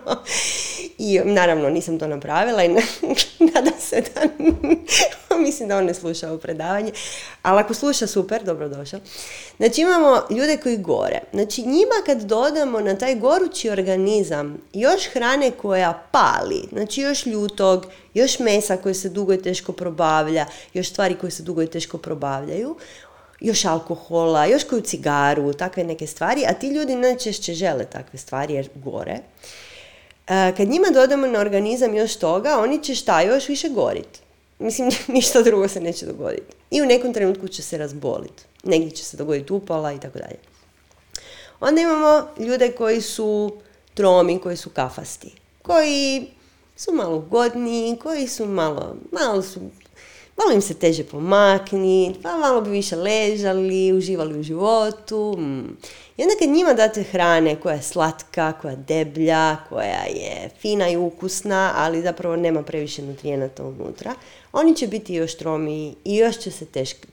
I 0.97 1.19
naravno 1.23 1.69
nisam 1.69 1.99
to 1.99 2.07
napravila 2.07 2.63
i 2.63 2.69
nadam 3.53 3.79
se 3.79 4.03
da, 4.15 4.21
mislim 5.45 5.69
da 5.69 5.77
on 5.77 5.85
ne 5.85 5.93
sluša 5.93 6.29
ovo 6.29 6.37
predavanje, 6.37 6.91
ali 7.41 7.59
ako 7.59 7.73
sluša 7.73 8.07
super, 8.07 8.43
dobrodošao. 8.43 8.99
Znači 9.57 9.81
imamo 9.81 10.21
ljude 10.29 10.57
koji 10.57 10.77
gore. 10.77 11.19
Znači 11.33 11.61
njima 11.61 11.95
kad 12.05 12.21
dodamo 12.21 12.79
na 12.79 12.97
taj 12.97 13.15
gorući 13.15 13.69
organizam 13.69 14.57
još 14.73 15.07
hrane 15.07 15.51
koja 15.51 16.07
pali, 16.11 16.63
znači 16.71 17.01
još 17.01 17.25
ljutog, 17.25 17.85
još 18.13 18.39
mesa 18.39 18.77
koje 18.77 18.93
se 18.93 19.09
dugo 19.09 19.33
i 19.33 19.41
teško 19.41 19.71
probavlja, 19.71 20.45
još 20.73 20.89
stvari 20.89 21.15
koje 21.15 21.31
se 21.31 21.43
dugo 21.43 21.61
i 21.61 21.67
teško 21.67 21.97
probavljaju, 21.97 22.75
još 23.39 23.65
alkohola, 23.65 24.45
još 24.45 24.63
koju 24.63 24.81
cigaru, 24.81 25.53
takve 25.53 25.83
neke 25.83 26.07
stvari, 26.07 26.45
a 26.47 26.53
ti 26.53 26.67
ljudi 26.67 26.95
najčešće 26.95 27.53
žele 27.53 27.85
takve 27.85 28.19
stvari 28.19 28.53
jer 28.53 28.69
gore. 28.75 29.19
E, 30.27 30.53
kad 30.57 30.67
njima 30.67 30.87
dodamo 30.93 31.27
na 31.27 31.39
organizam 31.39 31.95
još 31.95 32.15
toga, 32.15 32.59
oni 32.59 32.83
će 32.83 32.95
šta 32.95 33.21
još 33.21 33.49
više 33.49 33.69
goriti. 33.69 34.19
Mislim, 34.59 34.89
ništa 35.07 35.41
drugo 35.41 35.67
se 35.67 35.81
neće 35.81 36.05
dogoditi. 36.05 36.55
I 36.71 36.81
u 36.81 36.85
nekom 36.85 37.13
trenutku 37.13 37.47
će 37.47 37.61
se 37.61 37.77
razboliti. 37.77 38.43
Negdje 38.65 38.91
će 38.91 39.03
se 39.03 39.17
dogoditi 39.17 39.53
upala 39.53 39.93
i 39.93 39.99
tako 39.99 40.19
dalje. 40.19 40.37
Onda 41.59 41.81
imamo 41.81 42.27
ljude 42.39 42.71
koji 42.71 43.01
su 43.01 43.57
tromi, 43.93 44.39
koji 44.39 44.57
su 44.57 44.69
kafasti, 44.69 45.31
koji 45.61 46.27
su 46.75 46.93
malo 46.93 47.19
godni, 47.19 47.97
koji 48.03 48.27
su 48.27 48.45
malo, 48.45 48.95
malo 49.11 49.41
su 49.41 49.59
malo 50.37 50.51
im 50.51 50.61
se 50.61 50.73
teže 50.73 51.03
pomakni, 51.03 52.15
pa 52.23 52.37
malo 52.37 52.61
bi 52.61 52.69
više 52.69 52.95
ležali, 52.95 53.93
uživali 53.93 54.39
u 54.39 54.43
životu. 54.43 55.35
Mm. 55.37 55.77
I 56.17 56.21
onda 56.21 56.35
kad 56.39 56.49
njima 56.49 56.73
date 56.73 57.03
hrane 57.03 57.55
koja 57.55 57.75
je 57.75 57.81
slatka, 57.81 58.53
koja 58.61 58.71
je 58.71 58.77
deblja, 58.87 59.57
koja 59.69 60.03
je 60.03 60.49
fina 60.59 60.89
i 60.89 60.97
ukusna, 60.97 61.73
ali 61.75 62.01
zapravo 62.01 62.35
nema 62.35 62.63
previše 62.63 63.01
nutrijenata 63.01 63.63
unutra, 63.63 64.13
oni 64.53 64.75
će 64.75 64.87
biti 64.87 65.13
još 65.13 65.37
tromiji 65.37 65.95
i 66.05 66.15
još 66.15 66.37
će 66.39 66.51
se 66.51 66.65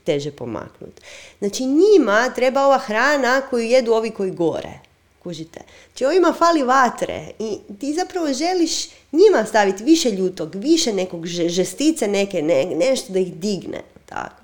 teže 0.03 0.31
pomaknuti. 0.31 1.01
Znači 1.39 1.63
njima 1.65 2.29
treba 2.35 2.65
ova 2.65 2.77
hrana 2.77 3.41
koju 3.49 3.63
jedu 3.63 3.91
ovi 3.91 4.11
koji 4.11 4.31
gore. 4.31 4.79
Kužite? 5.23 5.59
Znači 5.87 6.05
ovima 6.05 6.33
fali 6.37 6.63
vatre 6.63 7.31
i 7.39 7.57
ti 7.79 7.93
zapravo 7.93 8.33
želiš 8.33 8.87
njima 9.13 9.45
staviti 9.45 9.83
više 9.83 10.11
ljutog, 10.11 10.55
više 10.55 10.93
nekog 10.93 11.25
žestice 11.25 12.07
neke, 12.07 12.41
ne, 12.41 12.65
nešto 12.65 13.13
da 13.13 13.19
ih 13.19 13.33
digne. 13.33 13.81
Tako. 14.05 14.43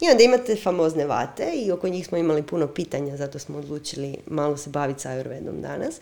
I 0.00 0.10
onda 0.10 0.22
imate 0.22 0.56
famozne 0.56 1.06
vate 1.06 1.52
i 1.54 1.72
oko 1.72 1.88
njih 1.88 2.06
smo 2.06 2.18
imali 2.18 2.42
puno 2.42 2.66
pitanja, 2.66 3.16
zato 3.16 3.38
smo 3.38 3.58
odlučili 3.58 4.16
malo 4.26 4.56
se 4.56 4.70
baviti 4.70 5.00
sa 5.00 5.10
Ayurvedom 5.10 5.60
danas. 5.60 5.94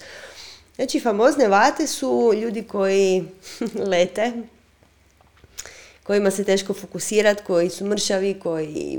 Znači, 0.77 1.01
famozne 1.01 1.49
vate 1.49 1.87
su 1.87 2.33
ljudi 2.35 2.63
koji 2.63 3.25
lete, 3.93 4.33
kojima 6.03 6.31
se 6.31 6.45
teško 6.45 6.75
fokusirati, 6.75 7.43
koji 7.47 7.71
su 7.71 7.85
mršavi, 7.85 8.41
koji 8.43 8.99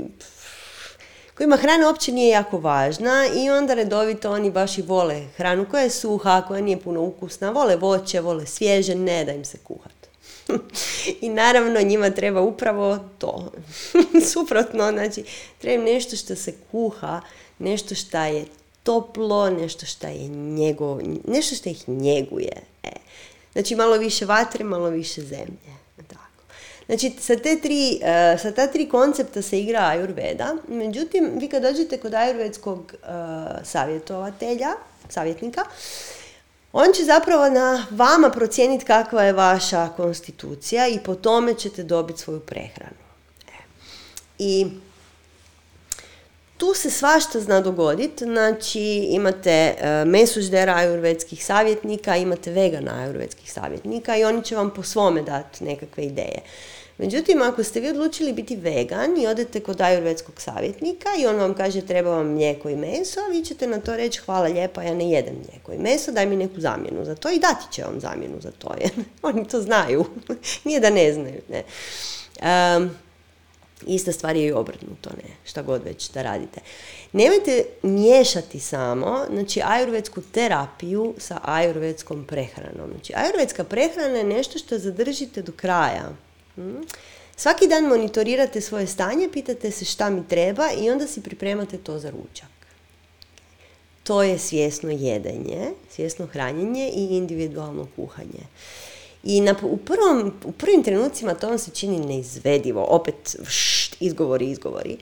kojima 1.42 1.56
hrana 1.56 1.86
uopće 1.86 2.12
nije 2.12 2.28
jako 2.28 2.58
važna 2.58 3.26
i 3.36 3.50
onda 3.50 3.74
redovito 3.74 4.32
oni 4.32 4.50
baš 4.50 4.78
i 4.78 4.82
vole 4.82 5.26
hranu 5.36 5.66
koja 5.70 5.82
je 5.82 5.90
suha, 5.90 6.42
koja 6.48 6.60
nije 6.60 6.80
puno 6.80 7.02
ukusna, 7.02 7.50
vole 7.50 7.76
voće, 7.76 8.20
vole 8.20 8.46
svježe, 8.46 8.94
ne 8.94 9.24
da 9.24 9.32
im 9.32 9.44
se 9.44 9.58
kuhat. 9.58 9.92
I 11.20 11.28
naravno 11.28 11.80
njima 11.80 12.10
treba 12.10 12.40
upravo 12.40 12.98
to. 13.18 13.52
Suprotno, 14.32 14.90
znači 14.92 15.24
treba 15.58 15.84
nešto 15.84 16.16
što 16.16 16.36
se 16.36 16.54
kuha, 16.70 17.20
nešto 17.58 17.94
što 17.94 18.18
je 18.18 18.44
toplo, 18.82 19.50
nešto 19.50 19.86
što 19.86 20.06
je 20.06 20.28
njegov, 20.28 21.00
nešto 21.26 21.54
što 21.54 21.68
ih 21.68 21.88
njeguje. 21.88 22.62
E. 22.82 22.92
Znači 23.52 23.76
malo 23.76 23.96
više 23.98 24.26
vatre, 24.26 24.64
malo 24.64 24.88
više 24.88 25.22
zemlje. 25.22 25.81
Znači, 26.92 27.12
sa, 27.20 27.36
te 27.36 27.60
tri, 27.60 28.00
uh, 28.02 28.40
sa 28.40 28.50
ta 28.52 28.66
tri 28.66 28.88
koncepta 28.88 29.42
se 29.42 29.60
igra 29.60 29.80
Ayurveda, 29.80 30.56
međutim, 30.68 31.30
vi 31.40 31.48
kad 31.48 31.62
dođete 31.62 31.98
kod 31.98 32.14
ajurvedskog 32.14 32.78
uh, 32.78 33.08
savjetovatelja, 33.64 34.68
savjetnika, 35.08 35.64
on 36.72 36.92
će 36.94 37.04
zapravo 37.04 37.48
na 37.48 37.86
vama 37.90 38.30
procijeniti 38.30 38.84
kakva 38.84 39.22
je 39.22 39.32
vaša 39.32 39.88
konstitucija 39.88 40.88
i 40.88 40.98
po 40.98 41.14
tome 41.14 41.54
ćete 41.54 41.82
dobiti 41.82 42.20
svoju 42.20 42.40
prehranu. 42.40 43.02
E. 43.48 43.62
I 44.38 44.66
tu 46.56 46.74
se 46.74 46.90
svašta 46.90 47.40
zna 47.40 47.60
dogoditi, 47.60 48.24
znači 48.24 49.08
imate 49.10 49.74
mesuždera 50.06 50.74
ajurvedskih 50.74 51.44
savjetnika, 51.44 52.16
imate 52.16 52.50
vegana 52.50 53.02
ajurvedskih 53.02 53.52
savjetnika 53.52 54.16
i 54.16 54.24
oni 54.24 54.44
će 54.44 54.56
vam 54.56 54.70
po 54.74 54.82
svome 54.82 55.22
dati 55.22 55.64
nekakve 55.64 56.04
ideje. 56.04 56.42
Međutim, 57.02 57.42
ako 57.42 57.64
ste 57.64 57.80
vi 57.80 57.88
odlučili 57.88 58.32
biti 58.32 58.56
vegan 58.56 59.18
i 59.18 59.26
odete 59.26 59.60
kod 59.60 59.80
ajurvedskog 59.80 60.40
savjetnika 60.40 61.08
i 61.18 61.26
on 61.26 61.36
vam 61.36 61.54
kaže 61.54 61.80
treba 61.80 62.10
vam 62.10 62.26
mlijeko 62.26 62.68
i 62.68 62.76
meso, 62.76 63.20
vi 63.30 63.44
ćete 63.44 63.66
na 63.66 63.80
to 63.80 63.96
reći 63.96 64.20
hvala 64.20 64.48
lijepa, 64.48 64.82
ja 64.82 64.94
ne 64.94 65.10
jedem 65.10 65.34
mlijeko 65.34 65.72
i 65.72 65.78
meso, 65.78 66.12
daj 66.12 66.26
mi 66.26 66.36
neku 66.36 66.60
zamjenu 66.60 67.04
za 67.04 67.14
to 67.14 67.30
i 67.30 67.38
dati 67.38 67.72
će 67.72 67.84
vam 67.84 68.00
zamjenu 68.00 68.40
za 68.40 68.50
to, 68.50 68.74
jer 68.80 68.90
oni 69.22 69.48
to 69.48 69.60
znaju, 69.60 70.04
nije 70.64 70.80
da 70.80 70.90
ne 70.90 71.12
znaju. 71.12 71.40
Ne. 71.48 71.62
Um, 72.76 72.90
ista 73.86 74.12
stvar 74.12 74.36
je 74.36 74.46
i 74.46 74.52
obrnuto, 74.52 75.10
ne, 75.10 75.34
šta 75.44 75.62
god 75.62 75.84
već 75.84 76.10
da 76.10 76.22
radite. 76.22 76.60
Nemojte 77.12 77.64
miješati 77.82 78.60
samo, 78.60 79.24
znači, 79.30 79.60
ajurvedsku 79.64 80.22
terapiju 80.32 81.14
sa 81.18 81.40
ajurvedskom 81.44 82.24
prehranom. 82.24 82.90
Znači, 82.90 83.12
ajurvedska 83.16 83.64
prehrana 83.64 84.18
je 84.18 84.24
nešto 84.24 84.58
što 84.58 84.78
zadržite 84.78 85.42
do 85.42 85.52
kraja. 85.52 86.12
Hmm? 86.54 86.84
Svaki 87.36 87.68
dan 87.68 87.84
monitorirate 87.84 88.60
svoje 88.60 88.86
stanje, 88.86 89.28
pitate 89.32 89.70
se 89.70 89.84
šta 89.84 90.10
mi 90.10 90.28
treba 90.28 90.70
i 90.78 90.90
onda 90.90 91.06
si 91.06 91.22
pripremate 91.22 91.78
to 91.78 91.98
za 91.98 92.10
ručak. 92.10 92.48
To 94.02 94.22
je 94.22 94.38
svjesno 94.38 94.90
jedenje, 94.90 95.72
svjesno 95.90 96.26
hranjenje 96.26 96.90
i 96.94 97.16
individualno 97.16 97.86
kuhanje. 97.96 98.46
I 99.24 99.40
na, 99.40 99.54
u, 99.62 99.76
prvom, 99.76 100.32
u 100.44 100.52
prvim 100.52 100.82
trenucima 100.82 101.34
to 101.34 101.48
vam 101.48 101.58
se 101.58 101.70
čini 101.70 102.00
neizvedivo, 102.00 102.84
opet 102.84 103.36
št, 103.48 103.96
izgovori, 104.00 104.50
izgovori. 104.50 104.98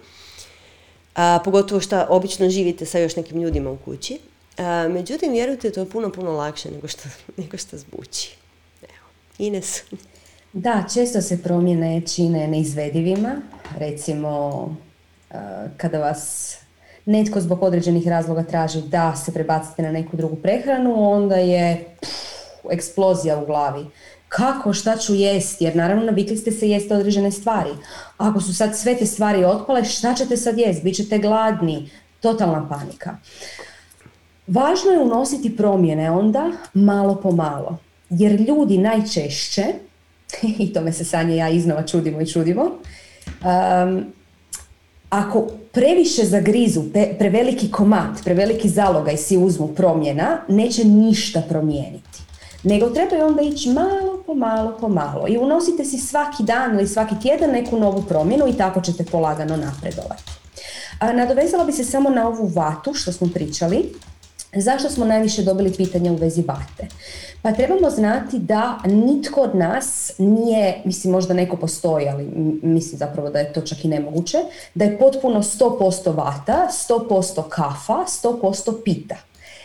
A, 1.15 1.39
pogotovo 1.45 1.81
što 1.81 2.07
obično 2.09 2.51
živite 2.51 2.87
sa 2.87 2.99
još 2.99 3.17
nekim 3.17 3.41
ljudima 3.43 3.71
u 3.71 3.77
kući. 3.77 4.19
A, 4.57 4.89
međutim, 4.89 5.33
vjerujte, 5.33 5.73
to 5.73 5.81
je 5.81 5.91
puno, 5.91 6.13
puno 6.13 6.33
lakše 6.33 6.71
nego 6.71 6.89
što, 6.89 7.03
nego 7.43 7.57
što 7.57 7.79
zvuči. 7.79 8.37
Evo, 8.83 9.09
Ines. 9.39 9.83
Da, 10.53 10.85
često 10.95 11.21
se 11.21 11.43
promjene 11.43 12.01
čine 12.01 12.49
neizvedivima. 12.49 13.37
Recimo, 13.79 14.65
eh, 15.31 15.37
kada 15.77 15.99
vas 15.99 16.55
netko 17.07 17.41
zbog 17.41 17.63
određenih 17.63 18.09
razloga 18.09 18.43
traži 18.43 18.83
da 18.83 19.17
se 19.17 19.33
prebacite 19.33 19.83
na 19.83 19.93
neku 19.93 20.17
drugu 20.17 20.37
prehranu, 20.37 21.11
onda 21.13 21.37
je 21.37 21.85
eksplozija 22.71 23.39
u 23.39 23.47
glavi. 23.47 23.87
Kako, 24.29 24.73
šta 24.73 24.97
ću 24.97 25.15
jesti? 25.15 25.65
Jer 25.65 25.77
naravno 25.77 26.05
navikli 26.05 26.37
ste 26.37 26.51
se 26.51 26.69
jesti 26.69 26.93
određene 26.93 27.31
stvari. 27.31 27.71
Ako 28.19 28.41
su 28.41 28.55
sad 28.55 28.77
sve 28.77 28.97
te 28.97 29.07
stvari 29.07 29.45
otpale, 29.45 29.85
šta 29.85 30.15
ćete 30.15 30.37
sad 30.37 30.59
jesti? 30.59 30.85
Bićete 30.85 31.19
gladni. 31.19 31.91
Totalna 32.21 32.69
panika. 32.69 33.17
Važno 34.47 34.91
je 34.91 35.01
unositi 35.01 35.57
promjene 35.57 36.11
onda 36.11 36.51
malo 36.75 37.15
po 37.15 37.31
malo. 37.31 37.79
Jer 38.11 38.41
ljudi 38.41 38.79
najčešće 38.79 39.65
i 40.59 40.73
tome 40.73 40.93
se 40.93 41.05
Sanje 41.05 41.37
ja 41.37 41.49
iznova 41.49 41.87
čudimo 41.87 42.21
i 42.21 42.27
čudimo. 42.27 42.63
Um, 42.65 44.05
ako 45.11 45.47
previše 45.73 46.25
zagrizu, 46.25 46.83
preveliki 47.19 47.71
komad, 47.71 48.25
preveliki 48.25 48.69
zalogaj 48.69 49.17
si 49.17 49.37
uzmu 49.37 49.69
promjena, 49.69 50.41
neće 50.49 50.85
ništa 50.85 51.43
promijeniti. 51.49 52.21
Nego 52.63 52.91
treba 52.91 53.27
onda 53.27 53.43
ići 53.43 53.69
malo 53.69 54.23
po 54.27 54.35
malo 54.35 54.77
po 54.81 54.89
malo 54.89 55.29
i 55.29 55.39
unosite 55.39 55.85
si 55.85 55.99
svaki 55.99 56.43
dan 56.43 56.79
ili 56.79 56.89
svaki 56.89 57.15
tjedan 57.23 57.51
neku 57.51 57.79
novu 57.79 58.03
promjenu 58.03 58.49
i 58.49 58.53
tako 58.53 58.81
ćete 58.81 59.05
polagano 59.05 59.57
napredovati. 59.57 60.23
A, 60.99 61.13
nadovezala 61.13 61.65
bi 61.65 61.73
se 61.73 61.85
samo 61.85 62.11
na 62.11 62.29
ovu 62.29 62.47
vatu 62.47 62.95
što 62.95 63.13
smo 63.13 63.29
pričali. 63.35 63.93
Zašto 64.55 64.91
smo 64.91 65.05
najviše 65.05 65.43
dobili 65.43 65.73
pitanja 65.73 66.13
u 66.13 66.17
vezi 66.17 66.43
vate? 66.43 66.89
Pa 67.43 67.53
trebamo 67.53 67.91
znati 67.91 68.39
da 68.39 68.79
nitko 68.85 69.41
od 69.41 69.55
nas 69.55 70.13
nije, 70.19 70.83
mislim 70.85 71.13
možda 71.13 71.35
neko 71.35 71.57
postoji, 71.57 72.09
ali 72.09 72.25
mislim 72.63 72.99
zapravo 72.99 73.31
da 73.31 73.39
je 73.39 73.53
to 73.53 73.61
čak 73.61 73.85
i 73.85 73.89
nemoguće, 73.89 74.39
da 74.75 74.85
je 74.85 74.99
potpuno 74.99 75.43
100% 75.43 76.17
vata, 76.17 76.69
100% 76.89 77.49
kafa, 77.49 78.05
100% 78.23 78.75
pita. 78.85 79.17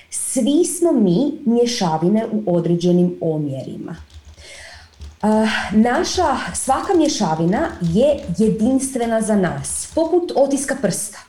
Svi 0.09 0.65
smo 0.65 0.91
mi 0.91 1.31
mješavine 1.45 2.25
u 2.31 2.55
određenim 2.55 3.17
omjerima. 3.21 3.95
Naša 5.71 6.37
svaka 6.53 6.93
mješavina 6.93 7.69
je 7.81 8.19
jedinstvena 8.37 9.21
za 9.21 9.35
nas, 9.35 9.87
poput 9.95 10.31
otiska 10.35 10.75
prsta. 10.81 11.24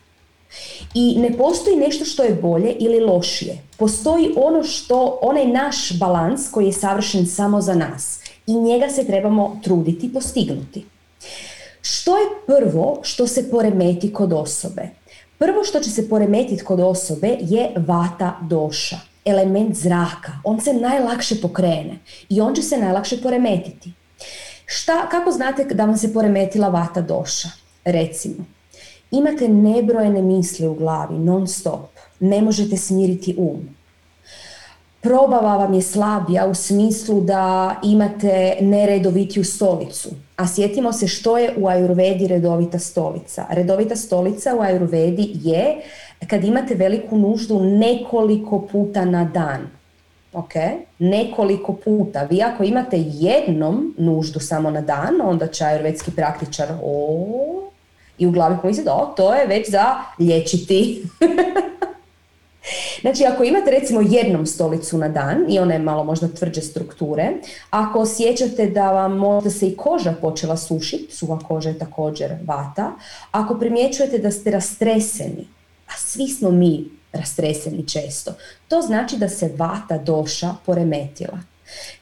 I 0.94 1.18
ne 1.18 1.36
postoji 1.36 1.76
nešto 1.76 2.04
što 2.04 2.22
je 2.22 2.34
bolje 2.34 2.72
ili 2.78 3.00
lošije. 3.00 3.58
Postoji 3.76 4.32
ono 4.36 4.62
što, 4.62 5.18
onaj 5.22 5.46
naš 5.46 5.98
balans 5.98 6.50
koji 6.50 6.66
je 6.66 6.72
savršen 6.72 7.26
samo 7.26 7.60
za 7.60 7.74
nas. 7.74 8.20
I 8.46 8.54
njega 8.54 8.88
se 8.88 9.06
trebamo 9.06 9.60
truditi 9.62 10.12
postignuti. 10.12 10.86
Što 11.82 12.16
je 12.16 12.26
prvo 12.46 12.98
što 13.02 13.26
se 13.26 13.50
poremeti 13.50 14.12
kod 14.12 14.32
osobe? 14.32 14.88
Prvo 15.38 15.64
što 15.64 15.80
će 15.80 15.90
se 15.90 16.08
poremetiti 16.08 16.64
kod 16.64 16.80
osobe 16.80 17.36
je 17.40 17.70
vata 17.76 18.38
doša, 18.42 18.96
element 19.24 19.76
zraka. 19.76 20.32
On 20.44 20.60
se 20.60 20.72
najlakše 20.72 21.40
pokrene 21.40 21.98
i 22.28 22.40
on 22.40 22.54
će 22.54 22.62
se 22.62 22.78
najlakše 22.78 23.22
poremetiti. 23.22 23.92
Šta, 24.66 25.08
kako 25.08 25.30
znate 25.30 25.64
da 25.64 25.84
vam 25.84 25.96
se 25.96 26.12
poremetila 26.12 26.68
vata 26.68 27.00
doša? 27.00 27.48
Recimo, 27.84 28.44
Imate 29.10 29.48
nebrojene 29.48 30.22
misli 30.22 30.66
u 30.66 30.74
glavi, 30.74 31.18
non 31.18 31.46
stop. 31.46 31.88
Ne 32.20 32.42
možete 32.42 32.76
smiriti 32.76 33.34
um. 33.38 33.68
Probava 35.00 35.56
vam 35.56 35.74
je 35.74 35.82
slabija 35.82 36.46
u 36.46 36.54
smislu 36.54 37.20
da 37.20 37.76
imate 37.84 38.56
neredovitiju 38.60 39.44
stolicu. 39.44 40.08
A 40.36 40.46
sjetimo 40.48 40.92
se 40.92 41.08
što 41.08 41.38
je 41.38 41.54
u 41.56 41.68
Ajurvedi 41.68 42.26
redovita 42.26 42.78
stolica. 42.78 43.46
Redovita 43.50 43.96
stolica 43.96 44.56
u 44.56 44.60
Ajurvedi 44.60 45.30
je 45.34 45.76
kad 46.26 46.44
imate 46.44 46.74
veliku 46.74 47.18
nuždu 47.18 47.60
nekoliko 47.60 48.66
puta 48.72 49.04
na 49.04 49.24
dan. 49.24 49.60
Ok, 50.32 50.52
nekoliko 50.98 51.72
puta. 51.72 52.22
Vi 52.30 52.42
ako 52.42 52.64
imate 52.64 52.96
jednom 52.98 53.94
nuždu 53.98 54.40
samo 54.40 54.70
na 54.70 54.80
dan, 54.80 55.20
onda 55.24 55.46
će 55.46 55.64
ajurvedski 55.64 56.10
praktičar 56.10 56.68
o 56.82 57.66
i 58.18 58.26
u 58.26 58.30
glavi 58.30 58.56
pomisliti, 58.62 58.90
o, 58.92 59.12
to 59.16 59.34
je 59.34 59.46
već 59.46 59.70
za 59.70 59.94
liječiti. 60.18 61.02
Znači, 63.00 63.24
ako 63.24 63.44
imate 63.44 63.70
recimo 63.70 64.00
jednom 64.00 64.46
stolicu 64.46 64.98
na 64.98 65.08
dan 65.08 65.44
i 65.48 65.58
ona 65.58 65.72
je 65.72 65.78
malo 65.78 66.04
možda 66.04 66.28
tvrđe 66.28 66.60
strukture, 66.60 67.32
ako 67.70 68.00
osjećate 68.00 68.66
da 68.66 68.92
vam 68.92 69.16
možda 69.16 69.50
se 69.50 69.68
i 69.68 69.76
koža 69.76 70.14
počela 70.20 70.56
sušiti, 70.56 71.16
suha 71.16 71.38
koža 71.48 71.68
je 71.68 71.78
također 71.78 72.30
vata, 72.46 72.92
ako 73.30 73.58
primjećujete 73.58 74.18
da 74.18 74.30
ste 74.30 74.50
rastreseni, 74.50 75.46
a 75.88 75.92
svi 75.96 76.28
smo 76.28 76.50
mi 76.50 76.84
rastreseni 77.12 77.88
često, 77.88 78.32
to 78.68 78.80
znači 78.80 79.16
da 79.16 79.28
se 79.28 79.52
vata 79.56 79.98
doša 79.98 80.54
poremetila. 80.66 81.38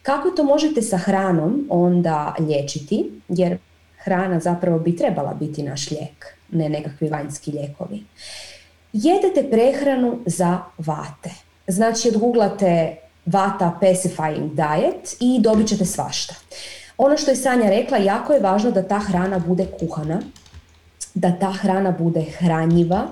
Kako 0.02 0.30
to 0.30 0.44
možete 0.44 0.82
sa 0.82 0.96
hranom 0.96 1.66
onda 1.70 2.34
liječiti, 2.38 3.10
jer 3.28 3.58
hrana 4.04 4.40
zapravo 4.40 4.78
bi 4.78 4.96
trebala 4.96 5.34
biti 5.34 5.62
naš 5.62 5.90
lijek, 5.90 6.26
ne 6.52 6.68
nekakvi 6.68 7.08
vanjski 7.08 7.50
lijekovi 7.52 8.04
jedete 8.94 9.50
prehranu 9.50 10.18
za 10.26 10.58
vate. 10.78 11.30
Znači 11.66 12.08
odguglate 12.08 12.96
vata 13.26 13.78
pacifying 13.80 14.48
diet 14.54 15.16
i 15.20 15.40
dobit 15.40 15.68
ćete 15.68 15.84
svašta. 15.84 16.34
Ono 16.98 17.16
što 17.16 17.30
je 17.30 17.36
Sanja 17.36 17.70
rekla, 17.70 17.98
jako 17.98 18.32
je 18.32 18.40
važno 18.40 18.70
da 18.70 18.82
ta 18.82 18.98
hrana 18.98 19.38
bude 19.38 19.66
kuhana, 19.80 20.20
da 21.14 21.32
ta 21.40 21.52
hrana 21.52 21.90
bude 21.90 22.22
hranjiva, 22.38 23.08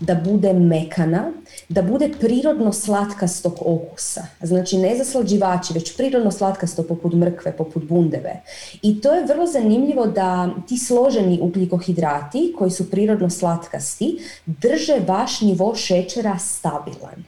da 0.00 0.14
bude 0.14 0.52
mekana, 0.52 1.32
da 1.68 1.82
bude 1.82 2.10
prirodno 2.20 2.72
slatkastog 2.72 3.54
okusa. 3.60 4.26
Znači 4.42 4.78
ne 4.78 4.96
zaslađivači, 4.96 5.72
već 5.74 5.96
prirodno 5.96 6.30
slatkasto 6.30 6.82
poput 6.82 7.12
mrkve, 7.12 7.56
poput 7.56 7.84
bundeve. 7.84 8.42
I 8.82 9.00
to 9.00 9.14
je 9.14 9.26
vrlo 9.26 9.46
zanimljivo 9.46 10.06
da 10.06 10.50
ti 10.68 10.78
složeni 10.78 11.38
ugljikohidrati 11.42 12.54
koji 12.58 12.70
su 12.70 12.90
prirodno 12.90 13.30
slatkasti 13.30 14.18
drže 14.46 14.96
vaš 15.06 15.40
nivo 15.40 15.74
šećera 15.74 16.38
stabilan. 16.38 17.24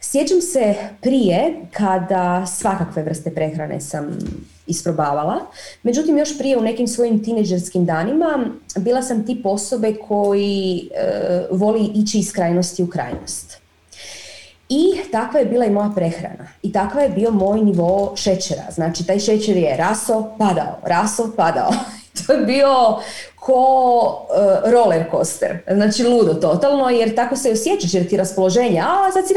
Sjećam 0.00 0.40
se 0.40 0.74
prije 1.00 1.54
kada 1.72 2.46
svakakve 2.46 3.02
vrste 3.02 3.34
prehrane 3.34 3.80
sam 3.80 4.18
isprobavala. 4.66 5.40
Međutim, 5.82 6.18
još 6.18 6.38
prije 6.38 6.58
u 6.58 6.62
nekim 6.62 6.88
svojim 6.88 7.24
tineđerskim 7.24 7.84
danima 7.84 8.46
bila 8.76 9.02
sam 9.02 9.26
tip 9.26 9.46
osobe 9.46 9.94
koji 10.08 10.90
e, 10.94 11.46
voli 11.50 11.90
ići 11.94 12.18
iz 12.18 12.32
krajnosti 12.32 12.82
u 12.82 12.86
krajnost. 12.86 13.64
I 14.68 14.92
takva 15.12 15.40
je 15.40 15.46
bila 15.46 15.64
i 15.64 15.70
moja 15.70 15.92
prehrana. 15.94 16.48
I 16.62 16.72
takva 16.72 17.02
je 17.02 17.08
bio 17.08 17.30
moj 17.30 17.60
nivo 17.60 18.12
šećera. 18.16 18.62
Znači, 18.72 19.06
taj 19.06 19.18
šećer 19.18 19.56
je 19.56 19.76
raso, 19.76 20.34
padao, 20.38 20.78
raso, 20.82 21.32
padao. 21.36 21.70
to 22.26 22.32
je 22.32 22.46
bio 22.46 22.98
ko 23.36 24.26
uh, 24.30 24.72
roller 24.72 25.04
coaster. 25.10 25.58
Znači, 25.70 26.04
ludo 26.04 26.34
totalno, 26.34 26.90
jer 26.90 27.14
tako 27.14 27.36
se 27.36 27.52
osjećaš, 27.52 27.94
jer 27.94 28.08
ti 28.08 28.16
raspoloženje, 28.16 28.80
a 28.80 29.12
sad 29.12 29.26
si 29.26 29.34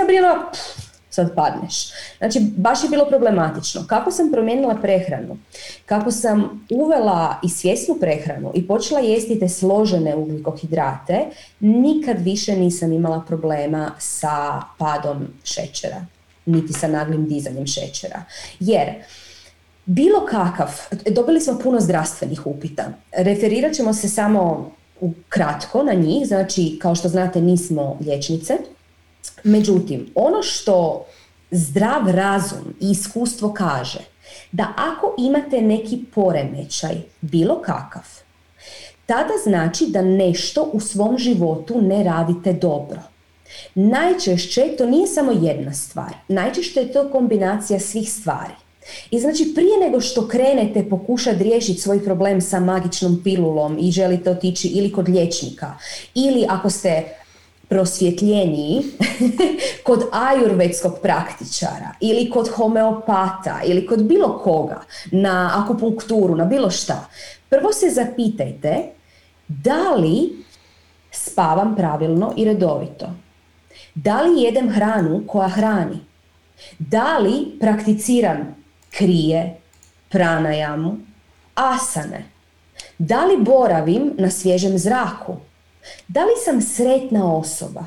sad 1.18 1.36
padneš. 1.36 1.90
Znači, 2.18 2.40
baš 2.58 2.84
je 2.84 2.90
bilo 2.90 3.06
problematično. 3.06 3.86
Kako 3.88 4.12
sam 4.12 4.32
promijenila 4.32 4.76
prehranu, 4.82 5.38
kako 5.86 6.12
sam 6.12 6.66
uvela 6.72 7.40
i 7.44 7.50
svjesnu 7.50 7.96
prehranu 8.00 8.52
i 8.56 8.68
počela 8.68 9.00
jesti 9.00 9.40
te 9.40 9.50
složene 9.50 10.16
ugljikohidrate, 10.16 11.26
nikad 11.60 12.22
više 12.22 12.56
nisam 12.56 12.92
imala 12.92 13.24
problema 13.28 13.92
sa 14.00 14.62
padom 14.78 15.28
šećera, 15.44 16.06
niti 16.46 16.74
sa 16.74 16.88
naglim 16.88 17.28
dizanjem 17.28 17.68
šećera. 17.68 18.24
Jer, 18.60 18.88
bilo 19.86 20.26
kakav, 20.26 20.82
dobili 21.10 21.42
smo 21.42 21.60
puno 21.60 21.80
zdravstvenih 21.80 22.48
upita. 22.48 22.84
Referirat 23.18 23.74
ćemo 23.74 23.94
se 23.94 24.10
samo 24.10 24.72
kratko 25.30 25.84
na 25.84 25.94
njih, 25.94 26.28
znači 26.28 26.80
kao 26.82 26.96
što 26.96 27.10
znate 27.10 27.42
nismo 27.42 27.98
liječnice, 28.02 28.58
Međutim, 29.44 30.12
ono 30.16 30.44
što 30.44 31.06
zdrav 31.52 32.08
razum 32.08 32.76
i 32.82 32.92
iskustvo 32.92 33.54
kaže, 33.54 34.00
da 34.52 34.74
ako 34.78 35.16
imate 35.18 35.62
neki 35.62 36.00
poremećaj, 36.16 36.96
bilo 37.22 37.62
kakav, 37.62 38.04
tada 39.06 39.34
znači 39.44 39.86
da 39.88 40.02
nešto 40.02 40.70
u 40.74 40.80
svom 40.80 41.18
životu 41.18 41.82
ne 41.82 42.04
radite 42.04 42.54
dobro. 42.54 43.00
Najčešće 43.76 44.76
to 44.78 44.86
nije 44.86 45.08
samo 45.08 45.32
jedna 45.32 45.74
stvar, 45.74 46.14
najčešće 46.28 46.80
je 46.80 46.92
to 46.92 47.10
kombinacija 47.12 47.80
svih 47.80 48.14
stvari. 48.14 48.54
I 49.12 49.20
znači 49.20 49.52
prije 49.56 49.78
nego 49.80 50.02
što 50.02 50.28
krenete 50.28 50.90
pokušati 50.90 51.44
riješiti 51.44 51.82
svoj 51.82 52.04
problem 52.04 52.42
sa 52.42 52.60
magičnom 52.60 53.22
pilulom 53.24 53.78
i 53.80 53.92
želite 53.92 54.30
otići 54.30 54.68
ili 54.68 54.92
kod 54.92 55.10
liječnika 55.10 55.74
ili 56.16 56.46
ako 56.50 56.70
ste 56.70 57.04
prosvjetljeniji 57.70 58.84
kod 59.88 60.04
ajurvedskog 60.12 60.94
praktičara 61.02 61.92
ili 62.00 62.30
kod 62.30 62.50
homeopata 62.50 63.62
ili 63.66 63.88
kod 63.88 64.04
bilo 64.04 64.40
koga 64.44 64.82
na 65.12 65.52
akupunkturu, 65.56 66.36
na 66.36 66.46
bilo 66.46 66.70
šta. 66.70 67.06
Prvo 67.50 67.74
se 67.74 67.90
zapitajte 67.90 68.84
da 69.48 69.96
li 69.96 70.46
spavam 71.12 71.76
pravilno 71.76 72.34
i 72.38 72.46
redovito. 72.46 73.10
Da 73.96 74.22
li 74.22 74.42
jedem 74.42 74.70
hranu 74.70 75.24
koja 75.28 75.48
hrani? 75.48 76.00
Da 76.80 77.18
li 77.18 77.58
prakticiram 77.60 78.56
krije, 78.92 79.58
pranajamu, 80.10 80.98
asane? 81.56 82.26
Da 82.98 83.26
li 83.26 83.38
boravim 83.38 84.14
na 84.18 84.30
svježem 84.30 84.78
zraku? 84.78 85.36
Da 86.08 86.22
li 86.22 86.32
sam 86.46 86.62
sretna 86.62 87.38
osoba? 87.38 87.86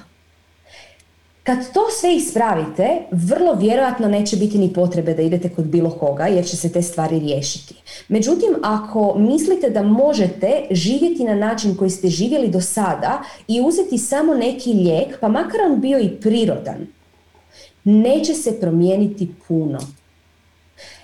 Kad 1.43 1.72
to 1.72 1.81
sve 2.01 2.14
ispravite, 2.14 3.02
vrlo 3.10 3.55
vjerojatno 3.55 4.09
neće 4.09 4.36
biti 4.36 4.59
ni 4.59 4.72
potrebe 4.72 5.14
da 5.14 5.22
idete 5.22 5.48
kod 5.48 5.64
bilo 5.64 5.90
koga 5.90 6.27
jer 6.27 6.47
će 6.47 6.56
se 6.56 6.72
te 6.72 6.82
stvari 6.82 7.18
riješiti. 7.18 7.74
Međutim, 8.09 8.48
ako 8.62 9.14
mislite 9.18 9.70
da 9.70 9.82
možete 9.82 10.66
živjeti 10.70 11.24
na 11.24 11.35
način 11.35 11.77
koji 11.77 11.90
ste 11.90 12.09
živjeli 12.09 12.48
do 12.48 12.60
sada 12.60 13.22
i 13.48 13.60
uzeti 13.60 13.98
samo 13.98 14.35
neki 14.35 14.72
lijek, 14.72 15.20
pa 15.20 15.28
makar 15.28 15.60
on 15.70 15.81
bio 15.81 15.98
i 15.98 16.09
prirodan, 16.09 16.86
neće 17.85 18.35
se 18.35 18.60
promijeniti 18.60 19.31
puno. 19.48 19.78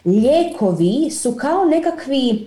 Lijekovi 0.05 1.11
su 1.11 1.33
kao 1.33 1.65
nekakvi 1.65 2.47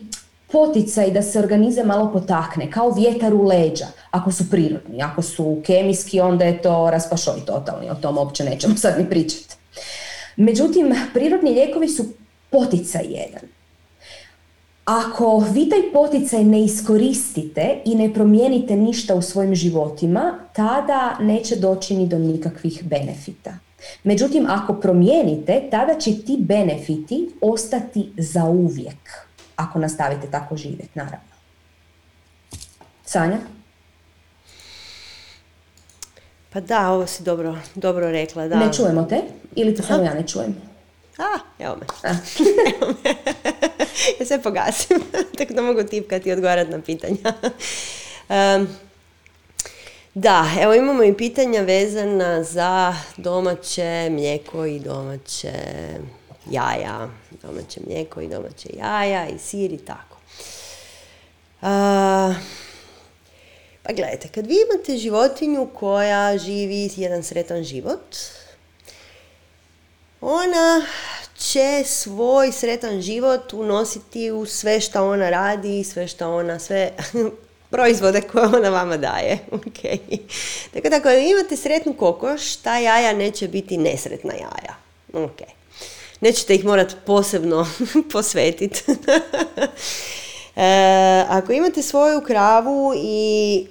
poticaj 0.52 1.12
da 1.12 1.22
se 1.22 1.40
organizam 1.40 1.88
malo 1.88 2.12
potakne, 2.14 2.72
kao 2.72 2.92
vjetar 2.92 3.34
u 3.34 3.44
leđa, 3.44 3.88
ako 4.12 4.32
su 4.32 4.50
prirodni, 4.50 5.02
ako 5.02 5.22
su 5.22 5.62
kemijski, 5.66 6.20
onda 6.20 6.46
je 6.46 6.62
to 6.62 6.90
raspašoj 6.92 7.46
totalni, 7.46 7.90
o 7.90 7.96
tom 7.96 8.18
uopće 8.18 8.44
nećemo 8.44 8.78
sad 8.78 9.00
ni 9.00 9.10
pričati. 9.10 9.56
Međutim, 10.36 10.96
prirodni 11.14 11.52
lijekovi 11.52 11.88
su 11.88 12.06
poticaj 12.50 13.06
jedan. 13.10 13.50
Ako 14.86 15.46
vi 15.52 15.70
taj 15.70 15.92
poticaj 15.94 16.44
ne 16.44 16.64
iskoristite 16.64 17.82
i 17.86 17.96
ne 17.96 18.14
promijenite 18.14 18.76
ništa 18.76 19.16
u 19.16 19.22
svojim 19.22 19.56
životima, 19.56 20.40
tada 20.54 21.18
neće 21.20 21.56
doći 21.56 21.98
ni 21.98 22.08
do 22.08 22.18
nikakvih 22.18 22.84
benefita. 22.84 23.54
Međutim, 24.04 24.46
ako 24.50 24.74
promijenite, 24.74 25.68
tada 25.72 26.00
će 26.00 26.12
ti 26.26 26.38
benefiti 26.40 27.30
ostati 27.42 28.12
za 28.18 28.46
uvijek 28.46 29.29
ako 29.60 29.80
nastavite 29.80 30.32
tako 30.32 30.58
živjeti, 30.58 30.90
naravno. 30.96 31.30
Sanja? 33.06 33.38
Pa 36.50 36.60
da, 36.60 36.92
ovo 36.92 37.08
si 37.08 37.24
dobro, 37.24 37.58
dobro 37.76 38.12
rekla. 38.12 38.48
Da. 38.48 38.60
Ne 38.60 38.74
čujemo 38.74 39.04
te? 39.04 39.22
Ili 39.56 39.76
te 39.76 39.84
samo 39.84 40.04
ja 40.04 40.14
ne 40.14 40.28
čujem? 40.28 40.56
A, 41.18 41.40
evo 41.60 41.76
me. 41.76 41.86
A. 42.04 42.14
evo 42.76 42.94
me. 43.04 43.10
ja 44.20 44.26
sve 44.26 44.42
pogasim, 44.42 44.98
tako 45.38 45.54
da 45.54 45.62
mogu 45.62 45.84
tipkati 45.84 46.30
i 46.30 46.32
odgovarati 46.32 46.72
na 46.72 46.82
pitanja. 46.82 47.34
Um, 48.30 48.68
da, 50.14 50.46
evo 50.62 50.74
imamo 50.74 51.04
i 51.04 51.14
pitanja 51.14 51.62
vezana 51.62 52.44
za 52.44 52.96
domaće 53.18 54.08
mlijeko 54.12 54.66
i 54.66 54.80
domaće 54.80 55.54
jaja, 56.52 57.10
domaće 57.42 57.80
mlijeko 57.88 58.22
i 58.22 58.28
domaće 58.28 58.70
jaja 58.78 59.28
i 59.28 59.40
sir 59.40 59.74
i 59.74 59.78
tako. 59.78 60.18
pa 61.60 62.34
Pa 63.90 63.94
gledajte, 63.94 64.28
kad 64.28 64.48
vi 64.48 64.56
imate 64.72 64.98
životinju 64.98 65.70
koja 65.74 66.38
živi 66.38 66.90
jedan 66.96 67.24
sretan 67.24 67.64
život, 67.64 68.16
ona 70.22 70.86
će 71.38 71.84
svoj 71.86 72.52
sretan 72.52 73.02
život 73.02 73.54
unositi 73.54 74.32
u 74.32 74.46
sve 74.46 74.82
što 74.82 75.10
ona 75.10 75.30
radi, 75.30 75.84
sve 75.84 76.08
što 76.08 76.36
ona, 76.36 76.60
sve 76.60 76.92
proizvode 77.72 78.22
koje 78.22 78.46
ona 78.46 78.70
vama 78.70 78.98
daje. 78.98 79.40
Okay. 79.52 80.20
Tako 80.74 80.96
ako 80.96 81.10
imate 81.10 81.58
sretnu 81.58 81.94
kokoš, 81.94 82.56
ta 82.56 82.78
jaja 82.78 83.14
neće 83.14 83.48
biti 83.48 83.78
nesretna 83.78 84.34
jaja. 84.34 84.76
Okay. 85.14 85.59
Nećete 86.22 86.56
ih 86.56 86.66
morati 86.66 86.96
posebno 87.06 87.68
posvetiti. 88.12 88.84
e, 90.56 91.26
ako 91.30 91.52
imate 91.52 91.82
svoju 91.82 92.22
kravu 92.22 92.94
i 92.96 93.68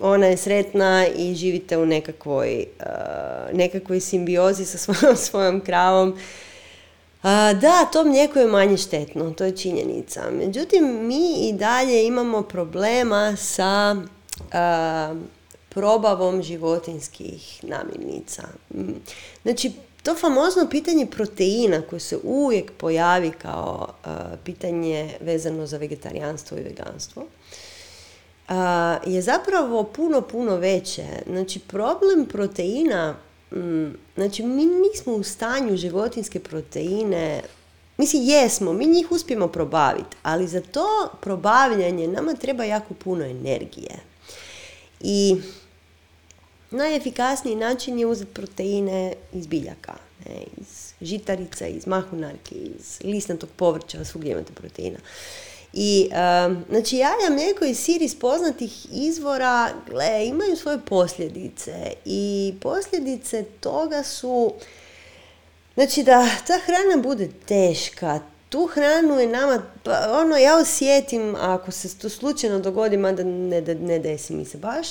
ona 0.00 0.26
je 0.26 0.36
sretna 0.36 1.06
i 1.16 1.34
živite 1.34 1.78
u 1.78 1.86
nekakvoj, 1.86 2.66
uh, 2.80 3.56
nekakvoj 3.56 4.00
simbiozi 4.00 4.64
sa 4.64 4.78
svojom, 4.78 5.16
svojom 5.26 5.60
kravom, 5.60 6.18
da, 7.60 7.88
to 7.92 8.04
mlijeko 8.04 8.38
je 8.38 8.46
manje 8.46 8.76
štetno, 8.76 9.30
to 9.30 9.44
je 9.44 9.56
činjenica. 9.56 10.30
Međutim, 10.30 11.06
mi 11.06 11.48
i 11.48 11.52
dalje 11.52 12.06
imamo 12.06 12.42
problema 12.42 13.36
sa 13.36 13.96
probavom 15.68 16.42
životinskih 16.42 17.64
namirnica. 17.64 18.42
Znači, 19.42 19.72
to 20.02 20.14
famozno 20.14 20.68
pitanje 20.70 21.06
proteina 21.06 21.82
koje 21.82 22.00
se 22.00 22.18
uvijek 22.22 22.72
pojavi 22.72 23.30
kao 23.42 23.94
pitanje 24.44 25.10
vezano 25.20 25.66
za 25.66 25.78
vegetarijanstvo 25.78 26.58
i 26.58 26.62
veganstvo 26.62 27.26
je 29.06 29.22
zapravo 29.22 29.84
puno, 29.84 30.20
puno 30.20 30.56
veće. 30.56 31.06
Znači, 31.26 31.58
problem 31.58 32.26
proteina 32.26 33.16
znači, 34.16 34.42
mi 34.42 34.66
nismo 34.66 35.12
u 35.12 35.22
stanju 35.22 35.76
životinske 35.76 36.40
proteine, 36.40 37.42
mislim, 37.96 38.22
jesmo, 38.22 38.72
mi 38.72 38.86
njih 38.86 39.12
uspijemo 39.12 39.48
probaviti, 39.48 40.16
ali 40.22 40.46
za 40.46 40.60
to 40.60 40.86
probavljanje 41.20 42.08
nama 42.08 42.34
treba 42.34 42.64
jako 42.64 42.94
puno 42.94 43.24
energije. 43.24 43.98
I 45.00 45.36
najefikasniji 46.70 47.56
način 47.56 47.98
je 47.98 48.06
uzeti 48.06 48.34
proteine 48.34 49.12
iz 49.32 49.46
biljaka, 49.46 49.94
ne, 50.26 50.42
iz 50.56 50.92
žitarica, 51.00 51.66
iz 51.66 51.86
mahunarki, 51.86 52.54
iz 52.54 52.98
listnatog 53.04 53.48
povrća, 53.56 54.04
svugdje 54.04 54.32
imate 54.32 54.52
proteina. 54.52 54.98
I, 55.72 56.10
um, 56.10 56.64
znači, 56.68 56.96
jaja, 56.96 57.30
mlijeko 57.30 57.64
i 57.64 57.74
sir 57.74 58.02
iz 58.02 58.18
poznatih 58.18 58.86
izvora, 58.92 59.70
gle, 59.90 60.26
imaju 60.26 60.56
svoje 60.56 60.78
posljedice. 60.80 61.92
I 62.04 62.54
posljedice 62.60 63.44
toga 63.60 64.02
su, 64.02 64.52
znači, 65.74 66.02
da 66.02 66.28
ta 66.46 66.58
hrana 66.66 67.02
bude 67.02 67.28
teška, 67.46 68.20
tu 68.48 68.66
hranu 68.66 69.20
je 69.20 69.26
nama, 69.26 69.62
pa, 69.82 70.20
ono, 70.20 70.36
ja 70.36 70.56
osjetim, 70.56 71.36
ako 71.38 71.70
se 71.70 71.98
to 71.98 72.08
slučajno 72.08 72.58
dogodi, 72.58 72.96
mada 72.96 73.24
ne, 73.24 73.60
ne 73.60 73.98
desi 73.98 74.32
mi 74.34 74.44
se 74.44 74.58
baš, 74.58 74.88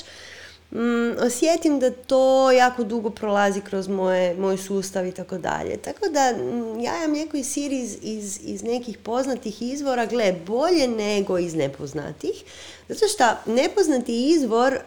mm, 0.72 1.26
osjetim 1.26 1.80
da 1.80 1.92
to 1.92 2.52
jako 2.52 2.84
dugo 2.84 3.10
prolazi 3.10 3.62
kroz 3.62 3.88
moje, 3.88 4.36
moj 4.36 4.58
sustav 4.58 5.06
i 5.08 5.12
tako 5.12 5.38
dalje. 5.38 5.78
Tako 5.78 6.10
da 6.10 6.34
mm, 6.38 6.80
jaja, 6.80 7.08
mlijeko 7.08 7.38
i 7.38 7.44
sir 7.44 7.72
iz, 7.72 7.98
iz, 8.02 8.40
iz 8.44 8.64
nekih 8.64 8.98
poznatih 8.98 9.62
izvora, 9.62 10.06
gle, 10.06 10.36
bolje 10.48 10.88
nego 10.88 11.38
iz 11.38 11.56
nepoznatih. 11.56 12.44
Zato 12.90 13.08
što 13.08 13.24
nepoznati 13.46 14.30
izvor 14.30 14.80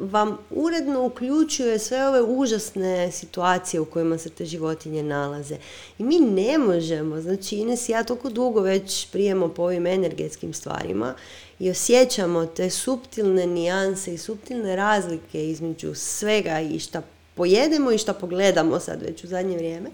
vam 0.00 0.38
uredno 0.50 1.06
uključuje 1.06 1.78
sve 1.78 2.08
ove 2.08 2.22
užasne 2.22 3.12
situacije 3.12 3.80
u 3.80 3.84
kojima 3.84 4.18
se 4.18 4.30
te 4.30 4.44
životinje 4.44 5.02
nalaze. 5.02 5.56
I 5.98 6.04
mi 6.04 6.20
ne 6.20 6.58
možemo, 6.58 7.20
znači 7.20 7.56
Ines 7.56 7.88
ja 7.88 8.04
toliko 8.04 8.30
dugo 8.30 8.60
već 8.60 9.06
prijemo 9.06 9.48
po 9.48 9.62
ovim 9.62 9.86
energetskim 9.86 10.54
stvarima 10.54 11.14
i 11.58 11.70
osjećamo 11.70 12.46
te 12.46 12.70
suptilne 12.70 13.46
nijanse 13.46 14.14
i 14.14 14.18
suptilne 14.18 14.76
razlike 14.76 15.48
između 15.48 15.94
svega 15.94 16.60
i 16.60 16.78
šta 16.78 17.02
pojedemo 17.34 17.92
i 17.92 17.98
šta 17.98 18.14
pogledamo 18.14 18.80
sad 18.80 19.02
već 19.02 19.24
u 19.24 19.26
zadnje 19.26 19.56
vrijeme. 19.56 19.90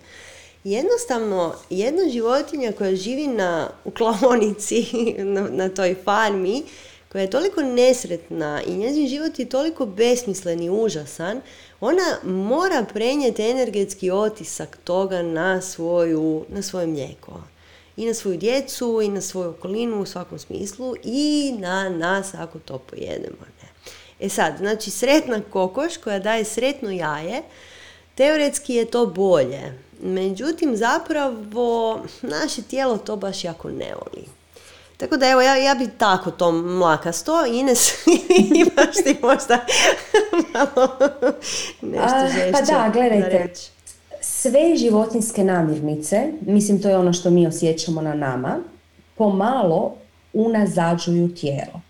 Jednostavno, 0.64 1.54
jedna 1.70 2.08
životinja 2.12 2.72
koja 2.72 2.96
živi 2.96 3.26
na, 3.26 3.70
u 3.84 3.90
klaonici, 3.90 4.86
na, 5.34 5.48
na 5.50 5.68
toj 5.68 5.94
farmi, 6.04 6.62
koja 7.16 7.22
je 7.22 7.30
toliko 7.30 7.62
nesretna 7.62 8.62
i 8.66 8.76
njezin 8.76 9.08
život 9.08 9.38
je 9.38 9.48
toliko 9.48 9.86
besmislen 9.86 10.62
i 10.62 10.70
užasan, 10.70 11.40
ona 11.80 12.18
mora 12.24 12.84
prenijeti 12.92 13.50
energetski 13.50 14.10
otisak 14.10 14.78
toga 14.84 15.22
na, 15.22 15.60
svoju, 15.60 16.44
na 16.48 16.62
svoje 16.62 16.86
mlijeko 16.86 17.40
i 17.96 18.06
na 18.06 18.14
svoju 18.14 18.36
djecu 18.36 19.00
i 19.02 19.08
na 19.08 19.20
svoju 19.20 19.50
okolinu 19.50 20.00
u 20.00 20.06
svakom 20.06 20.38
smislu 20.38 20.94
i 21.04 21.54
na 21.58 21.88
nas 21.88 22.34
ako 22.34 22.58
to 22.58 22.78
pojedemo. 22.78 23.46
Ne. 23.62 23.68
E 24.20 24.28
sad, 24.28 24.54
znači 24.58 24.90
sretna 24.90 25.40
kokoš 25.50 25.96
koja 25.96 26.18
daje 26.18 26.44
sretno 26.44 26.90
jaje, 26.90 27.42
teoretski 28.14 28.74
je 28.74 28.84
to 28.84 29.06
bolje. 29.06 29.78
Međutim, 30.02 30.76
zapravo 30.76 32.00
naše 32.22 32.62
tijelo 32.62 32.98
to 32.98 33.16
baš 33.16 33.44
jako 33.44 33.70
ne 33.70 33.94
voli. 33.94 34.35
Tako 34.96 35.16
da 35.16 35.28
evo, 35.28 35.40
ja, 35.40 35.56
ja 35.56 35.74
bi 35.74 35.88
tako 35.98 36.30
to 36.30 36.52
mlakasto. 36.52 37.46
Ines, 37.46 37.92
imaš 38.62 38.94
ti 39.04 39.16
možda 39.22 39.58
malo 40.54 40.88
nešto 41.82 42.26
žešće. 42.34 42.52
Pa 42.52 42.60
da, 42.60 42.90
gledajte, 42.92 43.52
sve 44.20 44.76
životinske 44.76 45.44
namirnice, 45.44 46.32
mislim 46.40 46.82
to 46.82 46.88
je 46.88 46.96
ono 46.96 47.12
što 47.12 47.30
mi 47.30 47.46
osjećamo 47.46 48.02
na 48.02 48.14
nama, 48.14 48.58
pomalo 49.14 49.94
unazađuju 50.32 51.34
tijelo. 51.34 51.80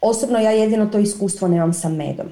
Osobno 0.00 0.38
ja 0.38 0.50
jedino 0.50 0.86
to 0.86 0.98
iskustvo 0.98 1.48
nemam 1.48 1.72
sa 1.72 1.88
medom. 1.88 2.26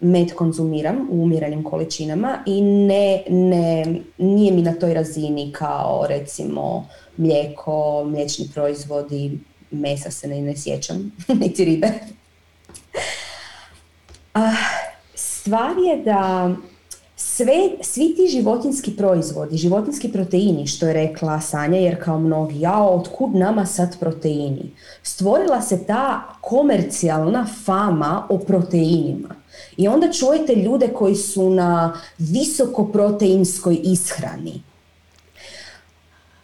Med 0.00 0.34
konzumiram 0.34 1.08
u 1.10 1.22
umjerenim 1.22 1.64
količinama 1.64 2.38
i 2.46 2.62
ne, 2.62 3.22
ne, 3.28 3.84
nije 4.18 4.52
mi 4.52 4.62
na 4.62 4.72
toj 4.72 4.94
razini 4.94 5.52
kao 5.52 6.06
recimo 6.08 6.88
mlijeko, 7.16 8.04
mliječni 8.04 8.50
proizvodi, 8.54 9.38
mesa 9.70 10.10
se 10.10 10.28
ne, 10.28 10.42
ne 10.42 10.56
sjećam, 10.56 11.12
niti 11.40 11.64
ribe. 11.64 11.88
A, 14.34 14.52
stvar 15.14 15.72
je 15.78 16.02
da 16.02 16.50
sve, 17.26 17.70
svi 17.80 18.14
ti 18.16 18.28
životinski 18.30 18.96
proizvodi, 18.96 19.56
životinski 19.56 20.12
proteini, 20.12 20.66
što 20.66 20.86
je 20.86 20.92
rekla 20.92 21.40
Sanja, 21.40 21.78
jer 21.78 22.04
kao 22.04 22.18
mnogi, 22.18 22.60
ja, 22.60 22.82
otkud 22.82 23.34
nama 23.34 23.66
sad 23.66 23.98
proteini? 23.98 24.70
Stvorila 25.02 25.62
se 25.62 25.84
ta 25.86 26.22
komercijalna 26.40 27.46
fama 27.64 28.26
o 28.28 28.38
proteinima. 28.38 29.28
I 29.76 29.88
onda 29.88 30.12
čujete 30.12 30.54
ljude 30.54 30.88
koji 30.88 31.14
su 31.14 31.50
na 31.50 32.00
visokoproteinskoj 32.18 33.80
ishrani. 33.82 34.62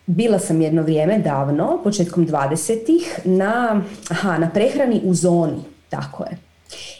Bila 0.07 0.39
sam 0.39 0.63
jedno 0.63 0.83
vrijeme 0.83 1.19
davno, 1.19 1.81
početkom 1.85 2.27
20-ih, 2.27 3.21
na, 3.25 3.83
aha, 4.11 4.39
na 4.39 4.51
prehrani 4.51 5.01
u 5.05 5.15
zoni, 5.15 5.63
tako 5.89 6.25
je. 6.25 6.39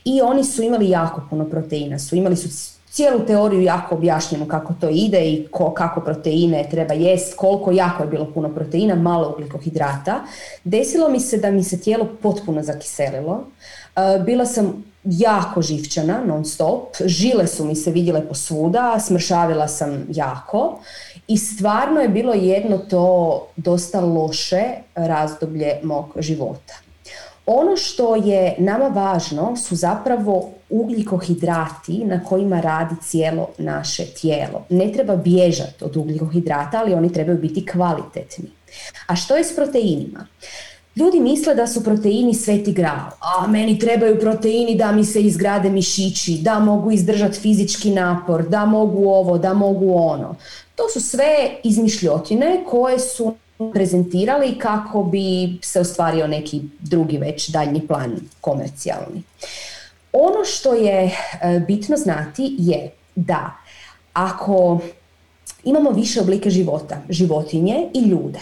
I 0.05 0.21
oni 0.21 0.45
su 0.45 0.63
imali 0.63 0.89
jako 0.89 1.23
puno 1.31 1.45
proteina, 1.45 1.99
su 1.99 2.17
imali 2.17 2.37
su 2.37 2.80
cijelu 2.91 3.21
teoriju 3.27 3.63
jako 3.63 3.95
objašnjeno 3.95 4.49
kako 4.49 4.75
to 4.81 4.89
ide 4.89 5.31
i 5.31 5.49
ko, 5.51 5.75
kako 5.75 6.01
proteine 6.01 6.69
treba 6.71 6.95
jest, 6.95 7.35
koliko 7.35 7.73
jako 7.73 8.03
je 8.03 8.09
bilo 8.09 8.33
puno 8.35 8.49
proteina, 8.49 8.95
malo 8.95 9.35
ugljikohidrata. 9.35 10.21
Desilo 10.65 11.09
mi 11.09 11.21
se 11.21 11.39
da 11.39 11.51
mi 11.51 11.65
se 11.65 11.81
tijelo 11.81 12.09
potpuno 12.23 12.63
zakiselilo. 12.63 13.45
E, 13.97 14.23
bila 14.25 14.47
sam 14.47 14.85
jako 15.05 15.63
živčana 15.63 16.25
non 16.27 16.45
stop, 16.45 16.97
žile 17.05 17.47
su 17.47 17.65
mi 17.65 17.77
se 17.77 17.91
vidjele 17.91 18.29
posvuda, 18.29 19.01
smršavila 19.01 19.69
sam 19.69 20.07
jako 20.09 20.79
i 21.29 21.39
stvarno 21.39 22.01
je 22.01 22.09
bilo 22.09 22.35
jedno 22.35 22.79
to 22.79 23.47
dosta 23.57 24.01
loše 24.01 24.65
razdoblje 24.95 25.81
mog 25.83 26.07
života. 26.17 26.90
Ono 27.53 27.77
što 27.77 28.17
je 28.17 28.55
nama 28.59 28.89
važno 28.89 29.57
su 29.57 29.77
zapravo 29.77 30.51
ugljikohidrati 30.69 32.05
na 32.05 32.25
kojima 32.25 32.61
radi 32.61 32.95
cijelo 33.03 33.49
naše 33.59 34.05
tijelo. 34.05 34.65
Ne 34.69 34.93
treba 34.93 35.17
bježati 35.17 35.85
od 35.85 35.97
ugljikohidrata, 35.97 36.79
ali 36.79 36.95
oni 36.95 37.13
trebaju 37.13 37.39
biti 37.39 37.67
kvalitetni. 37.67 38.51
A 39.07 39.17
što 39.17 39.37
je 39.37 39.45
s 39.45 39.57
proteinima? 39.57 40.27
Ljudi 40.97 41.21
misle 41.21 41.55
da 41.55 41.67
su 41.67 41.85
proteini 41.85 42.35
sveti 42.35 42.73
gral, 42.73 43.11
a 43.21 43.47
meni 43.47 43.79
trebaju 43.79 44.21
proteini 44.21 44.75
da 44.75 44.93
mi 44.93 45.05
se 45.05 45.23
izgrade 45.23 45.71
mišići, 45.71 46.39
da 46.43 46.59
mogu 46.59 46.91
izdržati 46.91 47.41
fizički 47.41 47.91
napor, 47.91 48.49
da 48.49 48.67
mogu 48.67 49.09
ovo, 49.09 49.39
da 49.39 49.55
mogu 49.55 49.95
ono. 49.95 50.35
To 50.75 50.89
su 50.93 51.01
sve 51.01 51.51
izmišljotine 51.65 52.65
koje 52.71 52.99
su 52.99 53.35
prezentirali 53.73 54.59
kako 54.59 55.03
bi 55.03 55.59
se 55.63 55.81
ostvario 55.81 56.27
neki 56.27 56.63
drugi 56.81 57.19
već 57.19 57.49
daljnji 57.49 57.87
plan 57.87 58.21
komercijalni. 58.41 59.23
Ono 60.13 60.45
što 60.45 60.75
je 60.75 61.05
e, 61.05 61.61
bitno 61.67 61.97
znati 61.97 62.57
je 62.59 62.91
da 63.15 63.57
ako 64.13 64.81
imamo 65.65 65.91
više 65.91 66.21
oblike 66.21 66.51
života, 66.51 67.03
životinje 67.09 67.91
i 67.95 68.01
ljude, 68.01 68.41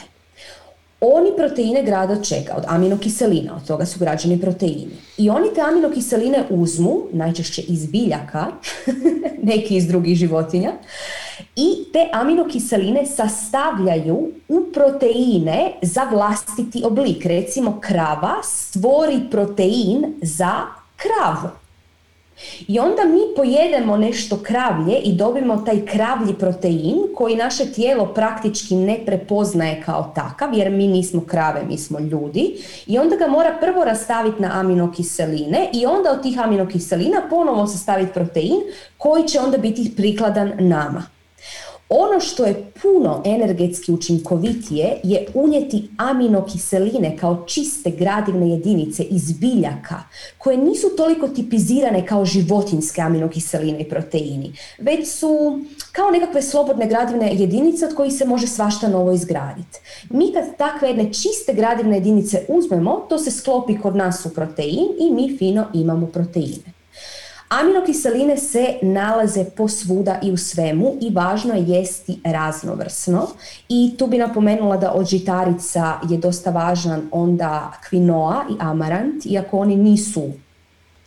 oni 1.01 1.31
proteine 1.36 1.82
grada 1.82 2.12
od 2.12 2.28
čega? 2.28 2.55
Od 2.57 2.65
aminokiselina, 2.66 3.57
od 3.57 3.66
toga 3.66 3.86
su 3.86 3.99
građani 3.99 4.40
proteini. 4.40 4.97
I 5.19 5.31
oni 5.31 5.55
te 5.55 5.61
aminokiseline 5.61 6.45
uzmu, 6.51 7.03
najčešće 7.12 7.62
iz 7.62 7.86
biljaka, 7.86 8.47
neki 9.53 9.77
iz 9.77 9.86
drugih 9.86 10.16
životinja, 10.16 10.73
i 11.59 11.93
te 11.93 12.09
aminokiseline 12.12 13.06
sastavljaju 13.06 14.28
u 14.48 14.60
proteine 14.74 15.72
za 15.82 16.02
vlastiti 16.12 16.82
oblik. 16.85 17.26
Recimo 17.26 17.80
krava 17.80 18.35
stvori 18.43 19.20
protein 19.30 20.14
za 20.22 20.52
kravu. 20.97 21.48
I 22.68 22.78
onda 22.78 23.02
mi 23.05 23.20
pojedemo 23.36 23.97
nešto 23.97 24.36
kravlje 24.36 24.98
i 24.98 25.12
dobimo 25.12 25.56
taj 25.56 25.86
kravlji 25.86 26.35
protein 26.35 26.97
koji 27.16 27.36
naše 27.36 27.72
tijelo 27.72 28.06
praktički 28.06 28.74
ne 28.74 28.98
prepoznaje 29.06 29.82
kao 29.86 30.12
takav 30.14 30.55
jer 30.55 30.70
mi 30.70 30.86
nismo 30.86 31.24
krave, 31.26 31.62
mi 31.68 31.78
smo 31.78 31.98
ljudi 31.98 32.56
i 32.86 32.98
onda 32.98 33.16
ga 33.16 33.26
mora 33.26 33.56
prvo 33.60 33.85
rastaviti 33.85 34.43
na 34.43 34.60
aminokiseline 34.60 35.70
i 35.72 35.86
onda 35.86 36.10
od 36.10 36.22
tih 36.22 36.40
aminokiselina 36.40 37.22
ponovo 37.30 37.66
sastaviti 37.66 38.12
protein 38.12 38.60
koji 38.98 39.28
će 39.28 39.40
onda 39.40 39.59
biti 39.59 39.93
prikladan 39.97 40.52
nama. 40.59 41.18
Ono 41.90 42.20
što 42.20 42.44
je 42.44 42.73
puno 42.82 43.23
energetski 43.24 43.93
učinkovitije 43.93 45.01
je 45.02 45.27
unijeti 45.35 45.89
aminokiseline 45.97 47.16
kao 47.16 47.44
čiste 47.47 47.90
gradivne 47.90 48.51
jedinice 48.51 49.02
iz 49.02 49.32
biljaka 49.32 50.02
koje 50.39 50.56
nisu 50.56 50.89
toliko 50.97 51.28
tipizirane 51.28 52.06
kao 52.06 52.24
životinske 52.24 53.01
aminokiseline 53.01 53.81
i 53.81 53.89
proteini, 53.89 54.52
već 54.78 55.09
su 55.09 55.60
kao 55.93 56.10
nekakve 56.10 56.43
slobodne 56.43 56.86
gradivne 56.86 57.35
jedinice 57.35 57.86
od 57.86 57.94
kojih 57.94 58.12
se 58.12 58.24
može 58.24 58.47
svašta 58.47 58.89
novo 58.89 59.12
izgraditi. 59.12 59.78
Mi 60.10 60.32
kad 60.32 60.56
takve 60.56 60.89
jedne 60.89 61.05
čiste 61.05 61.52
gradivne 61.55 61.97
jedinice 61.97 62.44
uzmemo, 62.48 63.06
to 63.09 63.19
se 63.19 63.31
sklopi 63.31 63.78
kod 63.78 63.97
nas 63.97 64.27
u 64.27 64.35
protein 64.35 64.89
i 65.01 65.10
mi 65.10 65.36
fino 65.39 65.66
imamo 65.74 66.06
proteine. 66.06 66.78
Aminokiseline 67.49 68.37
se 68.37 68.79
nalaze 68.83 69.45
posvuda 69.45 70.20
i 70.23 70.33
u 70.33 70.37
svemu 70.37 70.97
i 71.01 71.11
važno 71.11 71.55
je 71.55 71.65
jesti 71.66 72.20
raznovrsno 72.25 73.29
i 73.69 73.95
tu 73.99 74.07
bi 74.07 74.19
napomenula 74.19 74.77
da 74.77 74.93
od 74.93 75.07
žitarica 75.07 76.01
je 76.09 76.19
dosta 76.19 76.51
važan 76.51 77.09
onda 77.12 77.73
kvinoa 77.89 78.45
i 78.51 78.55
amarant, 78.59 79.27
iako 79.27 79.59
oni 79.59 79.77
nisu 79.77 80.31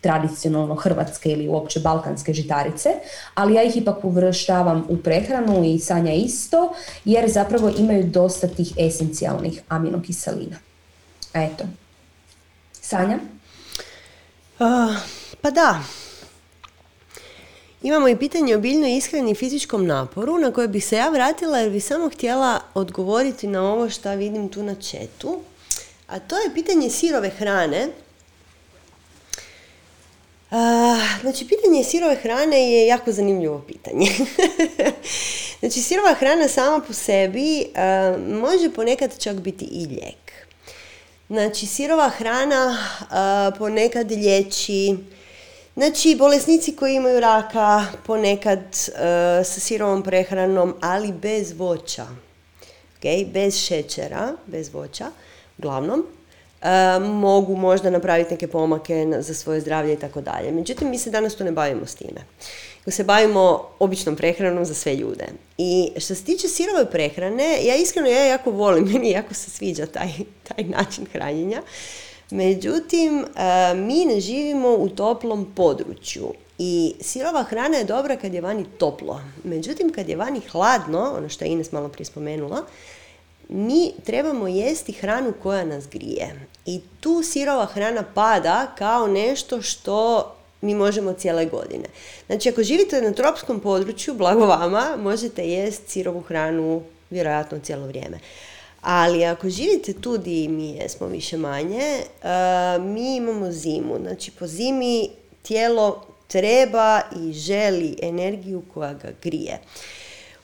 tradicionalno 0.00 0.74
hrvatske 0.74 1.30
ili 1.30 1.48
uopće 1.48 1.80
balkanske 1.80 2.32
žitarice, 2.32 2.90
ali 3.34 3.54
ja 3.54 3.62
ih 3.62 3.76
ipak 3.76 4.04
uvrštavam 4.04 4.86
u 4.88 4.96
prehranu 4.96 5.64
i 5.64 5.78
sanja 5.78 6.12
isto, 6.12 6.72
jer 7.04 7.30
zapravo 7.30 7.70
imaju 7.78 8.04
dosta 8.04 8.48
tih 8.48 8.72
esencijalnih 8.78 9.62
aminokiselina. 9.68 10.56
Eto. 11.34 11.64
Sanja? 12.72 13.18
Uh, 14.58 14.96
pa 15.40 15.50
da, 15.50 15.80
Imamo 17.82 18.08
i 18.08 18.16
pitanje 18.16 18.56
o 18.56 18.58
biljnoj 18.58 18.96
ishrani 18.96 19.30
i 19.30 19.34
fizičkom 19.34 19.86
naporu 19.86 20.38
na 20.38 20.52
koje 20.52 20.68
bih 20.68 20.86
se 20.86 20.96
ja 20.96 21.08
vratila 21.08 21.58
jer 21.58 21.70
bih 21.70 21.84
samo 21.84 22.08
htjela 22.08 22.60
odgovoriti 22.74 23.46
na 23.46 23.72
ovo 23.72 23.90
što 23.90 24.10
vidim 24.14 24.48
tu 24.48 24.62
na 24.62 24.74
četu. 24.74 25.40
A 26.06 26.18
to 26.18 26.38
je 26.38 26.54
pitanje 26.54 26.90
sirove 26.90 27.30
hrane. 27.30 27.88
znači, 31.20 31.48
pitanje 31.48 31.84
sirove 31.84 32.16
hrane 32.16 32.72
je 32.72 32.86
jako 32.86 33.12
zanimljivo 33.12 33.64
pitanje. 33.66 34.10
znači, 35.60 35.82
sirova 35.82 36.14
hrana 36.14 36.48
sama 36.48 36.80
po 36.86 36.92
sebi 36.92 37.66
može 38.28 38.70
ponekad 38.74 39.18
čak 39.18 39.36
biti 39.36 39.64
i 39.64 39.86
lijek. 39.86 40.32
Znači, 41.28 41.66
sirova 41.66 42.08
hrana 42.08 42.78
ponekad 43.58 44.10
liječi 44.10 44.96
Znači, 45.76 46.16
bolesnici 46.18 46.76
koji 46.76 46.94
imaju 46.94 47.20
raka 47.20 47.84
ponekad 48.06 48.58
uh, 48.58 48.94
sa 49.44 49.60
sirovom 49.60 50.02
prehranom, 50.02 50.74
ali 50.80 51.12
bez 51.12 51.52
voća, 51.52 52.06
okay? 53.00 53.32
bez 53.32 53.56
šećera, 53.56 54.32
bez 54.46 54.72
voća, 54.72 55.06
uglavnom, 55.58 56.06
uh, 56.62 57.02
mogu 57.02 57.56
možda 57.56 57.90
napraviti 57.90 58.30
neke 58.30 58.48
pomake 58.48 59.06
za 59.18 59.34
svoje 59.34 59.60
zdravlje 59.60 59.92
i 59.92 59.98
tako 59.98 60.20
dalje. 60.20 60.52
Međutim, 60.52 60.90
mi 60.90 60.98
se 60.98 61.10
danas 61.10 61.34
tu 61.34 61.44
ne 61.44 61.52
bavimo 61.52 61.86
s 61.86 61.94
time. 61.94 62.20
Se 62.88 63.04
bavimo 63.04 63.68
običnom 63.78 64.16
prehranom 64.16 64.64
za 64.64 64.74
sve 64.74 64.96
ljude. 64.96 65.26
I 65.58 65.92
što 65.96 66.14
se 66.14 66.24
tiče 66.24 66.48
sirove 66.48 66.90
prehrane, 66.90 67.64
ja 67.64 67.76
iskreno 67.76 68.08
ja 68.08 68.24
jako 68.24 68.50
volim, 68.50 68.84
meni 68.92 69.10
jako 69.10 69.34
se 69.34 69.50
sviđa 69.50 69.86
taj, 69.86 70.10
taj 70.48 70.64
način 70.64 71.06
hranjenja. 71.12 71.62
Međutim, 72.32 73.24
e, 73.24 73.74
mi 73.74 74.04
ne 74.04 74.20
živimo 74.20 74.74
u 74.74 74.88
toplom 74.88 75.52
području 75.56 76.32
i 76.58 76.94
sirova 77.00 77.42
hrana 77.42 77.76
je 77.76 77.84
dobra 77.84 78.16
kad 78.16 78.34
je 78.34 78.40
vani 78.40 78.64
toplo. 78.78 79.20
Međutim, 79.44 79.92
kad 79.92 80.08
je 80.08 80.16
vani 80.16 80.40
hladno, 80.40 81.14
ono 81.16 81.28
što 81.28 81.44
je 81.44 81.50
Ines 81.50 81.72
malo 81.72 81.88
prije 81.88 82.04
spomenula, 82.04 82.62
mi 83.48 83.92
trebamo 84.04 84.48
jesti 84.48 84.92
hranu 84.92 85.32
koja 85.42 85.64
nas 85.64 85.88
grije. 85.88 86.46
I 86.66 86.80
tu 87.00 87.22
sirova 87.22 87.66
hrana 87.66 88.04
pada 88.14 88.74
kao 88.78 89.06
nešto 89.06 89.62
što 89.62 90.32
mi 90.60 90.74
možemo 90.74 91.12
cijele 91.12 91.46
godine. 91.46 91.84
Znači, 92.26 92.48
ako 92.48 92.62
živite 92.62 93.02
na 93.02 93.12
tropskom 93.12 93.60
području, 93.60 94.14
blago 94.14 94.46
vama, 94.46 94.96
možete 94.98 95.44
jesti 95.44 95.90
sirovu 95.90 96.20
hranu 96.20 96.82
vjerojatno 97.10 97.58
cijelo 97.58 97.86
vrijeme. 97.86 98.18
Ali 98.82 99.24
ako 99.24 99.50
živite 99.50 99.92
tu 99.92 100.18
di 100.18 100.48
mi 100.48 100.70
jesmo 100.70 101.06
više 101.06 101.36
manje, 101.36 102.00
uh, 102.22 102.84
mi 102.84 103.16
imamo 103.16 103.52
zimu. 103.52 103.98
Znači 104.00 104.30
po 104.30 104.46
zimi 104.46 105.08
tijelo 105.42 106.06
treba 106.28 107.00
i 107.16 107.32
želi 107.32 107.96
energiju 108.02 108.62
koja 108.74 108.94
ga 108.94 109.08
grije. 109.22 109.60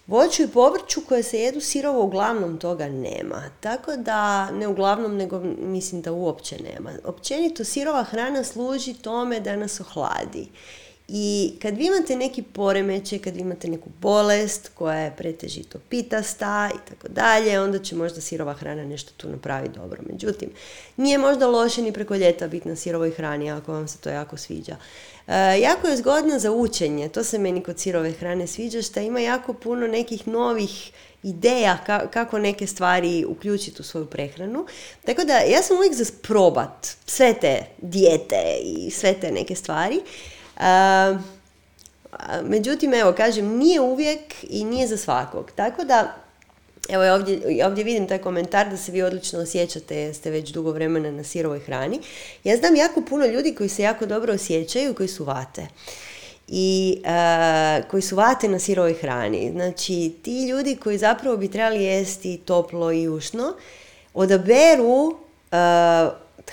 Voću 0.06 0.42
i 0.42 0.48
povrću 0.48 1.00
koje 1.08 1.22
se 1.22 1.38
jedu 1.38 1.60
sirovo 1.60 2.04
uglavnom 2.04 2.58
toga 2.58 2.88
nema. 2.88 3.42
Tako 3.60 3.96
da, 3.96 4.50
ne 4.50 4.68
uglavnom, 4.68 5.16
nego 5.16 5.40
mislim 5.58 6.02
da 6.02 6.12
uopće 6.12 6.56
nema. 6.62 6.90
Općenito 7.04 7.64
sirova 7.64 8.04
hrana 8.04 8.44
služi 8.44 8.94
tome 8.94 9.40
da 9.40 9.56
nas 9.56 9.80
ohladi. 9.80 10.48
I 11.10 11.52
kad 11.62 11.76
vi 11.76 11.86
imate 11.86 12.16
neki 12.16 12.42
poremećaj, 12.42 13.18
kad 13.18 13.36
imate 13.36 13.68
neku 13.68 13.90
bolest 14.00 14.70
koja 14.74 14.98
je 14.98 15.14
pretežito 15.16 15.78
pitasta 15.88 16.70
i 16.74 16.88
tako 16.88 17.08
dalje, 17.08 17.60
onda 17.60 17.78
će 17.78 17.96
možda 17.96 18.20
sirova 18.20 18.54
hrana 18.54 18.84
nešto 18.84 19.12
tu 19.16 19.28
napraviti 19.28 19.78
dobro. 19.78 20.02
Međutim, 20.12 20.50
nije 20.96 21.18
možda 21.18 21.46
loše 21.46 21.82
ni 21.82 21.92
preko 21.92 22.14
ljeta 22.14 22.48
biti 22.48 22.68
na 22.68 22.76
sirovoj 22.76 23.10
hrani 23.10 23.50
ako 23.50 23.72
vam 23.72 23.88
se 23.88 23.98
to 23.98 24.10
jako 24.10 24.36
sviđa. 24.36 24.76
E, 25.26 25.60
jako 25.60 25.88
je 25.88 25.96
zgodno 25.96 26.38
za 26.38 26.52
učenje, 26.52 27.08
to 27.08 27.24
se 27.24 27.38
meni 27.38 27.62
kod 27.62 27.80
sirove 27.80 28.12
hrane 28.12 28.46
sviđa, 28.46 28.82
što 28.82 29.00
ima 29.00 29.20
jako 29.20 29.52
puno 29.52 29.86
nekih 29.86 30.28
novih 30.28 30.92
ideja 31.22 31.78
kako 32.12 32.38
neke 32.38 32.66
stvari 32.66 33.24
uključiti 33.28 33.82
u 33.82 33.84
svoju 33.84 34.06
prehranu. 34.06 34.66
Tako 35.04 35.24
da 35.24 35.38
ja 35.38 35.62
sam 35.62 35.76
uvijek 35.76 35.94
za 35.94 36.04
probat 36.22 36.88
sve 37.06 37.34
te 37.40 37.64
dijete 37.78 38.42
i 38.62 38.90
sve 38.90 39.14
te 39.14 39.32
neke 39.32 39.54
stvari 39.54 40.00
međutim, 42.42 42.94
evo, 42.94 43.12
kažem, 43.12 43.56
nije 43.56 43.80
uvijek 43.80 44.20
i 44.42 44.64
nije 44.64 44.86
za 44.86 44.96
svakog. 44.96 45.50
Tako 45.54 45.84
da, 45.84 46.14
evo 46.88 47.14
ovdje, 47.14 47.66
ovdje 47.66 47.84
vidim 47.84 48.08
taj 48.08 48.18
komentar 48.18 48.70
da 48.70 48.76
se 48.76 48.92
vi 48.92 49.02
odlično 49.02 49.40
osjećate, 49.40 50.14
ste 50.14 50.30
već 50.30 50.50
dugo 50.50 50.70
vremena 50.70 51.10
na 51.10 51.24
sirovoj 51.24 51.60
hrani. 51.60 52.00
Ja 52.44 52.56
znam 52.56 52.76
jako 52.76 53.00
puno 53.00 53.26
ljudi 53.26 53.54
koji 53.54 53.68
se 53.68 53.82
jako 53.82 54.06
dobro 54.06 54.32
osjećaju, 54.32 54.94
koji 54.94 55.08
su 55.08 55.24
vate. 55.24 55.66
I 56.48 57.02
koji 57.90 58.02
su 58.02 58.16
vate 58.16 58.48
na 58.48 58.58
sirovoj 58.58 58.94
hrani. 58.94 59.50
Znači, 59.52 60.12
ti 60.22 60.48
ljudi 60.48 60.76
koji 60.76 60.98
zapravo 60.98 61.36
bi 61.36 61.50
trebali 61.50 61.84
jesti 61.84 62.40
toplo 62.44 62.92
i 62.92 63.08
ušno, 63.08 63.54
odaberu 64.14 65.18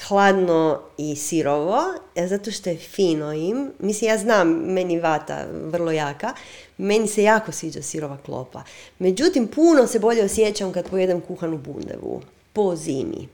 hladno 0.08 0.82
i 0.98 1.16
sirovo, 1.16 1.82
e, 2.16 2.28
zato 2.28 2.52
što 2.52 2.70
je 2.70 2.78
fino 2.78 3.34
im. 3.34 3.72
Mislim, 3.80 4.12
ja 4.12 4.18
znam, 4.18 4.50
meni 4.50 5.00
vata 5.00 5.46
vrlo 5.52 5.92
jaka, 5.92 6.34
meni 6.78 7.08
se 7.08 7.24
jako 7.24 7.52
sviđa 7.52 7.82
sirova 7.82 8.18
klopa. 8.26 8.64
Međutim, 9.00 9.48
puno 9.48 9.88
se 9.88 10.00
bolje 10.00 10.24
osjećam 10.24 10.74
kad 10.74 10.90
pojedem 10.90 11.22
kuhanu 11.22 11.58
bundevu 11.58 12.22
po 12.54 12.76
zimi. 12.76 13.28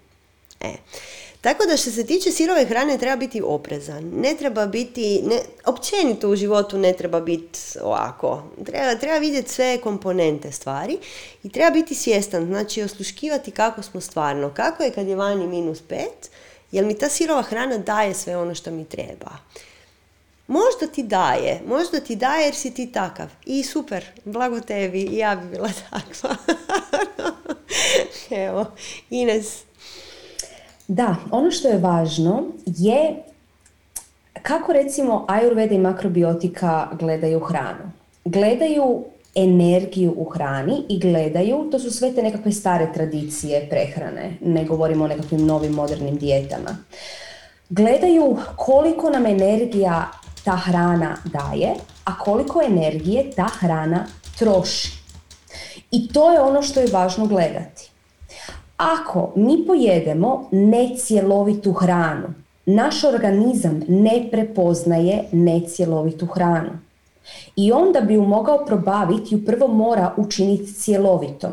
E. 0.60 0.74
Tako 1.42 1.66
da 1.66 1.78
što 1.78 1.92
se 1.92 2.06
tiče 2.06 2.32
sirove 2.32 2.66
hrane 2.66 2.98
treba 2.98 3.16
biti 3.16 3.42
oprezan. 3.46 4.12
Ne 4.16 4.36
treba 4.40 4.66
biti, 4.66 5.22
ne, 5.26 5.40
općenito 5.66 6.30
u 6.30 6.36
životu 6.36 6.78
ne 6.78 6.94
treba 6.94 7.20
biti 7.20 7.60
ovako. 7.82 8.44
Treba, 8.66 8.96
treba 8.96 9.18
vidjeti 9.18 9.52
sve 9.52 9.78
komponente 9.78 10.52
stvari 10.52 10.98
i 11.44 11.50
treba 11.50 11.72
biti 11.72 11.96
svjestan, 11.96 12.46
znači 12.46 12.84
osluškivati 12.84 13.52
kako 13.52 13.82
smo 13.82 14.02
stvarno. 14.02 14.52
Kako 14.54 14.84
je 14.84 14.92
kad 14.92 15.08
je 15.08 15.16
vani 15.16 15.48
minus 15.48 15.82
pet, 15.82 16.30
jer 16.72 16.86
mi 16.86 16.98
ta 16.98 17.10
sirova 17.10 17.42
hrana 17.42 17.78
daje 17.78 18.14
sve 18.14 18.38
ono 18.38 18.56
što 18.56 18.72
mi 18.72 18.86
treba. 18.86 19.32
možda 20.48 20.94
ti 20.94 21.04
daje, 21.04 21.62
možda 21.68 22.00
ti 22.00 22.16
daje 22.16 22.46
jer 22.46 22.56
si 22.56 22.74
ti 22.74 22.92
takav. 22.92 23.28
I 23.46 23.64
super, 23.64 24.06
blago 24.26 24.60
tebi, 24.60 25.02
i 25.02 25.18
ja 25.18 25.36
bi 25.36 25.50
bila 25.50 25.70
takva. 25.90 26.36
Evo, 28.30 28.66
Ines. 29.10 29.64
Da, 30.88 31.16
ono 31.32 31.52
što 31.52 31.68
je 31.68 31.78
važno 31.78 32.44
je 32.66 33.24
kako 34.42 34.74
recimo 34.74 35.26
ajurveda 35.28 35.76
i 35.76 35.80
makrobiotika 35.80 36.88
gledaju 37.00 37.40
hranu. 37.40 37.92
Gledaju 38.26 39.06
energiju 39.36 40.14
u 40.18 40.30
hrani 40.30 40.84
i 40.90 41.00
gledaju, 41.00 41.68
to 41.72 41.80
su 41.80 41.92
sve 41.92 42.14
te 42.14 42.24
nekakve 42.24 42.52
stare 42.52 42.94
tradicije 42.94 43.68
prehrane, 43.70 44.38
ne 44.42 44.66
govorimo 44.66 45.06
o 45.06 45.08
nekakvim 45.08 45.46
novim 45.46 45.72
modernim 45.72 46.18
dijetama. 46.18 46.78
Gledaju 47.70 48.38
koliko 48.56 49.10
nam 49.10 49.26
energija 49.26 50.12
ta 50.44 50.56
hrana 50.56 51.18
daje, 51.26 51.74
a 52.06 52.18
koliko 52.18 52.62
energije 52.62 53.32
ta 53.36 53.48
hrana 53.60 54.06
troši. 54.40 54.92
I 55.92 56.08
to 56.08 56.32
je 56.32 56.42
ono 56.42 56.62
što 56.62 56.80
je 56.80 56.92
važno 56.92 57.26
gledati. 57.26 57.92
Ako 58.78 59.34
mi 59.36 59.66
pojedemo 59.68 60.50
necjelovitu 60.52 61.74
hranu, 61.74 62.34
naš 62.66 63.04
organizam 63.04 63.82
ne 63.88 64.28
prepoznaje 64.32 65.24
necjelovitu 65.32 66.26
hranu. 66.26 66.72
I 67.56 67.72
onda 67.72 68.02
bi 68.02 68.14
ju 68.14 68.26
mogao 68.26 68.66
probaviti, 68.66 69.36
ju 69.36 69.46
prvo 69.46 69.68
mora 69.68 70.14
učiniti 70.18 70.74
cjelovitom. 70.74 71.52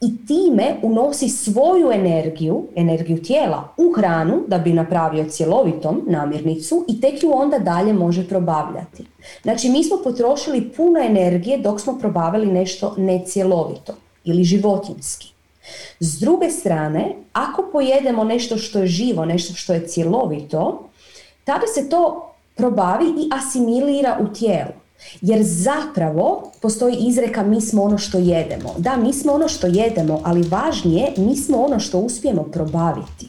I 0.00 0.26
time 0.26 0.76
unosi 0.82 1.28
svoju 1.28 1.90
energiju, 1.92 2.66
energiju 2.76 3.22
tijela, 3.22 3.68
u 3.76 3.92
hranu 3.92 4.42
da 4.48 4.58
bi 4.58 4.72
napravio 4.72 5.30
cjelovitom 5.30 6.02
namirnicu 6.06 6.84
i 6.88 7.00
tek 7.00 7.22
ju 7.22 7.32
onda 7.32 7.58
dalje 7.58 7.92
može 7.92 8.28
probavljati. 8.28 9.04
Znači 9.42 9.68
mi 9.68 9.84
smo 9.84 9.96
potrošili 10.04 10.70
puno 10.70 11.00
energije 11.00 11.58
dok 11.58 11.80
smo 11.80 11.98
probavili 11.98 12.46
nešto 12.46 12.94
necjelovito 12.96 13.94
ili 14.24 14.44
životinski. 14.44 15.32
S 16.00 16.20
druge 16.20 16.50
strane, 16.50 17.14
ako 17.32 17.68
pojedemo 17.72 18.24
nešto 18.24 18.56
što 18.56 18.78
je 18.78 18.86
živo, 18.86 19.24
nešto 19.24 19.54
što 19.54 19.72
je 19.72 19.88
cjelovito, 19.88 20.88
tada 21.44 21.66
se 21.74 21.88
to 21.88 22.32
probavi 22.56 23.06
i 23.06 23.28
asimilira 23.32 24.18
u 24.20 24.34
tijelu. 24.34 24.72
Jer 25.20 25.42
zapravo 25.42 26.52
postoji 26.62 26.96
izreka 27.00 27.42
mi 27.42 27.60
smo 27.60 27.82
ono 27.82 27.98
što 27.98 28.18
jedemo. 28.18 28.74
Da, 28.78 28.96
mi 28.96 29.12
smo 29.12 29.32
ono 29.32 29.48
što 29.48 29.66
jedemo, 29.66 30.20
ali 30.24 30.48
važnije 30.48 31.12
mi 31.16 31.36
smo 31.36 31.62
ono 31.62 31.80
što 31.80 31.98
uspijemo 31.98 32.42
probaviti. 32.42 33.28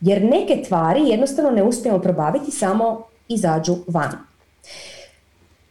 Jer 0.00 0.24
neke 0.24 0.62
tvari 0.68 1.08
jednostavno 1.08 1.50
ne 1.50 1.62
uspijemo 1.62 1.98
probaviti, 1.98 2.50
samo 2.50 3.02
izađu 3.28 3.76
van. 3.86 4.12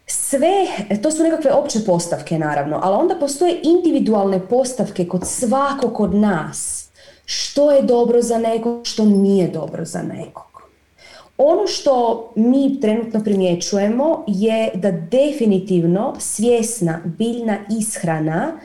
Sve, 0.08 0.68
to 1.04 1.12
su 1.12 1.24
nekakve 1.24 1.52
opće 1.54 1.80
postavke 1.86 2.40
naravno, 2.40 2.80
ali 2.84 2.96
onda 2.96 3.16
postoje 3.20 3.60
individualne 3.64 4.48
postavke 4.48 5.08
kod 5.08 5.28
svakog 5.28 6.00
od 6.00 6.16
nas. 6.16 6.90
Što 7.26 7.72
je 7.72 7.82
dobro 7.82 8.22
za 8.22 8.38
nekog, 8.38 8.88
što 8.88 9.06
nije 9.06 9.48
dobro 9.48 9.86
za 9.86 10.02
nekog. 10.02 10.47
Ono 11.38 11.68
što 11.68 12.24
mi 12.36 12.80
trenutno 12.82 13.24
primjećujemo 13.24 14.24
je 14.28 14.72
da 14.76 14.92
definitivno 14.92 16.16
svjesna 16.20 17.02
biljna 17.06 17.58
ishrana 17.80 18.60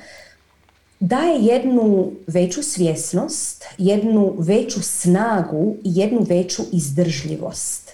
daje 1.01 1.41
jednu 1.41 2.13
veću 2.27 2.63
svjesnost, 2.63 3.65
jednu 3.79 4.35
veću 4.39 4.83
snagu 4.83 5.77
i 5.85 5.91
jednu 5.95 6.27
veću 6.29 6.63
izdržljivost. 6.73 7.91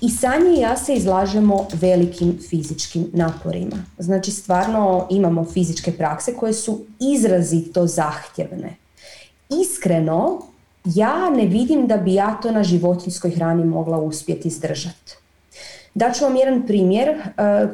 I 0.00 0.10
Sanje 0.10 0.56
i 0.56 0.60
ja 0.60 0.76
se 0.76 0.94
izlažemo 0.94 1.66
velikim 1.72 2.38
fizičkim 2.50 3.10
naporima. 3.12 3.84
Znači 3.98 4.30
stvarno 4.30 5.06
imamo 5.10 5.44
fizičke 5.44 5.92
prakse 5.92 6.34
koje 6.34 6.52
su 6.52 6.80
izrazito 7.00 7.86
zahtjevne. 7.86 8.76
Iskreno, 9.62 10.40
ja 10.84 11.30
ne 11.30 11.46
vidim 11.46 11.86
da 11.86 11.96
bi 11.96 12.14
ja 12.14 12.38
to 12.42 12.52
na 12.52 12.62
životinskoj 12.62 13.30
hrani 13.30 13.64
mogla 13.64 13.98
uspjeti 13.98 14.48
izdržati. 14.48 15.16
Daću 15.94 16.24
vam 16.24 16.36
jedan 16.36 16.66
primjer. 16.66 17.08
E, 17.08 17.18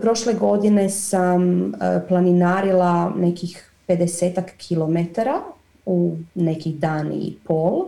prošle 0.00 0.34
godine 0.34 0.90
sam 0.90 1.64
e, 1.64 1.74
planinarila 2.08 3.12
nekih 3.16 3.70
50 3.88 4.42
kilometara 4.56 5.40
u 5.86 6.16
nekih 6.34 6.78
dan 6.78 7.12
i 7.12 7.36
pol. 7.44 7.84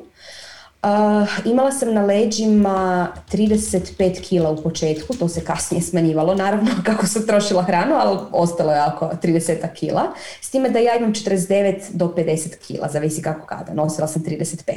Uh, 0.82 1.28
imala 1.44 1.72
sam 1.72 1.94
na 1.94 2.04
leđima 2.04 3.08
35 3.32 4.20
kila 4.28 4.50
u 4.50 4.62
početku, 4.62 5.14
to 5.16 5.28
se 5.28 5.44
kasnije 5.44 5.82
smanjivalo 5.82 6.34
naravno 6.34 6.70
kako 6.86 7.06
sam 7.06 7.26
trošila 7.26 7.62
hranu, 7.62 7.94
ali 7.94 8.18
ostalo 8.32 8.72
je 8.72 8.82
oko 8.94 9.10
30 9.22 9.74
kila. 9.74 10.02
S 10.40 10.50
time 10.50 10.68
da 10.68 10.78
ja 10.78 10.96
imam 10.96 11.12
49 11.12 11.74
do 11.92 12.14
50 12.16 12.56
kila, 12.66 12.88
zavisi 12.88 13.22
kako 13.22 13.46
kada, 13.46 13.74
nosila 13.74 14.08
sam 14.08 14.22
35. 14.22 14.72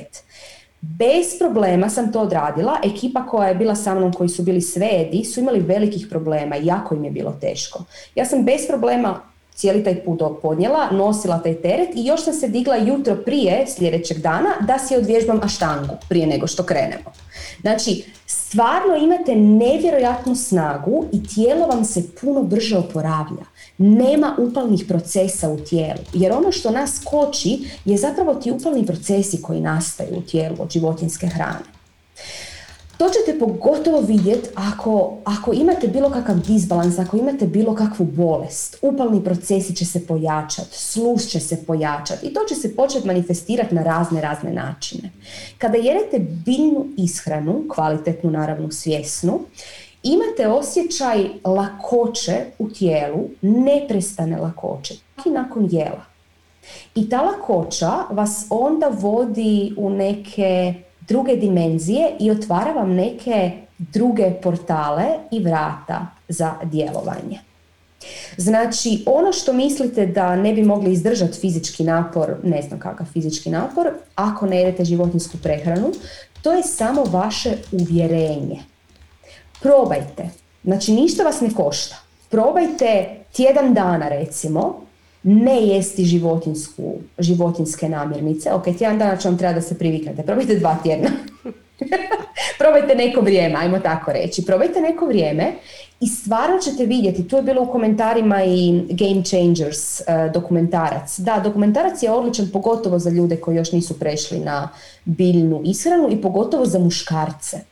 Bez 0.81 1.39
problema 1.39 1.89
sam 1.89 2.11
to 2.11 2.21
odradila, 2.21 2.79
ekipa 2.83 3.25
koja 3.25 3.47
je 3.47 3.55
bila 3.55 3.75
sa 3.75 3.95
mnom, 3.95 4.13
koji 4.13 4.29
su 4.29 4.43
bili 4.43 4.61
svedi, 4.61 5.23
su 5.23 5.39
imali 5.39 5.59
velikih 5.59 6.07
problema 6.09 6.57
i 6.57 6.65
jako 6.65 6.95
im 6.95 7.05
je 7.05 7.11
bilo 7.11 7.31
teško. 7.41 7.83
Ja 8.15 8.25
sam 8.25 8.45
bez 8.45 8.67
problema 8.67 9.30
cijeli 9.55 9.83
taj 9.83 10.03
put 10.03 10.21
podnijela, 10.41 10.91
nosila 10.91 11.39
taj 11.39 11.55
teret 11.61 11.89
i 11.95 12.05
još 12.05 12.23
sam 12.23 12.33
se 12.33 12.47
digla 12.47 12.75
jutro 12.75 13.15
prije 13.15 13.65
sljedećeg 13.67 14.17
dana 14.17 14.49
da 14.67 14.79
si 14.79 14.95
odvježbam 14.95 15.39
aštangu 15.43 15.93
prije 16.09 16.27
nego 16.27 16.47
što 16.47 16.63
krenemo. 16.63 17.11
Znači, 17.61 18.03
stvarno 18.25 18.95
imate 18.95 19.35
nevjerojatnu 19.35 20.35
snagu 20.35 21.05
i 21.11 21.27
tijelo 21.27 21.67
vam 21.67 21.85
se 21.85 22.03
puno 22.21 22.43
brže 22.43 22.77
oporavlja. 22.77 23.45
Nema 23.77 24.35
upalnih 24.37 24.85
procesa 24.87 25.49
u 25.49 25.57
tijelu, 25.57 25.99
jer 26.13 26.31
ono 26.31 26.51
što 26.51 26.71
nas 26.71 27.01
koči 27.05 27.59
je 27.85 27.97
zapravo 27.97 28.35
ti 28.35 28.51
upalni 28.51 28.85
procesi 28.85 29.41
koji 29.41 29.61
nastaju 29.61 30.17
u 30.17 30.21
tijelu 30.21 30.55
od 30.59 30.71
životinske 30.71 31.27
hrane. 31.27 31.65
To 33.01 33.09
ćete 33.09 33.39
pogotovo 33.39 34.01
vidjeti 34.01 34.49
ako, 34.55 35.17
ako 35.23 35.53
imate 35.53 35.87
bilo 35.87 36.09
kakav 36.09 36.35
disbalans, 36.35 36.99
ako 36.99 37.17
imate 37.17 37.47
bilo 37.47 37.75
kakvu 37.75 38.05
bolest. 38.05 38.77
Upalni 38.81 39.23
procesi 39.23 39.75
će 39.75 39.85
se 39.85 40.07
pojačati, 40.07 40.77
slus 40.77 41.27
će 41.27 41.39
se 41.39 41.65
pojačati 41.65 42.27
i 42.27 42.33
to 42.33 42.39
će 42.49 42.55
se 42.55 42.75
početi 42.75 43.07
manifestirati 43.07 43.75
na 43.75 43.83
razne, 43.83 44.21
razne 44.21 44.53
načine. 44.53 45.09
Kada 45.57 45.77
jedete 45.77 46.19
biljnu 46.19 46.87
ishranu, 46.97 47.63
kvalitetnu, 47.75 48.31
naravno 48.31 48.71
svjesnu, 48.71 49.39
imate 50.03 50.47
osjećaj 50.47 51.29
lakoće 51.45 52.45
u 52.59 52.69
tijelu, 52.69 53.29
neprestane 53.41 54.37
lakoće, 54.37 54.93
i 55.25 55.29
nakon 55.29 55.67
jela. 55.71 56.05
I 56.95 57.09
ta 57.09 57.21
lakoća 57.21 57.91
vas 58.09 58.45
onda 58.49 58.87
vodi 58.87 59.73
u 59.77 59.89
neke 59.89 60.73
druge 61.11 61.35
dimenzije 61.35 62.11
i 62.19 62.31
otvara 62.31 62.71
vam 62.71 62.95
neke 62.95 63.51
druge 63.77 64.31
portale 64.43 65.05
i 65.31 65.39
vrata 65.43 66.07
za 66.27 66.53
djelovanje. 66.63 67.39
Znači, 68.37 69.03
ono 69.05 69.33
što 69.33 69.53
mislite 69.53 70.05
da 70.05 70.35
ne 70.35 70.53
bi 70.53 70.63
mogli 70.63 70.93
izdržati 70.93 71.39
fizički 71.39 71.83
napor, 71.83 72.35
ne 72.43 72.61
znam 72.61 72.79
kakav 72.79 73.07
fizički 73.13 73.49
napor, 73.49 73.89
ako 74.15 74.45
ne 74.45 74.57
jedete 74.57 74.85
životinsku 74.85 75.37
prehranu, 75.43 75.91
to 76.41 76.53
je 76.53 76.63
samo 76.63 77.03
vaše 77.03 77.57
uvjerenje. 77.71 78.59
Probajte. 79.61 80.29
Znači, 80.63 80.91
ništa 80.91 81.23
vas 81.23 81.41
ne 81.41 81.49
košta. 81.53 81.95
Probajte 82.29 83.15
tjedan 83.33 83.73
dana 83.73 84.09
recimo, 84.09 84.81
ne 85.23 85.61
jesti 85.61 86.05
životinsku, 86.05 86.93
životinske 87.19 87.89
namirnice. 87.89 88.53
Ok, 88.53 88.63
tjedan 88.63 88.99
dana 88.99 89.17
će 89.17 89.27
vam 89.27 89.37
treba 89.37 89.53
da 89.53 89.61
se 89.61 89.77
priviknete. 89.77 90.23
Probajte 90.23 90.55
dva 90.55 90.77
tjedna. 90.83 91.09
Probajte 92.59 92.95
neko 92.95 93.21
vrijeme, 93.21 93.55
ajmo 93.57 93.79
tako 93.79 94.11
reći. 94.11 94.45
Probajte 94.45 94.81
neko 94.81 95.05
vrijeme 95.05 95.51
i 95.99 96.07
stvarno 96.07 96.57
ćete 96.59 96.85
vidjeti, 96.85 97.27
tu 97.27 97.35
je 97.35 97.41
bilo 97.41 97.63
u 97.63 97.71
komentarima 97.71 98.43
i 98.43 98.81
Game 98.89 99.23
Changers 99.23 99.99
uh, 99.99 100.33
dokumentarac. 100.33 101.19
Da, 101.19 101.39
dokumentarac 101.43 102.03
je 102.03 102.11
odličan 102.11 102.49
pogotovo 102.53 102.99
za 102.99 103.09
ljude 103.09 103.37
koji 103.37 103.55
još 103.55 103.71
nisu 103.71 103.99
prešli 103.99 104.39
na 104.39 104.69
biljnu 105.05 105.61
ishranu 105.65 106.09
i 106.11 106.21
pogotovo 106.21 106.65
za 106.65 106.79
muškarce 106.79 107.70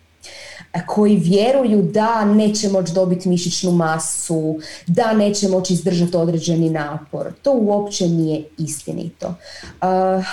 koji 0.87 1.15
vjeruju 1.15 1.81
da 1.81 2.25
neće 2.25 2.69
moći 2.69 2.93
dobiti 2.93 3.29
mišićnu 3.29 3.71
masu, 3.71 4.59
da 4.87 5.13
neće 5.13 5.47
moći 5.47 5.73
izdržati 5.73 6.17
određeni 6.17 6.69
napor. 6.69 7.33
To 7.41 7.53
uopće 7.53 8.07
nije 8.07 8.43
istinito. 8.57 9.27
Uh, 9.27 10.25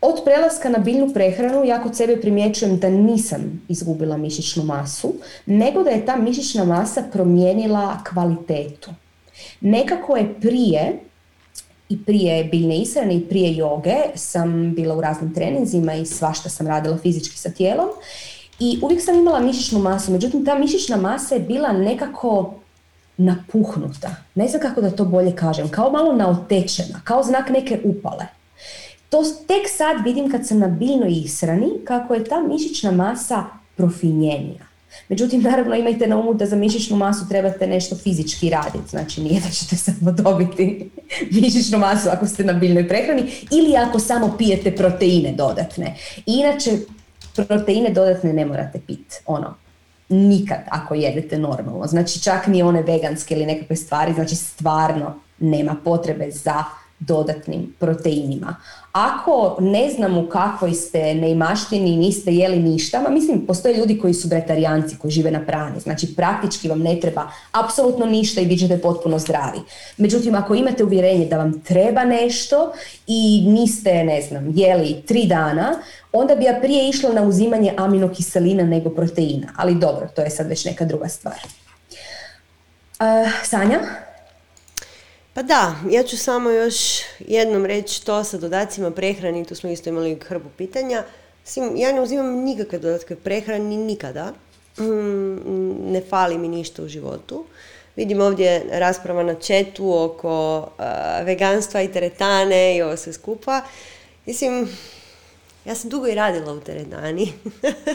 od 0.00 0.24
prelaska 0.24 0.68
na 0.68 0.78
biljnu 0.78 1.10
prehranu 1.14 1.64
ja 1.64 1.82
kod 1.82 1.96
sebe 1.96 2.20
primjećujem 2.20 2.78
da 2.78 2.88
nisam 2.88 3.62
izgubila 3.68 4.16
mišićnu 4.16 4.64
masu, 4.64 5.14
nego 5.46 5.82
da 5.82 5.90
je 5.90 6.06
ta 6.06 6.16
mišićna 6.16 6.64
masa 6.64 7.02
promijenila 7.12 7.98
kvalitetu. 8.12 8.90
Nekako 9.60 10.16
je 10.16 10.34
prije 10.40 11.00
i 11.88 12.04
prije 12.04 12.44
biljne 12.44 12.78
ishrane 12.78 13.16
i 13.16 13.28
prije 13.28 13.56
joge 13.56 13.96
sam 14.14 14.74
bila 14.74 14.96
u 14.96 15.00
raznim 15.00 15.34
treninzima 15.34 15.94
i 15.94 16.06
svašta 16.06 16.48
sam 16.48 16.66
radila 16.66 16.98
fizički 16.98 17.38
sa 17.38 17.50
tijelom 17.50 17.88
i 18.60 18.78
uvijek 18.82 19.02
sam 19.02 19.14
imala 19.14 19.40
mišićnu 19.40 19.78
masu, 19.78 20.12
međutim 20.12 20.44
ta 20.44 20.58
mišićna 20.58 20.96
masa 20.96 21.34
je 21.34 21.40
bila 21.40 21.72
nekako 21.72 22.54
napuhnuta. 23.16 24.16
Ne 24.34 24.48
znam 24.48 24.62
kako 24.62 24.80
da 24.80 24.90
to 24.90 25.04
bolje 25.04 25.36
kažem, 25.36 25.68
kao 25.68 25.90
malo 25.90 26.12
naotečena, 26.12 27.00
kao 27.04 27.22
znak 27.22 27.48
neke 27.48 27.80
upale. 27.84 28.26
To 29.08 29.22
tek 29.46 29.68
sad 29.76 30.04
vidim 30.04 30.30
kad 30.30 30.46
sam 30.46 30.58
na 30.58 30.68
biljnoj 30.68 31.12
ishrani 31.24 31.70
kako 31.84 32.14
je 32.14 32.24
ta 32.24 32.40
mišićna 32.40 32.90
masa 32.90 33.44
profinjenija. 33.76 34.64
Međutim, 35.08 35.42
naravno 35.42 35.74
imajte 35.74 36.06
na 36.06 36.18
umu 36.18 36.34
da 36.34 36.46
za 36.46 36.56
mišićnu 36.56 36.96
masu 36.96 37.28
trebate 37.28 37.66
nešto 37.66 37.96
fizički 37.96 38.50
raditi. 38.50 38.90
Znači 38.90 39.20
nije 39.20 39.40
da 39.40 39.50
ćete 39.50 39.76
samo 39.76 40.12
dobiti 40.12 40.90
mišićnu 41.40 41.78
masu 41.78 42.08
ako 42.08 42.26
ste 42.26 42.44
na 42.44 42.52
biljnoj 42.52 42.88
prehrani 42.88 43.22
ili 43.50 43.76
ako 43.76 43.98
samo 43.98 44.34
pijete 44.38 44.76
proteine 44.76 45.32
dodatne. 45.32 45.96
Inače, 46.26 46.70
proteine 47.42 47.90
dodatne 47.90 48.32
ne 48.32 48.44
morate 48.44 48.80
piti. 48.86 49.16
Ono, 49.26 49.54
nikad 50.08 50.58
ako 50.68 50.94
jedete 50.94 51.38
normalno. 51.38 51.86
Znači 51.86 52.22
čak 52.22 52.46
ni 52.46 52.62
one 52.62 52.82
veganske 52.82 53.34
ili 53.34 53.46
nekakve 53.46 53.76
stvari, 53.76 54.14
znači 54.14 54.36
stvarno 54.36 55.14
nema 55.38 55.76
potrebe 55.84 56.30
za 56.30 56.64
dodatnim 56.98 57.74
proteinima. 57.78 58.56
Ako 58.94 59.56
ne 59.60 59.90
znam 59.90 60.18
u 60.18 60.28
kakvoj 60.28 60.74
ste 60.74 61.14
neimaštini 61.14 61.96
niste 61.96 62.34
jeli 62.34 62.58
ništa, 62.58 63.00
ma 63.00 63.08
mislim 63.08 63.46
postoje 63.46 63.76
ljudi 63.76 63.98
koji 63.98 64.14
su 64.14 64.28
bretarijanci, 64.28 64.96
koji 64.98 65.10
žive 65.10 65.30
na 65.30 65.46
prani, 65.46 65.80
znači 65.80 66.14
praktički 66.16 66.68
vam 66.68 66.80
ne 66.80 67.00
treba 67.00 67.30
apsolutno 67.52 68.06
ništa 68.06 68.40
i 68.40 68.46
bit 68.46 68.58
ćete 68.58 68.80
potpuno 68.80 69.18
zdravi. 69.18 69.58
Međutim, 69.96 70.34
ako 70.34 70.54
imate 70.54 70.84
uvjerenje 70.84 71.26
da 71.26 71.38
vam 71.38 71.60
treba 71.60 72.04
nešto 72.04 72.72
i 73.06 73.44
niste, 73.46 74.04
ne 74.04 74.22
znam, 74.22 74.52
jeli 74.54 75.02
tri 75.06 75.26
dana, 75.26 75.78
onda 76.12 76.34
bi 76.34 76.44
ja 76.44 76.58
prije 76.62 76.88
išla 76.88 77.12
na 77.12 77.22
uzimanje 77.22 77.74
aminokiselina 77.76 78.64
nego 78.64 78.90
proteina. 78.90 79.46
Ali 79.56 79.74
dobro, 79.74 80.08
to 80.16 80.22
je 80.22 80.30
sad 80.30 80.46
već 80.46 80.64
neka 80.64 80.84
druga 80.84 81.08
stvar. 81.08 81.38
Uh, 83.00 83.30
Sanja? 83.42 84.03
Pa 85.34 85.42
da, 85.42 85.76
ja 85.90 86.02
ću 86.02 86.16
samo 86.18 86.50
još 86.50 87.00
jednom 87.18 87.66
reći 87.66 88.04
to 88.04 88.24
sa 88.24 88.38
dodacima 88.38 88.90
prehrani, 88.90 89.44
tu 89.44 89.54
smo 89.54 89.70
isto 89.70 89.88
imali 89.88 90.18
hrbu 90.26 90.48
pitanja. 90.58 91.04
Sim, 91.44 91.76
ja 91.76 91.92
ne 91.92 92.00
uzimam 92.00 92.44
nikakve 92.44 92.78
dodatke 92.78 93.16
prehrani 93.16 93.76
nikada. 93.76 94.32
Mm, 94.78 95.92
ne 95.92 96.02
fali 96.10 96.38
mi 96.38 96.48
ništa 96.48 96.82
u 96.82 96.88
životu. 96.88 97.44
Vidim 97.96 98.20
ovdje 98.20 98.62
rasprava 98.70 99.22
na 99.22 99.34
četu 99.34 100.02
oko 100.02 100.68
veganstva 101.24 101.82
i 101.82 101.92
teretane 101.92 102.76
i 102.76 102.82
ovo 102.82 102.96
sve 102.96 103.12
skupa. 103.12 103.60
Mislim, 104.26 104.68
ja 105.64 105.74
sam 105.74 105.90
dugo 105.90 106.06
i 106.06 106.14
radila 106.14 106.52
u 106.52 106.60
teretani. 106.60 107.32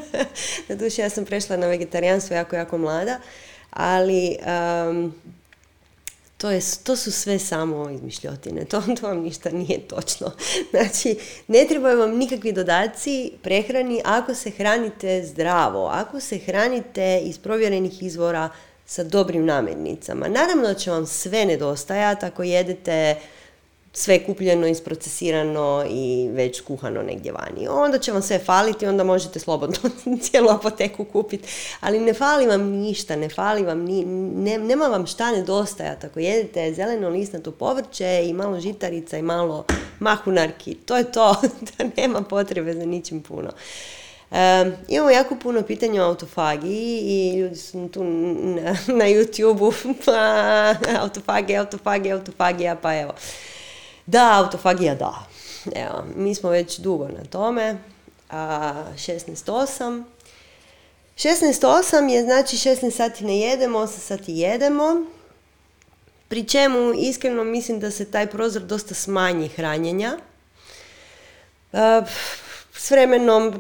Doduše, 0.70 1.02
ja 1.02 1.10
sam 1.10 1.26
prešla 1.26 1.58
na 1.58 1.68
vegetarijanstvo 1.68 2.36
jako, 2.36 2.56
jako 2.56 2.78
mlada. 2.78 3.20
Ali 3.70 4.38
to, 6.42 6.50
je, 6.50 6.62
to 6.84 6.96
su 6.96 7.12
sve 7.12 7.40
samo 7.40 7.90
izmišljotine, 7.90 8.66
to, 8.66 8.82
to 9.02 9.08
vam 9.08 9.18
ništa 9.18 9.50
nije 9.50 9.88
točno. 9.88 10.32
Znači, 10.72 11.16
ne 11.48 11.66
trebaju 11.70 12.00
vam 12.00 12.18
nikakvi 12.18 12.52
dodaci 12.52 13.32
prehrani 13.44 14.02
ako 14.06 14.36
se 14.36 14.50
hranite 14.50 15.24
zdravo, 15.26 15.88
ako 15.88 16.20
se 16.20 16.38
hranite 16.38 17.22
iz 17.24 17.38
provjerenih 17.38 18.04
izvora 18.04 18.50
sa 18.86 19.04
dobrim 19.04 19.46
namirnicama. 19.46 20.28
Naravno 20.28 20.64
da 20.64 20.74
će 20.74 20.92
vam 20.92 21.06
sve 21.06 21.46
nedostajati 21.46 22.26
ako 22.26 22.44
jedete 22.44 23.16
sve 23.94 24.26
kupljeno, 24.26 24.68
isprocesirano 24.68 25.86
i 25.90 26.30
već 26.32 26.62
kuhano 26.62 27.04
negdje 27.04 27.32
vani. 27.32 27.68
Onda 27.68 28.00
će 28.00 28.12
vam 28.12 28.22
sve 28.22 28.40
faliti, 28.40 28.86
onda 28.86 29.04
možete 29.04 29.40
slobodno 29.40 29.78
cijelu 30.24 30.50
apoteku 30.50 31.04
kupiti. 31.04 31.48
Ali 31.80 32.00
ne 32.00 32.14
fali 32.14 32.48
vam 32.48 32.62
ništa, 32.62 33.16
ne 33.16 33.30
fali 33.30 33.64
vam, 33.64 33.80
ni, 33.80 34.06
ne, 34.36 34.58
nema 34.58 34.88
vam 34.88 35.08
šta 35.08 35.32
nedostajati. 35.32 36.06
Ako 36.06 36.20
jedete 36.20 36.74
zeleno 36.74 37.10
listnato 37.10 37.52
povrće 37.52 38.22
i 38.26 38.34
malo 38.34 38.60
žitarica 38.60 39.18
i 39.18 39.22
malo 39.22 39.66
mahunarki, 40.00 40.74
to 40.76 40.98
je 40.98 41.12
to. 41.12 41.36
da 41.78 41.86
nema 41.98 42.22
potrebe 42.22 42.74
za 42.74 42.86
ničim 42.86 43.22
puno. 43.22 43.50
Um, 44.32 44.74
imamo 44.88 45.10
jako 45.10 45.36
puno 45.36 45.62
pitanja 45.62 46.04
o 46.04 46.08
autofagiji 46.08 47.00
i 47.02 47.40
ljudi 47.40 47.56
su 47.56 47.90
tu 47.94 48.04
na, 48.04 48.72
na 48.88 49.06
YouTube-u, 49.06 49.74
pa 50.06 50.76
autofagija, 51.00 51.60
autofagija, 51.60 52.16
autofagija, 52.16 52.76
pa 52.76 53.00
evo. 53.00 53.14
Da, 54.10 54.44
autofagija 54.44 54.96
da. 54.96 55.26
Evo, 55.76 56.04
mi 56.16 56.36
smo 56.36 56.50
već 56.50 56.80
dugo 56.80 57.08
na 57.08 57.26
tome. 57.32 57.78
A, 58.30 58.74
16.8. 58.96 60.04
16.8 61.16 62.10
je 62.10 62.24
znači 62.24 62.58
16 62.58 62.92
sati 62.92 63.26
ne 63.26 63.40
jedemo, 63.40 63.80
8 63.80 63.88
sati 63.88 64.34
jedemo. 64.34 65.06
Pri 66.28 66.44
čemu 66.44 66.94
iskreno 66.94 67.44
mislim 67.44 67.80
da 67.80 67.92
se 67.92 68.12
taj 68.12 68.28
prozor 68.28 68.62
dosta 68.62 68.94
smanji 68.94 69.48
hranjenja. 69.48 70.18
A, 71.74 72.02
s 72.80 72.92
vremenom 72.92 73.54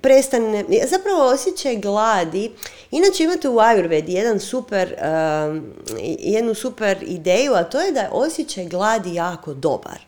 prestane, 0.00 0.64
zapravo 0.90 1.24
osjećaj 1.24 1.76
gladi. 1.76 2.52
Inače 2.90 3.24
imate 3.24 3.48
u 3.48 3.54
Ayurvedi 3.54 4.10
jedan 4.10 4.40
super, 4.40 4.94
um, 4.94 5.72
jednu 6.18 6.54
super 6.54 6.98
ideju, 7.02 7.54
a 7.54 7.64
to 7.64 7.80
je 7.80 7.92
da 7.92 8.00
je 8.00 8.08
osjećaj 8.12 8.66
gladi 8.66 9.14
jako 9.14 9.54
dobar. 9.54 9.98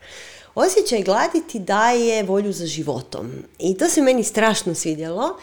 Osjećaj 0.55 1.03
gladi 1.03 1.43
ti 1.49 1.59
daje 1.59 2.23
volju 2.23 2.53
za 2.53 2.67
životom. 2.67 3.31
I 3.59 3.79
to 3.79 3.89
se 3.89 4.03
meni 4.03 4.25
strašno 4.25 4.75
svidjelo. 4.75 5.39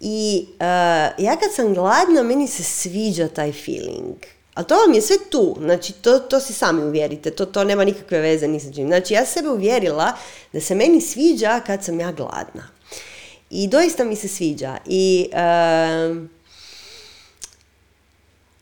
I 0.00 0.46
uh, 0.48 0.60
ja 1.24 1.36
kad 1.40 1.54
sam 1.54 1.74
gladna, 1.74 2.22
meni 2.22 2.48
se 2.48 2.62
sviđa 2.62 3.28
taj 3.28 3.52
feeling. 3.52 4.16
Ali 4.58 4.66
to 4.66 4.74
vam 4.74 4.94
je 4.94 5.00
sve 5.00 5.16
tu, 5.30 5.56
znači 5.60 5.92
to, 5.92 6.18
to 6.18 6.40
si 6.40 6.52
sami 6.52 6.82
uvjerite, 6.82 7.30
to, 7.30 7.46
to 7.46 7.64
nema 7.64 7.84
nikakve 7.84 8.20
veze 8.20 8.48
ni 8.48 8.60
sa 8.60 8.72
čim. 8.72 8.86
Znači 8.86 9.14
ja 9.14 9.26
sebe 9.26 9.48
uvjerila 9.48 10.12
da 10.52 10.60
se 10.60 10.74
meni 10.74 11.00
sviđa 11.00 11.60
kad 11.66 11.84
sam 11.84 12.00
ja 12.00 12.12
gladna. 12.12 12.68
I 13.50 13.68
doista 13.68 14.04
mi 14.04 14.16
se 14.16 14.28
sviđa. 14.28 14.76
I, 14.86 15.30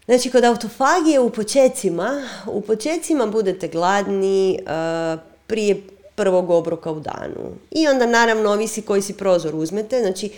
znači 0.07 0.31
kod 0.31 0.45
autofagije 0.45 1.21
u 1.21 1.31
počecima, 1.31 2.29
u 2.47 2.61
počecima 2.61 3.27
budete 3.27 3.69
gladni 3.69 4.59
uh, 4.61 5.21
prije 5.47 5.83
prvog 6.15 6.51
obroka 6.51 6.91
u 6.91 7.01
danu. 7.01 7.51
I 7.71 7.89
onda 7.89 8.07
naravno 8.07 8.51
ovisi 8.51 8.83
koji 8.83 9.03
si 9.03 9.13
prozor 9.13 9.55
uzmete, 9.55 10.01
znači 10.01 10.31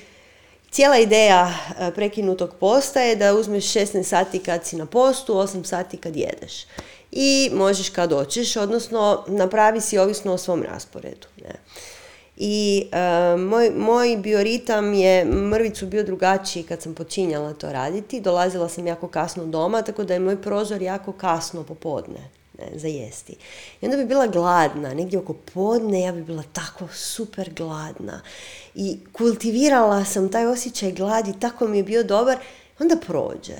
Cijela 0.71 0.99
ideja 0.99 1.51
e, 1.51 1.91
prekinutog 1.95 2.55
posta 2.61 3.01
je 3.01 3.17
da 3.17 3.35
uzmeš 3.35 3.65
16 3.65 4.03
sati 4.03 4.39
kad 4.39 4.67
si 4.67 4.77
na 4.77 4.87
postu, 4.87 5.35
8 5.35 5.65
sati 5.65 5.97
kad 5.97 6.17
jedeš. 6.17 6.67
I 7.13 7.51
možeš 7.55 7.89
kad 7.91 8.13
hoćeš, 8.13 8.57
odnosno 8.57 9.25
napravi 9.27 9.81
si 9.81 9.99
ovisno 9.99 10.33
o 10.33 10.39
svom 10.39 10.63
rasporedu. 10.63 11.27
Ne. 11.43 11.55
I 12.37 12.87
e, 12.93 13.37
moj, 13.37 13.71
moj 13.71 14.17
bioritam 14.17 14.95
je 14.95 15.25
mrvicu 15.25 15.87
bio 15.87 16.03
drugačiji 16.03 16.63
kad 16.63 16.83
sam 16.83 16.95
počinjala 16.95 17.53
to 17.53 17.73
raditi. 17.73 18.21
Dolazila 18.21 18.69
sam 18.69 18.87
jako 18.87 19.09
kasno 19.09 19.45
doma, 19.45 19.83
tako 19.83 20.05
da 20.05 20.15
je 20.15 20.21
moj 20.21 20.43
prozor 20.43 20.83
jako 20.83 21.13
kasno 21.13 21.63
popodne 21.63 22.15
ne, 22.19 22.31
za 22.75 22.89
jesti. 22.89 23.37
I 23.81 23.87
onda 23.87 23.97
bi 23.97 24.05
bila 24.05 24.27
gladna, 24.27 24.95
negdje 24.95 25.19
oko 25.19 25.33
podne 25.33 26.01
ja 26.01 26.13
bi 26.13 26.23
bila 26.23 26.43
tako 26.53 26.89
super 26.93 27.51
gladna. 27.51 28.21
I 28.75 28.99
kultivirala 29.13 30.05
sam 30.05 30.33
taj 30.33 30.47
osjećaj 30.47 30.93
gladi, 30.93 31.41
tako 31.41 31.69
mi 31.69 31.77
je 31.77 31.83
bio 31.83 32.03
dobar, 32.03 32.39
onda 32.79 32.97
prođe. 32.97 33.57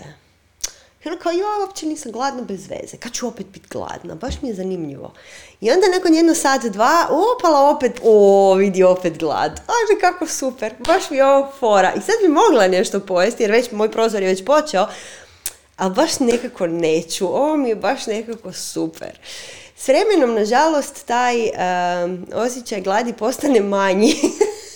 I 1.05 1.09
onda 1.09 1.23
kao, 1.23 1.33
ja 1.33 1.47
uopće 1.61 1.87
nisam 1.87 2.13
gladna 2.13 2.43
bez 2.43 2.69
veze, 2.69 2.97
kad 2.97 3.13
ću 3.13 3.29
opet 3.29 3.47
biti 3.47 3.69
gladna, 3.71 4.15
baš 4.15 4.43
mi 4.43 4.49
je 4.49 4.55
zanimljivo. 4.55 5.13
I 5.61 5.71
onda 5.71 5.87
nakon 5.97 6.15
jedno 6.15 6.35
sat, 6.35 6.63
dva, 6.63 7.09
opala 7.37 7.71
opet, 7.71 8.01
o, 8.05 8.55
vidi 8.55 8.83
opet 8.83 9.19
glad. 9.19 9.53
Aže, 9.53 10.01
kako 10.01 10.27
super, 10.27 10.75
baš 10.87 11.11
mi 11.11 11.17
je 11.17 11.27
ovo 11.27 11.53
fora. 11.59 11.93
I 11.97 12.01
sad 12.01 12.15
bi 12.23 12.29
mogla 12.29 12.69
nešto 12.69 13.01
pojesti, 13.01 13.43
jer 13.43 13.53
već 13.53 13.71
moj 13.71 13.91
prozor 13.91 14.23
je 14.23 14.29
već 14.29 14.45
počeo, 14.45 14.87
ali 15.79 15.95
baš 15.95 16.21
nekako 16.21 16.67
neću, 16.67 17.27
ovo 17.27 17.57
mi 17.57 17.69
je 17.69 17.77
baš 17.77 18.07
nekako 18.07 18.53
super. 18.53 19.19
S 19.77 19.89
vremenom, 19.89 20.35
nažalost, 20.35 21.07
taj 21.07 21.37
um, 21.43 22.27
osjećaj 22.35 22.81
gladi 22.81 23.13
postane 23.13 23.61
manji. 23.61 24.15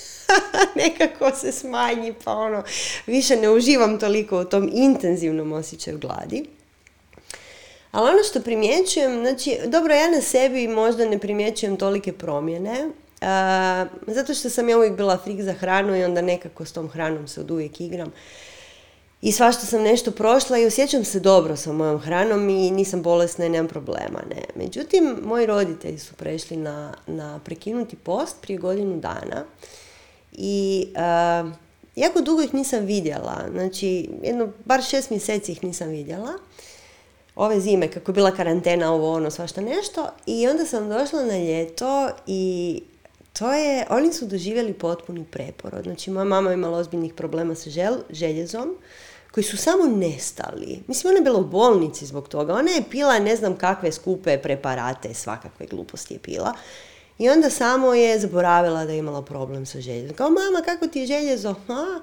nekako 0.83 1.31
se 1.37 1.53
smanji, 1.53 2.15
pa 2.24 2.33
ono, 2.33 2.62
više 3.07 3.37
ne 3.37 3.51
uživam 3.51 3.99
toliko 3.99 4.41
u 4.41 4.45
tom 4.45 4.70
intenzivnom 4.73 5.53
osjećaju 5.53 5.99
gladi. 5.99 6.45
Ali 7.91 8.11
ono 8.11 8.23
što 8.23 8.41
primjećujem, 8.41 9.20
znači, 9.20 9.59
dobro, 9.66 9.95
ja 9.95 10.11
na 10.11 10.20
sebi 10.20 10.69
možda 10.69 11.05
ne 11.05 11.19
primjećujem 11.19 11.77
tolike 11.77 12.12
promjene, 12.12 12.87
uh, 12.87 14.15
zato 14.15 14.35
što 14.35 14.51
sam 14.51 14.69
ja 14.69 14.77
uvijek 14.77 14.97
bila 14.97 15.19
frik 15.24 15.41
za 15.41 15.53
hranu 15.53 15.97
i 15.97 16.05
onda 16.05 16.23
nekako 16.23 16.65
s 16.65 16.73
tom 16.73 16.89
hranom 16.89 17.29
se 17.29 17.41
od 17.41 17.51
uvijek 17.51 17.81
igram 17.81 18.12
i 19.23 19.32
svašta 19.32 19.66
sam 19.66 19.82
nešto 19.82 20.11
prošla 20.11 20.59
i 20.59 20.66
osjećam 20.66 21.05
se 21.05 21.20
dobro 21.20 21.57
sa 21.57 21.73
mojom 21.73 22.01
hranom 22.01 22.49
i 22.49 22.70
nisam 22.70 23.03
bolesna 23.03 23.47
i 23.47 23.49
nemam 23.49 23.69
problema. 23.69 24.23
Ne. 24.31 24.43
Međutim, 24.55 25.19
moji 25.24 25.47
roditelji 25.47 25.99
su 25.99 26.15
prešli 26.15 26.57
na, 26.57 26.94
na 27.07 27.40
prekinuti 27.44 27.97
post 27.97 28.36
prije 28.40 28.59
godinu 28.59 29.01
dana 29.01 29.44
i 30.32 30.86
uh, 30.94 31.53
jako 31.97 32.20
dugo 32.20 32.43
ih 32.43 32.55
nisam 32.55 32.85
vidjela, 32.85 33.44
znači 33.53 34.11
jedno, 34.23 34.49
bar 34.65 34.82
šest 34.82 35.11
mjeseci 35.11 35.53
ih 35.53 35.65
nisam 35.65 35.89
vidjela. 35.89 36.32
Ove 37.36 37.61
zime, 37.61 37.89
kako 37.89 38.11
je 38.11 38.15
bila 38.15 38.31
karantena, 38.31 38.93
ovo 38.93 39.12
ono, 39.12 39.31
svašta 39.31 39.61
nešto. 39.61 40.09
I 40.27 40.49
onda 40.49 40.66
sam 40.66 40.89
došla 40.89 41.23
na 41.24 41.39
ljeto 41.39 42.11
i 42.27 42.82
to 43.32 43.53
je, 43.53 43.86
oni 43.90 44.12
su 44.12 44.27
doživjeli 44.27 44.73
potpuni 44.73 45.24
preporod. 45.31 45.85
Znači, 45.85 46.11
moja 46.11 46.24
mama 46.24 46.53
imala 46.53 46.78
ozbiljnih 46.78 47.15
problema 47.15 47.55
sa 47.55 47.70
žel, 47.70 47.94
željezom, 48.11 48.77
koji 49.32 49.44
su 49.44 49.56
samo 49.56 49.86
nestali. 49.86 50.82
Mislim, 50.86 51.10
ona 51.10 51.18
je 51.18 51.24
bila 51.24 51.38
u 51.38 51.44
bolnici 51.44 52.06
zbog 52.06 52.28
toga. 52.28 52.54
Ona 52.54 52.70
je 52.70 52.82
pila 52.90 53.18
ne 53.18 53.36
znam 53.36 53.56
kakve 53.56 53.92
skupe 53.92 54.38
preparate, 54.38 55.14
svakakve 55.14 55.66
gluposti 55.66 56.14
je 56.14 56.18
pila. 56.18 56.54
I 57.18 57.30
onda 57.30 57.50
samo 57.50 57.94
je 57.94 58.18
zaboravila 58.18 58.84
da 58.84 58.92
je 58.92 58.98
imala 58.98 59.22
problem 59.22 59.66
sa 59.66 59.80
željezom. 59.80 60.16
Kao, 60.16 60.30
mama, 60.30 60.62
kako 60.64 60.86
ti 60.86 61.00
je 61.00 61.06
željezo? 61.06 61.54
A? 61.68 61.84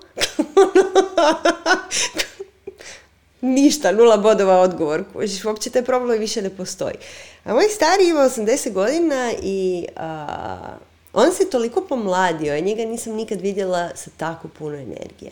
Ništa, 3.41 3.91
nula 3.91 4.17
bodova 4.17 4.59
odgovor. 4.59 5.03
Uopće 5.45 5.69
taj 5.69 5.85
problem 5.85 6.19
više 6.19 6.41
ne 6.41 6.49
postoji. 6.49 6.95
A 7.43 7.53
moj 7.53 7.69
stari 7.69 8.09
ima 8.09 8.19
80 8.19 8.73
godina 8.73 9.31
i 9.43 9.85
on 11.13 11.31
se 11.33 11.49
toliko 11.49 11.81
pomladio, 11.81 12.55
i 12.55 12.61
njega 12.61 12.85
nisam 12.85 13.13
nikad 13.13 13.41
vidjela 13.41 13.89
sa 13.95 14.09
tako 14.17 14.47
puno 14.47 14.75
energije. 14.75 15.31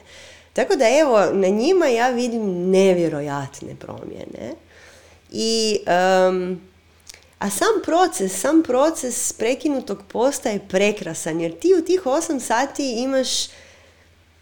Tako 0.57 0.75
da 0.75 0.85
evo, 1.01 1.25
na 1.33 1.47
njima 1.47 1.87
ja 1.87 2.09
vidim 2.09 2.69
nevjerojatne 2.69 3.75
promjene. 3.79 4.55
I, 5.31 5.79
a 7.39 7.49
sam 7.49 7.81
proces, 7.85 8.41
sam 8.41 8.63
proces 8.63 9.33
prekinutog 9.33 10.03
posta 10.07 10.49
je 10.49 10.67
prekrasan, 10.69 11.41
jer 11.41 11.59
ti 11.59 11.73
u 11.79 11.85
tih 11.85 12.01
8 12.05 12.39
sati 12.39 12.91
imaš 12.91 13.47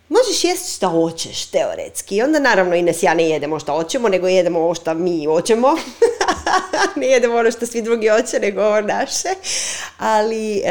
Možeš 0.10 0.44
jesti 0.44 0.72
šta 0.72 0.88
hoćeš, 0.88 1.46
teoretski. 1.46 2.22
Onda 2.22 2.40
naravno 2.40 2.76
Ines 2.76 3.04
ja 3.04 3.14
ne 3.14 3.30
jedemo 3.30 3.60
šta 3.60 3.72
hoćemo, 3.72 4.10
nego 4.10 4.28
jedemo 4.28 4.60
ovo 4.60 4.76
što 4.76 4.94
mi 4.94 5.26
hoćemo. 5.26 5.76
ne 6.96 7.08
jedemo 7.08 7.36
ono 7.36 7.52
što 7.52 7.66
svi 7.66 7.82
drugi 7.82 8.08
hoće, 8.08 8.40
nego 8.40 8.62
ovo 8.62 8.82
naše. 8.82 9.30
Ali 9.98 10.58
e, 10.58 10.64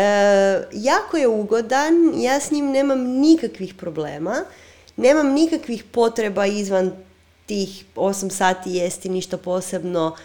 jako 0.73 1.17
je 1.17 1.29
ugodan, 1.29 2.13
ja 2.17 2.41
s 2.41 2.51
njim 2.51 2.71
nemam 2.71 3.01
nikakvih 3.01 3.75
problema. 3.75 4.45
Nemam 4.97 5.33
nikakvih 5.33 5.85
potreba 5.85 6.47
izvan 6.47 6.93
tih 7.47 7.85
8 7.97 8.31
sati 8.31 8.71
jesti 8.71 9.09
ništa 9.09 9.37
posebno. 9.37 10.17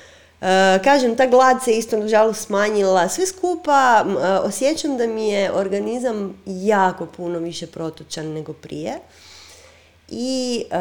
E, 0.42 0.80
kažem, 0.84 1.16
ta 1.16 1.28
glad 1.28 1.64
se 1.64 1.72
isto 1.72 1.98
nažalost 1.98 2.46
smanjila. 2.46 3.10
Sve 3.10 3.26
skupa 3.26 4.06
e, 4.06 4.28
osjećam 4.28 4.98
da 4.98 5.08
mi 5.08 5.30
je 5.30 5.52
organizam 5.52 6.42
jako 6.46 7.06
puno 7.06 7.40
više 7.40 7.68
protočan 7.68 8.28
nego 8.28 8.54
prije. 8.54 9.00
I 10.10 10.64
e, 10.72 10.78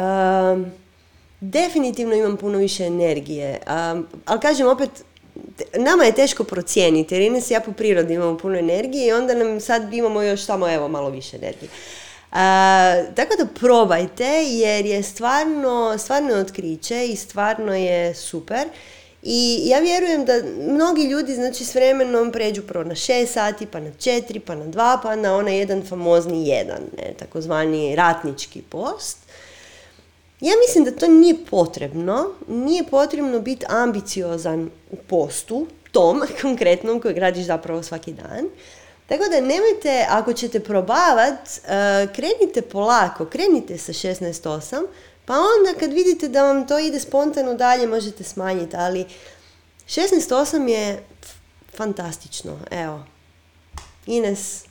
definitivno 1.41 2.15
imam 2.15 2.37
puno 2.37 2.57
više 2.57 2.85
energije. 2.85 3.59
ali 4.25 4.39
kažem 4.41 4.67
opet, 4.67 4.89
nama 5.77 6.03
je 6.03 6.15
teško 6.15 6.43
procijeniti 6.43 7.15
jer 7.15 7.21
Ines 7.21 7.51
ja 7.51 7.59
po 7.59 7.71
prirodi 7.71 8.13
imamo 8.13 8.37
puno 8.37 8.57
energije 8.57 9.07
i 9.07 9.11
onda 9.11 9.33
nam 9.33 9.59
sad 9.59 9.93
imamo 9.93 10.21
još 10.21 10.45
samo 10.45 10.69
evo 10.69 10.87
malo 10.87 11.09
više 11.09 11.37
energije. 11.37 11.69
Tako 13.15 13.35
da 13.37 13.45
probajte 13.59 14.43
jer 14.47 14.85
je 14.85 15.03
stvarno, 15.03 15.97
stvarno 15.97 16.35
otkriće 16.35 17.07
i 17.07 17.15
stvarno 17.15 17.75
je 17.75 18.15
super. 18.15 18.67
I 19.23 19.61
ja 19.65 19.79
vjerujem 19.79 20.25
da 20.25 20.33
mnogi 20.73 21.03
ljudi 21.03 21.35
znači 21.35 21.65
s 21.65 21.75
vremenom 21.75 22.31
pređu 22.31 22.61
prvo 22.61 22.83
na 22.83 22.95
6 22.95 23.25
sati, 23.25 23.65
pa 23.65 23.79
na 23.79 23.89
4, 23.89 24.39
pa 24.39 24.55
na 24.55 24.65
2, 24.65 24.99
pa 25.03 25.15
na 25.15 25.35
onaj 25.35 25.57
jedan 25.57 25.83
famozni 25.85 26.47
jedan, 26.47 26.81
ne, 26.97 27.13
takozvani 27.19 27.95
ratnički 27.95 28.61
post. 28.61 29.17
Ja 30.39 30.53
mislim 30.67 30.83
da 30.83 30.99
to 30.99 31.07
nije 31.07 31.35
potrebno, 31.49 32.31
nije 32.47 32.83
potrebno 32.83 33.39
biti 33.39 33.65
ambiciozan 33.69 34.69
u 34.91 34.95
postu, 34.95 35.67
tom 35.91 36.21
konkretnom 36.41 37.01
kojeg 37.01 37.17
radiš 37.17 37.45
zapravo 37.45 37.83
svaki 37.83 38.13
dan. 38.13 38.45
Tako 39.09 39.23
da 39.29 39.41
nemojte, 39.41 40.05
ako 40.09 40.33
ćete 40.33 40.59
probavat, 40.59 41.39
eh, 41.49 42.07
krenite 42.15 42.61
polako, 42.61 43.25
krenite 43.25 43.77
sa 43.77 43.93
16.8, 43.93 44.87
pa 45.25 45.33
onda 45.33 45.79
kad 45.79 45.93
vidite 45.93 46.27
da 46.27 46.43
vam 46.43 46.67
to 46.67 46.79
ide 46.79 46.99
spontano 46.99 47.53
dalje 47.53 47.87
možete 47.87 48.23
smanjiti, 48.23 48.75
ali 48.77 49.05
16.8 49.87 50.67
je 50.67 51.03
fantastično, 51.77 52.59
evo. 52.71 53.03
Ines? 54.05 54.65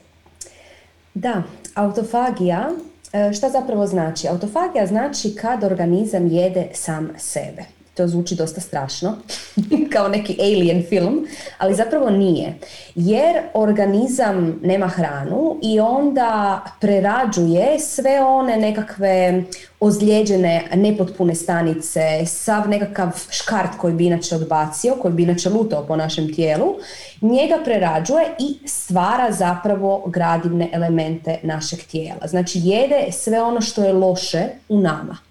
Da, 1.14 1.42
autofagija, 1.74 2.70
e, 3.12 3.32
šta 3.32 3.50
zapravo 3.50 3.86
znači? 3.86 4.28
Autofagija 4.28 4.86
znači 4.86 5.36
kad 5.36 5.64
organizam 5.64 6.26
jede 6.26 6.68
sam 6.74 7.10
sebe 7.18 7.77
to 7.98 8.08
zvuči 8.08 8.34
dosta 8.34 8.60
strašno, 8.60 9.16
kao 9.92 10.08
neki 10.08 10.36
alien 10.40 10.84
film, 10.88 11.26
ali 11.58 11.74
zapravo 11.74 12.10
nije. 12.10 12.54
Jer 12.94 13.36
organizam 13.54 14.60
nema 14.62 14.88
hranu 14.88 15.58
i 15.62 15.80
onda 15.80 16.62
prerađuje 16.80 17.78
sve 17.78 18.20
one 18.20 18.56
nekakve 18.56 19.42
ozlijeđene 19.80 20.64
nepotpune 20.74 21.34
stanice, 21.34 22.26
sav 22.26 22.68
nekakav 22.68 23.10
škart 23.30 23.70
koji 23.78 23.94
bi 23.94 24.06
inače 24.06 24.34
odbacio, 24.34 24.94
koji 25.02 25.14
bi 25.14 25.22
inače 25.22 25.50
lutao 25.50 25.86
po 25.86 25.96
našem 25.96 26.34
tijelu, 26.34 26.74
njega 27.20 27.58
prerađuje 27.64 28.24
i 28.38 28.68
stvara 28.68 29.32
zapravo 29.32 30.04
gradivne 30.06 30.68
elemente 30.72 31.38
našeg 31.42 31.78
tijela. 31.82 32.26
Znači 32.26 32.60
jede 32.62 33.12
sve 33.12 33.42
ono 33.42 33.60
što 33.60 33.84
je 33.84 33.92
loše 33.92 34.42
u 34.68 34.80
nama. 34.80 35.27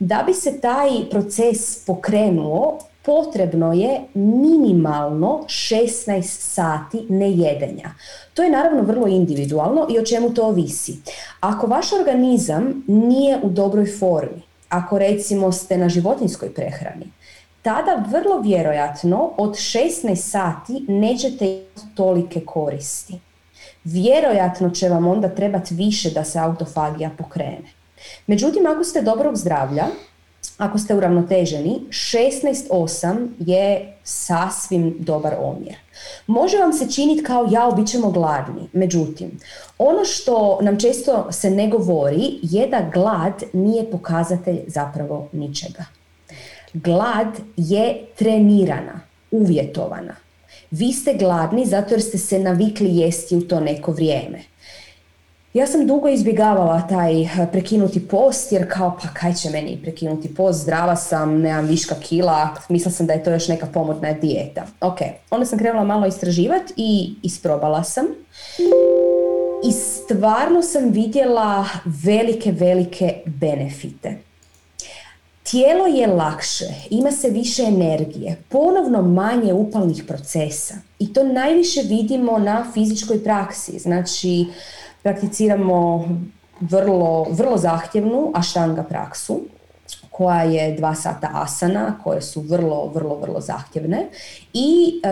Da 0.00 0.22
bi 0.26 0.34
se 0.34 0.60
taj 0.60 0.88
proces 1.10 1.84
pokrenuo, 1.86 2.78
potrebno 3.02 3.72
je 3.72 4.00
minimalno 4.14 5.40
16 5.46 6.22
sati 6.22 7.06
nejedenja. 7.08 7.90
To 8.34 8.42
je 8.42 8.50
naravno 8.50 8.82
vrlo 8.82 9.06
individualno 9.06 9.86
i 9.90 9.98
o 9.98 10.04
čemu 10.04 10.34
to 10.34 10.46
ovisi. 10.46 10.96
Ako 11.40 11.66
vaš 11.66 11.92
organizam 11.92 12.84
nije 12.86 13.38
u 13.42 13.50
dobroj 13.50 13.86
formi, 13.98 14.42
ako 14.68 14.98
recimo 14.98 15.52
ste 15.52 15.78
na 15.78 15.88
životinskoj 15.88 16.54
prehrani, 16.54 17.06
tada 17.62 18.04
vrlo 18.08 18.40
vjerojatno 18.40 19.30
od 19.36 19.50
16 19.50 20.14
sati 20.14 20.84
nećete 20.88 21.64
tolike 21.94 22.40
koristi. 22.40 23.20
Vjerojatno 23.84 24.70
će 24.70 24.88
vam 24.88 25.06
onda 25.06 25.28
trebati 25.28 25.74
više 25.74 26.10
da 26.10 26.24
se 26.24 26.38
autofagija 26.38 27.10
pokrene. 27.18 27.79
Međutim, 28.26 28.66
ako 28.66 28.84
ste 28.84 29.02
dobrog 29.02 29.36
zdravlja, 29.36 29.86
ako 30.58 30.78
ste 30.78 30.94
uravnoteženi, 30.94 31.80
16-8 31.88 33.28
je 33.38 33.96
sasvim 34.04 34.96
dobar 34.98 35.34
omjer. 35.38 35.76
Može 36.26 36.58
vam 36.58 36.72
se 36.72 36.90
činiti 36.90 37.24
kao 37.24 37.48
ja, 37.50 37.70
bit 37.76 37.88
ćemo 37.88 38.10
gladni. 38.10 38.68
Međutim, 38.72 39.38
ono 39.78 40.04
što 40.04 40.58
nam 40.62 40.80
često 40.80 41.32
se 41.32 41.50
ne 41.50 41.68
govori 41.68 42.38
je 42.42 42.66
da 42.66 42.90
glad 42.92 43.42
nije 43.52 43.90
pokazatelj 43.90 44.60
zapravo 44.66 45.28
ničega. 45.32 45.84
Glad 46.72 47.28
je 47.56 48.06
trenirana, 48.16 49.00
uvjetovana. 49.30 50.16
Vi 50.70 50.92
ste 50.92 51.14
gladni 51.14 51.66
zato 51.66 51.94
jer 51.94 52.02
ste 52.02 52.18
se 52.18 52.38
navikli 52.38 52.96
jesti 52.96 53.36
u 53.36 53.48
to 53.48 53.60
neko 53.60 53.92
vrijeme. 53.92 54.49
Ja 55.54 55.66
sam 55.66 55.86
dugo 55.86 56.08
izbjegavala 56.08 56.86
taj 56.88 57.22
eh, 57.22 57.28
prekinuti 57.52 58.08
post 58.08 58.52
jer 58.52 58.72
kao 58.72 58.98
pa 59.02 59.08
kaj 59.08 59.34
će 59.34 59.50
meni 59.50 59.78
prekinuti 59.82 60.34
post, 60.34 60.62
zdrava 60.62 60.96
sam, 60.96 61.40
nemam 61.40 61.66
viška 61.66 61.94
kila, 61.94 62.48
mislila 62.68 62.92
sam 62.92 63.06
da 63.06 63.12
je 63.12 63.24
to 63.24 63.30
još 63.30 63.48
neka 63.48 63.66
pomodna 63.66 64.12
dijeta. 64.12 64.66
Ok, 64.80 64.98
onda 65.30 65.46
sam 65.46 65.58
krenula 65.58 65.84
malo 65.84 66.06
istraživati 66.06 66.74
i 66.76 67.14
isprobala 67.22 67.84
sam. 67.84 68.06
I 69.68 69.72
stvarno 69.72 70.62
sam 70.62 70.90
vidjela 70.90 71.66
velike, 71.84 72.52
velike 72.52 73.14
benefite. 73.26 74.18
Tijelo 75.42 75.86
je 75.86 76.06
lakše, 76.06 76.64
ima 76.90 77.12
se 77.12 77.30
više 77.30 77.62
energije, 77.62 78.36
ponovno 78.48 79.02
manje 79.02 79.52
upalnih 79.52 80.04
procesa 80.06 80.74
i 80.98 81.12
to 81.12 81.24
najviše 81.24 81.80
vidimo 81.82 82.38
na 82.38 82.66
fizičkoj 82.74 83.24
praksi. 83.24 83.78
Znači, 83.78 84.46
prakticiramo 85.02 86.08
vrlo, 86.60 87.26
vrlo 87.30 87.56
zahtjevnu 87.56 88.32
aštanga 88.34 88.82
praksu 88.82 89.40
koja 90.10 90.42
je 90.42 90.76
dva 90.76 90.94
sata 90.94 91.30
asana, 91.32 91.98
koje 92.04 92.22
su 92.22 92.40
vrlo, 92.40 92.90
vrlo, 92.94 93.16
vrlo 93.16 93.40
zahtjevne 93.40 94.08
i 94.52 95.00
e, 95.04 95.08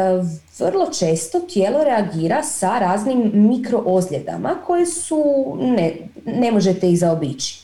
vrlo 0.59 0.91
često 0.99 1.41
tijelo 1.41 1.85
reagira 1.85 2.43
sa 2.43 2.79
raznim 2.79 3.31
mikroozljedama 3.35 4.55
koje 4.67 4.87
su, 4.87 5.25
ne, 5.61 5.97
ne 6.27 6.53
možete 6.53 6.91
ih 6.91 6.99
zaobići. 6.99 7.61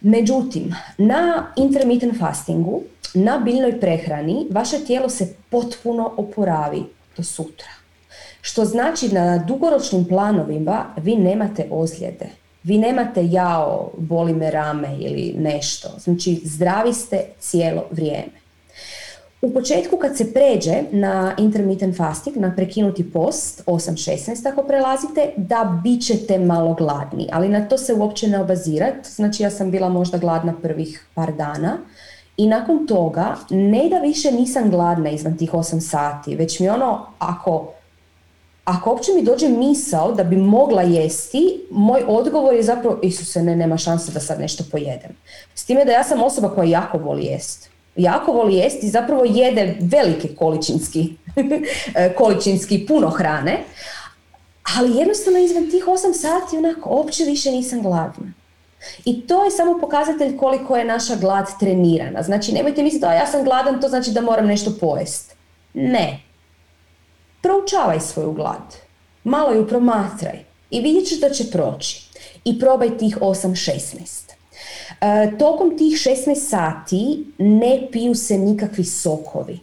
Međutim, 0.00 0.74
na 0.98 1.52
intermittent 1.56 2.18
fastingu, 2.18 2.82
na 3.14 3.38
biljnoj 3.38 3.80
prehrani, 3.80 4.46
vaše 4.50 4.78
tijelo 4.86 5.08
se 5.08 5.34
potpuno 5.50 6.12
oporavi 6.16 6.84
do 7.16 7.22
sutra. 7.22 7.79
Što 8.40 8.64
znači 8.64 9.08
da 9.08 9.24
na 9.24 9.38
dugoročnim 9.38 10.04
planovima 10.04 10.84
vi 10.96 11.16
nemate 11.16 11.68
ozljede. 11.70 12.26
Vi 12.62 12.78
nemate 12.78 13.26
jao, 13.26 13.90
boli 13.98 14.32
me 14.32 14.50
rame 14.50 14.96
ili 14.98 15.34
nešto. 15.38 15.88
Znači 15.98 16.40
zdravi 16.44 16.92
ste 16.92 17.20
cijelo 17.38 17.84
vrijeme. 17.90 18.40
U 19.42 19.52
početku 19.52 19.96
kad 19.96 20.16
se 20.16 20.32
pređe 20.32 20.82
na 20.90 21.34
intermittent 21.38 21.96
fasting, 21.96 22.36
na 22.36 22.52
prekinuti 22.56 23.12
post, 23.12 23.62
8-16 23.66 24.48
ako 24.52 24.62
prelazite, 24.62 25.32
da 25.36 25.80
bit 25.84 26.06
ćete 26.06 26.38
malo 26.38 26.74
gladni, 26.74 27.28
ali 27.32 27.48
na 27.48 27.68
to 27.68 27.78
se 27.78 27.94
uopće 27.94 28.28
ne 28.28 28.40
obazirati. 28.40 29.10
Znači 29.10 29.42
ja 29.42 29.50
sam 29.50 29.70
bila 29.70 29.88
možda 29.88 30.18
gladna 30.18 30.54
prvih 30.62 31.06
par 31.14 31.32
dana 31.32 31.78
i 32.36 32.46
nakon 32.46 32.86
toga 32.86 33.36
ne 33.50 33.88
da 33.88 33.98
više 33.98 34.32
nisam 34.32 34.70
gladna 34.70 35.10
izvan 35.10 35.36
tih 35.36 35.52
8 35.52 35.80
sati, 35.80 36.36
već 36.36 36.60
mi 36.60 36.68
ono, 36.68 37.06
ako 37.18 37.72
ako 38.64 38.90
uopće 38.90 39.12
mi 39.12 39.22
dođe 39.22 39.48
misao 39.48 40.12
da 40.12 40.24
bi 40.24 40.36
mogla 40.36 40.82
jesti, 40.82 41.60
moj 41.70 42.04
odgovor 42.06 42.54
je 42.54 42.62
zapravo, 42.62 42.98
Isuse, 43.02 43.42
ne, 43.42 43.56
nema 43.56 43.76
šanse 43.76 44.12
da 44.12 44.20
sad 44.20 44.40
nešto 44.40 44.64
pojedem. 44.70 45.16
S 45.54 45.64
time 45.64 45.84
da 45.84 45.92
ja 45.92 46.04
sam 46.04 46.22
osoba 46.22 46.48
koja 46.48 46.68
jako 46.68 46.98
voli 46.98 47.24
jest. 47.24 47.70
Jako 47.96 48.32
voli 48.32 48.54
jesti 48.54 48.86
i 48.86 48.90
zapravo 48.90 49.24
jede 49.24 49.76
velike 49.80 50.34
količinski, 50.34 51.12
količinski 52.18 52.86
puno 52.86 53.10
hrane, 53.10 53.58
ali 54.78 54.96
jednostavno 54.96 55.38
izvan 55.38 55.70
tih 55.70 55.84
8 55.84 55.96
sati 56.14 56.56
onako 56.56 56.90
uopće 56.90 57.24
više 57.24 57.50
nisam 57.50 57.82
gladna. 57.82 58.32
I 59.04 59.26
to 59.26 59.44
je 59.44 59.50
samo 59.50 59.78
pokazatelj 59.80 60.36
koliko 60.36 60.76
je 60.76 60.84
naša 60.84 61.16
glad 61.16 61.46
trenirana. 61.60 62.22
Znači 62.22 62.52
nemojte 62.52 62.82
misliti 62.82 63.00
da 63.00 63.12
ja 63.12 63.26
sam 63.26 63.44
gladan, 63.44 63.80
to 63.80 63.88
znači 63.88 64.10
da 64.10 64.20
moram 64.20 64.46
nešto 64.46 64.72
pojesti. 64.80 65.34
Ne, 65.74 66.20
Proučavaj 67.42 68.00
svoju 68.00 68.32
glad, 68.32 68.76
malo 69.24 69.52
ju 69.52 69.68
promatraj 69.68 70.44
i 70.70 70.80
vidjet 70.80 71.08
ćeš 71.08 71.20
da 71.20 71.30
će 71.30 71.50
proći. 71.50 72.10
I 72.44 72.58
probaj 72.58 72.98
tih 72.98 73.18
8-16. 73.20 74.30
E, 75.00 75.38
tokom 75.38 75.78
tih 75.78 75.94
16 75.94 76.34
sati 76.34 77.24
ne 77.38 77.88
piju 77.92 78.14
se 78.14 78.38
nikakvi 78.38 78.84
sokovi. 78.84 79.60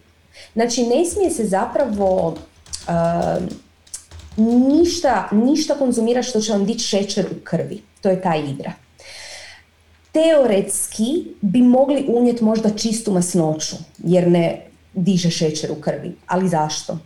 Znači 0.53 0.83
ne 0.83 1.05
smije 1.05 1.29
se 1.29 1.45
zapravo 1.45 2.35
e, 2.87 2.91
ništa, 4.37 5.29
ništa 5.31 5.75
konzumirati 5.75 6.27
što 6.27 6.41
će 6.41 6.51
vam 6.51 6.65
dići 6.65 6.85
šećer 6.87 7.25
u 7.25 7.43
krvi. 7.43 7.81
To 8.01 8.09
je 8.09 8.21
ta 8.21 8.35
igra. 8.35 8.73
Teoretski 10.11 11.25
bi 11.41 11.61
mogli 11.61 12.05
unijeti 12.07 12.43
možda 12.43 12.69
čistu 12.69 13.11
masnoću 13.11 13.75
jer 13.97 14.27
ne 14.27 14.65
diže 14.93 15.29
šećer 15.29 15.71
u 15.71 15.81
krvi. 15.81 16.15
Ali 16.27 16.49
zašto? 16.49 16.97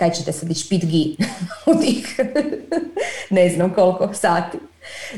Kaj 0.00 0.10
ćete 0.10 0.32
sad 0.32 0.50
ići 0.50 0.66
pit 0.68 0.84
gi 0.84 1.16
u 1.70 1.80
tih 1.80 2.20
ne 3.30 3.48
znam 3.48 3.74
koliko 3.74 4.14
sati. 4.14 4.58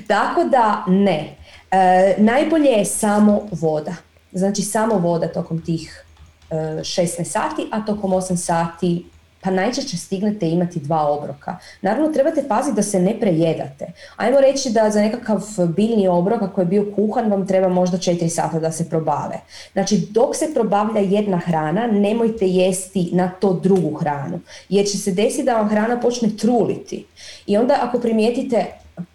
Tako 0.07 0.45
da 0.45 0.85
ne. 0.89 1.37
E, 1.71 2.15
najbolje 2.19 2.69
je 2.69 2.85
samo 2.85 3.49
voda. 3.51 3.95
Znači 4.33 4.63
samo 4.63 4.95
voda 4.95 5.29
tokom 5.29 5.65
tih 5.65 6.05
e, 6.51 6.55
16 6.55 7.25
sati, 7.25 7.67
a 7.73 7.85
tokom 7.85 8.11
8 8.11 8.37
sati 8.37 9.07
pa 9.43 9.51
najčešće 9.51 9.97
stignete 9.97 10.51
imati 10.51 10.81
dva 10.81 11.11
obroka. 11.11 11.57
Naravno, 11.81 12.13
trebate 12.13 12.45
paziti 12.49 12.77
da 12.77 12.83
se 12.83 13.01
ne 13.01 13.21
prejedate. 13.21 13.93
Ajmo 14.17 14.41
reći 14.41 14.71
da 14.71 14.91
za 14.91 15.01
nekakav 15.01 15.43
biljni 15.77 16.09
obrok, 16.09 16.43
ako 16.43 16.61
je 16.61 16.67
bio 16.67 16.93
kuhan, 16.95 17.31
vam 17.31 17.47
treba 17.47 17.69
možda 17.69 17.99
4 17.99 18.29
sata 18.29 18.59
da 18.59 18.73
se 18.73 18.89
probave. 18.89 19.41
Znači, 19.73 20.07
dok 20.11 20.37
se 20.37 20.55
probavlja 20.55 21.01
jedna 21.01 21.37
hrana, 21.37 21.87
nemojte 21.87 22.47
jesti 22.47 23.11
na 23.13 23.29
to 23.29 23.53
drugu 23.53 23.95
hranu. 23.95 24.41
Jer 24.69 24.87
će 24.87 24.99
se 24.99 25.13
desiti 25.13 25.43
da 25.43 25.55
vam 25.55 25.69
hrana 25.69 26.01
počne 26.01 26.29
truliti. 26.37 27.07
I 27.47 27.57
onda 27.57 27.79
ako 27.81 27.99
primijetite, 27.99 28.67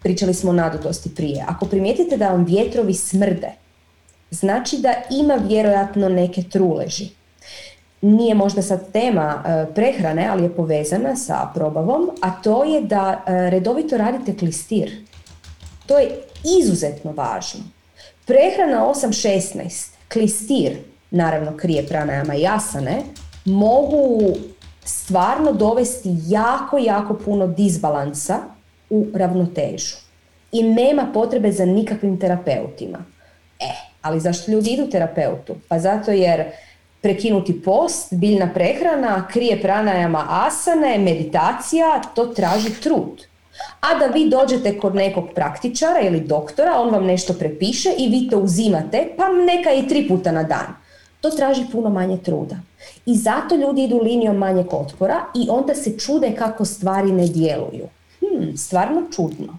pričali 0.02 0.34
smo 0.34 0.50
o 0.50 0.52
nadutosti 0.52 1.14
prije, 1.14 1.44
ako 1.48 1.66
primijetite 1.66 2.16
da 2.16 2.28
vam 2.28 2.44
vjetrovi 2.44 2.94
smrde, 2.94 3.52
znači 4.30 4.76
da 4.76 4.94
ima 5.10 5.34
vjerojatno 5.34 6.08
neke 6.08 6.42
truleži 6.42 7.17
nije 8.00 8.34
možda 8.34 8.62
sad 8.62 8.92
tema 8.92 9.42
e, 9.46 9.74
prehrane, 9.74 10.28
ali 10.28 10.42
je 10.42 10.54
povezana 10.56 11.16
sa 11.16 11.50
probavom, 11.54 12.10
a 12.22 12.30
to 12.42 12.64
je 12.64 12.80
da 12.80 13.22
e, 13.26 13.50
redovito 13.50 13.96
radite 13.96 14.36
klistir. 14.36 15.04
To 15.86 15.98
je 15.98 16.10
izuzetno 16.60 17.12
važno. 17.12 17.60
Prehrana 18.26 18.86
8.16, 18.86 19.90
klistir, 20.12 20.76
naravno 21.10 21.56
krije 21.56 21.86
pranajama 21.86 22.34
i 22.34 22.46
asane, 22.46 23.02
mogu 23.44 24.20
stvarno 24.84 25.52
dovesti 25.52 26.16
jako, 26.26 26.78
jako 26.78 27.14
puno 27.14 27.46
disbalansa 27.46 28.38
u 28.90 29.06
ravnotežu. 29.14 29.96
I 30.52 30.62
nema 30.62 31.10
potrebe 31.14 31.52
za 31.52 31.64
nikakvim 31.64 32.20
terapeutima. 32.20 32.98
E, 33.60 33.72
ali 34.02 34.20
zašto 34.20 34.50
ljudi 34.52 34.70
idu 34.70 34.90
terapeutu? 34.90 35.54
Pa 35.68 35.78
zato 35.78 36.10
jer 36.10 36.44
prekinuti 37.00 37.62
post, 37.62 38.14
biljna 38.14 38.50
prehrana, 38.54 39.28
krije 39.28 39.62
pranajama 39.62 40.26
asane, 40.28 40.98
meditacija, 40.98 42.02
to 42.14 42.26
traži 42.26 42.70
trud. 42.82 43.26
A 43.80 43.98
da 43.98 44.06
vi 44.06 44.28
dođete 44.28 44.78
kod 44.78 44.94
nekog 44.94 45.24
praktičara 45.34 46.00
ili 46.00 46.20
doktora, 46.20 46.80
on 46.80 46.90
vam 46.90 47.04
nešto 47.04 47.32
prepiše 47.32 47.88
i 47.98 48.08
vi 48.08 48.28
to 48.30 48.38
uzimate, 48.38 49.08
pa 49.16 49.28
neka 49.28 49.72
i 49.72 49.88
tri 49.88 50.08
puta 50.08 50.32
na 50.32 50.42
dan. 50.42 50.66
To 51.20 51.30
traži 51.30 51.62
puno 51.72 51.90
manje 51.90 52.18
truda. 52.18 52.56
I 53.06 53.16
zato 53.16 53.56
ljudi 53.56 53.84
idu 53.84 54.00
linijom 54.02 54.36
manjeg 54.36 54.66
otpora 54.74 55.20
i 55.34 55.46
onda 55.50 55.74
se 55.74 55.98
čude 55.98 56.34
kako 56.38 56.64
stvari 56.64 57.12
ne 57.12 57.26
djeluju. 57.26 57.88
Hmm, 58.20 58.56
stvarno 58.56 59.02
čudno. 59.16 59.58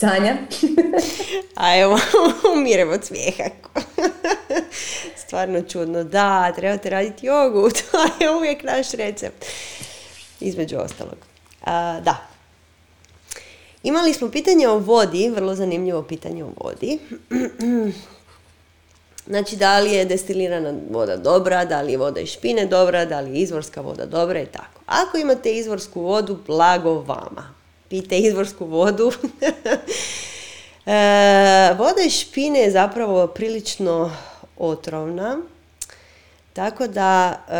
Sanja? 0.00 0.36
A 1.54 1.76
evo, 1.76 1.98
umirem 2.56 2.90
od 2.90 3.04
smijeha. 3.04 3.44
Stvarno 5.26 5.62
čudno. 5.62 6.04
Da, 6.04 6.52
trebate 6.56 6.90
raditi 6.90 7.26
jogu, 7.26 7.70
to 7.90 8.24
je 8.24 8.30
uvijek 8.30 8.62
naš 8.62 8.90
recept. 8.90 9.44
Između 10.40 10.76
ostalog. 10.78 11.16
da. 12.02 12.26
Imali 13.82 14.14
smo 14.14 14.30
pitanje 14.30 14.68
o 14.68 14.78
vodi, 14.78 15.28
vrlo 15.28 15.54
zanimljivo 15.54 16.02
pitanje 16.02 16.44
o 16.44 16.50
vodi. 16.56 16.98
Znači, 19.26 19.56
da 19.56 19.78
li 19.78 19.92
je 19.92 20.04
destilirana 20.04 20.74
voda 20.90 21.16
dobra, 21.16 21.64
da 21.64 21.82
li 21.82 21.92
je 21.92 21.98
voda 21.98 22.20
iz 22.20 22.28
špine 22.28 22.66
dobra, 22.66 23.04
da 23.04 23.20
li 23.20 23.30
je 23.30 23.42
izvorska 23.42 23.80
voda 23.80 24.06
dobra 24.06 24.40
i 24.40 24.46
tako. 24.46 24.80
Ako 24.86 25.18
imate 25.18 25.52
izvorsku 25.52 26.00
vodu, 26.00 26.38
blago 26.46 26.92
vama 26.92 27.61
pijte 27.92 28.18
izvorsku 28.18 28.64
vodu. 28.66 29.12
e, 30.86 31.74
voda 31.78 32.02
iz 32.06 32.12
špine 32.12 32.60
je 32.60 32.70
zapravo 32.70 33.26
prilično 33.26 34.16
otrovna. 34.58 35.38
Tako 36.52 36.86
da 36.86 37.40
e, 37.48 37.54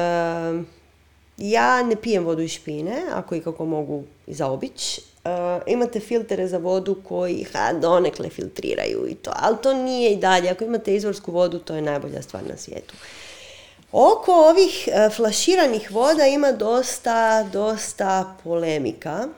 ja 1.36 1.82
ne 1.82 1.96
pijem 1.96 2.24
vodu 2.24 2.42
iz 2.42 2.50
špine, 2.50 3.02
ako 3.14 3.34
i 3.34 3.40
kako 3.40 3.64
mogu 3.64 4.04
zaobići. 4.26 5.00
E, 5.00 5.28
imate 5.66 6.00
filtere 6.00 6.48
za 6.48 6.58
vodu 6.58 6.96
koji 7.08 7.46
ha, 7.52 7.72
donekle 7.72 8.28
filtriraju 8.28 9.06
i 9.08 9.14
to, 9.14 9.30
ali 9.34 9.56
to 9.62 9.74
nije 9.74 10.12
i 10.12 10.16
dalje. 10.16 10.50
Ako 10.50 10.64
imate 10.64 10.94
izvorsku 10.94 11.32
vodu, 11.32 11.58
to 11.58 11.74
je 11.74 11.82
najbolja 11.82 12.22
stvar 12.22 12.42
na 12.48 12.56
svijetu. 12.56 12.94
Oko 13.92 14.32
ovih 14.32 14.88
flaširanih 15.16 15.90
voda 15.90 16.26
ima 16.26 16.52
dosta, 16.52 17.48
dosta 17.52 18.36
polemika 18.44 19.28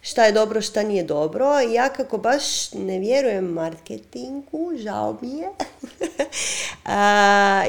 šta 0.00 0.24
je 0.24 0.32
dobro, 0.32 0.60
šta 0.60 0.82
nije 0.82 1.02
dobro. 1.02 1.60
Ja 1.60 1.88
kako 1.88 2.18
baš 2.18 2.72
ne 2.72 2.98
vjerujem 2.98 3.44
marketingu, 3.44 4.72
žao 4.76 5.18
mi 5.20 5.30
je, 5.30 5.48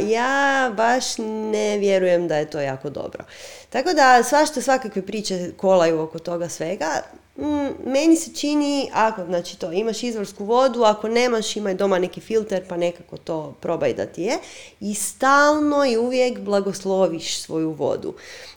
ja 0.16 0.72
baš 0.78 1.18
ne 1.52 1.78
vjerujem 1.78 2.28
da 2.28 2.38
je 2.38 2.50
to 2.50 2.60
jako 2.60 2.90
dobro. 2.90 3.24
Tako 3.72 3.94
da 3.94 4.24
svašta 4.24 4.62
svakakve 4.62 5.02
priče 5.02 5.52
kolaju 5.58 6.02
oko 6.02 6.20
toga 6.20 6.50
svega. 6.50 7.02
Mm, 7.38 7.92
meni 7.92 8.16
se 8.16 8.34
čini, 8.34 8.90
ako 8.94 9.26
znači 9.26 9.60
to, 9.60 9.72
imaš 9.72 10.04
izvorsku 10.04 10.46
vodu, 10.46 10.84
ako 10.84 11.08
nemaš, 11.08 11.56
imaj 11.56 11.74
doma 11.74 12.00
neki 12.00 12.22
filter 12.22 12.64
pa 12.70 12.78
nekako 12.78 13.18
to 13.18 13.56
probaj 13.60 13.94
da 13.94 14.06
ti 14.06 14.22
je. 14.22 14.38
I 14.80 14.94
stalno 14.94 15.86
i 15.86 15.98
uvijek 15.98 16.40
blagosloviš 16.40 17.42
svoju 17.42 17.72
vodu. 17.72 18.14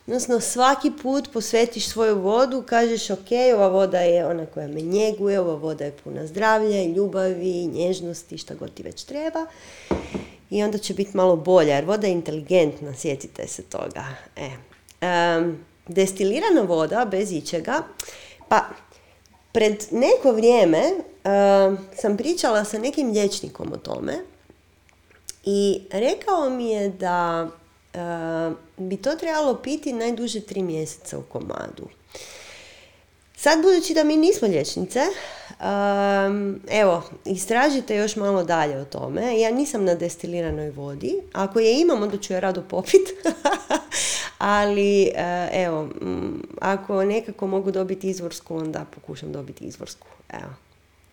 Odnosno 0.07 0.41
svaki 0.41 0.91
put 1.03 1.33
posvetiš 1.33 1.89
svoju 1.89 2.19
vodu, 2.19 2.63
kažeš 2.63 3.11
ok, 3.11 3.29
ova 3.55 3.69
voda 3.69 4.01
je 4.01 4.27
ona 4.27 4.47
koja 4.47 4.69
me 4.69 4.81
njeguje, 4.81 5.41
ova 5.41 5.55
voda 5.55 5.85
je 5.85 5.97
puna 6.05 6.27
zdravlja 6.27 6.85
ljubavi, 6.85 7.67
nježnosti, 7.67 8.39
šta 8.39 8.55
god 8.55 8.75
ti 8.75 8.83
već 8.83 9.05
treba. 9.05 9.47
I 10.51 10.63
onda 10.63 10.79
će 10.79 10.95
biti 10.95 11.17
malo 11.17 11.37
bolja, 11.37 11.75
jer 11.75 11.85
voda 11.85 12.07
je 12.07 12.13
inteligentna, 12.13 12.95
sjetite 12.95 13.47
se 13.49 13.63
toga. 13.63 14.05
E. 14.37 14.74
destilirana 15.87 16.63
voda 16.63 17.05
bez 17.05 17.33
ičega, 17.33 17.83
pa 18.49 18.69
pred 19.53 19.85
neko 19.91 20.33
vrijeme 20.33 20.83
sam 21.97 22.17
pričala 22.17 22.65
sa 22.65 22.79
nekim 22.79 23.11
liječnikom 23.11 23.73
o 23.73 23.77
tome 23.77 24.15
i 25.45 25.83
rekao 25.91 26.51
mi 26.51 26.71
je 26.71 26.89
da 26.89 27.49
bi 28.77 28.97
to 28.97 29.15
trebalo 29.15 29.55
piti 29.55 29.93
najduže 29.93 30.41
tri 30.41 30.63
mjeseca 30.63 31.19
u 31.19 31.23
komadu. 31.23 31.89
Sad 33.37 33.63
budući 33.63 33.95
da 33.95 34.05
mi 34.05 34.17
nismo 34.17 34.49
liječnice, 34.49 35.01
evo, 36.69 37.03
istražite 37.25 37.97
još 37.97 38.17
malo 38.17 38.45
dalje 38.45 38.79
o 38.79 38.85
tome. 38.85 39.41
Ja 39.41 39.51
nisam 39.51 39.85
na 39.85 39.95
destiliranoj 39.95 40.71
vodi. 40.71 41.15
Ako 41.33 41.61
je 41.61 41.81
imam, 41.81 42.03
onda 42.03 42.19
ću 42.19 42.33
je 42.33 42.41
rado 42.41 42.63
popit. 42.63 43.09
Ali, 44.39 45.03
e, 45.15 45.49
evo, 45.53 45.89
ako 46.61 47.05
nekako 47.05 47.47
mogu 47.47 47.71
dobiti 47.71 48.09
izvorsku, 48.09 48.57
onda 48.57 48.85
pokušam 48.95 49.33
dobiti 49.33 49.65
izvorsku. 49.65 50.07
Evo, 50.33 50.53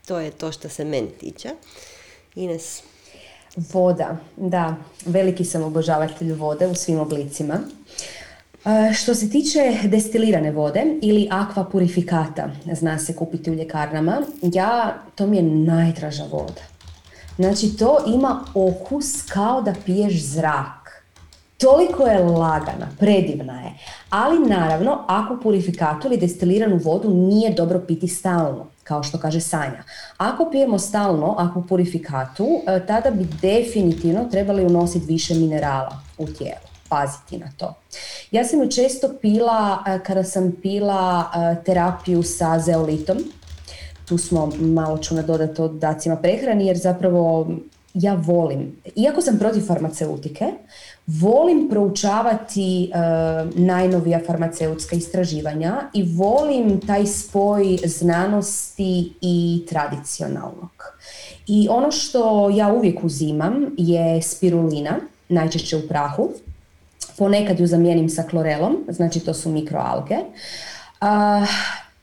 to 0.06 0.20
je 0.20 0.32
to 0.32 0.52
što 0.52 0.70
se 0.70 0.86
meni 0.86 1.10
tiče. 1.20 1.50
Ines? 2.36 2.84
Voda, 3.56 4.18
da. 4.38 4.76
Veliki 5.06 5.46
sam 5.46 5.64
obožavatelj 5.64 6.34
vode 6.34 6.68
u 6.68 6.76
svim 6.76 7.00
oblicima. 7.00 7.60
E, 8.66 8.94
što 8.94 9.16
se 9.16 9.30
tiče 9.30 9.60
destilirane 9.84 10.52
vode 10.52 10.84
ili 11.02 11.28
aqua 11.32 11.64
purifikata, 11.72 12.50
zna 12.74 13.00
se 13.00 13.16
kupiti 13.16 13.52
u 13.52 13.54
ljekarnama, 13.54 14.22
ja, 14.42 14.96
to 15.16 15.28
mi 15.28 15.38
je 15.38 15.44
najdraža 15.44 16.24
voda. 16.32 16.62
Znači 17.36 17.78
to 17.78 17.98
ima 18.08 18.40
okus 18.54 19.22
kao 19.22 19.62
da 19.62 19.74
piješ 19.86 20.24
zrak. 20.24 21.04
Toliko 21.58 22.08
je 22.08 22.20
lagana, 22.20 22.88
predivna 23.00 23.62
je. 23.62 23.74
Ali 24.10 24.50
naravno, 24.50 25.04
ako 25.08 25.40
purifikatu 25.44 26.08
ili 26.08 26.18
destiliranu 26.18 26.80
vodu 26.84 27.10
nije 27.10 27.54
dobro 27.54 27.80
piti 27.88 28.08
stalno, 28.08 28.68
kao 28.84 29.04
što 29.04 29.18
kaže 29.18 29.40
Sanja. 29.40 29.84
Ako 30.18 30.50
pijemo 30.52 30.80
stalno, 30.80 31.36
ako 31.38 31.62
purifikatu, 31.62 32.48
e, 32.68 32.86
tada 32.88 33.12
bi 33.12 33.28
definitivno 33.42 34.26
trebali 34.32 34.66
unositi 34.66 35.06
više 35.06 35.34
minerala 35.34 36.02
u 36.18 36.28
tijelo 36.28 36.71
paziti 36.92 37.38
na 37.38 37.48
to. 37.58 37.74
Ja 38.32 38.44
sam 38.46 38.64
ju 38.64 38.72
često 38.72 39.10
pila 39.22 39.84
e, 39.88 40.00
kada 40.04 40.24
sam 40.24 40.52
pila 40.62 41.32
e, 41.36 41.64
terapiju 41.64 42.24
sa 42.24 42.60
zeolitom. 42.60 43.18
Tu 44.06 44.18
smo 44.18 44.50
malo 44.60 44.98
ću 44.98 45.16
nadodati 45.16 45.62
o 45.62 45.68
dodacima 45.68 46.16
prehrani 46.16 46.68
jer 46.68 46.78
zapravo 46.78 47.48
ja 47.94 48.14
volim, 48.14 48.76
iako 48.96 49.22
sam 49.22 49.38
protiv 49.40 49.62
farmaceutike, 49.62 50.46
volim 51.08 51.70
proučavati 51.70 52.84
e, 52.84 52.98
najnovija 53.56 54.20
farmaceutska 54.28 54.96
istraživanja 54.96 55.82
i 55.94 56.04
volim 56.16 56.80
taj 56.88 57.06
spoj 57.06 57.78
znanosti 57.86 59.14
i 59.22 59.66
tradicionalnog. 59.70 60.72
I 61.48 61.68
ono 61.70 61.92
što 61.92 62.50
ja 62.50 62.74
uvijek 62.74 63.04
uzimam 63.04 63.66
je 63.78 64.22
spirulina, 64.22 65.00
najčešće 65.30 65.78
u 65.78 65.88
prahu, 65.88 66.30
ponekad 67.22 67.60
ju 67.60 67.68
zamijenim 67.68 68.10
sa 68.10 68.24
klorelom, 68.24 68.78
znači 68.90 69.20
to 69.20 69.34
su 69.34 69.50
mikroalge. 69.50 70.16
Uh, 71.02 71.48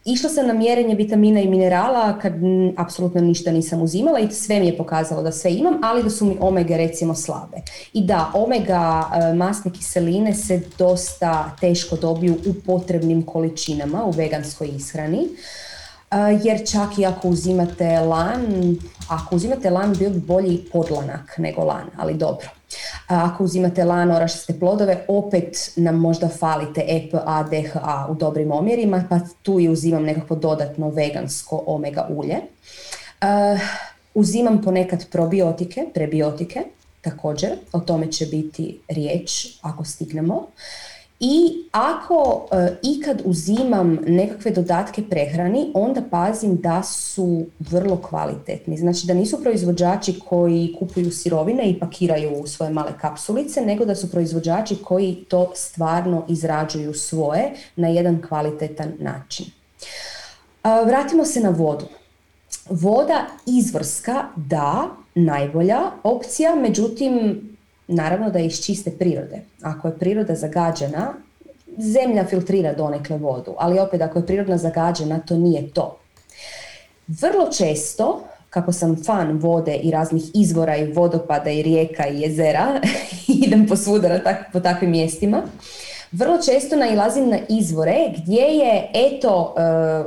Išla 0.05 0.31
sam 0.31 0.47
na 0.47 0.53
mjerenje 0.53 0.95
vitamina 0.95 1.40
i 1.40 1.49
minerala 1.49 2.19
kad 2.19 2.32
apsolutno 2.77 3.20
ništa 3.20 3.51
nisam 3.53 3.82
uzimala 3.82 4.19
i 4.19 4.31
sve 4.31 4.61
mi 4.61 4.66
je 4.66 4.77
pokazalo 4.77 5.23
da 5.23 5.32
sve 5.32 5.53
imam, 5.53 5.81
ali 5.82 6.03
da 6.03 6.11
su 6.11 6.27
mi 6.27 6.36
omege 6.40 6.77
recimo 6.77 7.15
slabe. 7.15 7.57
I 7.93 8.05
da, 8.05 8.31
omega 8.35 9.05
uh, 9.07 9.36
masne 9.36 9.73
kiseline 9.73 10.35
se 10.35 10.61
dosta 10.78 11.57
teško 11.61 11.97
dobiju 11.97 12.35
u 12.47 12.55
potrebnim 12.66 13.23
količinama 13.23 14.05
u 14.05 14.11
veganskoj 14.11 14.69
ishrani. 14.69 15.19
Uh, 15.20 16.19
jer 16.45 16.69
čak 16.70 16.99
i 16.99 17.07
ako 17.07 17.28
uzimate 17.28 18.01
lan, 18.01 18.77
ako 19.09 19.36
uzimate 19.36 19.70
lan 19.70 19.95
bio 19.99 20.11
bi 20.11 20.20
bolji 20.20 20.65
podlanak 20.73 21.39
nego 21.39 21.65
lan, 21.65 21.85
ali 21.97 22.15
dobro. 22.15 22.57
Ako 23.07 23.45
uzimate 23.45 23.85
lan, 23.85 24.11
orašaste 24.11 24.59
plodove, 24.59 25.05
opet 25.09 25.73
nam 25.77 25.97
možda 25.97 26.28
falite 26.28 26.85
EPA, 26.89 27.43
DHA 27.51 28.07
u 28.11 28.15
dobrim 28.15 28.53
omjerima, 28.53 29.05
pa 29.11 29.20
tu 29.43 29.61
i 29.61 29.69
uzimam 29.69 30.03
nekako 30.03 30.35
dodatno 30.35 30.90
vegansko 30.90 31.62
omega 31.66 32.07
ulje. 32.11 32.36
Uh, 32.36 33.61
uzimam 34.15 34.62
ponekad 34.62 35.11
probiotike, 35.11 35.85
prebiotike, 35.95 36.61
također, 37.01 37.51
o 37.73 37.81
tome 37.81 38.12
će 38.12 38.27
biti 38.27 38.81
riječ 38.89 39.47
ako 39.62 39.85
stignemo. 39.85 40.47
I 41.20 41.65
ako 41.73 42.49
e, 42.53 42.77
ikad 42.82 43.23
uzimam 43.24 43.99
nekakve 44.07 44.51
dodatke 44.51 45.03
prehrani, 45.11 45.70
onda 45.74 46.03
pazim 46.11 46.57
da 46.57 46.82
su 46.82 47.47
vrlo 47.59 47.97
kvalitetni. 47.97 48.77
Znači 48.77 49.07
da 49.07 49.15
nisu 49.15 49.43
proizvođači 49.43 50.20
koji 50.28 50.77
kupuju 50.78 51.11
sirovine 51.11 51.70
i 51.70 51.78
pakiraju 51.78 52.32
u 52.32 52.47
svoje 52.47 52.73
male 52.73 52.93
kapsulice, 53.01 53.61
nego 53.61 53.85
da 53.85 53.95
su 53.95 54.11
proizvođači 54.11 54.77
koji 54.85 55.24
to 55.28 55.53
stvarno 55.55 56.24
izrađuju 56.28 56.95
svoje 56.95 57.53
na 57.77 57.89
jedan 57.89 58.23
kvalitetan 58.28 58.93
način. 58.99 59.47
E, 60.65 60.69
vratimo 60.86 61.24
se 61.24 61.40
na 61.40 61.51
vodu. 61.51 61.86
Voda 62.70 63.27
izvrska, 63.47 64.24
da, 64.36 64.89
najbolja 65.15 65.81
opcija, 66.03 66.55
međutim 66.55 67.43
Naravno 67.89 68.31
da 68.31 68.39
je 68.39 68.47
iz 68.47 68.65
čiste 68.65 68.90
prirode. 68.90 69.40
Ako 69.62 69.89
je 69.89 69.98
priroda 69.98 70.35
zagađena, 70.35 71.15
zemlja 71.78 72.24
filtrira 72.24 72.73
donekle 72.73 73.16
vodu, 73.16 73.55
ali 73.59 73.78
opet 73.78 74.02
ako 74.02 74.19
je 74.19 74.27
prirodna 74.27 74.59
zagađena, 74.59 75.19
to 75.19 75.36
nije 75.36 75.70
to. 75.70 75.98
Vrlo 77.06 77.51
često, 77.52 78.23
kako 78.51 78.73
sam 78.73 79.05
fan 79.05 79.39
vode 79.39 79.74
i 79.74 79.90
raznih 79.90 80.23
izvora 80.35 80.77
i 80.77 80.93
vodopada 80.93 81.51
i 81.51 81.62
rijeka 81.62 82.09
i 82.09 82.20
jezera, 82.20 82.81
idem 83.44 83.66
po 83.66 83.74
tak, 84.24 84.52
po 84.52 84.60
takvim 84.60 84.90
mjestima, 84.90 85.43
vrlo 86.12 86.39
često 86.43 86.77
nailazim 86.77 87.28
na 87.28 87.39
izvore 87.48 87.97
gdje 88.16 88.43
je 88.43 88.90
eto 88.94 89.55
e, 89.56 89.62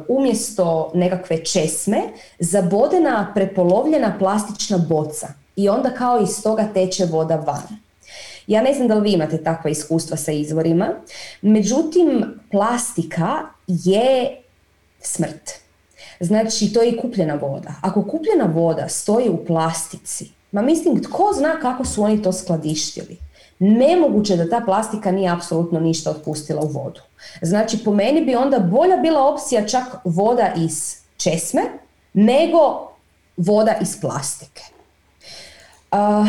umjesto 0.08 0.91
nekakve 0.94 1.45
česme 1.45 2.02
zabodena 2.40 3.32
prepolovljena 3.36 4.16
plastična 4.20 4.78
boca 4.78 5.40
i 5.64 5.70
onda 5.70 5.90
kao 5.90 6.22
iz 6.22 6.44
toga 6.44 6.68
teče 6.74 7.06
voda 7.06 7.36
van. 7.36 7.78
Ja 8.48 8.62
ne 8.62 8.74
znam 8.74 8.88
da 8.88 8.96
li 8.96 9.02
vi 9.02 9.12
imate 9.12 9.44
takva 9.44 9.70
iskustva 9.70 10.18
sa 10.18 10.32
izvorima, 10.32 10.90
međutim 11.42 12.40
plastika 12.52 13.40
je 13.68 14.42
smrt. 15.00 15.52
Znači 16.20 16.74
to 16.74 16.82
je 16.82 16.90
i 16.90 16.98
kupljena 16.98 17.36
voda. 17.36 17.74
Ako 17.82 18.04
kupljena 18.04 18.46
voda 18.54 18.90
stoji 18.90 19.30
u 19.30 19.46
plastici, 19.46 20.32
ma 20.52 20.62
mislim 20.62 21.04
tko 21.04 21.32
zna 21.38 21.60
kako 21.62 21.86
su 21.86 22.04
oni 22.04 22.24
to 22.24 22.34
skladištili. 22.34 23.18
Nemoguće 23.60 24.36
da 24.36 24.50
ta 24.50 24.62
plastika 24.66 25.12
nije 25.12 25.32
apsolutno 25.32 25.80
ništa 25.80 26.12
otpustila 26.12 26.62
u 26.62 26.68
vodu. 26.68 27.02
Znači 27.42 27.84
po 27.84 27.94
meni 27.94 28.26
bi 28.26 28.36
onda 28.36 28.60
bolja 28.60 28.98
bila 28.98 29.28
opcija 29.28 29.68
čak 29.68 29.84
voda 30.04 30.54
iz 30.58 30.96
česme 31.18 31.62
nego 32.14 32.92
voda 33.38 33.76
iz 33.82 34.02
plastike. 34.02 34.64
Uh, 35.91 36.27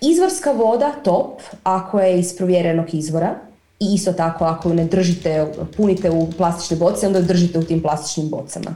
izvorska 0.00 0.52
voda 0.52 0.92
top 1.04 1.40
ako 1.62 2.00
je 2.00 2.20
iz 2.20 2.36
provjerenog 2.36 2.94
izvora 2.94 3.34
i 3.80 3.94
isto 3.94 4.12
tako 4.12 4.44
ako 4.44 4.72
ne 4.72 4.84
držite, 4.84 5.52
punite 5.76 6.10
u 6.10 6.30
plastične 6.32 6.76
boce, 6.76 7.06
onda 7.06 7.20
držite 7.20 7.58
u 7.58 7.64
tim 7.64 7.82
plastičnim 7.82 8.28
bocama. 8.28 8.74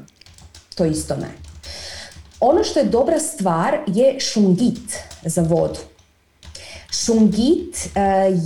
To 0.75 0.85
isto 0.85 1.17
ne. 1.17 1.29
Ono 2.41 2.65
što 2.65 2.79
je 2.79 2.85
dobra 2.85 3.19
stvar 3.19 3.79
je 3.87 4.21
šungit 4.21 4.99
za 5.25 5.43
vodu. 5.43 5.79
Šungit 6.91 7.77
uh, 7.77 7.93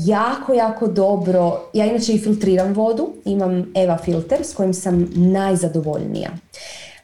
jako, 0.06 0.55
jako 0.55 0.86
dobro, 0.86 1.70
ja 1.72 1.86
inače 1.86 2.12
i 2.12 2.18
filtriram 2.18 2.72
vodu, 2.72 3.12
imam 3.24 3.72
Eva 3.74 3.98
filter 3.98 4.44
s 4.44 4.55
kojim 4.55 4.74
sam 4.74 5.10
najzadovoljnija. 5.14 6.31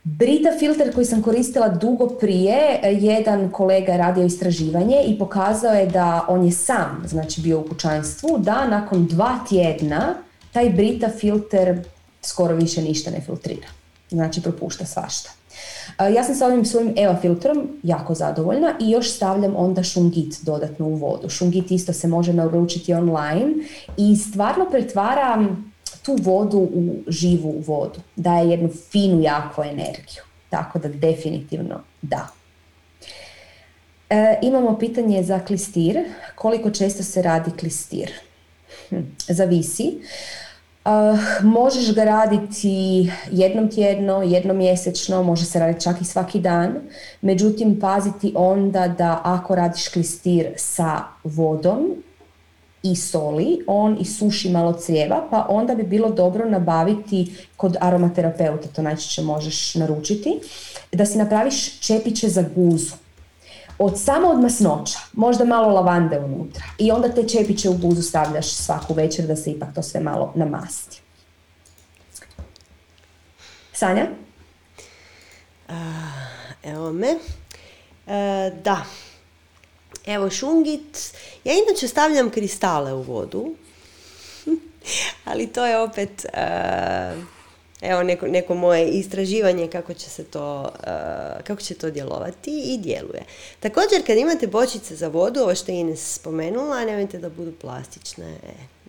Brita 0.05 0.51
filter 0.59 0.95
koji 0.95 1.07
sam 1.07 1.23
koristila 1.23 1.69
dugo 1.69 2.09
prije, 2.09 2.81
jedan 3.01 3.51
kolega 3.51 3.93
je 3.93 3.99
radio 3.99 4.25
istraživanje 4.25 4.97
i 5.07 5.19
pokazao 5.19 5.73
je 5.73 5.87
da 5.87 6.25
on 6.29 6.45
je 6.45 6.53
sam, 6.53 7.05
znači 7.07 7.41
bio 7.41 7.61
u 7.61 7.69
kućanstvu, 7.69 8.39
da 8.39 8.69
nakon 8.69 9.07
dva 9.07 9.39
tjedna 9.49 10.15
taj 10.53 10.71
Brita 10.71 11.09
filter 11.09 11.85
skoro 12.23 12.55
više 12.55 12.83
ništa 12.83 13.11
ne 13.11 13.21
filtrira. 13.21 13.67
Znači 14.11 14.43
propušta 14.43 14.85
svašta. 14.85 15.31
Ja 16.15 16.25
sam 16.25 16.35
sa 16.35 16.47
ovim 16.47 16.65
svojim 16.65 16.95
EVA 16.97 17.17
filtrom 17.21 17.69
jako 17.83 18.15
zadovoljna 18.15 18.75
i 18.81 18.91
još 18.91 19.11
stavljam 19.11 19.55
onda 19.57 19.83
šungit 19.83 20.35
dodatno 20.43 20.87
u 20.87 20.95
vodu. 20.95 21.29
Šungit 21.29 21.71
isto 21.71 21.93
se 21.93 22.09
može 22.09 22.33
naručiti 22.33 22.95
online 22.95 23.55
i 23.97 24.17
stvarno 24.17 24.67
pretvaram 24.71 25.70
tu 26.03 26.17
vodu 26.23 26.59
u 26.59 26.95
živu 27.09 27.55
vodu, 27.67 28.01
daje 28.17 28.51
jednu 28.51 28.69
finu, 28.91 29.23
jaku 29.23 29.63
energiju. 29.63 30.23
Tako 30.51 30.79
da 30.79 30.89
definitivno 30.89 31.81
da. 32.03 32.29
E, 34.11 34.39
imamo 34.43 34.79
pitanje 34.79 35.23
za 35.23 35.39
klistir. 35.39 36.05
Koliko 36.35 36.71
često 36.71 37.03
se 37.03 37.23
radi 37.23 37.51
klistir? 37.51 38.13
Hm, 38.89 39.01
zavisi. 39.29 39.99
Uh, 40.85 41.19
možeš 41.43 41.95
ga 41.95 42.05
raditi 42.05 43.11
jednom 43.31 43.71
tjedno, 43.71 44.23
jednom 44.23 44.57
mjesečno, 44.57 45.23
može 45.23 45.45
se 45.45 45.59
raditi 45.59 45.85
čak 45.85 46.01
i 46.01 46.05
svaki 46.05 46.41
dan. 46.41 46.75
Međutim, 47.21 47.81
paziti 47.81 48.33
onda 48.37 48.89
da 48.89 49.21
ako 49.25 49.55
radiš 49.55 49.89
klistir 49.89 50.53
sa 50.57 51.03
vodom, 51.25 52.03
i 52.83 52.97
soli, 52.97 53.65
on 53.67 53.97
i 54.01 54.05
suši 54.05 54.51
malo 54.51 54.73
crijeva, 54.73 55.27
pa 55.31 55.47
onda 55.49 55.75
bi 55.75 55.83
bilo 55.83 56.11
dobro 56.11 56.49
nabaviti 56.49 57.47
kod 57.57 57.77
aromaterapeuta, 57.81 58.69
to 58.69 58.83
najčešće 58.83 59.23
možeš 59.23 59.75
naručiti, 59.75 60.41
da 60.93 61.07
si 61.07 61.19
napraviš 61.19 61.81
čepiće 61.81 62.29
za 62.29 62.45
guzu. 62.55 62.95
Od 63.79 64.01
samo 64.01 64.29
od 64.29 64.41
masnoća, 64.41 64.99
možda 65.13 65.45
malo 65.45 65.69
lavande 65.69 66.19
unutra. 66.19 66.65
I 66.79 66.91
onda 66.91 67.09
te 67.09 67.29
čepiće 67.29 67.69
u 67.69 67.77
guzu 67.77 68.03
stavljaš 68.03 68.53
svaku 68.53 68.95
večer 68.95 69.27
da 69.27 69.37
se 69.37 69.51
ipak 69.51 69.75
to 69.75 69.83
sve 69.83 70.01
malo 70.01 70.33
namasti. 70.35 71.01
Sanja? 73.73 74.07
evo 76.63 76.93
me. 76.93 77.09
E, 78.07 78.51
da, 78.65 78.85
Evo 80.11 80.31
šungit, 80.31 81.13
ja 81.45 81.53
inače 81.53 81.89
stavljam 81.89 82.31
kristale 82.31 82.93
u 82.93 83.03
vodu, 83.03 83.55
ali 85.31 85.47
to 85.47 85.67
je 85.67 85.79
opet 85.79 86.27
uh, 86.35 87.23
evo 87.81 88.03
neko, 88.03 88.27
neko 88.27 88.55
moje 88.55 88.89
istraživanje 88.89 89.69
kako 89.69 89.95
će 89.95 90.11
se 90.11 90.25
to, 90.25 90.61
uh, 90.63 91.45
kako 91.45 91.63
će 91.63 91.75
to 91.75 91.91
djelovati 91.91 92.51
i 92.51 92.79
djeluje. 92.79 93.25
Također 93.61 94.07
kad 94.07 94.17
imate 94.19 94.47
bočice 94.47 94.97
za 94.97 95.09
vodu, 95.09 95.41
ovo 95.41 95.55
što 95.55 95.73
je 95.73 95.81
Ines 95.81 96.15
spomenula, 96.15 96.85
nemojte 96.85 97.19
da 97.19 97.29
budu 97.29 97.53
plastične. 97.53 98.37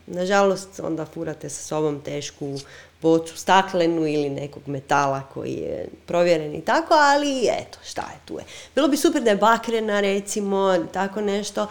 Nažalost, 0.08 0.80
onda 0.80 1.06
furate 1.06 1.50
sa 1.50 1.64
sobom 1.64 2.02
tešku 2.02 2.60
bocu 3.02 3.38
staklenu 3.38 4.08
ili 4.08 4.30
nekog 4.30 4.68
metala 4.68 5.22
koji 5.34 5.54
je 5.54 5.88
provjeren 6.06 6.56
i 6.56 6.62
tako, 6.62 6.94
ali 6.94 7.48
eto, 7.48 7.78
šta 7.84 8.02
je 8.02 8.20
tu 8.26 8.38
je. 8.38 8.46
Bilo 8.76 8.88
bi 8.88 8.98
super 8.98 9.22
da 9.22 9.30
je 9.30 9.36
bakrena 9.36 10.00
recimo, 10.00 10.78
tako 10.94 11.22
nešto, 11.22 11.68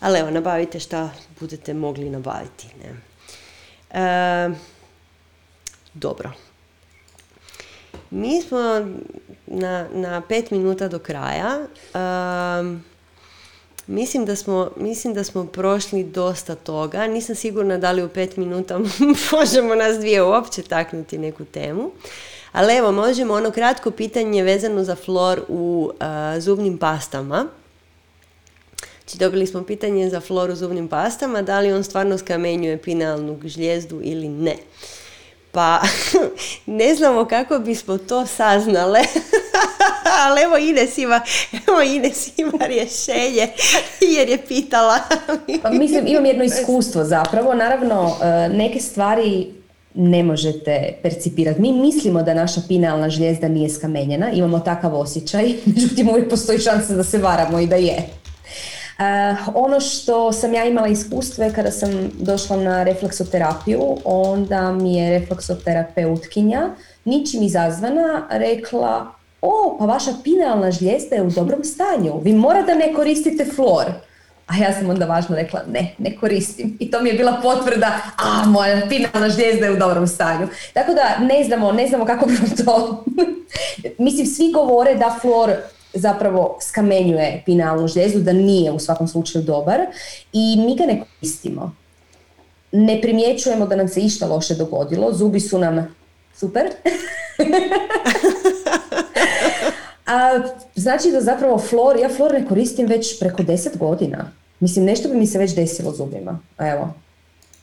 ali 0.00 0.18
evo, 0.18 0.30
nabavite 0.30 0.80
šta 0.80 1.10
budete 1.40 1.74
mogli 1.74 2.10
nabaviti. 2.10 2.66
Ne? 2.82 2.94
E, 4.02 4.50
dobro. 5.94 6.32
Mi 8.10 8.42
smo 8.42 8.58
na, 9.46 9.88
na 9.92 10.20
pet 10.20 10.50
minuta 10.50 10.88
do 10.88 10.98
kraja. 10.98 11.66
Mislim 13.86 14.24
da, 14.24 14.36
smo, 14.36 14.70
mislim 14.76 15.14
da 15.14 15.24
smo 15.24 15.46
prošli 15.46 16.04
dosta 16.04 16.54
toga. 16.54 17.06
Nisam 17.06 17.34
sigurna 17.34 17.78
da 17.78 17.92
li 17.92 18.04
u 18.04 18.08
pet 18.08 18.36
minuta 18.36 18.80
možemo 19.32 19.74
nas 19.74 19.98
dvije 19.98 20.22
uopće 20.22 20.62
taknuti 20.62 21.18
neku 21.18 21.44
temu. 21.44 21.90
Ali 22.52 22.74
evo, 22.74 22.92
možemo 22.92 23.34
ono 23.34 23.50
kratko 23.50 23.90
pitanje 23.90 24.42
vezano 24.42 24.84
za 24.84 24.96
flor 24.96 25.42
u 25.48 25.90
zubnim 26.38 26.78
pastama. 26.78 27.46
Znači, 29.06 29.18
dobili 29.18 29.46
smo 29.46 29.64
pitanje 29.64 30.10
za 30.10 30.20
flor 30.20 30.50
u 30.50 30.54
zubnim 30.54 30.88
pastama, 30.88 31.42
da 31.42 31.60
li 31.60 31.72
on 31.72 31.84
stvarno 31.84 32.18
skamenjuje 32.18 32.82
pinalnu 32.82 33.40
žljezdu 33.44 34.00
ili 34.02 34.28
ne. 34.28 34.56
Pa, 35.52 35.82
ne 36.66 36.94
znamo 36.94 37.24
kako 37.24 37.58
bismo 37.58 37.98
to 37.98 38.26
saznale, 38.26 39.00
ali 40.26 40.42
evo 40.42 40.56
Ines 40.56 40.98
ima, 40.98 41.20
evo 41.68 41.82
Ines 41.82 42.38
ima 42.38 42.66
rješenje 42.66 43.48
jer 44.16 44.28
je 44.28 44.38
pitala. 44.48 44.98
pa 45.62 45.70
mislim, 45.70 46.06
imam 46.06 46.26
jedno 46.26 46.44
iskustvo 46.44 47.04
zapravo. 47.04 47.54
Naravno, 47.54 48.16
e, 48.22 48.48
neke 48.48 48.80
stvari 48.80 49.46
ne 49.94 50.22
možete 50.22 50.98
percipirati. 51.02 51.60
Mi 51.60 51.72
mislimo 51.72 52.22
da 52.22 52.34
naša 52.34 52.60
pinalna 52.68 53.10
žljezda 53.10 53.48
nije 53.48 53.68
skamenjena, 53.68 54.30
imamo 54.30 54.58
takav 54.58 54.94
osjećaj, 54.94 55.54
međutim 55.64 56.08
uvijek 56.08 56.30
postoji 56.30 56.58
šansa 56.58 56.94
da 56.94 57.04
se 57.04 57.18
varamo 57.18 57.60
i 57.60 57.66
da 57.66 57.76
je. 57.76 57.96
Uh, 58.98 59.04
ono 59.54 59.80
što 59.80 60.32
sam 60.32 60.54
ja 60.54 60.64
imala 60.64 60.88
iskustvo 60.88 61.44
je 61.44 61.52
kada 61.52 61.70
sam 61.70 62.10
došla 62.20 62.56
na 62.56 62.82
refleksoterapiju, 62.82 63.96
onda 64.04 64.72
mi 64.72 64.96
je 64.96 65.18
refleksoterapeutkinja 65.18 66.70
ničim 67.04 67.42
izazvana 67.42 68.26
rekla 68.30 69.15
o, 69.42 69.76
pa 69.78 69.84
vaša 69.84 70.10
pinealna 70.24 70.70
žljezda 70.70 71.16
je 71.16 71.22
u 71.22 71.30
dobrom 71.30 71.64
stanju, 71.64 72.20
vi 72.22 72.32
morate 72.32 72.74
ne 72.74 72.94
koristite 72.94 73.44
flor. 73.44 73.84
A 74.46 74.56
ja 74.56 74.72
sam 74.72 74.90
onda 74.90 75.06
važno 75.06 75.36
rekla 75.36 75.60
ne, 75.68 75.94
ne 75.98 76.16
koristim. 76.16 76.76
I 76.80 76.90
to 76.90 77.00
mi 77.00 77.08
je 77.08 77.14
bila 77.14 77.40
potvrda, 77.42 78.00
a 78.16 78.46
moja 78.46 78.82
pinalna 78.88 79.28
žljezda 79.28 79.66
je 79.66 79.72
u 79.72 79.76
dobrom 79.76 80.06
stanju. 80.06 80.48
Tako 80.72 80.94
da 80.94 81.26
ne 81.26 81.44
znamo, 81.44 81.72
ne 81.72 81.88
znamo 81.88 82.04
kako 82.04 82.26
bi 82.26 82.34
to... 82.64 83.04
Mislim, 83.98 84.26
svi 84.26 84.52
govore 84.52 84.94
da 84.94 85.18
flor 85.20 85.52
zapravo 85.94 86.58
skamenjuje 86.60 87.42
pinalnu 87.46 87.88
žljezdu, 87.88 88.20
da 88.20 88.32
nije 88.32 88.72
u 88.72 88.78
svakom 88.78 89.08
slučaju 89.08 89.44
dobar 89.44 89.80
i 90.32 90.56
mi 90.66 90.76
ga 90.76 90.86
ne 90.86 91.00
koristimo. 91.00 91.74
Ne 92.72 93.00
primjećujemo 93.02 93.66
da 93.66 93.76
nam 93.76 93.88
se 93.88 94.00
išta 94.00 94.26
loše 94.26 94.54
dogodilo, 94.54 95.12
zubi 95.12 95.40
su 95.40 95.58
nam 95.58 95.94
super. 96.34 96.66
A 100.06 100.40
znači 100.74 101.10
da 101.10 101.20
zapravo 101.20 101.58
flor, 101.58 101.96
ja 102.00 102.08
flor 102.08 102.32
ne 102.32 102.46
koristim 102.46 102.86
već 102.86 103.18
preko 103.18 103.42
deset 103.42 103.78
godina. 103.78 104.32
Mislim, 104.60 104.84
nešto 104.84 105.08
bi 105.08 105.16
mi 105.16 105.26
se 105.26 105.38
već 105.38 105.54
desilo 105.54 105.92
zubima. 105.92 106.38
Evo, 106.58 106.94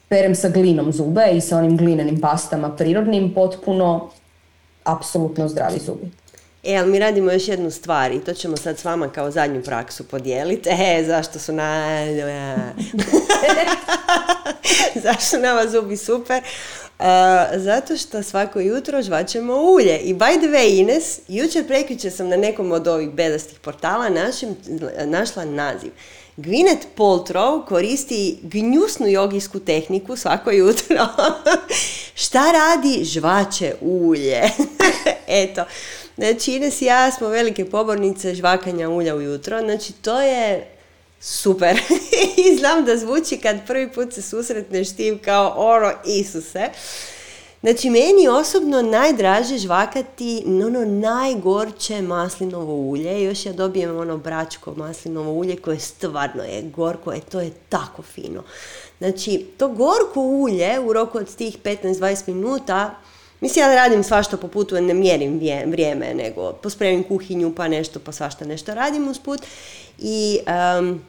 perem 0.08 0.36
sa 0.36 0.50
glinom 0.50 0.92
zube 0.92 1.32
i 1.34 1.42
sa 1.42 1.58
onim 1.58 1.78
glinenim 1.78 2.22
pastama 2.22 2.76
prirodnim, 2.76 3.34
potpuno, 3.34 4.10
apsolutno 4.84 5.48
zdravi 5.48 5.80
zubi. 5.80 6.12
E, 6.64 6.78
ali 6.78 6.92
mi 6.92 7.00
radimo 7.00 7.32
još 7.32 7.48
jednu 7.48 7.72
stvar 7.72 8.12
i 8.12 8.20
to 8.20 8.34
ćemo 8.34 8.58
sad 8.58 8.80
s 8.80 8.86
vama 8.86 9.10
kao 9.10 9.32
zadnju 9.32 9.64
praksu 9.64 10.04
podijeliti. 10.04 10.70
E, 10.70 11.04
zašto 11.08 11.40
su 11.40 11.54
na... 11.54 11.98
zašto 15.04 15.38
nama 15.38 15.68
zubi 15.68 15.98
super? 15.98 16.44
Uh, 17.00 17.06
zato 17.56 17.98
što 17.98 18.24
svako 18.24 18.60
jutro 18.60 19.02
žvaćemo 19.02 19.54
ulje. 19.54 20.00
I 20.00 20.14
by 20.14 20.38
the 20.38 20.48
way, 20.48 20.80
Ines, 20.80 21.20
jučer 21.28 21.68
prekjučer 21.68 22.12
sam 22.12 22.28
na 22.28 22.38
nekom 22.38 22.72
od 22.72 22.88
ovih 22.88 23.10
bedastih 23.10 23.60
portala 23.60 24.10
našim, 24.10 24.56
našla 25.06 25.46
naziv. 25.46 25.92
Gwyneth 26.38 26.86
Paltrow 26.98 27.66
koristi 27.66 28.40
gnjusnu 28.42 29.08
jogijsku 29.08 29.60
tehniku 29.60 30.16
svako 30.16 30.52
jutro. 30.52 31.08
Šta 32.24 32.52
radi? 32.52 33.04
Žvače 33.04 33.76
ulje. 33.82 34.42
Eto. 35.28 35.64
Znači, 36.16 36.52
Ines 36.52 36.82
i 36.82 36.86
ja 36.86 37.12
smo 37.12 37.28
velike 37.28 37.66
pobornice 37.66 38.36
žvakanja 38.36 38.90
ulja 38.90 39.16
ujutro. 39.16 39.60
Znači, 39.60 39.94
to 39.94 40.22
je 40.22 40.73
super. 41.24 41.80
I 42.46 42.58
znam 42.58 42.86
da 42.86 42.98
zvuči 42.98 43.38
kad 43.38 43.68
prvi 43.68 43.92
put 43.92 44.14
se 44.14 44.22
susretneš 44.22 44.96
tim 44.96 45.20
kao 45.20 45.54
ono 45.58 45.92
Isuse. 46.06 46.70
Znači, 47.62 47.90
meni 47.90 48.28
osobno 48.28 48.82
najdraže 48.82 49.58
žvakati 49.58 50.44
ono 50.46 50.86
najgorče 50.86 52.02
maslinovo 52.02 52.74
ulje. 52.76 53.24
Još 53.24 53.46
ja 53.46 53.54
dobijem 53.54 53.98
ono 53.98 54.18
bračko 54.18 54.74
maslinovo 54.76 55.32
ulje 55.32 55.56
koje 55.56 55.80
stvarno 55.80 56.44
je 56.44 56.62
gorko, 56.62 57.12
je 57.12 57.22
to 57.22 57.40
je 57.40 57.52
tako 57.70 58.02
fino. 58.02 58.44
Znači, 58.98 59.46
to 59.58 59.68
gorko 59.68 60.22
ulje 60.22 60.80
u 60.80 60.94
roku 60.94 61.18
od 61.18 61.36
tih 61.36 61.58
15-20 61.64 62.28
minuta 62.28 62.96
Mislim, 63.42 63.66
ja 63.66 63.76
radim 63.76 64.04
svašta 64.04 64.38
po 64.38 64.48
putu, 64.48 64.82
ne 64.82 64.94
mjerim 64.94 65.42
vrijeme, 65.66 66.14
nego 66.14 66.54
pospremim 66.54 67.04
kuhinju, 67.04 67.56
pa 67.56 67.68
nešto, 67.68 68.00
pa 68.00 68.12
svašta 68.12 68.46
nešto 68.46 68.74
radim 68.74 69.08
usput. 69.08 69.42
I 70.00 70.40
um, 70.80 71.02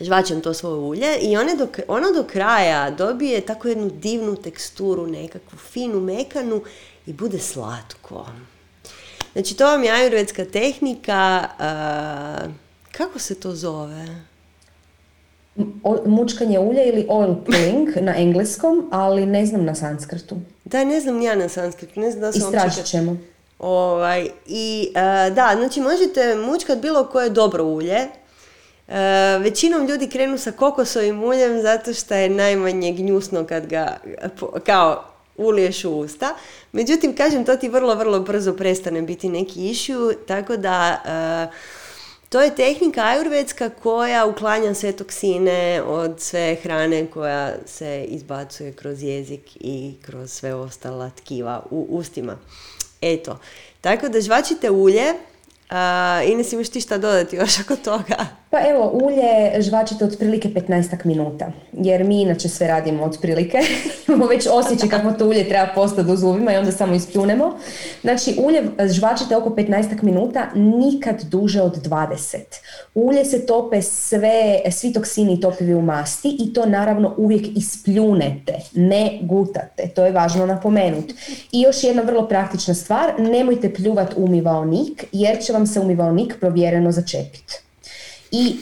žvačem 0.00 0.40
to 0.40 0.54
svoje 0.54 0.76
ulje 0.76 1.18
i 1.20 1.36
one 1.36 1.56
do, 1.56 1.68
ono 1.88 2.12
do 2.12 2.24
kraja 2.24 2.90
dobije 2.90 3.40
tako 3.40 3.68
jednu 3.68 3.90
divnu 3.90 4.36
teksturu, 4.36 5.06
nekakvu 5.06 5.58
finu, 5.58 6.00
mekanu 6.00 6.62
i 7.06 7.12
bude 7.12 7.38
slatko. 7.38 8.26
Znači, 9.32 9.56
to 9.56 9.66
vam 9.66 9.84
je 9.84 9.90
ajurvedska 9.90 10.44
tehnika, 10.44 11.48
uh, 11.58 12.52
kako 12.92 13.18
se 13.18 13.34
to 13.34 13.54
zove? 13.54 14.06
mučkanje 16.06 16.58
ulja 16.58 16.84
ili 16.84 17.06
oil 17.08 17.34
pulling 17.34 17.88
na 18.00 18.16
engleskom, 18.16 18.88
ali 18.92 19.26
ne 19.26 19.46
znam 19.46 19.64
na 19.64 19.74
sanskrtu. 19.74 20.36
Da, 20.64 20.84
ne 20.84 21.00
znam 21.00 21.22
ja 21.22 21.34
na 21.34 21.48
sanskrtu, 21.48 22.00
ne 22.00 22.10
znam 22.10 22.20
da 22.20 22.32
sam 22.32 22.54
Istražit 22.54 22.84
ćemo. 22.84 23.16
Ovaj, 23.58 24.30
I 24.46 24.88
uh, 24.88 25.34
da, 25.34 25.54
znači 25.56 25.80
možete 25.80 26.34
mučkat 26.34 26.78
bilo 26.78 27.04
koje 27.04 27.30
dobro 27.30 27.64
ulje. 27.64 28.06
Uh, 28.88 28.94
većinom 29.42 29.86
ljudi 29.86 30.08
krenu 30.08 30.38
sa 30.38 30.52
kokosovim 30.52 31.24
uljem 31.24 31.62
zato 31.62 31.94
što 31.94 32.14
je 32.14 32.28
najmanje 32.28 32.92
gnjusno 32.92 33.46
kad 33.46 33.66
ga 33.66 33.96
kao 34.66 35.04
uliješ 35.36 35.84
u 35.84 35.90
usta. 35.90 36.34
Međutim, 36.72 37.16
kažem, 37.16 37.44
to 37.44 37.56
ti 37.56 37.68
vrlo, 37.68 37.94
vrlo 37.94 38.20
brzo 38.20 38.52
prestane 38.52 39.02
biti 39.02 39.28
neki 39.28 39.70
išiju, 39.70 40.12
tako 40.26 40.56
da 40.56 41.02
uh, 41.48 41.54
to 42.28 42.40
je 42.40 42.54
tehnika 42.54 43.00
ajurvedska 43.00 43.70
koja 43.70 44.26
uklanja 44.26 44.74
sve 44.74 44.92
toksine 44.92 45.82
od 45.82 46.20
sve 46.20 46.56
hrane 46.62 47.06
koja 47.06 47.54
se 47.66 48.04
izbacuje 48.08 48.72
kroz 48.72 49.02
jezik 49.02 49.56
i 49.60 49.94
kroz 50.02 50.32
sve 50.32 50.54
ostala 50.54 51.10
tkiva 51.10 51.62
u 51.70 51.86
ustima. 51.90 52.38
Eto, 53.00 53.38
tako 53.80 54.08
da 54.08 54.20
žvačite 54.20 54.70
ulje. 54.70 55.14
Uh, 55.70 56.30
Ines, 56.30 56.52
imaš 56.52 56.68
ti 56.68 56.80
šta 56.80 56.98
dodati 56.98 57.36
još 57.36 57.60
oko 57.60 57.76
toga? 57.76 58.26
Pa 58.50 58.58
evo, 58.68 58.90
ulje 59.04 59.62
žvačite 59.62 60.04
otprilike 60.04 60.48
15 60.48 61.04
minuta, 61.04 61.52
jer 61.72 62.04
mi 62.04 62.22
inače 62.22 62.48
sve 62.48 62.66
radimo 62.66 63.04
otprilike. 63.04 63.58
Imamo 64.08 64.26
već 64.26 64.46
osjećaj 64.52 64.88
kako 64.88 65.12
to 65.12 65.28
ulje 65.28 65.48
treba 65.48 65.68
postati 65.74 66.10
u 66.10 66.16
zubima 66.16 66.52
i 66.52 66.56
onda 66.56 66.72
samo 66.72 66.94
ispljunemo. 66.94 67.56
Znači, 68.00 68.36
ulje 68.44 68.62
žvačite 68.88 69.36
oko 69.36 69.50
15 69.50 70.02
minuta, 70.02 70.46
nikad 70.54 71.22
duže 71.22 71.62
od 71.62 71.76
20. 71.76 72.36
Ulje 72.94 73.24
se 73.24 73.46
tope 73.46 73.82
sve, 73.82 74.60
svi 74.70 74.92
toksini 74.92 75.40
topivi 75.40 75.74
u 75.74 75.82
masti 75.82 76.36
i 76.40 76.52
to 76.52 76.66
naravno 76.66 77.14
uvijek 77.16 77.56
ispljunete, 77.56 78.54
ne 78.74 79.18
gutate. 79.22 79.88
To 79.88 80.04
je 80.04 80.12
važno 80.12 80.46
napomenuti. 80.46 81.14
I 81.52 81.60
još 81.60 81.84
jedna 81.84 82.02
vrlo 82.02 82.28
praktična 82.28 82.74
stvar, 82.74 83.20
nemojte 83.20 83.74
pljuvati 83.74 84.14
umivaonik, 84.16 85.04
jer 85.12 85.42
će 85.42 85.52
vam 85.52 85.66
se 85.66 85.80
umivaonik 85.80 86.36
provjereno 86.40 86.92
začepiti 86.92 87.67
i 88.30 88.56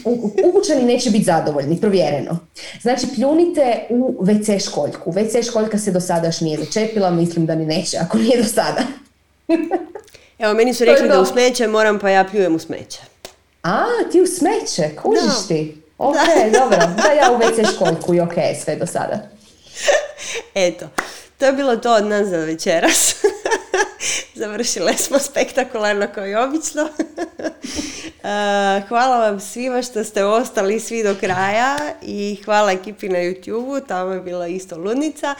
ukućani 0.44 0.82
neće 0.82 1.10
biti 1.10 1.24
zadovoljni, 1.24 1.80
provjereno. 1.80 2.38
Znači 2.82 3.06
pljunite 3.14 3.86
u 3.90 4.16
WC 4.20 4.64
školjku. 4.64 5.12
WC 5.12 5.48
školjka 5.48 5.78
se 5.78 5.90
do 5.90 6.00
sada 6.00 6.26
još 6.26 6.40
nije 6.40 6.58
začepila, 6.58 7.10
mislim 7.10 7.46
da 7.46 7.54
ni 7.54 7.66
neće 7.66 7.98
ako 7.98 8.18
nije 8.18 8.42
do 8.42 8.48
sada. 8.48 8.82
Evo, 10.38 10.54
meni 10.54 10.74
su 10.74 10.84
rekli 10.84 11.08
da 11.08 11.20
u 11.20 11.26
smeće 11.26 11.66
moram, 11.66 11.98
pa 11.98 12.10
ja 12.10 12.24
pljujem 12.24 12.54
u 12.54 12.58
smeće. 12.58 13.00
A, 13.62 13.84
ti 14.12 14.20
u 14.20 14.26
smeće, 14.26 14.96
kužiš 15.02 15.48
ti. 15.48 15.82
Ok, 15.98 16.16
dobro. 16.60 16.78
Da 16.78 17.12
ja 17.12 17.32
u 17.32 17.38
WC 17.38 17.74
školjku 17.74 18.14
i 18.14 18.20
ok, 18.20 18.34
sve 18.64 18.76
do 18.76 18.86
sada. 18.86 19.18
Eto, 20.54 20.88
to 21.38 21.46
je 21.46 21.52
bilo 21.52 21.76
to 21.76 21.94
od 21.94 22.06
nas 22.06 22.28
za 22.28 22.36
večeras. 22.36 23.15
Završile 24.36 24.94
smo 24.96 25.18
spektakularno 25.18 26.06
kao 26.14 26.26
i 26.26 26.34
obično. 26.34 26.88
hvala 28.88 29.18
vam 29.18 29.40
svima 29.40 29.82
što 29.82 30.04
ste 30.04 30.24
ostali 30.24 30.80
svi 30.80 31.02
do 31.02 31.14
kraja 31.20 31.76
i 32.02 32.42
hvala 32.44 32.72
ekipi 32.72 33.08
na 33.08 33.18
YouTube-u, 33.18 33.80
tamo 33.80 34.12
je 34.12 34.20
bila 34.20 34.46
isto 34.46 34.78
ludnica. 34.78 35.34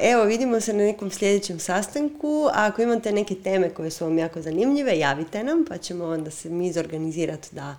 Evo, 0.00 0.24
vidimo 0.24 0.60
se 0.60 0.72
na 0.72 0.82
nekom 0.84 1.10
sljedećem 1.10 1.58
sastanku. 1.58 2.48
A 2.52 2.66
ako 2.66 2.82
imate 2.82 3.12
neke 3.12 3.34
teme 3.34 3.74
koje 3.74 3.90
su 3.90 4.04
vam 4.04 4.18
jako 4.18 4.42
zanimljive, 4.42 4.98
javite 4.98 5.44
nam, 5.44 5.64
pa 5.68 5.78
ćemo 5.78 6.04
onda 6.04 6.30
se 6.30 6.48
mi 6.48 6.66
izorganizirati 6.66 7.48
da 7.52 7.76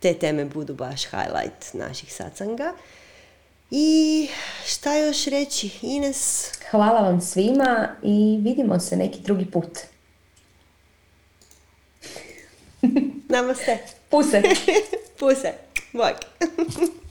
te 0.00 0.14
teme 0.14 0.44
budu 0.44 0.74
baš 0.74 1.04
highlight 1.04 1.74
naših 1.74 2.14
sacanga. 2.14 2.72
I 3.70 4.28
šta 4.66 4.96
još 4.96 5.24
reći, 5.24 5.70
Ines? 5.82 6.50
Hvala 6.70 7.00
vam 7.00 7.20
svima 7.20 7.88
i 8.02 8.38
vidimo 8.42 8.80
se 8.80 8.96
neki 8.96 9.20
drugi 9.20 9.50
put. 9.50 9.78
Namaste. 13.28 13.78
Puse. 14.08 14.42
Puse. 15.18 15.52
Bok. 15.92 16.16